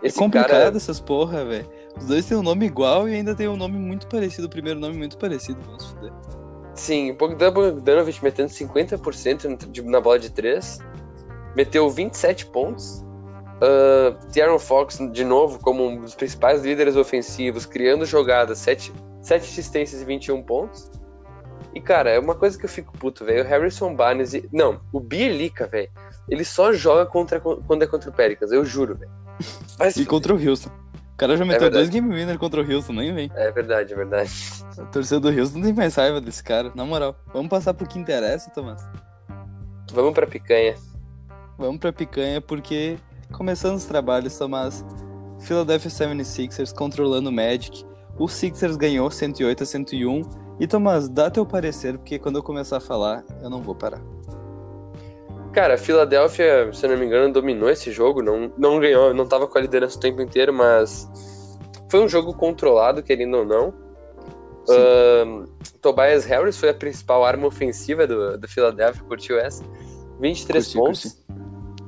É 0.00 0.06
Esse 0.06 0.16
complicado 0.16 0.50
cara, 0.50 0.76
essas 0.76 1.00
porra, 1.00 1.44
velho. 1.44 1.68
Os 1.98 2.06
dois 2.06 2.26
têm 2.26 2.36
um 2.36 2.42
nome 2.42 2.66
igual 2.66 3.08
e 3.08 3.14
ainda 3.14 3.34
tem 3.34 3.48
um 3.48 3.56
nome 3.56 3.78
muito 3.78 4.06
parecido. 4.06 4.46
O 4.46 4.50
primeiro 4.50 4.78
nome 4.78 4.96
muito 4.96 5.16
parecido. 5.18 5.60
Vamos 5.66 5.86
fuder. 5.86 6.12
sim, 6.74 7.14
Bogdan 7.14 7.52
Bogdanovic 7.52 8.22
metendo 8.22 8.50
50% 8.50 9.44
no- 9.48 9.56
de- 9.56 9.82
na 9.82 10.00
bola 10.00 10.18
de 10.18 10.30
3. 10.30 10.78
Meteu 11.56 11.88
27 11.88 12.46
pontos. 12.46 13.02
Uh, 13.58 14.58
Fox, 14.58 14.98
de 15.12 15.24
novo, 15.24 15.58
como 15.58 15.86
um 15.86 16.02
dos 16.02 16.14
principais 16.14 16.62
líderes 16.62 16.94
ofensivos, 16.94 17.64
criando 17.64 18.04
jogadas, 18.04 18.58
7, 18.58 18.92
7 19.22 19.42
assistências 19.44 20.02
e 20.02 20.04
21 20.04 20.42
pontos. 20.42 20.90
E, 21.74 21.80
cara, 21.80 22.10
é 22.10 22.18
uma 22.18 22.34
coisa 22.34 22.58
que 22.58 22.66
eu 22.66 22.68
fico 22.68 22.92
puto, 22.98 23.24
velho. 23.24 23.42
O 23.42 23.46
Harrison 23.46 23.94
Barnes. 23.94 24.34
E... 24.34 24.46
Não, 24.52 24.80
o 24.92 25.00
Bielica, 25.00 25.66
velho. 25.66 25.88
Ele 26.28 26.44
só 26.44 26.72
joga 26.72 27.06
contra, 27.06 27.40
quando 27.40 27.82
é 27.82 27.86
contra 27.86 28.10
o 28.10 28.12
Pelicans, 28.12 28.52
eu 28.52 28.64
juro, 28.64 28.94
velho. 28.96 29.10
E 29.96 30.04
contra 30.06 30.34
o 30.34 30.38
Houston. 30.48 30.70
O 31.16 31.18
cara 31.18 31.34
já 31.34 31.46
meteu 31.46 31.62
verdade. 31.62 31.84
dois 31.84 31.88
game 31.88 32.14
winner 32.14 32.38
contra 32.38 32.60
o 32.60 32.70
Houston, 32.70 32.92
nem 32.92 33.14
vem. 33.14 33.32
É 33.34 33.50
verdade, 33.50 33.90
é 33.90 33.96
verdade. 33.96 34.30
A 34.76 34.84
torcida 34.84 35.18
do 35.18 35.30
Houston 35.30 35.62
tem 35.62 35.72
mais 35.72 35.94
raiva 35.94 36.20
desse 36.20 36.44
cara, 36.44 36.70
na 36.74 36.84
moral. 36.84 37.16
Vamos 37.32 37.48
passar 37.48 37.72
pro 37.72 37.88
que 37.88 37.98
interessa, 37.98 38.50
Tomás. 38.50 38.86
Vamos 39.94 40.12
pra 40.12 40.26
picanha. 40.26 40.74
Vamos 41.56 41.78
pra 41.78 41.90
picanha, 41.90 42.42
porque 42.42 42.98
começando 43.32 43.76
os 43.76 43.86
trabalhos, 43.86 44.36
Tomás. 44.36 44.84
Philadelphia 45.40 45.90
76ers 45.90 46.74
controlando 46.74 47.30
o 47.30 47.32
Magic. 47.32 47.82
O 48.18 48.28
Sixers 48.28 48.76
ganhou 48.76 49.10
108 49.10 49.62
a 49.62 49.66
101. 49.66 50.20
E 50.60 50.66
Tomás, 50.66 51.08
dá 51.08 51.30
teu 51.30 51.46
parecer, 51.46 51.96
porque 51.96 52.18
quando 52.18 52.36
eu 52.36 52.42
começar 52.42 52.76
a 52.76 52.80
falar, 52.80 53.24
eu 53.42 53.48
não 53.48 53.62
vou 53.62 53.74
parar. 53.74 54.02
Cara, 55.56 55.72
a 55.72 55.78
Filadélfia, 55.78 56.70
se 56.70 56.86
não 56.86 56.98
me 56.98 57.06
engano, 57.06 57.32
dominou 57.32 57.70
esse 57.70 57.90
jogo, 57.90 58.20
não, 58.20 58.52
não 58.58 58.78
ganhou, 58.78 59.14
não 59.14 59.26
tava 59.26 59.46
com 59.46 59.56
a 59.56 59.60
liderança 59.62 59.96
o 59.96 60.00
tempo 60.00 60.20
inteiro, 60.20 60.52
mas 60.52 61.10
foi 61.90 62.00
um 62.00 62.06
jogo 62.06 62.34
controlado, 62.34 63.02
querendo 63.02 63.38
ou 63.38 63.44
não. 63.46 63.72
Ahn, 64.68 65.46
Tobias 65.80 66.26
Harris 66.26 66.58
foi 66.58 66.68
a 66.68 66.74
principal 66.74 67.24
arma 67.24 67.46
ofensiva 67.46 68.06
do, 68.06 68.36
do 68.36 68.46
Philadelphia, 68.46 69.02
curtiu 69.04 69.38
essa? 69.38 69.64
23 70.20 70.62
Curti, 70.62 70.76
pontos. 70.76 71.24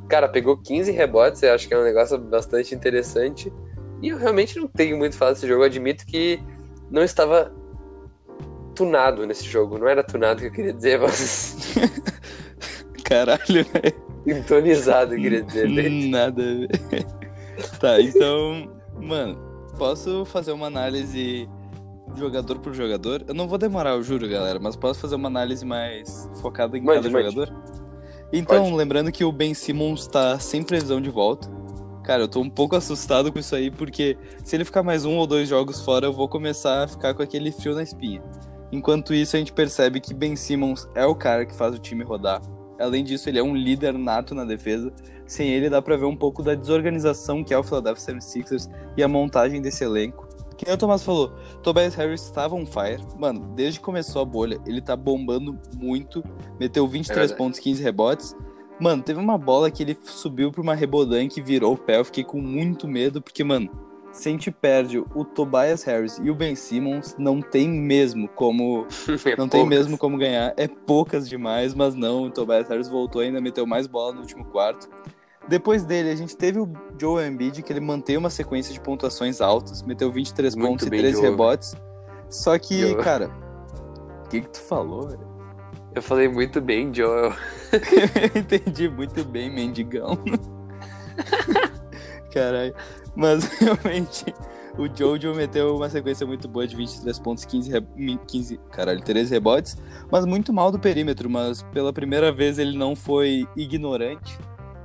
Cara, 0.09 0.31
pegou 0.31 0.57
15 0.57 0.91
rebotes, 0.91 1.43
eu 1.43 1.53
acho 1.53 1.69
que 1.69 1.75
é 1.75 1.79
um 1.79 1.85
negócio 1.85 2.17
bastante 2.17 2.75
interessante. 2.75 3.53
E 4.01 4.09
eu 4.09 4.17
realmente 4.17 4.59
não 4.59 4.67
tenho 4.67 4.97
muito 4.97 5.13
a 5.13 5.19
falar 5.19 5.33
desse 5.33 5.47
jogo, 5.47 5.61
eu 5.61 5.67
admito 5.67 6.07
que 6.07 6.43
não 6.91 7.03
estava 7.03 7.53
tunado 8.75 9.27
nesse 9.27 9.45
jogo. 9.45 9.77
Não 9.77 9.89
era 9.89 10.03
tunado 10.03 10.41
que 10.41 10.47
eu 10.47 10.53
queria 10.53 10.73
dizer, 10.73 10.99
mas 10.99 11.55
Caralho, 13.09 13.65
velho. 13.65 13.95
sintonizado 14.25 15.15
eu 15.15 15.21
queria 15.21 15.43
dizer. 15.43 15.69
né? 15.69 15.89
Nada. 16.09 16.43
a 16.43 16.45
ver. 16.45 17.07
tá, 17.81 18.01
então, 18.01 18.71
mano, 19.01 19.37
posso 19.79 20.25
fazer 20.27 20.53
uma 20.53 20.67
análise 20.67 21.49
jogador 22.17 22.59
por 22.59 22.75
jogador? 22.75 23.25
Eu 23.27 23.35
não 23.35 23.49
vou 23.49 23.59
demorar, 23.59 23.91
eu 23.91 24.03
juro, 24.03 24.29
galera, 24.29 24.59
mas 24.61 24.77
posso 24.77 25.01
fazer 25.01 25.15
uma 25.15 25.29
análise 25.29 25.65
mais 25.65 26.29
focada 26.43 26.77
em 26.77 26.83
Mande, 26.83 27.03
cada 27.03 27.11
mande. 27.11 27.31
jogador? 27.31 27.57
Então, 28.33 28.65
Pode. 28.65 28.77
lembrando 28.77 29.11
que 29.11 29.25
o 29.25 29.33
Ben 29.33 29.55
Simmons 29.55 30.07
tá 30.07 30.39
sem 30.39 30.63
previsão 30.63 31.01
de 31.01 31.09
volta. 31.09 31.49
Cara, 32.05 32.23
eu 32.23 32.29
tô 32.29 32.41
um 32.41 32.51
pouco 32.51 32.77
assustado 32.77 33.33
com 33.33 33.39
isso 33.39 33.55
aí, 33.55 33.71
porque 33.71 34.17
se 34.45 34.55
ele 34.57 34.65
ficar 34.65 34.83
mais 34.83 35.05
um 35.05 35.17
ou 35.17 35.27
dois 35.27 35.49
jogos 35.49 35.81
fora, 35.83 36.07
eu 36.07 36.13
vou 36.13 36.29
começar 36.29 36.85
a 36.85 36.89
ficar 36.89 37.15
com 37.15 37.23
aquele 37.23 37.53
fio 37.53 37.75
na 37.75 37.83
espinha. 37.83 38.23
Enquanto 38.71 39.15
isso, 39.15 39.35
a 39.37 39.39
gente 39.39 39.53
percebe 39.53 39.99
que 40.01 40.13
Ben 40.13 40.37
Simmons 40.37 40.87
é 40.95 41.07
o 41.07 41.15
cara 41.15 41.47
que 41.47 41.55
faz 41.55 41.75
o 41.75 41.79
time 41.79 42.05
rodar. 42.05 42.43
Além 42.79 43.03
disso, 43.03 43.29
ele 43.29 43.39
é 43.39 43.43
um 43.43 43.55
líder 43.55 43.93
nato 43.95 44.35
na 44.35 44.45
defesa. 44.45 44.93
Sem 45.27 45.49
ele, 45.51 45.69
dá 45.69 45.83
pra 45.83 45.97
ver 45.97 46.07
um 46.07 46.17
pouco 46.17 46.43
da 46.43 46.55
desorganização 46.55 47.45
que 47.45 47.53
é 47.53 47.59
o 47.59 47.63
Philadelphia 47.63 48.15
76ers 48.15 48.71
e 48.97 49.03
a 49.03 49.09
montagem 49.09 49.61
desse 49.61 49.85
elenco. 49.85 50.29
Que 50.57 50.65
nem 50.65 50.75
o 50.75 50.79
Thomas 50.79 51.05
falou, 51.05 51.33
Tobias 51.63 51.95
Harris 51.95 52.23
estava 52.23 52.57
on 52.57 52.67
fire. 52.67 53.01
Mano, 53.17 53.53
desde 53.55 53.79
que 53.79 53.85
começou 53.85 54.23
a 54.23 54.25
bolha, 54.25 54.61
ele 54.67 54.81
tá 54.81 54.97
bombando 54.97 55.57
muito. 55.77 56.25
Meteu 56.59 56.87
23 56.89 57.31
É 57.31 57.35
pontos, 57.35 57.61
15 57.61 57.83
rebotes. 57.83 58.37
Mano, 58.81 59.03
teve 59.03 59.21
uma 59.21 59.39
bola 59.39 59.71
que 59.71 59.83
ele 59.83 59.97
subiu 60.03 60.51
pra 60.51 60.61
uma 60.61 60.75
rebodan 60.75 61.29
que 61.29 61.41
virou 61.41 61.75
o 61.75 61.79
pé. 61.79 61.99
Eu 61.99 62.05
fiquei 62.05 62.25
com 62.25 62.41
muito 62.41 62.89
medo, 62.89 63.23
porque, 63.23 63.45
mano, 63.45 63.71
se 64.19 64.29
a 64.29 64.33
gente 64.33 64.51
perde 64.51 64.99
o 64.99 65.25
Tobias 65.25 65.83
Harris 65.85 66.19
e 66.23 66.31
o 66.31 66.35
Ben 66.35 66.55
Simmons, 66.57 67.15
não 67.19 67.41
tem 67.41 67.69
mesmo 67.69 68.27
como 68.29 68.87
não 69.39 69.49
tem 69.49 69.61
Poucas. 69.61 69.69
mesmo 69.69 69.97
como 69.97 70.19
ganhar. 70.19 70.53
É 70.57 70.67
poucas 70.67 71.29
demais, 71.29 71.75
mas 71.75 71.95
não. 71.95 72.25
O 72.25 72.31
Tobias 72.31 72.69
Harris 72.69 72.89
voltou 72.89 73.23
ainda, 73.23 73.41
meteu 73.41 73.67
mais 73.67 73.87
bola 73.87 74.13
no 74.15 74.21
último 74.21 74.45
quarto. 74.47 74.89
Depois 75.49 75.85
dele, 75.85 76.11
a 76.11 76.17
gente 76.17 76.37
teve 76.37 76.59
o 76.59 76.69
Joe 77.01 77.25
Embiid, 77.27 77.63
que 77.63 77.73
ele 77.73 77.81
manteve 77.81 78.19
uma 78.19 78.29
sequência 78.29 78.75
de 78.75 78.81
pontuações 78.81 79.41
altas, 79.41 79.83
meteu 79.83 80.11
23 80.11 80.55
Muito 80.55 80.69
pontos 80.69 80.87
e 80.87 80.91
13 80.91 81.13
Joe. 81.15 81.23
rebotes. 81.31 81.75
Só 82.29 82.59
que, 82.59 82.81
Joe. 82.81 82.97
cara, 82.97 83.31
o 84.27 84.29
que 84.29 84.43
que 84.43 84.51
tu 84.51 84.61
falou, 84.61 85.09
velho? 85.09 85.27
Eu 85.95 86.03
falei 86.03 86.29
muito 86.29 86.61
bem, 86.61 86.93
Joel. 86.93 87.33
Eu 88.35 88.41
entendi 88.41 88.91
muito 88.91 89.25
bem, 89.25 89.51
mendigão. 89.51 90.19
Caralho. 92.33 92.75
Mas 93.17 93.45
realmente, 93.59 94.25
o 94.77 94.87
Jojo 94.87 95.35
meteu 95.35 95.77
uma 95.77 95.91
sequência 95.91 96.27
muito 96.27 96.47
boa 96.49 96.67
de 96.67 96.77
23 96.77 97.19
pontos, 97.19 97.45
15, 97.45 97.71
re... 97.71 98.19
15 98.27 98.61
caralho, 98.71 99.03
13 99.03 99.31
rebotes, 99.31 99.77
mas 100.11 100.25
muito 100.25 100.53
mal 100.53 100.71
do 100.71 100.79
perímetro, 100.79 101.29
mas 101.29 101.63
pela 101.73 101.93
primeira 101.93 102.31
vez 102.31 102.59
ele 102.59 102.77
não 102.77 102.95
foi 102.95 103.47
ignorante 103.57 104.39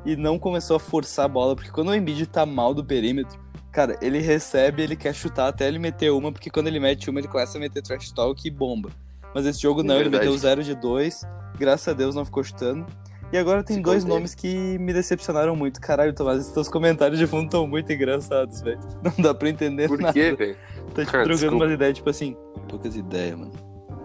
e 0.06 0.16
não 0.16 0.40
começou 0.40 0.76
a 0.76 0.80
forçar 0.80 1.26
a 1.26 1.28
bola, 1.30 1.56
porque 1.56 1.72
quando 1.72 1.90
o 1.90 1.96
Embiid 1.96 2.26
tá 2.28 2.46
mal 2.46 2.74
do 2.74 2.84
perímetro, 2.84 3.40
cara, 3.72 3.98
ele 4.02 4.20
recebe, 4.20 4.82
ele 4.82 4.96
quer 4.96 5.14
chutar 5.14 5.48
até 5.48 5.68
ele 5.68 5.80
meter 5.80 6.12
uma, 6.12 6.32
porque 6.32 6.50
quando 6.50 6.68
ele 6.68 6.80
mete 6.80 7.10
uma, 7.10 7.20
ele 7.20 7.28
começa 7.28 7.58
a 7.58 7.62
meter 7.62 7.82
trash 7.82 8.12
talk 8.12 8.48
e 8.48 8.52
bomba. 8.52 8.90
Mas 9.34 9.46
esse 9.46 9.62
jogo 9.62 9.82
não, 9.82 9.96
ele 9.96 10.10
Verdade. 10.10 10.26
meteu 10.26 10.38
0 10.38 10.64
de 10.64 10.76
2, 10.76 11.22
graças 11.58 11.88
a 11.88 11.94
Deus 11.94 12.14
não 12.14 12.26
ficou 12.26 12.44
chutando. 12.44 12.86
E 13.34 13.38
agora 13.38 13.64
tem 13.64 13.78
Se 13.78 13.82
dois 13.82 14.06
nomes 14.06 14.36
que 14.36 14.78
me 14.78 14.94
decepcionaram 14.94 15.56
muito. 15.56 15.82
Caralho, 15.82 16.14
Tomás, 16.14 16.40
esses 16.42 16.54
teus 16.54 16.70
comentários 16.70 17.18
de 17.20 17.26
fundo 17.26 17.46
estão 17.46 17.66
muito 17.66 17.92
engraçados, 17.92 18.62
velho. 18.62 18.80
Não 19.04 19.12
dá 19.24 19.34
pra 19.34 19.50
entender 19.50 19.88
Por 19.88 20.00
nada. 20.00 20.14
quê, 20.14 20.34
velho? 20.36 20.56
Tá 20.94 21.02
te 21.04 21.08
Ah, 21.10 21.12
trocando 21.12 21.30
desculpa. 21.30 21.56
umas 21.56 21.72
ideias, 21.74 21.98
tipo 21.98 22.10
assim, 22.12 22.38
poucas 22.70 22.96
ideias, 22.96 23.36
mano. 23.38 23.52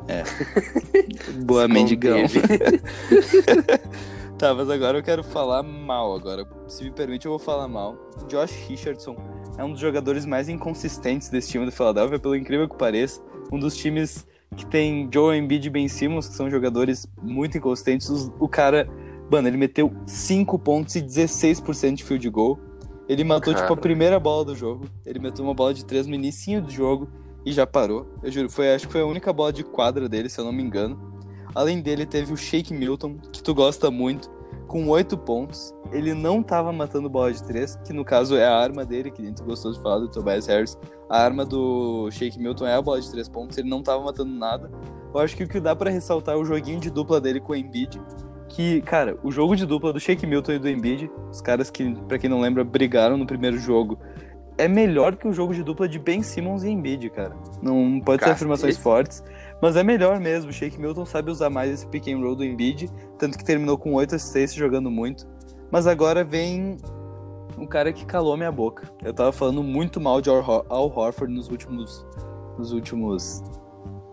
É. 0.08 0.22
Boa, 1.44 1.68
mendigão. 1.68 2.16
Tá, 4.38 4.54
mas 4.54 4.70
agora 4.70 4.96
eu 4.96 5.02
quero 5.02 5.24
falar 5.24 5.64
mal 5.64 6.14
agora. 6.14 6.46
Se 6.68 6.84
me 6.84 6.92
permite, 6.92 7.26
eu 7.26 7.32
vou 7.32 7.40
falar 7.40 7.66
mal. 7.66 7.96
Josh 8.28 8.52
Richardson 8.68 9.16
é 9.58 9.64
um 9.64 9.72
dos 9.72 9.80
jogadores 9.80 10.24
mais 10.24 10.48
inconsistentes 10.48 11.28
desse 11.28 11.50
time 11.50 11.64
do 11.66 11.72
Philadelphia, 11.72 12.20
pelo 12.20 12.36
incrível 12.36 12.68
que 12.68 12.76
pareça. 12.76 13.20
Um 13.50 13.58
dos 13.58 13.76
times 13.76 14.24
que 14.56 14.64
tem 14.64 15.10
Joe 15.12 15.36
Embiid 15.36 15.66
e 15.66 15.70
Ben 15.70 15.88
Simmons, 15.88 16.28
que 16.28 16.34
são 16.36 16.48
jogadores 16.48 17.04
muito 17.20 17.58
inconsistentes. 17.58 18.30
O 18.38 18.48
cara 18.48 18.88
Mano, 19.30 19.46
ele 19.48 19.56
meteu 19.56 19.92
5 20.06 20.58
pontos 20.58 20.94
e 20.96 21.02
16% 21.02 21.94
de 21.94 22.04
field 22.04 22.28
goal. 22.30 22.58
Ele 23.08 23.24
matou, 23.24 23.52
Cara. 23.54 23.64
tipo, 23.64 23.74
a 23.74 23.76
primeira 23.76 24.18
bola 24.18 24.44
do 24.44 24.54
jogo. 24.54 24.86
Ele 25.04 25.18
meteu 25.18 25.44
uma 25.44 25.54
bola 25.54 25.72
de 25.72 25.84
3 25.84 26.06
no 26.06 26.14
início 26.14 26.60
do 26.62 26.70
jogo 26.70 27.08
e 27.44 27.52
já 27.52 27.66
parou. 27.66 28.06
Eu 28.22 28.30
juro, 28.30 28.50
foi, 28.50 28.74
acho 28.74 28.86
que 28.86 28.92
foi 28.92 29.02
a 29.02 29.06
única 29.06 29.32
bola 29.32 29.52
de 29.52 29.64
quadra 29.64 30.08
dele, 30.08 30.28
se 30.28 30.38
eu 30.38 30.44
não 30.44 30.52
me 30.52 30.62
engano. 30.62 30.98
Além 31.54 31.80
dele, 31.80 32.04
teve 32.04 32.32
o 32.32 32.36
Shake 32.36 32.74
Milton, 32.74 33.16
que 33.32 33.42
tu 33.42 33.54
gosta 33.54 33.90
muito, 33.90 34.30
com 34.66 34.86
8 34.88 35.16
pontos. 35.16 35.74
Ele 35.90 36.12
não 36.12 36.42
tava 36.42 36.70
matando 36.70 37.08
bola 37.08 37.32
de 37.32 37.42
3, 37.42 37.76
que 37.86 37.92
no 37.92 38.04
caso 38.04 38.36
é 38.36 38.46
a 38.46 38.54
arma 38.54 38.84
dele, 38.84 39.10
que 39.10 39.22
nem 39.22 39.32
tu 39.32 39.42
gostou 39.42 39.72
de 39.72 39.80
falar 39.80 40.00
do 40.00 40.08
Tobias 40.08 40.46
Harris. 40.46 40.76
A 41.08 41.18
arma 41.18 41.46
do 41.46 42.10
Shake 42.10 42.38
Milton 42.38 42.66
é 42.66 42.74
a 42.74 42.82
bola 42.82 43.00
de 43.00 43.10
3 43.10 43.28
pontos, 43.30 43.56
ele 43.56 43.70
não 43.70 43.82
tava 43.82 44.04
matando 44.04 44.30
nada. 44.30 44.70
Eu 45.14 45.20
acho 45.20 45.34
que 45.34 45.44
o 45.44 45.48
que 45.48 45.58
dá 45.58 45.74
pra 45.74 45.90
ressaltar 45.90 46.34
é 46.34 46.38
o 46.38 46.44
joguinho 46.44 46.78
de 46.78 46.90
dupla 46.90 47.18
dele 47.18 47.40
com 47.40 47.52
o 47.52 47.56
Embiid. 47.56 47.98
Que, 48.58 48.80
cara, 48.82 49.16
o 49.22 49.30
jogo 49.30 49.54
de 49.54 49.64
dupla 49.64 49.92
do 49.92 50.00
Shake 50.00 50.26
Milton 50.26 50.50
e 50.54 50.58
do 50.58 50.68
Embiid, 50.68 51.08
os 51.30 51.40
caras 51.40 51.70
que, 51.70 51.94
pra 52.08 52.18
quem 52.18 52.28
não 52.28 52.40
lembra, 52.40 52.64
brigaram 52.64 53.16
no 53.16 53.24
primeiro 53.24 53.56
jogo, 53.56 53.96
é 54.58 54.66
melhor 54.66 55.14
que 55.14 55.28
o 55.28 55.32
jogo 55.32 55.54
de 55.54 55.62
dupla 55.62 55.88
de 55.88 55.96
Ben 55.96 56.24
Simmons 56.24 56.64
e 56.64 56.68
Embiid, 56.68 57.08
cara. 57.10 57.36
Não 57.62 58.00
pode 58.04 58.24
ser 58.24 58.30
afirmações 58.30 58.76
fortes, 58.76 59.22
mas 59.62 59.76
é 59.76 59.84
melhor 59.84 60.18
mesmo. 60.18 60.50
O 60.50 60.52
Shake 60.52 60.76
Milton 60.80 61.04
sabe 61.06 61.30
usar 61.30 61.48
mais 61.50 61.70
esse 61.70 61.86
pick 61.86 62.08
and 62.08 62.18
roll 62.18 62.34
do 62.34 62.44
Embiid, 62.44 62.90
tanto 63.16 63.38
que 63.38 63.44
terminou 63.44 63.78
com 63.78 63.94
8 63.94 64.16
assistências 64.16 64.58
jogando 64.58 64.90
muito. 64.90 65.24
Mas 65.70 65.86
agora 65.86 66.24
vem 66.24 66.78
um 67.56 67.64
cara 67.64 67.92
que 67.92 68.04
calou 68.04 68.36
minha 68.36 68.50
boca. 68.50 68.90
Eu 69.04 69.14
tava 69.14 69.30
falando 69.30 69.62
muito 69.62 70.00
mal 70.00 70.20
de 70.20 70.30
Al, 70.30 70.38
Hor- 70.38 70.66
Al 70.68 70.86
Horford 70.98 71.32
nos 71.32 71.48
últimos 71.48 72.04
nos 72.58 72.72
últimos 72.72 73.40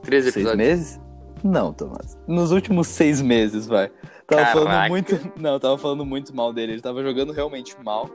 Três 0.04 0.26
seis 0.26 0.36
episódios. 0.36 0.58
meses? 0.68 1.02
Não, 1.44 1.74
Tomás. 1.74 2.16
Nos 2.28 2.52
últimos 2.52 2.88
seis 2.88 3.22
meses, 3.24 3.66
vai. 3.66 3.90
Tava 4.28 4.42
Caraca. 4.42 4.60
falando 4.60 4.90
muito. 4.90 5.32
Não, 5.40 5.60
tava 5.60 5.78
falando 5.78 6.06
muito 6.06 6.36
mal 6.36 6.52
dele. 6.52 6.74
Ele 6.74 6.82
tava 6.82 7.04
jogando 7.04 7.32
realmente 7.32 7.76
mal. 7.84 8.10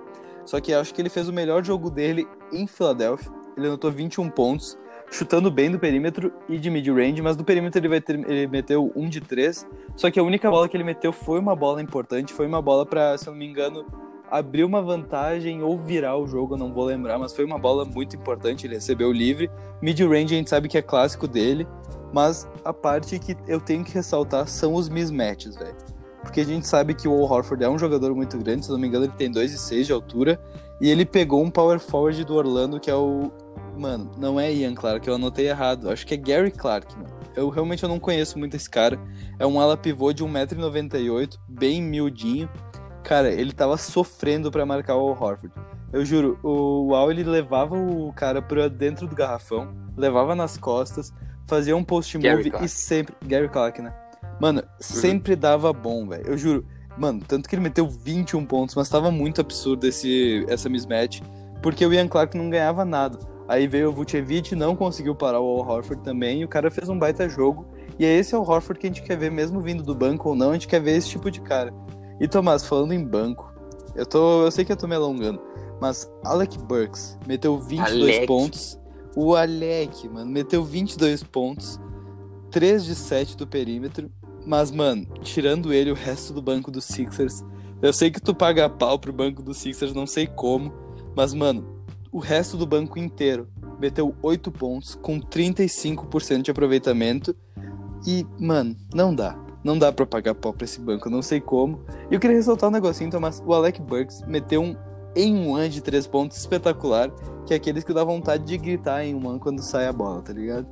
Só 0.44 0.60
que 0.60 0.72
acho 0.72 0.92
que 0.92 1.00
ele 1.00 1.08
fez 1.08 1.28
o 1.28 1.32
melhor 1.32 1.64
jogo 1.64 1.90
dele 1.90 2.26
em 2.52 2.66
Filadélfia. 2.66 3.30
Ele 3.56 3.66
anotou 3.66 3.90
21 3.90 4.30
pontos, 4.30 4.78
chutando 5.10 5.50
bem 5.50 5.70
do 5.70 5.78
perímetro 5.78 6.32
e 6.48 6.58
de 6.58 6.70
mid-range, 6.70 7.20
mas 7.20 7.36
do 7.36 7.44
perímetro 7.44 7.78
ele, 7.78 7.88
vai 7.88 8.00
ter, 8.00 8.18
ele 8.28 8.46
meteu 8.46 8.90
um 8.96 9.08
de 9.08 9.20
três. 9.20 9.66
Só 9.96 10.10
que 10.10 10.18
a 10.18 10.22
única 10.22 10.50
bola 10.50 10.68
que 10.68 10.76
ele 10.76 10.84
meteu 10.84 11.12
foi 11.12 11.38
uma 11.38 11.54
bola 11.54 11.82
importante, 11.82 12.32
foi 12.32 12.46
uma 12.46 12.62
bola 12.62 12.86
pra, 12.86 13.16
se 13.18 13.28
eu 13.28 13.32
não 13.32 13.38
me 13.38 13.46
engano, 13.46 13.84
abrir 14.30 14.64
uma 14.64 14.80
vantagem 14.80 15.62
ou 15.62 15.76
virar 15.76 16.16
o 16.16 16.26
jogo, 16.26 16.54
eu 16.54 16.58
não 16.58 16.72
vou 16.72 16.84
lembrar, 16.84 17.18
mas 17.18 17.34
foi 17.34 17.44
uma 17.44 17.58
bola 17.58 17.84
muito 17.84 18.16
importante, 18.16 18.66
ele 18.66 18.74
recebeu 18.74 19.12
livre. 19.12 19.50
Mid-range 19.82 20.34
a 20.34 20.38
gente 20.38 20.48
sabe 20.48 20.68
que 20.68 20.78
é 20.78 20.82
clássico 20.82 21.26
dele, 21.26 21.66
mas 22.12 22.48
a 22.64 22.72
parte 22.72 23.18
que 23.18 23.36
eu 23.46 23.60
tenho 23.60 23.84
que 23.84 23.92
ressaltar 23.92 24.46
são 24.46 24.74
os 24.74 24.88
mismatches, 24.88 25.56
velho. 25.56 25.76
Porque 26.22 26.40
a 26.40 26.44
gente 26.44 26.66
sabe 26.66 26.94
que 26.94 27.08
o 27.08 27.12
Al 27.12 27.30
Horford 27.30 27.64
é 27.64 27.68
um 27.68 27.78
jogador 27.78 28.14
muito 28.14 28.36
grande, 28.38 28.64
se 28.64 28.70
eu 28.70 28.74
não 28.74 28.80
me 28.80 28.88
engano 28.88 29.06
ele 29.06 29.12
tem 29.16 29.30
2,6 29.30 29.84
de 29.84 29.92
altura, 29.92 30.40
e 30.80 30.90
ele 30.90 31.04
pegou 31.04 31.42
um 31.42 31.50
power 31.50 31.78
forward 31.78 32.24
do 32.24 32.34
Orlando 32.34 32.78
que 32.78 32.90
é 32.90 32.94
o... 32.94 33.30
Mano, 33.78 34.10
não 34.18 34.38
é 34.38 34.52
Ian 34.52 34.74
Clark, 34.74 35.06
eu 35.08 35.14
anotei 35.14 35.48
errado, 35.48 35.90
acho 35.90 36.06
que 36.06 36.14
é 36.14 36.16
Gary 36.16 36.50
Clark, 36.50 36.94
mano. 36.96 37.08
Eu 37.34 37.48
realmente 37.48 37.82
eu 37.82 37.88
não 37.88 37.98
conheço 37.98 38.38
muito 38.38 38.54
esse 38.56 38.68
cara, 38.68 38.98
é 39.38 39.46
um 39.46 39.58
ala 39.58 39.76
pivô 39.76 40.12
de 40.12 40.22
1,98m, 40.22 41.38
bem 41.48 41.80
miudinho, 41.80 42.48
Cara, 43.02 43.30
ele 43.30 43.52
tava 43.52 43.76
sofrendo 43.76 44.50
pra 44.50 44.66
marcar 44.66 44.96
o 44.96 45.00
Al 45.00 45.20
Horford. 45.20 45.52
Eu 45.92 46.04
juro, 46.04 46.38
o 46.42 46.94
Al 46.94 47.10
ele 47.10 47.24
levava 47.24 47.76
o 47.76 48.12
cara 48.12 48.40
pra 48.40 48.68
dentro 48.68 49.08
do 49.08 49.16
garrafão, 49.16 49.74
levava 49.96 50.34
nas 50.34 50.56
costas, 50.56 51.12
fazia 51.46 51.76
um 51.76 51.82
post 51.82 52.16
move 52.16 52.52
e 52.62 52.68
sempre. 52.68 53.14
Gary 53.26 53.48
Clark, 53.48 53.82
né? 53.82 53.92
Mano, 54.40 54.62
sempre 54.78 55.36
dava 55.36 55.72
bom, 55.72 56.08
velho. 56.08 56.26
Eu 56.26 56.38
juro. 56.38 56.64
Mano, 56.98 57.20
tanto 57.26 57.48
que 57.48 57.54
ele 57.54 57.62
meteu 57.62 57.88
21 57.88 58.44
pontos, 58.44 58.74
mas 58.74 58.88
tava 58.88 59.10
muito 59.10 59.40
absurdo 59.40 59.86
esse, 59.86 60.44
essa 60.48 60.68
mismatch, 60.68 61.20
porque 61.62 61.86
o 61.86 61.92
Ian 61.92 62.08
Clark 62.08 62.36
não 62.36 62.50
ganhava 62.50 62.84
nada. 62.84 63.18
Aí 63.48 63.66
veio 63.66 63.88
o 63.88 63.92
Vucevic, 63.92 64.54
não 64.54 64.76
conseguiu 64.76 65.14
parar 65.14 65.40
o 65.40 65.44
Al 65.44 65.68
Horford 65.68 66.02
também, 66.02 66.40
e 66.40 66.44
o 66.44 66.48
cara 66.48 66.70
fez 66.70 66.88
um 66.88 66.98
baita 66.98 67.28
jogo. 67.28 67.66
E 67.98 68.04
é 68.04 68.16
esse 68.16 68.34
Al 68.34 68.48
Horford 68.48 68.80
que 68.80 68.86
a 68.86 68.90
gente 68.90 69.02
quer 69.02 69.16
ver, 69.16 69.30
mesmo 69.30 69.60
vindo 69.60 69.82
do 69.82 69.94
banco 69.94 70.30
ou 70.30 70.34
não, 70.34 70.50
a 70.50 70.52
gente 70.54 70.68
quer 70.68 70.80
ver 70.80 70.96
esse 70.96 71.08
tipo 71.08 71.30
de 71.30 71.40
cara. 71.40 71.72
E 72.20 72.28
Tomás, 72.28 72.64
falando 72.64 72.92
em 72.92 73.04
banco, 73.04 73.52
eu 73.94 74.06
tô. 74.06 74.44
Eu 74.44 74.50
sei 74.50 74.64
que 74.64 74.72
eu 74.72 74.76
tô 74.76 74.86
me 74.86 74.94
alongando, 74.94 75.40
mas 75.80 76.10
Alec 76.24 76.58
Burks 76.58 77.18
meteu 77.26 77.58
22 77.58 78.02
Alec. 78.02 78.26
pontos. 78.26 78.78
O 79.16 79.34
Alec, 79.34 80.08
mano, 80.08 80.30
meteu 80.30 80.62
22 80.62 81.24
pontos, 81.24 81.80
3 82.50 82.84
de 82.84 82.94
7 82.94 83.36
do 83.36 83.46
perímetro. 83.46 84.10
Mas, 84.46 84.70
mano, 84.70 85.06
tirando 85.22 85.72
ele, 85.72 85.90
o 85.90 85.94
resto 85.94 86.32
do 86.32 86.42
banco 86.42 86.70
dos 86.70 86.84
Sixers. 86.84 87.44
Eu 87.82 87.92
sei 87.92 88.10
que 88.10 88.20
tu 88.20 88.34
paga 88.34 88.68
pau 88.68 88.98
pro 88.98 89.12
banco 89.12 89.42
dos 89.42 89.58
Sixers, 89.58 89.94
não 89.94 90.06
sei 90.06 90.26
como. 90.26 90.72
Mas, 91.14 91.34
mano, 91.34 91.84
o 92.12 92.18
resto 92.18 92.56
do 92.56 92.66
banco 92.66 92.98
inteiro 92.98 93.48
meteu 93.78 94.14
8 94.22 94.50
pontos, 94.50 94.94
com 94.94 95.20
35% 95.20 96.42
de 96.42 96.50
aproveitamento. 96.50 97.34
E, 98.06 98.26
mano, 98.38 98.76
não 98.94 99.14
dá. 99.14 99.38
Não 99.62 99.78
dá 99.78 99.92
pra 99.92 100.06
pagar 100.06 100.34
pau 100.34 100.52
pra 100.52 100.64
esse 100.64 100.80
banco, 100.80 101.10
não 101.10 101.20
sei 101.20 101.40
como. 101.40 101.80
E 102.10 102.14
eu 102.14 102.20
queria 102.20 102.36
ressaltar 102.36 102.68
um 102.68 102.72
negocinho, 102.72 103.10
Tomás. 103.10 103.42
O 103.44 103.52
Alec 103.52 103.80
Burks 103.80 104.22
meteu 104.26 104.62
um 104.62 104.74
em 105.14 105.36
um 105.36 105.56
ano 105.56 105.68
de 105.68 105.80
3 105.80 106.06
pontos 106.06 106.38
espetacular, 106.38 107.10
que 107.44 107.52
é 107.52 107.56
aqueles 107.56 107.84
que 107.84 107.92
dá 107.92 108.04
vontade 108.04 108.44
de 108.44 108.56
gritar 108.56 109.04
em 109.04 109.14
um 109.14 109.28
ano 109.28 109.40
quando 109.40 109.60
sai 109.60 109.86
a 109.86 109.92
bola, 109.92 110.22
tá 110.22 110.32
ligado? 110.32 110.66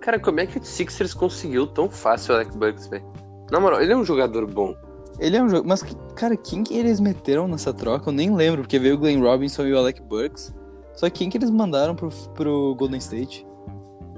Cara, 0.00 0.18
como 0.18 0.40
é 0.40 0.46
que 0.46 0.58
o 0.58 0.64
Sixers 0.64 1.12
conseguiu 1.14 1.66
tão 1.66 1.88
fácil 1.90 2.32
o 2.32 2.36
Alec 2.36 2.56
Bucks, 2.56 2.86
velho? 2.88 3.04
Na 3.50 3.60
moral, 3.60 3.82
ele 3.82 3.92
é 3.92 3.96
um 3.96 4.04
jogador 4.04 4.46
bom. 4.46 4.74
Ele 5.18 5.36
é 5.36 5.42
um 5.42 5.48
jogo. 5.48 5.68
Mas, 5.68 5.82
cara, 6.14 6.36
quem 6.36 6.62
que 6.62 6.74
eles 6.76 7.00
meteram 7.00 7.46
nessa 7.46 7.72
troca? 7.74 8.08
Eu 8.08 8.12
nem 8.14 8.34
lembro, 8.34 8.62
porque 8.62 8.78
veio 8.78 8.94
o 8.94 8.98
Glenn 8.98 9.20
Robinson 9.20 9.66
e 9.66 9.72
o 9.72 9.78
Alec 9.78 10.00
Burks. 10.02 10.54
Só 10.94 11.08
que 11.10 11.18
quem 11.20 11.30
que 11.30 11.36
eles 11.36 11.50
mandaram 11.50 11.94
pro, 11.94 12.08
pro 12.34 12.74
Golden 12.76 12.98
State? 12.98 13.46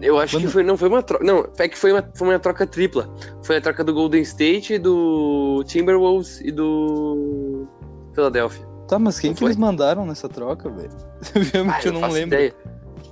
Eu 0.01 0.19
acho 0.19 0.35
Mano. 0.37 0.47
que 0.47 0.53
foi, 0.53 0.63
não 0.63 0.77
foi 0.77 0.89
uma 0.89 1.03
troca. 1.03 1.25
Não, 1.25 1.47
é 1.59 1.69
que 1.69 1.79
foi 1.79 1.93
uma, 1.93 2.09
foi 2.15 2.29
uma 2.29 2.39
troca 2.39 2.67
tripla. 2.67 3.09
Foi 3.43 3.57
a 3.57 3.61
troca 3.61 3.83
do 3.85 3.93
Golden 3.95 4.23
State, 4.23 4.79
do 4.79 5.63
Timberwolves 5.67 6.41
e 6.41 6.51
do 6.51 7.67
Philadelphia. 8.15 8.67
Tá, 8.89 8.99
mas 8.99 9.19
quem 9.21 9.31
Não 9.31 9.35
que 9.35 9.41
foi? 9.41 9.49
eles 9.49 9.57
mandaram 9.57 10.05
nessa 10.05 10.29
troca, 10.29 10.69
velho? 10.69 10.91
Realmente 11.53 11.87
Ah, 11.87 11.89
eu 11.89 11.93
não 11.93 12.01
faço 12.01 12.15
lembro. 12.15 12.35
ideia. 12.37 12.55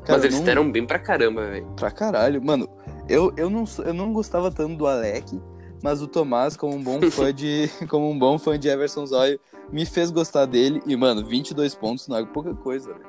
Cara, 0.04 0.18
Mas 0.18 0.24
eles 0.24 0.36
não- 0.38 0.44
deram 0.44 0.70
bem 0.70 0.86
pra 0.86 0.98
caramba, 0.98 1.46
velho. 1.46 1.66
Pra 1.76 1.90
caralho. 1.90 2.42
Mano, 2.42 2.68
eu, 3.08 3.32
eu, 3.36 3.50
não, 3.50 3.64
eu 3.84 3.92
não 3.94 4.12
gostava 4.12 4.50
tanto 4.50 4.76
do 4.76 4.86
Alec, 4.86 5.40
mas 5.82 6.00
o 6.02 6.06
Tomás, 6.08 6.56
como 6.56 6.74
um 6.74 6.82
bom 6.82 7.00
fã 7.10 7.32
de. 7.32 7.68
como 7.88 8.10
um 8.10 8.18
bom 8.18 8.38
fã 8.38 8.58
de 8.58 8.68
Everson 8.68 9.04
Zóio, 9.06 9.38
me 9.70 9.84
fez 9.84 10.10
gostar 10.10 10.46
dele. 10.46 10.82
E, 10.86 10.96
mano, 10.96 11.24
22 11.24 11.74
pontos 11.74 12.08
não 12.08 12.16
é 12.16 12.24
pouca 12.24 12.54
coisa, 12.54 12.92
velho. 12.92 13.06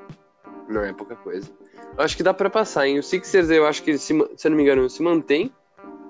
Não 0.69 0.81
é 0.83 0.93
pouca 0.93 1.15
coisa. 1.15 1.49
Eu 1.97 2.03
acho 2.03 2.15
que 2.15 2.23
dá 2.23 2.33
pra 2.33 2.49
passar, 2.49 2.87
hein? 2.87 2.99
O 2.99 3.03
Sixers, 3.03 3.49
eu 3.49 3.65
acho 3.65 3.83
que, 3.83 3.97
se, 3.97 4.13
se 4.37 4.47
eu 4.47 4.49
não 4.51 4.57
me 4.57 4.63
engano, 4.63 4.89
se 4.89 5.01
mantém. 5.03 5.51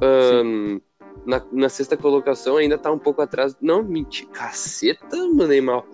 ahn, 0.02 0.80
na, 1.26 1.42
na 1.52 1.70
sexta 1.70 1.96
colocação, 1.98 2.58
ainda 2.58 2.78
tá 2.78 2.92
um 2.92 2.98
pouco 3.00 3.22
atrás. 3.22 3.56
Não, 3.62 3.84
mentira. 3.84 4.30
Caceta, 4.32 5.18
mandei 5.34 5.62
mal. 5.62 5.86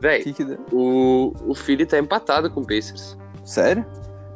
Véi, 0.00 0.22
Que 0.22 0.32
que 0.34 0.44
deu? 0.44 0.58
o, 0.72 1.32
o 1.46 1.54
Philly 1.54 1.86
tá 1.86 1.98
empatado 1.98 2.50
com 2.50 2.60
o 2.60 2.66
Pacers. 2.66 3.16
Sério? 3.44 3.84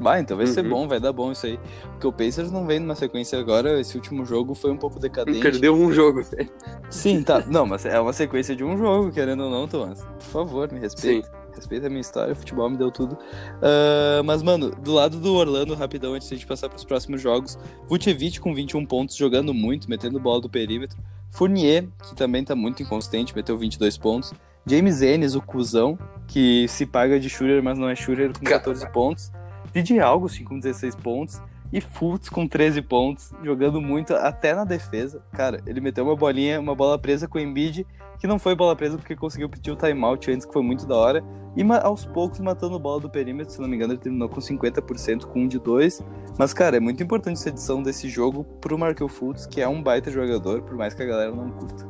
Vai, 0.01 0.21
então 0.21 0.37
vai 0.37 0.47
ser 0.47 0.65
Uhum. 0.65 0.71
bom, 0.71 0.89
vai 0.89 0.99
dar 0.99 1.13
bom 1.13 1.31
isso 1.31 1.45
aí. 1.45 1.61
Porque 1.91 2.07
o 2.07 2.13
Pacers 2.13 2.51
não 2.51 2.67
vem 2.67 2.81
numa 2.81 2.95
sequência 2.95 3.39
agora, 3.39 3.79
esse 3.79 3.97
último 3.97 4.25
jogo 4.25 4.55
foi 4.55 4.71
um 4.71 4.77
pouco 4.79 4.99
decadente. 4.99 5.41
Perdeu 5.41 5.75
um 5.75 5.93
jogo, 5.93 6.23
velho. 6.23 6.49
Sim, 6.89 7.23
tá. 7.23 7.45
Não, 7.47 7.67
mas 7.67 7.85
é 7.85 8.01
uma 8.01 8.13
sequência 8.15 8.57
de 8.57 8.65
um 8.65 8.79
jogo, 8.79 9.13
querendo 9.13 9.45
ou 9.45 9.51
não, 9.51 9.69
Tomás. 9.69 10.01
Por 10.03 10.23
favor, 10.23 10.73
me 10.73 10.81
respeita. 10.81 11.31
Respeita 11.55 11.89
a 11.89 11.91
minha 11.91 12.01
história, 12.01 12.35
futebol 12.35 12.71
me 12.71 12.79
deu 12.79 12.91
tudo. 12.91 13.19
Ah, 13.61 14.23
mas, 14.25 14.43
mano, 14.43 14.71
do 14.71 14.93
lado 14.93 15.19
do 15.19 15.35
Orlando, 15.35 15.75
rapidão, 15.75 16.15
antes 16.15 16.29
de 16.29 16.35
a 16.35 16.37
gente 16.39 16.47
passar 16.47 16.69
pros 16.71 16.85
próximos 16.85 17.21
jogos, 17.21 17.59
Vucevic 17.87 18.41
com 18.41 18.55
21 18.55 18.87
pontos, 18.87 19.17
jogando 19.17 19.53
muito, 19.53 19.89
metendo 19.91 20.19
bola 20.19 20.41
do 20.41 20.49
perímetro. 20.49 20.97
Fournier, 21.31 21.87
que 22.09 22.15
também 22.17 22.43
tá 22.43 22.57
muito 22.57 22.83
inconsistente, 22.83 23.37
meteu 23.37 23.57
22 23.59 23.99
pontos. 23.99 24.33
James 24.67 25.01
Ennis, 25.03 25.35
o 25.35 25.41
cuzão, 25.41 25.99
que 26.27 26.67
se 26.69 26.85
paga 26.87 27.19
de 27.19 27.29
shooter, 27.31 27.63
mas 27.63 27.79
não 27.79 27.89
é 27.89 27.95
shooter, 27.97 28.33
com 28.39 28.45
14 28.45 28.89
pontos. 28.93 29.31
DJ 29.73 30.01
Augustin 30.01 30.45
com 30.45 30.59
16 30.59 30.97
pontos. 30.97 31.41
E 31.73 31.81
Fultz 31.81 32.29
com 32.29 32.49
13 32.49 32.83
pontos, 32.83 33.33
jogando 33.45 33.81
muito 33.81 34.12
até 34.12 34.55
na 34.55 34.64
defesa. 34.64 35.23
Cara, 35.33 35.61
ele 35.64 35.81
meteu 35.81 36.05
uma 36.05 36.16
bolinha, 36.16 36.59
uma 36.59 36.75
bola 36.75 36.99
presa 36.99 37.29
com 37.29 37.39
o 37.39 37.41
Embiid, 37.41 37.87
que 38.18 38.27
não 38.27 38.41
foi 38.41 38.57
bola 38.57 38.75
presa 38.75 38.99
porque 38.99 39.14
conseguiu 39.14 39.49
pedir 39.49 39.71
o 39.71 39.77
timeout 39.77 40.29
antes, 40.33 40.45
que 40.45 40.53
foi 40.53 40.62
muito 40.62 40.85
da 40.85 40.97
hora. 40.97 41.25
E 41.57 41.62
aos 41.83 42.05
poucos 42.05 42.41
matando 42.41 42.79
bola 42.79 43.01
do 43.01 43.09
perímetro, 43.09 43.53
se 43.53 43.61
não 43.61 43.68
me 43.68 43.77
engano, 43.77 43.93
ele 43.93 44.01
terminou 44.01 44.29
com 44.29 44.41
50% 44.41 45.27
com 45.27 45.43
um 45.43 45.49
de 45.49 45.61
dois. 45.61 46.03
Mas, 46.37 46.53
cara, 46.53 46.77
é 46.77 46.81
muito 46.81 47.03
importante 47.03 47.39
essa 47.39 47.49
edição 47.49 47.83
desse 47.83 48.09
jogo 48.09 48.43
pro 48.61 48.77
Markel 48.77 49.09
Fultz, 49.09 49.47
que 49.47 49.61
é 49.61 49.68
um 49.68 49.81
baita 49.81 50.11
jogador, 50.11 50.62
por 50.62 50.77
mais 50.77 50.93
que 50.93 51.03
a 51.03 51.07
galera 51.07 51.31
não 51.31 51.51
curta. 51.51 51.89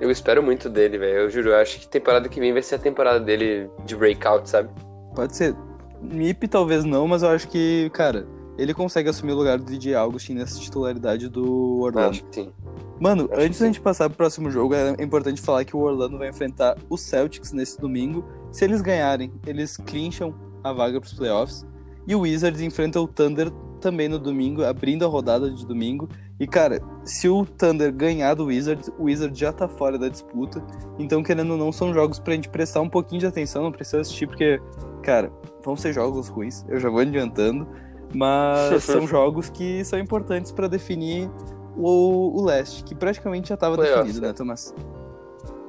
Eu 0.00 0.10
espero 0.10 0.42
muito 0.42 0.68
dele, 0.68 0.98
velho. 0.98 1.20
Eu 1.20 1.30
juro, 1.30 1.50
eu 1.50 1.56
acho 1.56 1.78
que 1.78 1.86
temporada 1.86 2.28
que 2.28 2.40
vem 2.40 2.52
vai 2.52 2.62
ser 2.62 2.74
a 2.74 2.78
temporada 2.78 3.20
dele 3.20 3.70
de 3.84 3.94
breakout, 3.94 4.48
sabe? 4.50 4.68
Pode 5.14 5.36
ser. 5.36 5.54
Nip 6.02 6.48
talvez 6.48 6.84
não, 6.84 7.06
mas 7.06 7.22
eu 7.22 7.30
acho 7.30 7.48
que, 7.48 7.90
cara, 7.92 8.26
ele 8.58 8.74
consegue 8.74 9.08
assumir 9.08 9.32
o 9.32 9.36
lugar 9.36 9.58
do 9.58 9.64
DJ 9.64 9.94
Augustin 9.94 10.34
nessa 10.34 10.58
titularidade 10.58 11.28
do 11.28 11.80
Orlando. 11.80 12.10
acho 12.10 12.24
que 12.24 12.34
sim. 12.34 12.52
Mano, 13.00 13.28
Acho 13.32 13.40
antes 13.40 13.58
da 13.58 13.66
gente 13.66 13.80
passar 13.80 14.08
pro 14.08 14.18
próximo 14.18 14.50
jogo, 14.50 14.74
é 14.74 15.02
importante 15.02 15.40
falar 15.40 15.64
que 15.64 15.76
o 15.76 15.80
Orlando 15.80 16.18
vai 16.18 16.28
enfrentar 16.28 16.76
os 16.88 17.00
Celtics 17.00 17.52
nesse 17.52 17.80
domingo. 17.80 18.24
Se 18.52 18.64
eles 18.64 18.80
ganharem, 18.80 19.32
eles 19.46 19.76
clincham 19.76 20.34
a 20.62 20.72
vaga 20.72 21.00
pros 21.00 21.12
playoffs. 21.14 21.66
E 22.06 22.14
o 22.14 22.20
Wizards 22.20 22.60
enfrenta 22.60 23.00
o 23.00 23.08
Thunder 23.08 23.50
também 23.80 24.08
no 24.08 24.18
domingo, 24.18 24.64
abrindo 24.64 25.04
a 25.04 25.08
rodada 25.08 25.50
de 25.50 25.66
domingo. 25.66 26.08
E, 26.42 26.46
cara, 26.48 26.80
se 27.04 27.28
o 27.28 27.46
Thunder 27.46 27.92
ganhar 27.92 28.34
do 28.34 28.46
Wizards, 28.46 28.90
o 28.98 29.04
Wizards 29.04 29.38
já 29.38 29.52
tá 29.52 29.68
fora 29.68 29.96
da 29.96 30.08
disputa. 30.08 30.60
Então, 30.98 31.22
querendo 31.22 31.52
ou 31.52 31.56
não, 31.56 31.70
são 31.70 31.94
jogos 31.94 32.18
pra 32.18 32.34
gente 32.34 32.48
prestar 32.48 32.80
um 32.80 32.88
pouquinho 32.88 33.20
de 33.20 33.26
atenção. 33.28 33.62
Não 33.62 33.70
precisa 33.70 34.00
assistir, 34.00 34.26
porque, 34.26 34.60
cara, 35.04 35.30
vão 35.64 35.76
ser 35.76 35.92
jogos 35.92 36.26
ruins. 36.26 36.64
Eu 36.68 36.80
já 36.80 36.90
vou 36.90 36.98
adiantando. 36.98 37.64
Mas 38.12 38.82
são 38.82 39.06
jogos 39.06 39.50
que 39.50 39.84
são 39.84 40.00
importantes 40.00 40.50
pra 40.50 40.66
definir 40.66 41.30
o, 41.76 42.36
o 42.36 42.44
leste, 42.44 42.82
que 42.82 42.92
praticamente 42.92 43.50
já 43.50 43.56
tava 43.56 43.76
definido, 43.76 44.20
né, 44.20 44.26
né? 44.26 44.34
Thomas? 44.34 44.74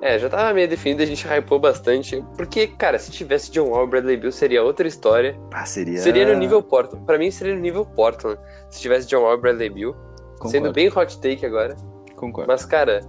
É, 0.02 0.18
já 0.18 0.28
tava 0.28 0.56
meio 0.56 0.68
definido, 0.68 1.04
a 1.04 1.06
gente 1.06 1.24
hypou 1.28 1.60
bastante. 1.60 2.26
Porque, 2.36 2.66
cara, 2.66 2.98
se 2.98 3.12
tivesse 3.12 3.52
John 3.52 3.70
Wall 3.70 3.86
e 3.86 3.90
Bradley 3.92 4.18
Bill, 4.18 4.32
seria 4.32 4.64
outra 4.64 4.88
história. 4.88 5.40
Ah, 5.54 5.68
seria. 5.68 6.00
Seria 6.00 6.26
no 6.26 6.34
nível 6.34 6.64
Portland. 6.64 7.06
Pra 7.06 7.20
mim, 7.20 7.30
seria 7.30 7.54
no 7.54 7.62
nível 7.62 7.86
Portland. 7.86 8.40
Se 8.72 8.82
tivesse 8.82 9.08
John 9.08 9.22
Wall 9.22 9.36
e 9.36 9.38
Bradley 9.38 9.70
Bill. 9.70 9.96
Concordo, 10.44 10.50
Sendo 10.50 10.74
bem 10.74 10.90
hot 10.90 11.20
take 11.20 11.46
agora. 11.46 11.76
Concordo. 12.16 12.52
Mas, 12.52 12.66
cara, 12.66 13.00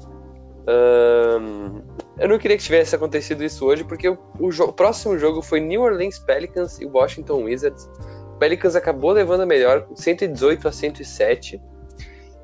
ahn, 0.68 1.82
eu 2.18 2.28
não 2.28 2.39
queria 2.39 2.57
que 2.57 2.62
tivesse 2.62 2.95
acontecido 2.95 3.43
isso 3.43 3.66
hoje, 3.66 3.82
porque 3.85 4.09
o, 4.09 4.18
o 4.39 4.49
o 4.49 4.72
próximo 4.72 5.18
jogo 5.18 5.43
foi 5.43 5.61
New 5.61 5.82
Orleans 5.82 6.18
Pelicans 6.18 6.80
e 6.80 6.87
Washington 6.87 7.45
Wizards. 7.45 7.91
O 8.35 8.39
Pelicans 8.39 8.76
acabou 8.76 9.12
levando 9.12 9.43
a 9.43 9.47
melhor, 9.47 9.87
118 9.95 10.68
a 10.68 10.72
107. 10.72 11.61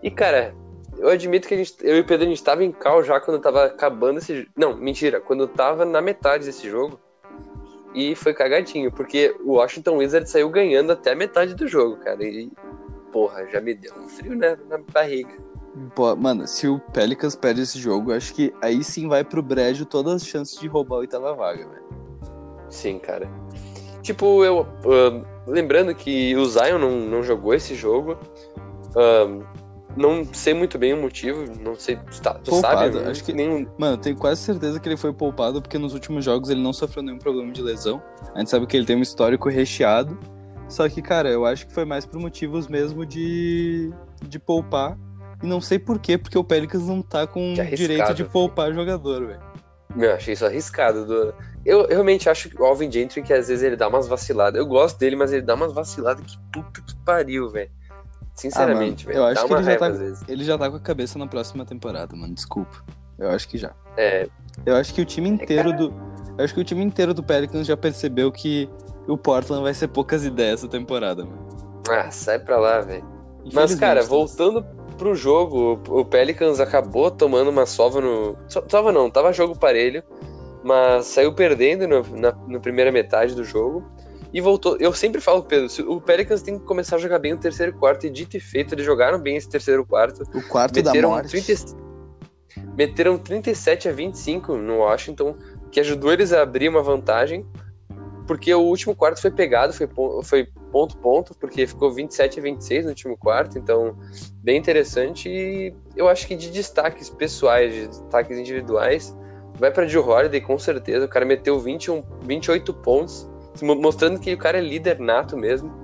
E, 0.02 0.10
cara, 0.10 0.54
eu 0.98 1.08
admito 1.08 1.46
que 1.46 1.54
a 1.54 1.56
gente, 1.56 1.74
eu 1.82 1.96
e 1.96 2.00
o 2.00 2.04
Pedro, 2.04 2.26
a 2.26 2.28
gente 2.28 2.42
tava 2.42 2.64
em 2.64 2.72
cal 2.72 3.02
já 3.02 3.20
quando 3.20 3.40
tava 3.40 3.66
acabando 3.66 4.18
esse... 4.18 4.48
Não, 4.56 4.76
mentira, 4.76 5.20
quando 5.20 5.46
tava 5.46 5.84
na 5.84 6.00
metade 6.00 6.46
desse 6.46 6.68
jogo. 6.68 6.98
E 7.94 8.14
foi 8.14 8.32
cagadinho, 8.32 8.92
porque 8.92 9.34
o 9.44 9.54
Washington 9.54 9.96
Wizards 9.96 10.30
saiu 10.30 10.48
ganhando 10.48 10.92
até 10.92 11.12
a 11.12 11.16
metade 11.16 11.54
do 11.54 11.66
jogo, 11.66 11.96
cara. 11.96 12.22
E, 12.22 12.50
porra, 13.12 13.46
já 13.48 13.60
me 13.60 13.74
deu 13.74 13.92
um 13.98 14.08
frio 14.08 14.34
né, 14.36 14.56
na 14.68 14.78
barriga. 14.92 15.32
Pô, 15.94 16.14
mano, 16.16 16.46
se 16.48 16.66
o 16.66 16.78
Pelicans 16.92 17.36
perde 17.36 17.62
esse 17.62 17.78
jogo, 17.78 18.12
acho 18.12 18.34
que 18.34 18.52
aí 18.60 18.82
sim 18.82 19.06
vai 19.08 19.22
pro 19.22 19.42
brejo 19.42 19.84
todas 19.84 20.14
as 20.14 20.26
chances 20.26 20.58
de 20.58 20.66
roubar 20.66 20.96
a 20.96 20.98
oitava 21.00 21.32
vaga, 21.34 21.66
velho. 21.68 21.84
Sim, 22.68 22.98
cara. 22.98 23.28
Tipo, 24.02 24.44
eu. 24.44 24.66
ahn, 24.84 25.22
lembrando 25.46 25.94
que 25.94 26.34
o 26.36 26.44
Zion 26.46 26.78
não, 26.78 26.90
não 27.00 27.22
jogou 27.22 27.54
esse 27.54 27.74
jogo. 27.74 28.16
ahn, 28.96 29.42
não 29.96 30.24
sei 30.32 30.54
muito 30.54 30.78
bem 30.78 30.92
o 30.94 30.96
motivo. 30.96 31.44
Não 31.60 31.74
sei. 31.76 31.96
Tu, 31.96 32.22
tá, 32.22 32.34
tu 32.34 32.50
Poupado, 32.50 32.98
sabe? 32.98 33.10
acho 33.10 33.24
que- 33.24 33.32
Nenhum, 33.32 33.66
Mano, 33.78 33.94
eu 33.94 33.98
tenho 33.98 34.16
quase 34.16 34.40
certeza 34.40 34.78
que 34.80 34.88
ele 34.88 34.96
foi 34.96 35.12
poupado 35.12 35.60
porque 35.60 35.78
nos 35.78 35.94
últimos 35.94 36.24
jogos 36.24 36.48
ele 36.48 36.62
não 36.62 36.72
sofreu 36.72 37.02
nenhum 37.02 37.18
problema 37.18 37.52
de 37.52 37.60
lesão. 37.62 38.02
A 38.34 38.38
gente 38.38 38.50
sabe 38.50 38.66
que 38.66 38.76
ele 38.76 38.86
tem 38.86 38.96
um 38.96 39.02
histórico 39.02 39.48
recheado. 39.48 40.18
Só 40.70 40.88
que, 40.88 41.02
cara, 41.02 41.28
eu 41.28 41.44
acho 41.44 41.66
que 41.66 41.72
foi 41.74 41.84
mais 41.84 42.06
por 42.06 42.18
motivos 42.20 42.68
mesmo 42.68 43.04
de, 43.04 43.92
de 44.22 44.38
poupar. 44.38 44.96
E 45.42 45.46
não 45.46 45.60
sei 45.60 45.78
por 45.78 45.98
quê, 45.98 46.16
porque 46.16 46.38
o 46.38 46.44
Pelicans 46.44 46.86
não 46.86 47.02
tá 47.02 47.26
com 47.26 47.40
arriscado, 47.58 47.76
direito 47.76 48.08
de 48.10 48.16
filho. 48.22 48.30
poupar 48.30 48.72
jogador, 48.72 49.26
velho. 49.26 49.40
Meu, 49.96 50.14
achei 50.14 50.34
isso 50.34 50.46
arriscado. 50.46 51.04
Do... 51.04 51.34
Eu, 51.64 51.80
eu 51.82 51.88
realmente 51.88 52.28
acho 52.28 52.48
que 52.50 52.60
o 52.60 52.64
Alvin 52.64 52.90
Gentry, 52.92 53.22
que 53.22 53.32
às 53.32 53.48
vezes 53.48 53.64
ele 53.64 53.74
dá 53.74 53.88
umas 53.88 54.06
vaciladas. 54.06 54.58
Eu 54.60 54.66
gosto 54.66 54.98
dele, 54.98 55.16
mas 55.16 55.32
ele 55.32 55.42
dá 55.42 55.54
umas 55.54 55.72
vaciladas 55.72 56.24
que 56.24 56.38
puta 56.52 56.80
que 56.82 56.94
pariu, 57.04 57.50
velho. 57.50 57.70
Sinceramente, 58.34 59.04
Ah, 59.06 59.12
mano, 59.12 59.18
eu 59.18 59.24
velho. 59.24 59.38
acho 59.38 59.46
que 59.48 59.52
ele 59.54 59.62
já 59.64 59.76
tá- 59.76 59.86
às 59.88 59.98
vezes. 59.98 60.22
Ele 60.28 60.44
já 60.44 60.58
tá 60.58 60.70
com 60.70 60.76
a 60.76 60.80
cabeça 60.80 61.18
na 61.18 61.26
próxima 61.26 61.64
temporada, 61.66 62.14
mano. 62.16 62.34
Desculpa. 62.34 62.84
Eu 63.18 63.30
acho 63.30 63.48
que 63.48 63.58
já. 63.58 63.72
É, 63.96 64.28
Eu 64.64 64.76
acho 64.76 64.94
que 64.94 65.00
o 65.00 65.04
time 65.04 65.28
inteiro 65.28 65.72
do. 65.76 65.92
Eu 66.38 66.44
acho 66.44 66.54
que 66.54 66.60
o 66.60 66.64
time 66.64 66.82
inteiro 66.82 67.12
do 67.12 67.22
Pelicans 67.22 67.66
já 67.66 67.76
percebeu 67.76 68.30
que 68.32 68.68
o 69.06 69.16
Portland 69.16 69.62
vai 69.62 69.74
ser 69.74 69.88
poucas 69.88 70.24
ideias 70.24 70.60
essa 70.60 70.68
temporada, 70.68 71.24
mano. 71.24 71.46
ah, 71.88 72.10
sai 72.10 72.38
pra 72.38 72.58
lá, 72.58 72.80
velho. 72.80 73.04
Mas, 73.52 73.74
cara, 73.74 74.04
Thomas. 74.04 74.08
voltando 74.08 74.64
pro 74.98 75.14
jogo, 75.14 75.80
o 75.88 76.04
Pelicans 76.04 76.60
acabou 76.60 77.10
tomando 77.10 77.48
uma 77.48 77.64
sova 77.66 78.00
no. 78.00 78.36
so- 78.48 78.64
Sova 78.68 78.92
não, 78.92 79.10
tava 79.10 79.32
jogo 79.32 79.58
parelho, 79.58 80.02
mas 80.62 81.06
saiu 81.06 81.34
perdendo 81.34 81.88
no, 81.88 82.02
na, 82.18 82.32
na 82.46 82.60
primeira 82.60 82.92
metade 82.92 83.34
do 83.34 83.42
jogo. 83.44 83.82
E 84.32 84.40
voltou. 84.40 84.76
Eu 84.78 84.92
sempre 84.92 85.20
falo, 85.20 85.42
Pedro, 85.42 85.66
o 85.92 86.00
Pelicans 86.00 86.40
tem 86.42 86.56
que 86.58 86.64
começar 86.64 86.96
a 86.96 86.98
jogar 87.00 87.18
bem 87.18 87.32
o 87.32 87.36
terceiro 87.38 87.72
quarto, 87.72 88.06
e 88.06 88.10
dito 88.10 88.36
e 88.36 88.40
feito, 88.40 88.74
eles 88.74 88.84
jogaram 88.84 89.18
bem 89.18 89.36
esse 89.36 89.48
terceiro 89.48 89.84
quarto. 89.84 90.22
O 90.32 90.42
quarto 90.46 90.80
da 90.82 90.90
Meteram, 90.92 91.10
morte. 91.10 91.30
30, 91.30 91.76
meteram 92.76 93.18
37 93.18 93.88
a 93.88 93.92
25 93.92 94.56
no 94.56 94.78
Washington, 94.78 95.34
que 95.72 95.80
ajudou 95.80 96.12
eles 96.12 96.32
a 96.32 96.42
abrir 96.42 96.68
uma 96.68 96.82
vantagem. 96.82 97.44
Porque 98.30 98.54
o 98.54 98.60
último 98.60 98.94
quarto 98.94 99.20
foi 99.20 99.32
pegado, 99.32 99.72
foi 99.72 99.88
foi 100.22 100.46
ponto-ponto, 100.70 101.34
porque 101.36 101.66
ficou 101.66 101.90
27 101.92 102.38
a 102.38 102.42
26 102.44 102.84
no 102.84 102.90
último 102.90 103.16
quarto, 103.16 103.58
então 103.58 103.98
bem 104.36 104.56
interessante. 104.56 105.28
E 105.28 105.74
eu 105.96 106.08
acho 106.08 106.28
que 106.28 106.36
de 106.36 106.48
destaques 106.48 107.10
pessoais, 107.10 107.74
de 107.74 107.88
destaques 107.88 108.38
individuais, 108.38 109.12
vai 109.58 109.72
para 109.72 109.84
Joe 109.84 110.04
Holiday 110.04 110.40
com 110.40 110.56
certeza. 110.60 111.06
O 111.06 111.08
cara 111.08 111.26
meteu 111.26 111.58
21, 111.58 112.04
28 112.22 112.72
pontos, 112.74 113.28
mostrando 113.60 114.20
que 114.20 114.32
o 114.32 114.38
cara 114.38 114.58
é 114.58 114.60
líder 114.60 115.00
nato 115.00 115.36
mesmo. 115.36 115.74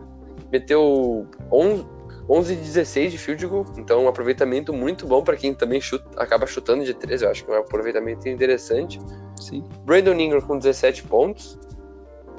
Meteu 0.52 1.26
11, 1.50 1.84
11 2.30 2.54
de 2.54 2.60
16 2.60 3.10
de 3.10 3.18
field 3.18 3.44
goal, 3.44 3.66
então 3.76 4.04
um 4.04 4.08
aproveitamento 4.08 4.72
muito 4.72 5.04
bom 5.04 5.24
para 5.24 5.36
quem 5.36 5.52
também 5.52 5.80
chuta, 5.80 6.08
acaba 6.16 6.46
chutando 6.46 6.84
de 6.84 6.94
13, 6.94 7.24
eu 7.24 7.30
acho 7.32 7.44
que 7.44 7.50
é 7.50 7.54
um 7.54 7.60
aproveitamento 7.60 8.28
interessante. 8.28 9.00
Sim. 9.40 9.64
Brandon 9.84 10.14
Ingram 10.14 10.40
com 10.42 10.56
17 10.56 11.02
pontos. 11.02 11.58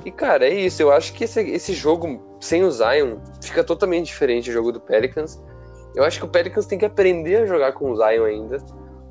E, 0.06 0.12
cara, 0.12 0.48
é 0.48 0.54
isso. 0.54 0.82
Eu 0.82 0.92
acho 0.92 1.14
que 1.14 1.24
esse, 1.24 1.42
esse 1.42 1.74
jogo 1.74 2.38
sem 2.40 2.64
o 2.64 2.72
Zion 2.72 3.18
fica 3.42 3.64
totalmente 3.64 4.08
diferente 4.08 4.50
do 4.50 4.54
jogo 4.54 4.72
do 4.72 4.80
Pelicans. 4.80 5.42
Eu 5.96 6.04
acho 6.04 6.20
que 6.20 6.26
o 6.26 6.30
Pelicans 6.30 6.66
tem 6.66 6.78
que 6.78 6.86
aprender 6.86 7.38
a 7.38 7.46
jogar 7.46 7.74
com 7.74 7.92
o 7.92 7.96
Zion 7.96 8.24
ainda. 8.24 8.58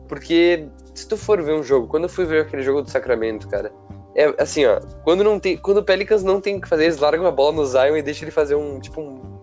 Porque 0.09 0.69
se 0.95 1.09
tu 1.09 1.17
for 1.17 1.43
ver 1.43 1.53
um 1.53 1.63
jogo, 1.63 1.89
quando 1.89 2.05
eu 2.05 2.09
fui 2.09 2.25
ver 2.25 2.43
aquele 2.43 2.63
jogo 2.63 2.83
do 2.83 2.91
Sacramento, 2.91 3.49
cara, 3.49 3.73
é 4.15 4.33
assim, 4.39 4.65
ó, 4.65 4.81
quando 5.05 5.23
não 5.23 5.39
tem, 5.39 5.57
quando 5.57 5.79
o 5.79 5.85
Pelicans 5.85 6.23
não 6.23 6.41
tem 6.41 6.57
o 6.57 6.61
que 6.61 6.69
fazer, 6.69 6.85
eles 6.85 6.99
largam 6.99 7.27
a 7.27 7.31
bola 7.31 7.53
no 7.53 7.67
Zion 7.67 7.97
e 7.97 8.03
deixam 8.03 8.25
ele 8.25 8.31
fazer 8.31 8.55
um, 8.55 8.81
tipo 8.81 9.01
um, 9.01 9.36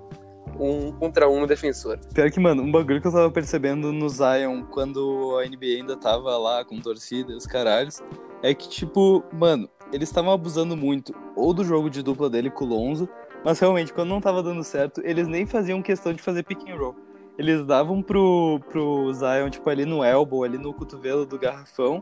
um 0.60 0.92
contra 0.92 1.30
um 1.30 1.42
no 1.42 1.48
defensor. 1.48 2.00
Pior 2.14 2.30
que, 2.32 2.40
mano, 2.40 2.64
um 2.64 2.72
bagulho 2.72 3.02
que 3.02 3.08
eu 3.08 3.12
tava 3.12 3.32
percebendo 3.32 3.92
no 3.92 4.10
Zion 4.10 4.64
quando 4.64 5.38
a 5.40 5.48
NBA 5.48 5.78
ainda 5.78 5.98
tava 5.98 6.38
lá 6.38 6.64
com 6.64 6.80
torcida 6.80 7.32
e 7.32 7.36
os 7.36 7.46
caralhos, 7.46 8.02
é 8.42 8.54
que, 8.54 8.68
tipo, 8.68 9.24
mano, 9.32 9.70
eles 9.92 10.10
estavam 10.10 10.32
abusando 10.32 10.76
muito 10.76 11.14
ou 11.36 11.54
do 11.54 11.64
jogo 11.64 11.90
de 11.90 12.02
dupla 12.02 12.30
dele 12.30 12.50
com 12.50 12.66
o 12.66 12.68
Lonzo, 12.68 13.08
mas 13.44 13.60
realmente, 13.60 13.94
quando 13.94 14.10
não 14.10 14.22
tava 14.22 14.42
dando 14.42 14.64
certo, 14.64 15.02
eles 15.04 15.28
nem 15.28 15.46
faziam 15.46 15.82
questão 15.82 16.14
de 16.14 16.22
fazer 16.22 16.44
pick 16.44 16.68
and 16.70 16.78
roll. 16.78 16.96
Eles 17.38 17.66
davam 17.66 18.02
pro, 18.02 18.60
pro 18.70 19.12
Zion, 19.14 19.50
tipo, 19.50 19.70
ali 19.70 19.86
no 19.86 20.04
elbow, 20.04 20.44
ali 20.44 20.58
no 20.58 20.74
cotovelo 20.74 21.26
do 21.26 21.38
garrafão. 21.38 22.02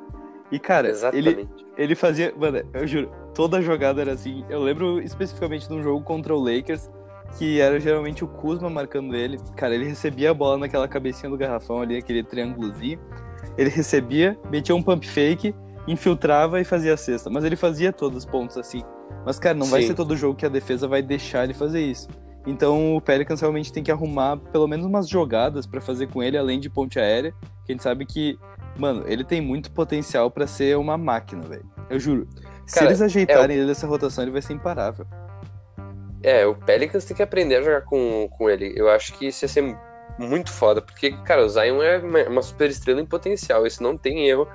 E, 0.52 0.60
cara, 0.60 0.92
ele, 1.14 1.48
ele 1.78 1.96
fazia. 1.96 2.34
Mano, 2.38 2.62
eu 2.74 2.86
juro, 2.86 3.10
toda 3.34 3.62
jogada 3.62 4.02
era 4.02 4.12
assim. 4.12 4.44
Eu 4.50 4.62
lembro 4.62 5.02
especificamente 5.02 5.68
de 5.68 5.74
um 5.74 5.82
jogo 5.82 6.04
contra 6.04 6.36
o 6.36 6.40
Lakers, 6.40 6.90
que 7.38 7.60
era 7.60 7.80
geralmente 7.80 8.24
o 8.24 8.28
Kuzma 8.28 8.70
marcando 8.70 9.16
ele. 9.16 9.38
Cara, 9.56 9.76
ele 9.76 9.86
recebia 9.86 10.32
a 10.32 10.34
bola 10.34 10.58
naquela 10.58 10.88
cabecinha 10.88 11.30
do 11.30 11.38
garrafão 11.38 11.82
ali, 11.82 11.98
aquele 11.98 12.24
triângulozinho. 12.24 13.00
Ele 13.58 13.70
recebia, 13.70 14.38
metia 14.50 14.76
um 14.76 14.82
pump 14.82 15.08
fake, 15.08 15.54
infiltrava 15.88 16.60
e 16.60 16.64
fazia 16.64 16.94
a 16.94 16.98
cesta. 16.98 17.30
Mas 17.30 17.44
ele 17.44 17.56
fazia 17.56 17.92
todos 17.92 18.20
os 18.20 18.26
pontos 18.26 18.58
assim. 18.58 18.84
Mas, 19.26 19.40
cara, 19.40 19.58
não 19.58 19.68
vai 19.68 19.82
Sim. 19.82 19.90
ser 19.90 19.94
todo 19.94 20.16
jogo 20.16 20.36
que 20.36 20.46
a 20.46 20.50
defesa 20.50 20.88
vai 20.88 21.02
deixar 21.02 21.44
ele 21.44 21.54
fazer 21.54 21.82
isso. 21.82 22.08
Então 22.46 22.96
o 22.96 23.02
Pelicans 23.02 23.40
realmente 23.40 23.72
tem 23.72 23.84
que 23.84 23.92
arrumar 23.92 24.38
pelo 24.38 24.68
menos 24.68 24.86
umas 24.86 25.08
jogadas 25.08 25.68
pra 25.68 25.80
fazer 25.80 26.08
com 26.08 26.24
ele, 26.24 26.38
além 26.38 26.60
de 26.60 26.70
ponte 26.70 27.00
aérea. 27.00 27.34
Que 27.66 27.72
a 27.72 27.74
gente 27.74 27.84
sabe 27.84 28.06
que, 28.06 28.38
mano, 28.80 29.04
ele 29.06 29.24
tem 29.24 29.40
muito 29.40 29.72
potencial 29.72 30.32
pra 30.32 30.48
ser 30.48 30.78
uma 30.78 30.98
máquina, 30.98 31.44
velho. 31.44 31.66
Eu 31.90 32.00
juro. 32.00 32.28
Se 32.66 32.76
Cara, 32.76 32.88
eles 32.88 33.02
ajeitarem 33.02 33.58
ele 33.58 33.68
nessa 33.68 33.86
rotação, 33.86 34.24
ele 34.24 34.32
vai 34.32 34.42
ser 34.42 34.54
imparável. 34.54 35.06
É, 36.24 36.46
o 36.46 36.56
Pelicans 36.56 37.06
tem 37.06 37.16
que 37.16 37.24
aprender 37.24 37.56
a 37.56 37.62
jogar 37.62 37.82
com, 37.82 38.28
com 38.38 38.50
ele. 38.50 38.74
Eu 38.76 38.90
acho 38.90 39.14
que 39.14 39.28
isso 39.28 39.44
ia 39.44 39.50
ser 39.50 39.78
muito 40.20 40.52
foda, 40.52 40.82
porque, 40.82 41.12
cara, 41.24 41.46
o 41.46 41.50
Zion 41.50 41.82
é 41.82 41.98
uma, 41.98 42.24
uma 42.24 42.42
super 42.42 42.70
estrela 42.70 43.02
em 43.02 43.06
potencial, 43.06 43.66
isso 43.66 43.82
não 43.82 43.98
tem 43.98 44.28
erro. 44.28 44.48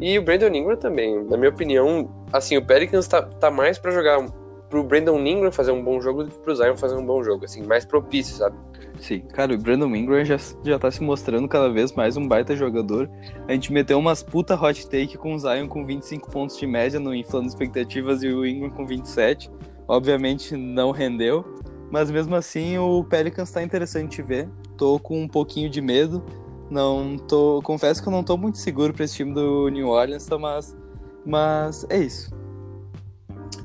E 0.00 0.18
o 0.18 0.22
Brandon 0.22 0.48
Ingram 0.48 0.76
também, 0.76 1.24
na 1.24 1.36
minha 1.36 1.50
opinião, 1.50 2.26
assim, 2.32 2.56
o 2.56 2.64
Pelicans 2.64 3.08
tá, 3.08 3.22
tá 3.22 3.50
mais 3.50 3.78
pra 3.78 3.90
jogar 3.90 4.26
pro 4.68 4.82
Brandon 4.82 5.18
Ingram 5.24 5.52
fazer 5.52 5.70
um 5.70 5.82
bom 5.82 6.00
jogo 6.00 6.24
do 6.24 6.30
que 6.30 6.38
pro 6.38 6.54
Zion 6.54 6.76
fazer 6.76 6.96
um 6.96 7.06
bom 7.06 7.22
jogo, 7.22 7.44
assim, 7.44 7.62
mais 7.62 7.84
propício, 7.84 8.36
sabe? 8.36 8.56
Sim, 8.98 9.20
cara, 9.20 9.54
o 9.54 9.58
Brandon 9.58 9.94
Ingram 9.94 10.24
já, 10.24 10.36
já 10.64 10.78
tá 10.78 10.90
se 10.90 11.02
mostrando 11.02 11.48
cada 11.48 11.70
vez 11.70 11.92
mais 11.92 12.16
um 12.16 12.26
baita 12.26 12.56
jogador. 12.56 13.08
A 13.46 13.52
gente 13.52 13.72
meteu 13.72 13.98
umas 13.98 14.22
puta 14.22 14.54
hot 14.54 14.88
take 14.88 15.16
com 15.16 15.34
o 15.34 15.38
Zion 15.38 15.68
com 15.68 15.84
25 15.84 16.30
pontos 16.30 16.58
de 16.58 16.66
média 16.66 16.98
no 16.98 17.14
Inflando 17.14 17.48
Expectativas 17.48 18.22
e 18.22 18.28
o 18.28 18.44
Ingram 18.44 18.70
com 18.70 18.86
27. 18.86 19.50
Obviamente 19.88 20.56
não 20.56 20.90
rendeu, 20.90 21.44
mas 21.90 22.10
mesmo 22.10 22.34
assim 22.34 22.76
o 22.78 23.04
Pelicans 23.04 23.50
tá 23.50 23.62
interessante 23.62 24.16
de 24.16 24.22
ver. 24.22 24.48
Tô 24.76 24.98
com 24.98 25.22
um 25.22 25.28
pouquinho 25.28 25.70
de 25.70 25.80
medo, 25.80 26.22
Não 26.68 27.16
tô. 27.16 27.60
Confesso 27.62 28.02
que 28.02 28.08
eu 28.08 28.12
não 28.12 28.24
tô 28.24 28.36
muito 28.36 28.58
seguro 28.58 28.92
pra 28.92 29.04
esse 29.04 29.14
time 29.14 29.32
do 29.32 29.68
New 29.68 29.88
Orleans, 29.88 30.26
Tomás. 30.26 30.76
Mas 31.24 31.86
é 31.88 31.98
isso. 31.98 32.34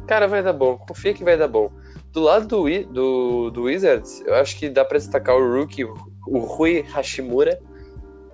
Cara, 0.07 0.27
vai 0.27 0.43
dar 0.43 0.53
bom. 0.53 0.77
Confia 0.77 1.13
que 1.13 1.23
vai 1.23 1.35
dar 1.37 1.47
bom. 1.47 1.71
Do 2.11 2.21
lado 2.21 2.45
do, 2.45 2.63
do, 2.91 3.49
do 3.51 3.63
Wizards, 3.63 4.21
eu 4.25 4.35
acho 4.35 4.57
que 4.59 4.69
dá 4.69 4.83
pra 4.85 4.97
destacar 4.97 5.35
o 5.35 5.51
rookie, 5.57 5.83
o 5.83 6.37
Rui 6.39 6.81
Hashimura. 6.93 7.59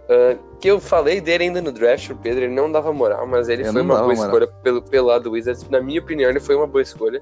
ah, 0.09 0.38
que 0.59 0.68
eu 0.69 0.80
falei 0.80 1.22
dele 1.22 1.43
ainda 1.45 1.61
no 1.61 1.72
draft, 1.72 2.09
o 2.09 2.15
Pedro, 2.15 2.43
ele 2.45 2.53
não 2.53 2.72
dava 2.72 2.91
moral, 2.91 3.27
mas 3.27 3.47
ele 3.47 3.61
Eu 3.65 3.72
foi 3.72 3.81
uma 3.84 3.95
boa 3.95 4.07
moral. 4.07 4.23
escolha 4.26 4.47
pelo, 4.64 4.81
pelo 4.81 5.07
lado 5.07 5.23
do 5.26 5.31
Wizards. 5.31 5.69
Na 5.69 5.80
minha 5.80 5.99
opinião, 6.01 6.30
ele 6.30 6.39
foi 6.39 6.55
uma 6.55 6.65
boa 6.68 6.81
escolha. 6.81 7.22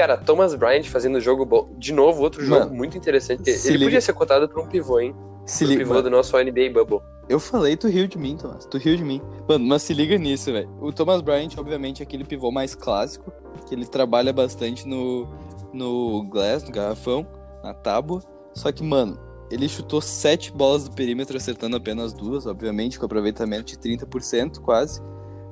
Cara, 0.00 0.16
Thomas 0.16 0.54
Bryant 0.54 0.84
fazendo 0.84 1.20
jogo 1.20 1.44
bom. 1.44 1.68
De 1.76 1.92
novo, 1.92 2.22
outro 2.22 2.42
jogo 2.42 2.60
Mano, 2.64 2.74
muito 2.74 2.96
interessante. 2.96 3.42
Ele 3.50 3.72
liga- 3.72 3.84
podia 3.84 4.00
ser 4.00 4.12
cotado 4.14 4.48
pra 4.48 4.62
um 4.62 4.66
pivô, 4.66 4.98
hein? 4.98 5.14
Se 5.44 5.64
liga. 5.66 5.82
pivô 5.84 6.00
do 6.00 6.08
nosso 6.08 6.36
NBA 6.38 6.70
Bubble. 6.72 7.00
Eu 7.28 7.38
falei, 7.38 7.76
tu 7.76 7.86
riu 7.86 8.06
de 8.08 8.16
mim, 8.16 8.34
Thomas. 8.36 8.64
Tu 8.64 8.78
riu 8.78 8.96
de 8.96 9.04
mim. 9.04 9.20
Mano, 9.48 9.66
mas 9.66 9.82
se 9.82 9.92
liga 9.92 10.16
nisso, 10.16 10.50
velho. 10.52 10.70
O 10.80 10.90
Thomas 10.92 11.20
Bryant, 11.20 11.50
obviamente, 11.58 12.00
é 12.00 12.04
aquele 12.04 12.24
pivô 12.24 12.50
mais 12.50 12.74
clássico, 12.74 13.30
que 13.68 13.74
ele 13.74 13.84
trabalha 13.84 14.32
bastante 14.32 14.88
no, 14.88 15.28
no 15.72 16.24
glass, 16.30 16.64
no 16.64 16.72
garrafão, 16.72 17.26
na 17.62 17.74
tábua. 17.74 18.22
Só 18.54 18.72
que, 18.72 18.82
mano, 18.82 19.18
ele 19.50 19.68
chutou 19.68 20.00
sete 20.00 20.50
bolas 20.50 20.84
do 20.88 20.92
perímetro, 20.94 21.36
acertando 21.36 21.76
apenas 21.76 22.12
duas, 22.14 22.46
obviamente, 22.46 22.98
com 22.98 23.04
aproveitamento 23.04 23.64
de 23.66 23.76
30%, 23.76 24.60
quase. 24.60 25.00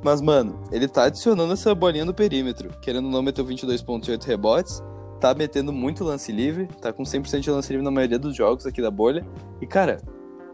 Mas, 0.03 0.21
mano, 0.21 0.63
ele 0.71 0.87
tá 0.87 1.05
adicionando 1.05 1.53
essa 1.53 1.75
bolinha 1.75 2.05
do 2.05 2.15
perímetro. 2.15 2.71
Querendo 2.81 3.09
não, 3.09 3.23
meteu 3.23 3.45
22,8 3.45 4.25
rebotes. 4.25 4.83
Tá 5.21 5.35
metendo 5.35 5.73
muito 5.73 6.05
lance 6.05 6.31
livre. 6.31 6.67
Tá 6.81 6.93
com 6.93 7.03
100% 7.03 7.41
de 7.41 7.51
lance 7.51 7.73
livre 7.73 7.85
na 7.85 7.91
maioria 7.91 8.19
dos 8.19 8.37
jogos 8.37 8.67
aqui 8.67 8.81
da 8.81 8.91
bolha. 8.91 9.27
E, 9.61 9.67
cara, 9.67 10.01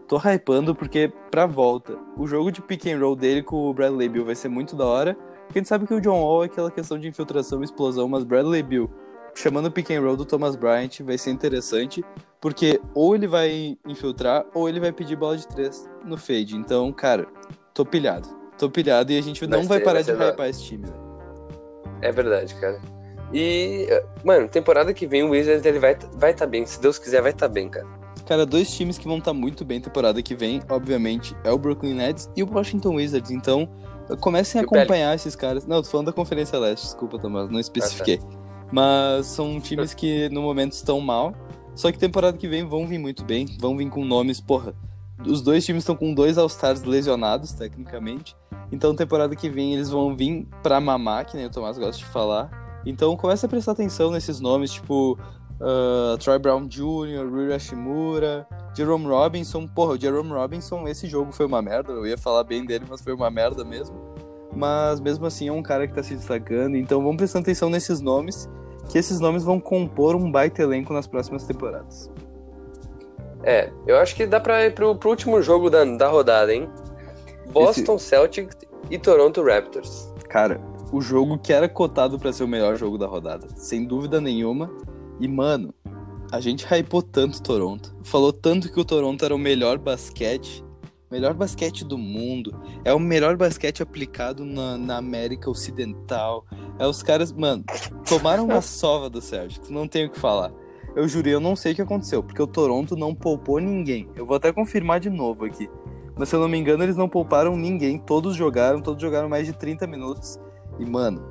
tô 0.07 0.17
hypando 0.17 0.73
porque, 0.73 1.11
pra 1.29 1.45
volta, 1.45 1.97
o 2.17 2.25
jogo 2.25 2.51
de 2.51 2.61
pick 2.61 2.87
and 2.87 2.99
roll 2.99 3.15
dele 3.15 3.43
com 3.43 3.69
o 3.69 3.73
Bradley 3.73 4.09
Bill 4.09 4.25
vai 4.25 4.35
ser 4.35 4.49
muito 4.49 4.75
da 4.75 4.85
hora. 4.85 5.15
Porque 5.45 5.59
a 5.59 5.61
gente 5.61 5.69
sabe 5.69 5.85
que 5.85 5.93
o 5.93 6.01
John 6.01 6.21
Wall 6.21 6.43
é 6.43 6.45
aquela 6.47 6.71
questão 6.71 6.97
de 6.97 7.07
infiltração 7.07 7.61
e 7.61 7.65
explosão, 7.65 8.07
mas 8.07 8.23
Bradley 8.23 8.63
Bill 8.63 8.89
chamando 9.35 9.67
o 9.67 9.71
pick 9.71 9.91
and 9.91 10.01
roll 10.01 10.15
do 10.15 10.25
Thomas 10.25 10.55
Bryant 10.55 11.01
vai 11.01 11.17
ser 11.17 11.29
interessante. 11.29 12.03
Porque 12.41 12.81
ou 12.95 13.15
ele 13.15 13.27
vai 13.27 13.77
infiltrar 13.87 14.45
ou 14.53 14.67
ele 14.67 14.79
vai 14.79 14.91
pedir 14.91 15.15
bola 15.15 15.37
de 15.37 15.47
três 15.47 15.87
no 16.03 16.17
fade. 16.17 16.55
Então, 16.55 16.91
cara, 16.91 17.27
tô 17.73 17.85
pilhado. 17.85 18.27
Tô 18.57 18.69
pilhado 18.69 19.11
e 19.11 19.17
a 19.17 19.21
gente 19.21 19.45
Vai 19.45 19.59
não 19.59 19.67
vai 19.67 19.79
parar 19.79 20.01
vai 20.01 20.03
de 20.03 20.13
da- 20.13 20.29
hypar 20.31 20.49
esse 20.49 20.63
time, 20.63 20.83
velho. 20.85 21.05
É 22.01 22.11
verdade, 22.11 22.53
cara. 22.55 22.79
E, 23.33 23.87
mano, 24.23 24.47
temporada 24.47 24.93
que 24.93 25.05
vem 25.07 25.23
o 25.23 25.31
Wizards 25.31 25.65
ele 25.65 25.79
vai 25.79 25.97
vai 26.13 26.33
tá 26.33 26.45
bem. 26.45 26.65
Se 26.65 26.79
Deus 26.79 26.97
quiser, 26.97 27.21
vai 27.21 27.33
tá 27.33 27.47
bem, 27.47 27.69
cara. 27.69 27.87
Cara, 28.25 28.45
dois 28.45 28.71
times 28.73 28.97
que 28.97 29.07
vão 29.07 29.17
estar 29.19 29.33
muito 29.33 29.63
bem 29.63 29.79
temporada 29.79 30.21
que 30.21 30.33
vem, 30.35 30.61
obviamente, 30.69 31.35
é 31.43 31.51
o 31.51 31.57
Brooklyn 31.57 31.93
Nets 31.93 32.29
e 32.35 32.41
o 32.41 32.49
Washington 32.51 32.95
Wizards. 32.95 33.29
Então, 33.29 33.69
comecem 34.19 34.59
a 34.59 34.63
acompanhar 34.63 35.13
esses 35.15 35.35
caras. 35.35 35.65
Não, 35.65 35.81
tô 35.81 35.89
falando 35.89 36.07
da 36.07 36.13
Conferência 36.13 36.57
Leste, 36.57 36.83
desculpa, 36.83 37.19
Tomás, 37.19 37.49
não 37.49 37.59
especifiquei. 37.59 38.19
Mas 38.71 39.27
são 39.27 39.59
times 39.59 39.93
que 39.93 40.27
no 40.29 40.41
momento 40.41 40.71
estão 40.73 40.99
mal. 40.99 41.35
Só 41.75 41.91
que 41.91 41.99
temporada 41.99 42.37
que 42.37 42.47
vem 42.47 42.65
vão 42.65 42.87
vir 42.87 42.97
muito 42.97 43.23
bem, 43.23 43.45
vão 43.59 43.75
vir 43.77 43.89
com 43.89 44.03
nomes, 44.05 44.39
porra. 44.39 44.73
Os 45.25 45.41
dois 45.41 45.65
times 45.65 45.83
estão 45.83 45.95
com 45.95 46.13
dois 46.13 46.37
All-Stars 46.37 46.83
lesionados, 46.83 47.53
tecnicamente. 47.53 48.35
Então, 48.71 48.95
temporada 48.95 49.35
que 49.35 49.49
vem 49.49 49.73
eles 49.73 49.89
vão 49.89 50.15
vir 50.15 50.47
pra 50.61 50.81
mamar, 50.81 51.25
que 51.25 51.37
nem 51.37 51.45
o 51.45 51.49
Tomás 51.49 51.77
gosta 51.77 51.97
de 51.97 52.05
falar. 52.05 52.81
Então, 52.85 53.15
comece 53.15 53.45
a 53.45 53.49
prestar 53.49 53.71
atenção 53.71 54.11
nesses 54.11 54.39
nomes, 54.39 54.71
tipo 54.71 55.17
uh, 55.59 56.17
Troy 56.17 56.39
Brown 56.39 56.67
Jr., 56.67 57.27
Rui 57.29 57.51
Hashimura, 57.51 58.47
Jerome 58.75 59.05
Robinson. 59.05 59.67
Porra, 59.67 59.93
o 59.93 59.99
Jerome 59.99 60.29
Robinson, 60.29 60.87
esse 60.87 61.07
jogo 61.07 61.31
foi 61.31 61.45
uma 61.45 61.61
merda. 61.61 61.91
Eu 61.91 62.05
ia 62.05 62.17
falar 62.17 62.43
bem 62.43 62.65
dele, 62.65 62.85
mas 62.89 63.01
foi 63.01 63.13
uma 63.13 63.29
merda 63.29 63.63
mesmo. 63.63 63.95
Mas 64.55 64.99
mesmo 64.99 65.25
assim 65.25 65.47
é 65.47 65.51
um 65.51 65.63
cara 65.63 65.87
que 65.87 65.93
tá 65.93 66.03
se 66.03 66.15
destacando. 66.15 66.75
Então 66.75 67.01
vamos 67.01 67.17
prestar 67.17 67.39
atenção 67.39 67.69
nesses 67.69 67.99
nomes, 68.01 68.49
que 68.89 68.97
esses 68.97 69.19
nomes 69.19 69.43
vão 69.43 69.59
compor 69.59 70.15
um 70.15 70.31
baita 70.31 70.61
elenco 70.61 70.93
nas 70.93 71.07
próximas 71.07 71.43
temporadas. 71.43 72.09
É, 73.45 73.71
eu 73.85 73.97
acho 73.97 74.15
que 74.15 74.25
dá 74.25 74.39
pra 74.39 74.65
ir 74.65 74.73
pro, 74.73 74.95
pro 74.95 75.11
último 75.11 75.39
jogo 75.39 75.69
da, 75.69 75.85
da 75.85 76.07
rodada, 76.07 76.51
hein? 76.53 76.67
Boston 77.51 77.99
Celtics 77.99 78.57
e 78.89 78.97
Toronto 78.97 79.43
Raptors. 79.43 80.11
Cara, 80.27 80.59
o 80.91 80.99
jogo 80.99 81.37
que 81.37 81.53
era 81.53 81.69
cotado 81.69 82.17
pra 82.17 82.33
ser 82.33 82.43
o 82.43 82.47
melhor 82.47 82.75
jogo 82.75 82.97
da 82.97 83.05
rodada, 83.05 83.47
sem 83.55 83.85
dúvida 83.85 84.19
nenhuma. 84.19 84.71
E 85.19 85.27
mano, 85.27 85.73
a 86.31 86.41
gente 86.41 86.65
hypou 86.65 87.03
tanto 87.03 87.41
Toronto, 87.41 87.95
falou 88.03 88.33
tanto 88.33 88.71
que 88.71 88.79
o 88.79 88.83
Toronto 88.83 89.23
era 89.23 89.33
o 89.33 89.37
melhor 89.37 89.77
basquete, 89.77 90.65
melhor 91.09 91.35
basquete 91.35 91.85
do 91.85 91.99
mundo, 91.99 92.59
é 92.83 92.91
o 92.93 92.99
melhor 92.99 93.37
basquete 93.37 93.83
aplicado 93.83 94.43
na, 94.43 94.75
na 94.75 94.97
América 94.97 95.49
Ocidental. 95.49 96.45
É 96.79 96.87
os 96.87 97.03
caras, 97.03 97.31
mano, 97.31 97.63
tomaram 98.09 98.45
uma 98.45 98.59
sova 98.63 99.07
do 99.07 99.21
Celtics, 99.21 99.69
não 99.69 99.87
tenho 99.87 100.07
o 100.07 100.11
que 100.11 100.19
falar. 100.19 100.51
Eu 100.95 101.07
jurei, 101.07 101.33
eu 101.33 101.41
não 101.41 101.55
sei 101.55 101.73
o 101.73 101.75
que 101.75 101.81
aconteceu, 101.81 102.23
porque 102.23 102.41
o 102.41 102.47
Toronto 102.47 102.95
não 102.95 103.13
poupou 103.13 103.59
ninguém. 103.59 104.07
Eu 104.15 104.25
vou 104.25 104.37
até 104.37 104.53
confirmar 104.53 104.99
de 104.99 105.09
novo 105.09 105.43
aqui. 105.43 105.69
Mas 106.17 106.29
se 106.29 106.35
eu 106.35 106.39
não 106.39 106.47
me 106.47 106.57
engano, 106.57 106.83
eles 106.83 106.95
não 106.95 107.09
pouparam 107.09 107.57
ninguém. 107.57 107.99
Todos 107.99 108.35
jogaram, 108.35 108.81
todos 108.81 109.01
jogaram 109.01 109.27
mais 109.27 109.45
de 109.45 109.51
30 109.51 109.85
minutos. 109.85 110.39
E, 110.79 110.85
mano, 110.85 111.21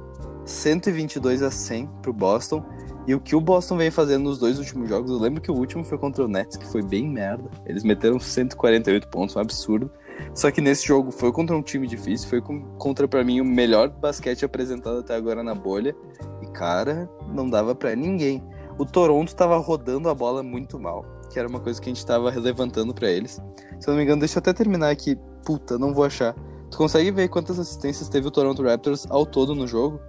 122 0.44 1.42
a 1.42 1.50
100 1.50 1.86
pro 2.02 2.12
Boston. 2.12 2.62
E 3.06 3.14
o 3.14 3.20
que 3.20 3.34
o 3.34 3.40
Boston 3.40 3.78
vem 3.78 3.90
fazendo 3.90 4.24
nos 4.24 4.38
dois 4.38 4.58
últimos 4.58 4.88
jogos, 4.88 5.10
eu 5.10 5.18
lembro 5.18 5.40
que 5.40 5.50
o 5.50 5.54
último 5.54 5.84
foi 5.84 5.98
contra 5.98 6.24
o 6.24 6.28
Nets, 6.28 6.56
que 6.56 6.66
foi 6.66 6.82
bem 6.82 7.08
merda. 7.08 7.50
Eles 7.66 7.84
meteram 7.84 8.18
148 8.18 9.08
pontos, 9.08 9.36
um 9.36 9.40
absurdo. 9.40 9.90
Só 10.34 10.50
que 10.50 10.60
nesse 10.60 10.86
jogo 10.86 11.10
foi 11.10 11.32
contra 11.32 11.56
um 11.56 11.62
time 11.62 11.86
difícil, 11.86 12.28
foi 12.28 12.42
contra, 12.78 13.08
pra 13.08 13.24
mim, 13.24 13.40
o 13.40 13.44
melhor 13.44 13.88
basquete 13.88 14.44
apresentado 14.44 14.98
até 14.98 15.14
agora 15.14 15.42
na 15.42 15.54
bolha. 15.54 15.94
E, 16.42 16.46
cara, 16.46 17.08
não 17.28 17.48
dava 17.48 17.74
pra 17.74 17.94
ninguém. 17.94 18.42
O 18.78 18.84
Toronto 18.84 19.34
tava 19.34 19.56
rodando 19.59 20.09
a 20.09 20.14
bola 20.14 20.42
muito 20.42 20.78
mal, 20.78 21.05
que 21.30 21.38
era 21.38 21.48
uma 21.48 21.60
coisa 21.60 21.80
que 21.80 21.88
a 21.88 21.92
gente 21.92 22.05
tava 22.05 22.30
levantando 22.30 22.94
pra 22.94 23.09
eles. 23.09 23.40
Se 23.78 23.88
eu 23.88 23.92
não 23.92 23.96
me 23.96 24.05
engano, 24.05 24.20
deixa 24.20 24.38
eu 24.38 24.40
até 24.40 24.52
terminar 24.52 24.90
aqui. 24.90 25.16
Puta, 25.44 25.78
não 25.78 25.94
vou 25.94 26.05
achar. 26.05 26.34
Tu 26.70 26.76
consegue 26.76 27.10
ver 27.10 27.28
quantas 27.28 27.59
assistências 27.59 28.09
teve 28.09 28.26
o 28.26 28.30
Toronto 28.30 28.62
Raptors 28.62 29.06
ao 29.09 29.24
todo 29.24 29.55
no 29.55 29.66
jogo? 29.66 30.01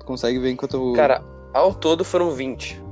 Tu 0.00 0.06
consegue 0.06 0.38
ver 0.38 0.50
enquanto 0.52 0.74
eu... 0.74 0.92
Cara, 0.94 1.22
ao 1.52 1.74
todo 1.74 2.04
foram 2.04 2.30
20. 2.30 2.82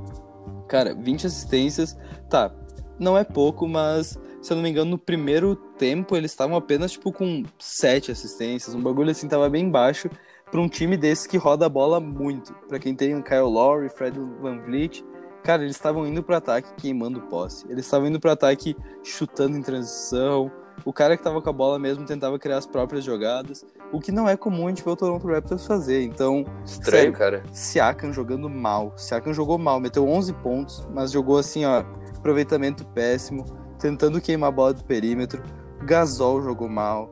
Cara, 0.67 0.93
20 0.93 1.27
assistências, 1.27 1.97
tá, 2.29 2.53
não 2.99 3.17
é 3.17 3.23
pouco, 3.23 3.67
mas 3.67 4.19
se 4.41 4.51
eu 4.51 4.55
não 4.55 4.63
me 4.63 4.69
engano, 4.69 4.91
no 4.91 4.97
primeiro 4.97 5.55
tempo 5.55 6.15
eles 6.15 6.31
estavam 6.31 6.55
apenas 6.55 6.91
tipo 6.91 7.11
com 7.11 7.43
7 7.57 8.11
assistências, 8.11 8.75
um 8.75 8.81
bagulho 8.81 9.09
assim 9.09 9.27
tava 9.27 9.49
bem 9.49 9.69
baixo 9.69 10.09
pra 10.51 10.61
um 10.61 10.67
time 10.67 10.97
desse 10.97 11.27
que 11.27 11.37
roda 11.37 11.65
a 11.65 11.69
bola 11.69 11.99
muito. 11.99 12.53
Pra 12.67 12.77
quem 12.77 12.93
tem 12.93 13.15
o 13.15 13.23
Kyle 13.23 13.41
Lowry, 13.41 13.89
Fred 13.89 14.19
VanVleet, 14.41 15.03
cara, 15.43 15.63
eles 15.63 15.75
estavam 15.75 16.07
indo 16.07 16.23
pro 16.23 16.35
ataque 16.35 16.73
queimando 16.75 17.21
posse. 17.21 17.65
Eles 17.69 17.85
estavam 17.85 18.07
indo 18.07 18.19
pro 18.19 18.31
ataque 18.31 18.75
chutando 19.03 19.57
em 19.57 19.61
transição. 19.61 20.51
O 20.85 20.91
cara 20.91 21.15
que 21.15 21.23
tava 21.23 21.41
com 21.41 21.49
a 21.49 21.53
bola 21.53 21.77
mesmo 21.77 22.05
tentava 22.05 22.39
criar 22.39 22.57
as 22.57 22.65
próprias 22.65 23.03
jogadas, 23.03 23.63
o 23.91 23.99
que 23.99 24.11
não 24.11 24.27
é 24.27 24.35
comum 24.35 24.65
a 24.65 24.69
gente 24.69 24.83
ver 24.83 24.89
o 24.89 24.95
Toronto 24.95 25.27
Raptors 25.27 25.65
fazer. 25.67 26.01
Então, 26.03 26.43
Estranho, 26.65 27.03
Sério? 27.03 27.13
cara. 27.13 27.43
Siakam 27.51 28.11
jogando 28.11 28.49
mal. 28.49 28.91
Siakam 28.97 29.33
jogou 29.33 29.57
mal, 29.57 29.79
meteu 29.79 30.07
11 30.07 30.33
pontos, 30.33 30.87
mas 30.91 31.11
jogou 31.11 31.37
assim, 31.37 31.63
ó, 31.63 31.85
aproveitamento 32.17 32.85
péssimo, 32.87 33.45
tentando 33.79 34.19
queimar 34.19 34.49
a 34.49 34.51
bola 34.51 34.73
do 34.73 34.83
perímetro. 34.83 35.43
Gasol 35.85 36.41
jogou 36.41 36.67
mal. 36.67 37.09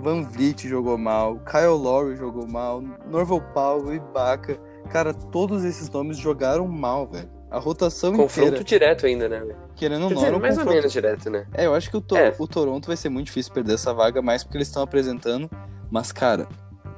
Van 0.00 0.22
Vliet 0.22 0.66
jogou 0.66 0.98
mal. 0.98 1.38
Kyle 1.40 1.78
Lowry 1.78 2.16
jogou 2.16 2.48
mal. 2.48 2.82
Norval 3.08 3.40
Powell, 3.54 3.94
Ibaka. 3.94 4.58
Cara, 4.90 5.14
todos 5.14 5.64
esses 5.64 5.88
nomes 5.90 6.16
jogaram 6.16 6.66
mal, 6.66 7.06
velho. 7.06 7.30
A 7.52 7.58
rotação 7.58 8.12
Confronto 8.14 8.48
inteira, 8.48 8.64
direto 8.64 9.06
ainda, 9.06 9.28
né? 9.28 9.40
velho? 9.40 9.56
querendo 9.76 10.08
Quer 10.08 10.14
não, 10.14 10.22
dizer, 10.22 10.34
um 10.34 10.38
mais 10.40 10.56
ou 10.58 10.64
menos 10.64 10.90
direto, 10.92 11.28
né? 11.28 11.46
é, 11.52 11.66
eu 11.66 11.74
acho 11.74 11.90
que 11.90 11.96
o, 11.96 12.00
To- 12.00 12.16
É. 12.16 12.34
o 12.38 12.46
Toronto 12.46 12.86
vai 12.86 12.96
ser 12.96 13.08
muito 13.10 13.26
difícil 13.26 13.52
perder 13.52 13.74
essa 13.74 13.92
vaga, 13.92 14.22
mais 14.22 14.42
porque 14.42 14.56
eles 14.56 14.68
estão 14.68 14.82
apresentando. 14.82 15.50
Mas, 15.90 16.10
cara, 16.12 16.48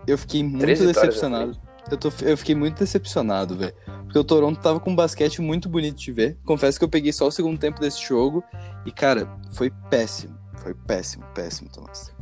eu 0.07 0.17
fiquei 0.17 0.45
muito 0.45 0.65
decepcionado. 0.87 1.59
Eu, 1.91 1.97
tô, 1.99 2.11
eu 2.23 2.37
fiquei 2.39 2.55
muito 2.55 2.79
decepcionado, 2.79 3.57
velho. 3.57 3.75
Porque 4.05 4.19
o 4.19 4.25
Toronto 4.25 4.61
tava 4.61 4.79
com 4.79 4.91
um 4.91 4.97
basquete 4.97 5.43
muito 5.43 5.69
bonito 5.69 5.97
de 5.99 6.13
ver. 6.13 6.39
Confesso 6.45 6.79
que 6.79 6.85
eu 6.85 6.89
peguei 6.89 7.13
só 7.13 7.27
o 7.27 7.31
segundo 7.33 7.59
tempo 7.59 7.81
desse 7.81 8.01
jogo. 8.07 8.43
E, 8.87 8.93
cara, 8.93 9.29
foi 9.53 9.71
péssimo. 9.91 10.39
Foi 10.59 10.73
péssimo, 10.73 11.25
péssimo, 11.35 11.69
Thomas. 11.71 12.15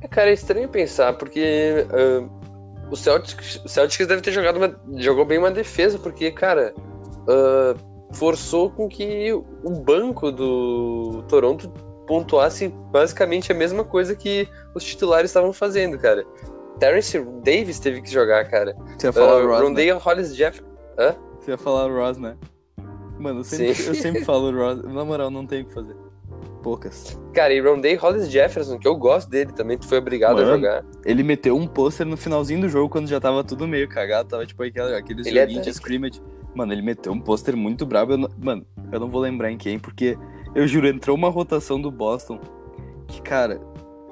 É, 0.00 0.08
cara, 0.08 0.30
é 0.30 0.32
estranho 0.32 0.68
pensar, 0.68 1.12
porque 1.12 1.86
ah, 1.90 2.26
o, 2.90 2.96
Celtics, 2.96 3.60
o 3.64 3.68
Celtics 3.68 4.06
deve 4.06 4.22
ter 4.22 4.32
jogado 4.32 4.56
uma, 4.56 4.74
jogou 4.96 5.24
bem 5.24 5.38
uma 5.38 5.50
defesa, 5.50 5.98
porque, 5.98 6.30
cara, 6.30 6.74
ah, 7.28 7.74
forçou 8.12 8.70
com 8.70 8.88
que 8.88 9.32
o 9.32 9.70
banco 9.70 10.30
do 10.30 11.24
Toronto 11.28 11.68
pontuasse 12.06 12.68
basicamente 12.90 13.50
a 13.50 13.54
mesma 13.54 13.84
coisa 13.84 14.14
que 14.14 14.48
os 14.74 14.84
titulares 14.84 15.30
estavam 15.30 15.52
fazendo, 15.52 15.98
cara. 15.98 16.24
Terrence 16.78 17.18
Davis 17.42 17.78
teve 17.78 18.02
que 18.02 18.10
jogar, 18.10 18.48
cara. 18.48 18.76
Você 18.98 19.06
ia 19.06 19.12
falar 19.12 19.36
Uh, 19.36 19.44
o 19.44 19.48
Ross, 19.48 19.58
né? 19.60 19.64
Rondale 19.64 19.90
Hollis 19.92 20.36
Jeff. 20.36 20.62
Você 21.40 21.50
ia 21.52 21.58
falar 21.58 21.86
o 21.86 21.94
Ross, 21.94 22.18
né? 22.18 22.36
Mano, 23.18 23.40
eu 23.40 23.44
sempre, 23.44 23.86
eu 23.86 23.94
sempre 23.94 24.24
falo 24.26 24.50
o 24.50 24.56
Ross. 24.56 24.82
Na 24.82 25.04
moral, 25.04 25.30
não 25.30 25.46
tem 25.46 25.62
o 25.62 25.66
que 25.66 25.72
fazer. 25.72 25.96
Poucas. 26.64 27.20
Cara, 27.34 27.52
e 27.52 27.60
Rondé 27.60 27.94
Hollis 27.94 28.30
Jefferson, 28.30 28.78
que 28.78 28.88
eu 28.88 28.96
gosto 28.96 29.28
dele 29.28 29.52
também, 29.52 29.76
tu 29.76 29.86
foi 29.86 29.98
obrigado 29.98 30.36
Mano, 30.36 30.48
a 30.50 30.54
jogar. 30.56 30.84
Ele 31.04 31.22
meteu 31.22 31.54
um 31.54 31.66
pôster 31.66 32.06
no 32.06 32.16
finalzinho 32.16 32.62
do 32.62 32.68
jogo, 32.70 32.88
quando 32.88 33.06
já 33.06 33.20
tava 33.20 33.44
tudo 33.44 33.68
meio 33.68 33.86
cagado, 33.86 34.30
tava 34.30 34.46
tipo 34.46 34.62
aquele- 34.62 34.94
aqueles 34.96 35.26
Ele 35.26 35.38
é 35.38 35.42
joguinhos 35.42 35.62
de 35.66 35.70
tanque. 35.72 35.78
scrimmage. 35.78 36.22
Mano, 36.54 36.72
ele 36.72 36.80
meteu 36.80 37.12
um 37.12 37.20
pôster 37.20 37.54
muito 37.54 37.84
brabo. 37.84 38.12
eu 38.12 38.16
não- 38.18 38.30
Mano, 38.42 38.64
eu 38.90 38.98
não 38.98 39.08
vou 39.08 39.20
lembrar 39.20 39.50
em 39.52 39.58
quem, 39.58 39.78
porque 39.78 40.16
eu 40.54 40.66
juro, 40.66 40.88
entrou 40.88 41.14
uma 41.14 41.28
rotação 41.28 41.78
do 41.78 41.90
Boston 41.90 42.40
que, 43.08 43.20
cara, 43.20 43.60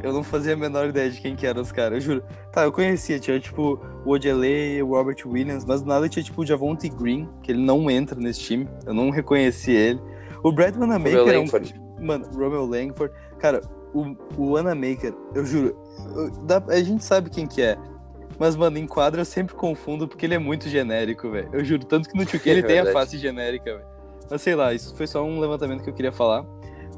eu 0.02 0.12
não 0.12 0.22
fazia 0.22 0.52
a 0.52 0.56
menor 0.56 0.88
ideia 0.88 1.08
de 1.08 1.22
quem 1.22 1.34
que 1.34 1.46
eram 1.46 1.62
os 1.62 1.72
caras, 1.72 1.94
eu 1.94 2.00
juro. 2.00 2.24
Tá, 2.52 2.64
eu 2.64 2.72
conhecia, 2.72 3.18
tinha 3.18 3.40
tipo 3.40 3.80
o 4.04 4.10
Ojeley, 4.10 4.82
o 4.82 4.88
Robert 4.88 5.16
Williams, 5.24 5.64
mas 5.64 5.80
do 5.80 5.88
nada 5.88 6.06
tinha 6.06 6.22
tipo 6.22 6.42
o 6.42 6.44
Javonte 6.46 6.88
Green, 6.90 7.26
que 7.42 7.50
ele 7.50 7.62
não 7.62 7.90
entra 7.90 8.20
nesse 8.20 8.40
time, 8.40 8.68
eu 8.84 8.92
não 8.92 9.08
reconheci 9.08 9.70
ele. 9.72 10.00
O 10.44 10.52
Brad 10.52 10.76
Wanamaker 10.76 11.18
Romeo 11.20 11.32
é 11.34 11.38
um, 11.38 11.40
Langford. 11.42 11.81
Mano, 12.02 12.26
Romeo 12.34 12.66
Langford. 12.66 13.14
Cara, 13.38 13.60
o, 13.94 14.14
o 14.36 14.50
Wanamaker, 14.52 15.14
eu 15.34 15.44
juro, 15.44 15.76
eu- 16.16 16.30
dá- 16.44 16.62
a 16.68 16.82
gente 16.82 17.04
sabe 17.04 17.30
quem 17.30 17.46
que 17.46 17.62
é. 17.62 17.76
Mas, 18.38 18.56
mano, 18.56 18.78
em 18.78 18.86
quadra 18.86 19.20
eu 19.20 19.24
sempre 19.24 19.54
confundo 19.54 20.08
porque 20.08 20.26
ele 20.26 20.34
é 20.34 20.38
muito 20.38 20.68
genérico, 20.68 21.30
velho. 21.30 21.48
Eu 21.52 21.64
juro, 21.64 21.84
tanto 21.84 22.08
que 22.08 22.16
no 22.16 22.24
2K 22.26 22.46
ele 22.50 22.60
É 22.60 22.62
tem 22.62 22.78
a 22.80 22.86
face 22.92 23.16
genérica, 23.18 23.72
velho. 23.76 23.86
Mas 24.30 24.40
sei 24.42 24.54
lá, 24.54 24.72
isso 24.72 24.96
foi 24.96 25.06
só 25.06 25.22
um 25.24 25.38
levantamento 25.38 25.82
que 25.82 25.90
eu 25.90 25.94
queria 25.94 26.12
falar. 26.12 26.44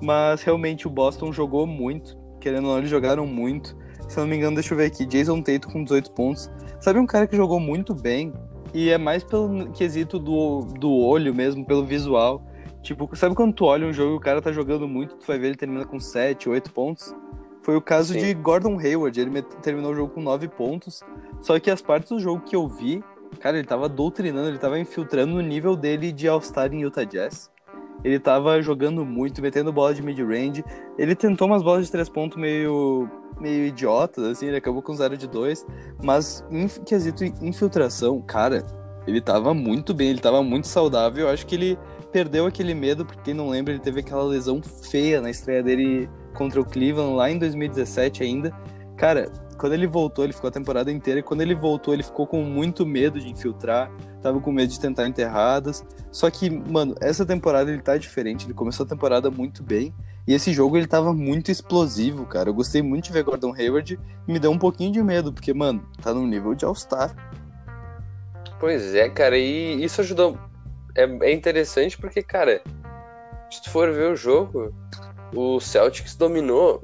Mas 0.01 0.43
realmente 0.43 0.87
o 0.87 0.91
Boston 0.91 1.33
jogou 1.33 1.67
muito. 1.67 2.17
Querendo 2.41 2.67
ou 2.67 2.73
não, 2.73 2.79
eles 2.79 2.91
jogaram 2.91 3.27
muito. 3.27 3.77
Se 4.09 4.19
eu 4.19 4.23
não 4.23 4.31
me 4.31 4.37
engano, 4.37 4.55
deixa 4.55 4.73
eu 4.75 4.79
ver 4.79 4.87
aqui. 4.87 5.05
Jason 5.07 5.41
Tatum 5.43 5.71
com 5.71 5.83
18 5.85 6.13
pontos. 6.13 6.51
Sabe 6.81 6.99
um 6.99 7.07
cara 7.07 7.27
que 7.27 7.37
jogou 7.37 7.59
muito 7.59 7.95
bem? 7.95 8.33
E 8.73 8.91
é 8.91 8.99
mais 8.99 9.25
pelo 9.25 9.71
quesito 9.73 10.19
do, 10.19 10.61
do 10.79 10.93
olho 10.93 11.35
mesmo, 11.35 11.65
pelo 11.65 11.85
visual. 11.85 12.45
Tipo, 12.85 13.09
sabe 13.17 13.35
quando 13.35 13.55
tu 13.55 13.65
olha 13.65 13.87
um 13.87 13.93
jogo 13.95 14.13
e 14.13 14.17
o 14.19 14.21
cara 14.21 14.43
tá 14.43 14.53
jogando 14.53 14.87
muito, 14.87 15.17
tu 15.17 15.27
vai 15.27 15.39
ver 15.39 15.47
ele 15.47 15.57
termina 15.57 15.87
com 15.87 15.99
7, 15.99 16.51
8 16.51 16.71
pontos? 16.71 17.15
Foi 17.63 17.75
o 17.75 17.81
caso 17.81 18.13
Sim. 18.13 18.19
de 18.21 18.35
Gordon 18.35 18.79
Hayward, 18.79 19.19
ele 19.19 19.41
terminou 19.63 19.93
o 19.93 19.95
jogo 19.95 20.13
com 20.13 20.21
9 20.21 20.49
pontos. 20.49 21.03
Só 21.41 21.59
que 21.59 21.71
as 21.71 21.81
partes 21.81 22.11
do 22.11 22.21
jogo 22.21 22.43
que 22.43 22.55
eu 22.55 22.69
vi, 22.69 23.03
cara, 23.41 23.57
ele 23.57 23.67
tava 23.67 23.89
doutrinando, 23.89 24.49
ele 24.49 24.59
tava 24.59 24.79
infiltrando 24.79 25.33
no 25.33 25.41
nível 25.41 25.75
dele 25.75 26.13
de 26.13 26.29
All-Star 26.29 26.75
em 26.75 26.83
Utah 26.83 27.05
Jazz. 27.05 27.51
Ele 28.05 28.19
tava 28.19 28.61
jogando 28.61 29.03
muito, 29.03 29.41
metendo 29.41 29.73
bola 29.73 29.95
de 29.95 30.03
mid-range. 30.03 30.63
Ele 30.99 31.15
tentou 31.15 31.49
umas 31.49 31.63
bolas 31.63 31.87
de 31.87 31.93
3 31.93 32.07
pontos 32.11 32.37
meio, 32.37 33.09
meio 33.41 33.65
idiotas, 33.65 34.25
assim, 34.27 34.49
ele 34.49 34.59
acabou 34.59 34.83
com 34.83 34.93
0 34.93 35.17
de 35.17 35.27
2. 35.27 35.67
Mas 36.03 36.45
em 36.51 36.69
quesito 36.69 37.25
infiltração, 37.25 38.21
cara, 38.21 38.63
ele 39.07 39.23
tava 39.23 39.55
muito 39.55 39.95
bem, 39.95 40.11
ele 40.11 40.21
tava 40.21 40.43
muito 40.43 40.67
saudável. 40.67 41.29
Eu 41.29 41.33
acho 41.33 41.47
que 41.47 41.55
ele 41.55 41.79
perdeu 42.15 42.47
aquele 42.47 42.75
medo, 42.75 43.05
porque 43.05 43.21
quem 43.25 43.35
não 43.35 43.49
lembra, 43.49 43.73
ele 43.73 43.83
teve 43.83 43.99
aquela 43.99 44.23
lesão 44.23 44.63
feia 44.63 45.21
na 45.21 45.31
estreia 45.31 45.65
dele 45.65 46.09
contra 46.33 46.61
o 46.61 46.65
Cleveland 46.65 47.17
lá 47.17 47.29
em 47.29 47.37
2017 47.37 48.23
ainda. 48.23 48.53
Cara, 48.97 49.33
quando 49.59 49.73
ele 49.73 49.89
voltou, 49.89 50.23
ele 50.23 50.33
ficou 50.33 50.47
a 50.47 50.53
temporada 50.53 50.93
inteira, 50.93 51.19
e 51.19 51.23
quando 51.25 51.41
ele 51.41 51.57
voltou, 51.57 51.93
ele 51.93 52.05
ficou 52.05 52.25
com 52.25 52.41
muito 52.45 52.87
medo 52.87 53.19
de 53.19 53.29
infiltrar, 53.29 53.91
tava 54.23 54.39
com 54.39 54.53
medo 54.53 54.71
de 54.71 54.79
tentar 54.79 55.09
enterradas. 55.09 55.85
Só 56.13 56.31
que, 56.31 56.49
mano, 56.49 56.95
essa 57.01 57.27
temporada 57.27 57.73
ele 57.73 57.83
tá 57.83 57.99
diferente, 57.99 58.47
ele 58.47 58.55
começou 58.55 58.87
a 58.87 58.89
temporada 58.89 59.29
muito 59.29 59.61
bem, 59.65 59.93
e 60.25 60.35
esse 60.35 60.53
jogo 60.53 60.77
ele 60.77 60.87
tava 60.87 61.13
muito 61.13 61.51
explosivo, 61.51 62.27
cara. 62.27 62.49
Eu 62.49 62.55
gostei 62.55 62.81
muito 62.81 63.07
de 63.07 63.13
ver 63.13 63.25
Gordon 63.25 63.53
Hayward, 63.53 63.99
me 64.29 64.39
deu 64.39 64.53
um 64.53 64.59
pouquinho 64.59 64.93
de 64.93 65.03
medo, 65.03 65.33
porque, 65.33 65.53
mano, 65.53 65.85
tá 66.01 66.15
no 66.15 66.25
nível 66.25 66.55
de 66.55 66.65
All-Star. 66.65 67.13
Pois 68.61 68.95
é, 68.95 69.09
cara, 69.09 69.37
e 69.37 69.83
isso 69.83 70.01
ajudou. 70.01 70.39
É, 70.95 71.05
é 71.05 71.33
interessante 71.33 71.99
porque, 71.99 72.23
cara, 72.23 72.63
se 73.51 73.63
tu 73.63 73.71
for 73.71 73.93
ver 73.93 74.13
o 74.13 74.17
jogo, 74.17 74.75
o 75.35 75.61
Celtics 75.61 76.15
dominou 76.15 76.83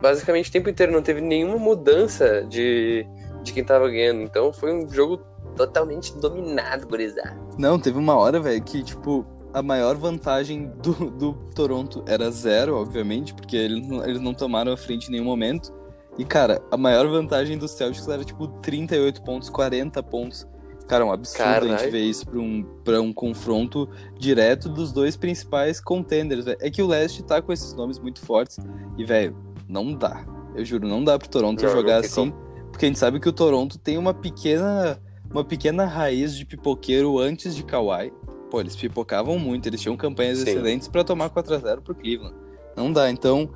basicamente 0.00 0.48
o 0.48 0.52
tempo 0.52 0.70
inteiro, 0.70 0.92
não 0.92 1.02
teve 1.02 1.20
nenhuma 1.20 1.56
mudança 1.56 2.44
de, 2.48 3.06
de 3.42 3.52
quem 3.52 3.64
tava 3.64 3.88
ganhando. 3.88 4.22
Então 4.22 4.52
foi 4.52 4.72
um 4.72 4.88
jogo 4.88 5.18
totalmente 5.56 6.16
dominado, 6.18 6.86
gurizada. 6.86 7.36
Não, 7.58 7.78
teve 7.78 7.98
uma 7.98 8.16
hora, 8.16 8.40
velho, 8.40 8.62
que, 8.62 8.82
tipo, 8.82 9.26
a 9.52 9.62
maior 9.62 9.96
vantagem 9.96 10.66
do, 10.82 10.92
do 11.10 11.32
Toronto 11.54 12.04
era 12.06 12.30
zero, 12.30 12.76
obviamente, 12.76 13.34
porque 13.34 13.56
eles, 13.56 13.88
eles 14.04 14.20
não 14.20 14.32
tomaram 14.32 14.72
a 14.72 14.76
frente 14.76 15.08
em 15.08 15.12
nenhum 15.12 15.24
momento. 15.24 15.72
E, 16.16 16.24
cara, 16.24 16.60
a 16.70 16.76
maior 16.76 17.06
vantagem 17.08 17.56
dos 17.58 17.72
Celtics 17.72 18.08
era, 18.08 18.24
tipo, 18.24 18.48
38 18.60 19.22
pontos, 19.22 19.48
40 19.50 20.02
pontos. 20.02 20.46
Cara, 20.88 21.04
é 21.04 21.06
um 21.06 21.12
absurdo 21.12 21.66
a 21.66 21.76
gente 21.76 21.90
ver 21.90 22.00
isso 22.00 22.26
pra 22.26 22.40
um, 22.40 22.62
pra 22.82 23.00
um 23.00 23.12
confronto 23.12 23.88
direto 24.18 24.70
dos 24.70 24.90
dois 24.90 25.16
principais 25.16 25.80
contenders, 25.80 26.46
velho. 26.46 26.58
É 26.60 26.70
que 26.70 26.82
o 26.82 26.86
Leste 26.86 27.22
tá 27.22 27.42
com 27.42 27.52
esses 27.52 27.74
nomes 27.74 27.98
muito 27.98 28.20
fortes. 28.20 28.58
E, 28.96 29.04
velho, 29.04 29.36
não 29.68 29.92
dá. 29.92 30.24
Eu 30.56 30.64
juro, 30.64 30.88
não 30.88 31.04
dá 31.04 31.18
pro 31.18 31.28
Toronto 31.28 31.62
Não, 31.62 31.70
jogar 31.70 31.98
assim. 31.98 32.32
Porque 32.72 32.86
a 32.86 32.88
gente 32.88 32.98
sabe 32.98 33.20
que 33.20 33.28
o 33.28 33.32
Toronto 33.32 33.78
tem 33.78 33.98
uma 33.98 34.14
pequena 34.14 34.98
uma 35.30 35.44
pequena 35.44 35.84
raiz 35.84 36.34
de 36.34 36.46
pipoqueiro 36.46 37.18
antes 37.18 37.54
de 37.54 37.62
Kawhi. 37.62 38.12
Pô, 38.50 38.60
eles 38.60 38.74
pipocavam 38.74 39.38
muito, 39.38 39.66
eles 39.66 39.80
tinham 39.80 39.96
campanhas 39.96 40.38
Sim. 40.38 40.48
excelentes 40.48 40.88
pra 40.88 41.04
tomar 41.04 41.28
4x0 41.28 41.82
pro 41.82 41.94
Cleveland. 41.94 42.34
Não 42.74 42.90
dá, 42.90 43.10
então, 43.10 43.50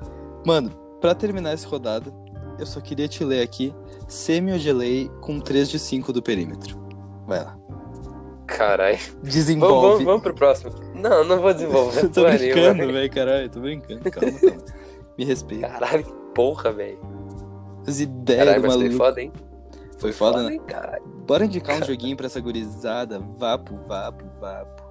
mano, 0.45 0.69
pra 1.01 1.15
terminar 1.15 1.51
essa 1.51 1.67
rodada, 1.67 2.13
eu 2.59 2.65
só 2.65 2.79
queria 2.79 3.07
te 3.07 3.23
ler 3.23 3.41
aqui 3.41 3.73
Semi 4.07 4.53
Ogelei 4.53 5.09
com 5.19 5.39
3 5.39 5.69
de 5.69 5.79
5 5.79 6.13
do 6.13 6.21
perímetro. 6.21 6.82
Vai 7.27 7.43
lá. 7.43 7.57
Caralho. 8.47 8.97
Vamos, 8.97 9.33
Desenvolve. 9.33 9.87
vamos, 9.87 10.03
vamos 10.03 10.21
pro 10.21 10.33
próximo. 10.35 10.71
Não, 10.93 11.23
não 11.23 11.41
vou 11.41 11.53
desenvolver. 11.53 12.07
tô 12.11 12.23
brincando, 12.25 12.91
velho, 12.91 13.11
caralho, 13.11 13.49
tô 13.49 13.59
brincando. 13.59 14.11
Calma, 14.11 14.39
calma. 14.39 14.63
Me 15.17 15.25
respeita. 15.25 15.67
Caralho, 15.69 16.03
que 16.03 16.13
porra, 16.35 16.71
velho. 16.71 16.99
As 17.87 17.99
ideias 17.99 18.45
Caralho, 18.45 18.61
do 18.61 18.67
mas 18.67 18.75
foi 18.75 18.83
maluco. 18.83 18.97
foda, 19.03 19.21
hein? 19.21 19.33
Foi 19.97 20.11
foda, 20.11 20.43
né? 20.43 20.53
hein, 20.53 20.61
caralho. 20.67 21.03
Bora 21.25 21.45
indicar 21.45 21.81
um 21.81 21.85
joguinho 21.85 22.17
pra 22.17 22.25
essa 22.25 22.39
gurizada. 22.41 23.19
Vapo, 23.19 23.75
vapo, 23.87 24.25
vapo. 24.39 24.83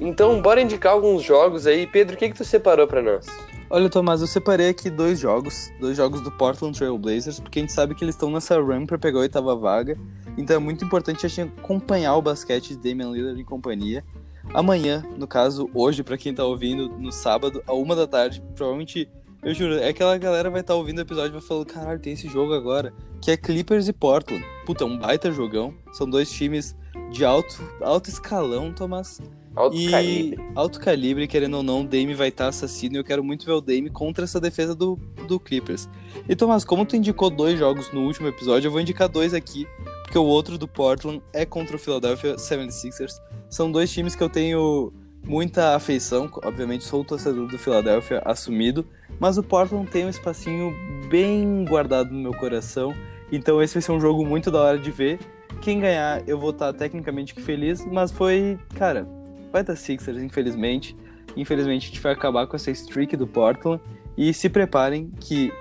Então, 0.00 0.40
bora 0.40 0.62
indicar 0.62 0.94
alguns 0.94 1.22
jogos 1.22 1.66
aí. 1.66 1.86
Pedro, 1.86 2.16
o 2.16 2.18
que 2.18 2.30
que 2.30 2.36
tu 2.36 2.44
separou 2.44 2.86
pra 2.86 3.02
nós? 3.02 3.26
Olha, 3.72 3.88
Tomás, 3.88 4.20
eu 4.20 4.26
separei 4.26 4.70
aqui 4.70 4.90
dois 4.90 5.20
jogos, 5.20 5.70
dois 5.78 5.96
jogos 5.96 6.20
do 6.22 6.32
Portland 6.32 6.76
Trail 6.76 6.98
Blazers, 6.98 7.38
porque 7.38 7.60
a 7.60 7.62
gente 7.62 7.72
sabe 7.72 7.94
que 7.94 8.02
eles 8.02 8.16
estão 8.16 8.28
nessa 8.28 8.58
run 8.58 8.84
pra 8.84 8.98
pegar 8.98 9.18
a 9.18 9.22
oitava 9.22 9.54
vaga, 9.54 9.96
então 10.36 10.56
é 10.56 10.58
muito 10.58 10.84
importante 10.84 11.24
a 11.24 11.28
gente 11.28 11.52
acompanhar 11.56 12.16
o 12.16 12.22
basquete 12.22 12.70
de 12.70 12.78
Damian 12.78 13.12
Lillard 13.12 13.40
e 13.40 13.44
companhia. 13.44 14.04
Amanhã, 14.52 15.04
no 15.16 15.28
caso, 15.28 15.70
hoje, 15.72 16.02
pra 16.02 16.18
quem 16.18 16.34
tá 16.34 16.44
ouvindo, 16.44 16.88
no 16.88 17.12
sábado, 17.12 17.62
a 17.64 17.72
uma 17.72 17.94
da 17.94 18.08
tarde, 18.08 18.42
provavelmente, 18.56 19.08
eu 19.40 19.54
juro, 19.54 19.74
é 19.74 19.90
aquela 19.90 20.18
galera 20.18 20.50
vai 20.50 20.62
estar 20.62 20.74
ouvindo 20.74 20.98
o 20.98 21.02
episódio 21.02 21.30
e 21.30 21.38
vai 21.38 21.40
falar, 21.40 21.64
caralho, 21.64 22.00
tem 22.00 22.14
esse 22.14 22.28
jogo 22.28 22.52
agora, 22.52 22.92
que 23.20 23.30
é 23.30 23.36
Clippers 23.36 23.86
e 23.86 23.92
Portland. 23.92 24.44
Puta, 24.66 24.82
é 24.82 24.86
um 24.86 24.98
baita 24.98 25.30
jogão, 25.30 25.72
são 25.92 26.10
dois 26.10 26.28
times 26.28 26.74
de 27.12 27.24
alto, 27.24 27.62
alto 27.80 28.10
escalão, 28.10 28.72
Tomás, 28.72 29.20
Alto 29.60 29.76
e 29.76 29.90
calibre. 29.90 30.44
alto 30.54 30.80
calibre, 30.80 31.28
querendo 31.28 31.58
ou 31.58 31.62
não, 31.62 31.82
o 31.82 31.84
Dame 31.84 32.14
vai 32.14 32.28
estar 32.28 32.48
assassino 32.48 32.96
e 32.96 32.98
eu 32.98 33.04
quero 33.04 33.22
muito 33.22 33.44
ver 33.44 33.52
o 33.52 33.60
Dame 33.60 33.90
contra 33.90 34.24
essa 34.24 34.40
defesa 34.40 34.74
do, 34.74 34.98
do 35.28 35.38
Clippers. 35.38 35.88
E 36.28 36.34
Tomás, 36.34 36.64
como 36.64 36.86
tu 36.86 36.96
indicou 36.96 37.28
dois 37.28 37.58
jogos 37.58 37.92
no 37.92 38.00
último 38.00 38.28
episódio, 38.28 38.68
eu 38.68 38.72
vou 38.72 38.80
indicar 38.80 39.08
dois 39.08 39.34
aqui, 39.34 39.66
porque 40.02 40.18
o 40.18 40.24
outro 40.24 40.56
do 40.56 40.66
Portland 40.66 41.22
é 41.32 41.44
contra 41.44 41.76
o 41.76 41.78
Philadelphia 41.78 42.36
76ers. 42.36 43.20
São 43.50 43.70
dois 43.70 43.92
times 43.92 44.14
que 44.14 44.22
eu 44.22 44.30
tenho 44.30 44.92
muita 45.24 45.74
afeição, 45.74 46.30
obviamente 46.42 46.84
sou 46.84 47.02
o 47.02 47.04
torcedor 47.04 47.46
do 47.46 47.58
Philadelphia 47.58 48.22
assumido, 48.24 48.86
mas 49.18 49.36
o 49.36 49.42
Portland 49.42 49.90
tem 49.90 50.06
um 50.06 50.08
espacinho 50.08 50.74
bem 51.08 51.64
guardado 51.66 52.10
no 52.10 52.18
meu 52.18 52.32
coração, 52.32 52.94
então 53.30 53.62
esse 53.62 53.74
vai 53.74 53.82
ser 53.82 53.92
um 53.92 54.00
jogo 54.00 54.24
muito 54.24 54.50
da 54.50 54.60
hora 54.60 54.78
de 54.78 54.90
ver. 54.90 55.18
Quem 55.60 55.80
ganhar, 55.80 56.26
eu 56.26 56.38
vou 56.38 56.50
estar 56.50 56.72
tecnicamente 56.72 57.34
que 57.34 57.42
feliz, 57.42 57.84
mas 57.84 58.10
foi, 58.10 58.58
cara, 58.74 59.06
vai 59.52 59.62
dar 59.62 59.76
Sixers, 59.76 60.22
infelizmente. 60.22 60.96
Infelizmente 61.36 61.84
a 61.84 61.86
gente 61.88 62.00
vai 62.00 62.12
acabar 62.12 62.46
com 62.46 62.56
essa 62.56 62.70
streak 62.70 63.16
do 63.16 63.26
Portland. 63.26 63.82
E 64.16 64.32
se 64.34 64.48
preparem 64.48 65.10
que 65.20 65.52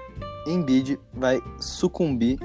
Embiid 0.48 0.99
vai 1.14 1.40
sucumbir 1.60 2.40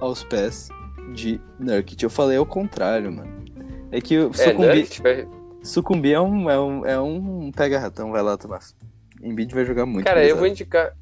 aos 0.00 0.24
pés 0.24 0.68
de 1.12 1.40
Nurkic. 1.58 2.02
Eu 2.02 2.10
falei 2.10 2.36
ao 2.36 2.46
contrário, 2.46 3.12
mano. 3.12 3.44
É 3.92 4.00
que 4.00 4.18
o 4.18 4.30
É, 4.30 4.32
sucumbir, 4.32 4.88
vai... 5.02 5.28
sucumbir 5.62 6.12
é 6.14 6.20
um, 6.20 6.50
é 6.50 6.60
um, 6.60 6.86
é 6.86 7.00
um 7.00 7.52
pega-ratão. 7.52 8.10
Vai 8.10 8.22
lá, 8.22 8.36
Tomás. 8.36 8.74
Embiid 9.22 9.54
vai 9.54 9.64
jogar 9.64 9.84
muito. 9.86 10.06
Cara, 10.06 10.24
eu 10.26 10.36
vou 10.36 10.46
indicar... 10.46 10.96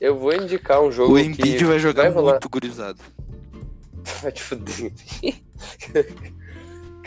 Eu 0.00 0.16
vou 0.16 0.32
indicar 0.32 0.80
um 0.80 0.92
jogo 0.92 1.12
O 1.12 1.16
que 1.16 1.22
Embiid 1.22 1.64
vai 1.64 1.78
jogar 1.80 2.08
vai 2.10 2.22
muito 2.22 2.48
gurizado. 2.48 3.00
Vai 4.22 4.32
te 4.32 4.42
fuder. 4.42 4.92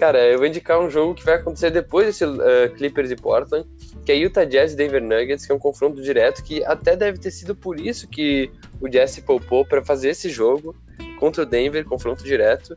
Cara, 0.02 0.18
eu 0.26 0.40
vou 0.40 0.48
indicar 0.48 0.80
um 0.80 0.90
jogo 0.90 1.14
que 1.14 1.24
vai 1.24 1.36
acontecer 1.36 1.70
depois 1.70 2.08
desse 2.08 2.26
uh, 2.26 2.40
Clippers 2.76 3.12
e 3.12 3.16
Portland, 3.16 3.70
que 4.04 4.12
é 4.12 4.16
Utah 4.16 4.46
Jazz 4.46 4.74
e 4.74 4.76
Denver 4.76 5.00
Nuggets, 5.00 5.46
que 5.46 5.52
é 5.52 5.56
um 5.56 5.60
confronto 5.60 6.02
direto 6.02 6.44
que 6.44 6.66
até 6.66 6.96
deve 6.96 7.20
ter 7.20 7.30
sido 7.30 7.56
por 7.56 7.80
isso 7.80 8.08
que 8.08 8.50
o 8.82 8.90
Jazz 8.90 9.12
se 9.12 9.22
poupou 9.22 9.64
para 9.64 9.80
fazer 9.84 10.10
esse 10.10 10.28
jogo 10.28 10.76
contra 11.20 11.44
o 11.44 11.46
Denver, 11.46 11.86
confronto 11.86 12.24
direto. 12.24 12.76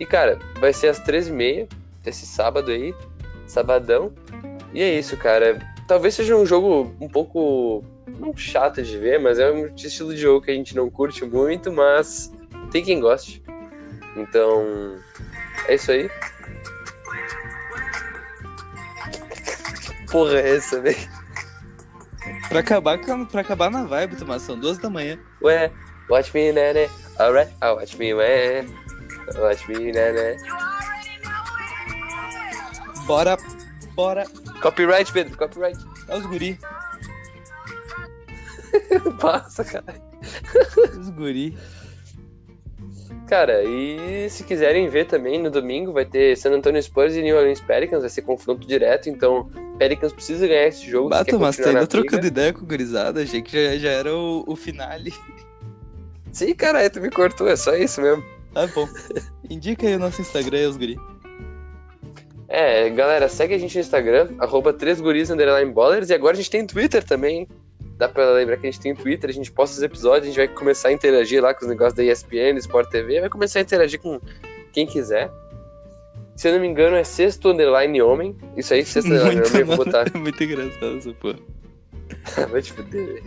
E, 0.00 0.06
cara, 0.06 0.38
vai 0.58 0.72
ser 0.72 0.88
às 0.88 0.98
13h30, 0.98 1.68
desse 2.02 2.24
sábado 2.24 2.70
aí, 2.70 2.94
sabadão. 3.46 4.10
E 4.72 4.80
é 4.80 4.98
isso, 4.98 5.14
cara. 5.18 5.58
Talvez 5.86 6.14
seja 6.14 6.36
um 6.36 6.46
jogo 6.46 6.90
um 6.98 7.06
pouco, 7.06 7.84
não 8.18 8.34
chato 8.34 8.82
de 8.82 8.96
ver, 8.96 9.20
mas 9.20 9.38
é 9.38 9.52
um 9.52 9.66
estilo 9.76 10.14
de 10.14 10.22
jogo 10.22 10.40
que 10.46 10.50
a 10.50 10.54
gente 10.54 10.74
não 10.74 10.88
curte 10.88 11.22
muito, 11.22 11.70
mas 11.70 12.32
tem 12.72 12.82
quem 12.82 12.98
goste. 12.98 13.42
Então, 14.16 14.96
é 15.68 15.74
isso 15.74 15.92
aí. 15.92 16.08
Porra, 20.16 20.40
é 20.40 20.56
essa, 20.56 20.80
velho? 20.80 20.96
Pra 22.48 22.60
acabar, 22.60 22.98
pra 23.30 23.42
acabar 23.42 23.70
na 23.70 23.84
vibe, 23.84 24.16
Tomás, 24.16 24.40
são 24.40 24.58
duas 24.58 24.78
da 24.78 24.88
manhã. 24.88 25.18
Ué, 25.42 25.70
watch 26.08 26.32
me, 26.32 26.52
né, 26.52 26.72
né? 26.72 26.88
Alright, 27.18 27.52
ah, 27.60 27.74
watch 27.74 27.98
me, 27.98 28.14
ué. 28.14 28.64
Watch 29.36 29.68
me, 29.68 29.92
né, 29.92 30.12
né? 30.12 30.36
Bora, 33.04 33.36
bora. 33.94 34.24
Copyright, 34.62 35.12
Pedro, 35.12 35.36
copyright. 35.36 35.78
É 36.08 36.16
os 36.16 36.24
guri, 36.24 36.58
Passa, 39.20 39.64
cara. 39.64 40.00
os 40.98 41.10
guri. 41.10 41.58
Cara, 43.28 43.62
e 43.64 44.30
se 44.30 44.44
quiserem 44.44 44.88
ver 44.88 45.04
também, 45.08 45.38
no 45.38 45.50
domingo 45.50 45.92
vai 45.92 46.06
ter 46.06 46.38
San 46.38 46.52
Antonio 46.52 46.82
Spurs 46.82 47.14
e 47.14 47.20
New 47.20 47.36
Orleans 47.36 47.60
Pelicans, 47.60 48.00
vai 48.00 48.08
ser 48.08 48.22
confronto 48.22 48.66
direto, 48.66 49.10
então 49.10 49.50
Pelicans 49.78 50.12
precisa 50.12 50.46
ganhar 50.46 50.68
esse 50.68 50.88
jogo. 50.88 51.10
quer 51.10 51.24
Tomás, 51.24 51.56
tá 51.56 51.68
ainda 51.68 51.86
trocando 51.86 52.26
ideia 52.26 52.52
com 52.52 52.62
o 52.62 52.66
gurizada, 52.66 53.22
achei 53.22 53.42
que 53.42 53.52
já, 53.52 53.78
já 53.78 53.90
era 53.90 54.14
o, 54.14 54.44
o 54.46 54.56
finale. 54.56 55.12
Sim, 56.32 56.54
caralho, 56.54 56.90
tu 56.90 57.00
me 57.00 57.10
cortou, 57.10 57.48
é 57.48 57.56
só 57.56 57.74
isso 57.74 58.00
mesmo. 58.00 58.22
Tá 58.52 58.66
bom. 58.66 58.88
Indica 59.48 59.86
aí 59.86 59.96
o 59.96 59.98
nosso 59.98 60.20
Instagram 60.20 60.60
e 60.60 60.66
os 60.66 60.76
guri. 60.76 60.98
É, 62.48 62.88
galera, 62.90 63.28
segue 63.28 63.54
a 63.54 63.58
gente 63.58 63.74
no 63.74 63.80
Instagram, 63.80 64.28
arroba 64.38 64.72
3guris 64.72 65.30
underline 65.30 65.72
ballers, 65.72 66.10
e 66.10 66.14
agora 66.14 66.34
a 66.34 66.36
gente 66.36 66.50
tem 66.50 66.66
Twitter 66.66 67.02
também. 67.04 67.48
Dá 67.98 68.08
pra 68.08 68.30
lembrar 68.32 68.58
que 68.58 68.66
a 68.66 68.70
gente 68.70 68.80
tem 68.80 68.94
Twitter, 68.94 69.30
a 69.30 69.32
gente 69.32 69.50
posta 69.50 69.76
os 69.76 69.82
episódios, 69.82 70.24
a 70.24 70.26
gente 70.26 70.36
vai 70.36 70.48
começar 70.48 70.88
a 70.88 70.92
interagir 70.92 71.42
lá 71.42 71.54
com 71.54 71.64
os 71.64 71.68
negócios 71.68 71.94
da 71.94 72.04
ESPN, 72.04 72.58
Sport 72.58 72.90
TV, 72.90 73.20
vai 73.20 73.30
começar 73.30 73.58
a 73.58 73.62
interagir 73.62 74.00
com 74.00 74.20
quem 74.72 74.86
quiser. 74.86 75.30
Se 76.36 76.48
eu 76.48 76.52
não 76.52 76.60
me 76.60 76.66
engano, 76.66 76.96
é 76.96 77.02
sexto 77.02 77.48
underline 77.48 78.00
homem. 78.02 78.36
Isso 78.56 78.74
aí, 78.74 78.84
sexto 78.84 79.08
underline 79.08 79.40
Muito, 79.40 79.48
homem, 79.48 79.60
eu 79.60 79.66
vou 79.66 79.76
botar. 79.76 80.04
é 80.14 80.18
muito 80.18 80.44
engraçado 80.44 80.98
essa 80.98 81.12
porra. 81.14 81.38
Vai 82.50 82.62
te 82.62 82.72
fuder. 82.72 83.22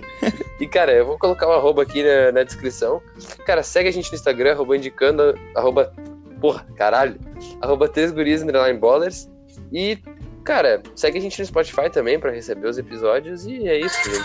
E, 0.60 0.68
cara, 0.68 0.94
eu 0.94 1.06
vou 1.06 1.18
colocar 1.18 1.48
o 1.48 1.52
arroba 1.52 1.82
aqui 1.82 2.04
na, 2.04 2.32
na 2.32 2.44
descrição. 2.44 3.02
Cara, 3.46 3.64
segue 3.64 3.90
a 3.90 3.92
gente 3.92 4.10
no 4.12 4.16
Instagram, 4.16 4.52
arroba 4.52 4.78
indicando, 4.78 5.38
arroba, 5.56 5.94
porra, 6.40 6.66
caralho, 6.76 7.20
arroba 7.62 7.90
3guris 7.90 8.44
underline 8.44 8.80
ballers. 8.80 9.30
E, 9.72 9.98
cara, 10.44 10.82
segue 10.96 11.18
a 11.18 11.22
gente 11.22 11.40
no 11.40 11.46
Spotify 11.46 11.90
também 11.92 12.20
pra 12.20 12.32
receber 12.32 12.68
os 12.68 12.78
episódios. 12.78 13.46
E 13.46 13.68
é 13.68 13.80
isso, 13.80 13.98
gente. 14.04 14.20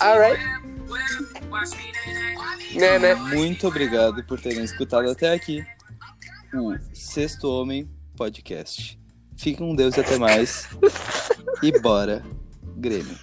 Alright. 0.00 0.42
Né, 2.74 2.98
né? 2.98 3.14
Muito 3.14 3.66
obrigado 3.66 4.24
por 4.24 4.40
terem 4.40 4.64
escutado 4.64 5.10
até 5.10 5.32
aqui 5.32 5.64
o 6.54 6.76
Sexto 6.92 7.48
Homem 7.48 7.88
Podcast. 8.16 8.98
Fiquem 9.36 9.68
com 9.68 9.74
Deus 9.74 9.96
e 9.96 10.00
até 10.00 10.18
mais. 10.18 10.68
E 11.62 11.78
bora, 11.80 12.24
Grêmio. 12.76 13.16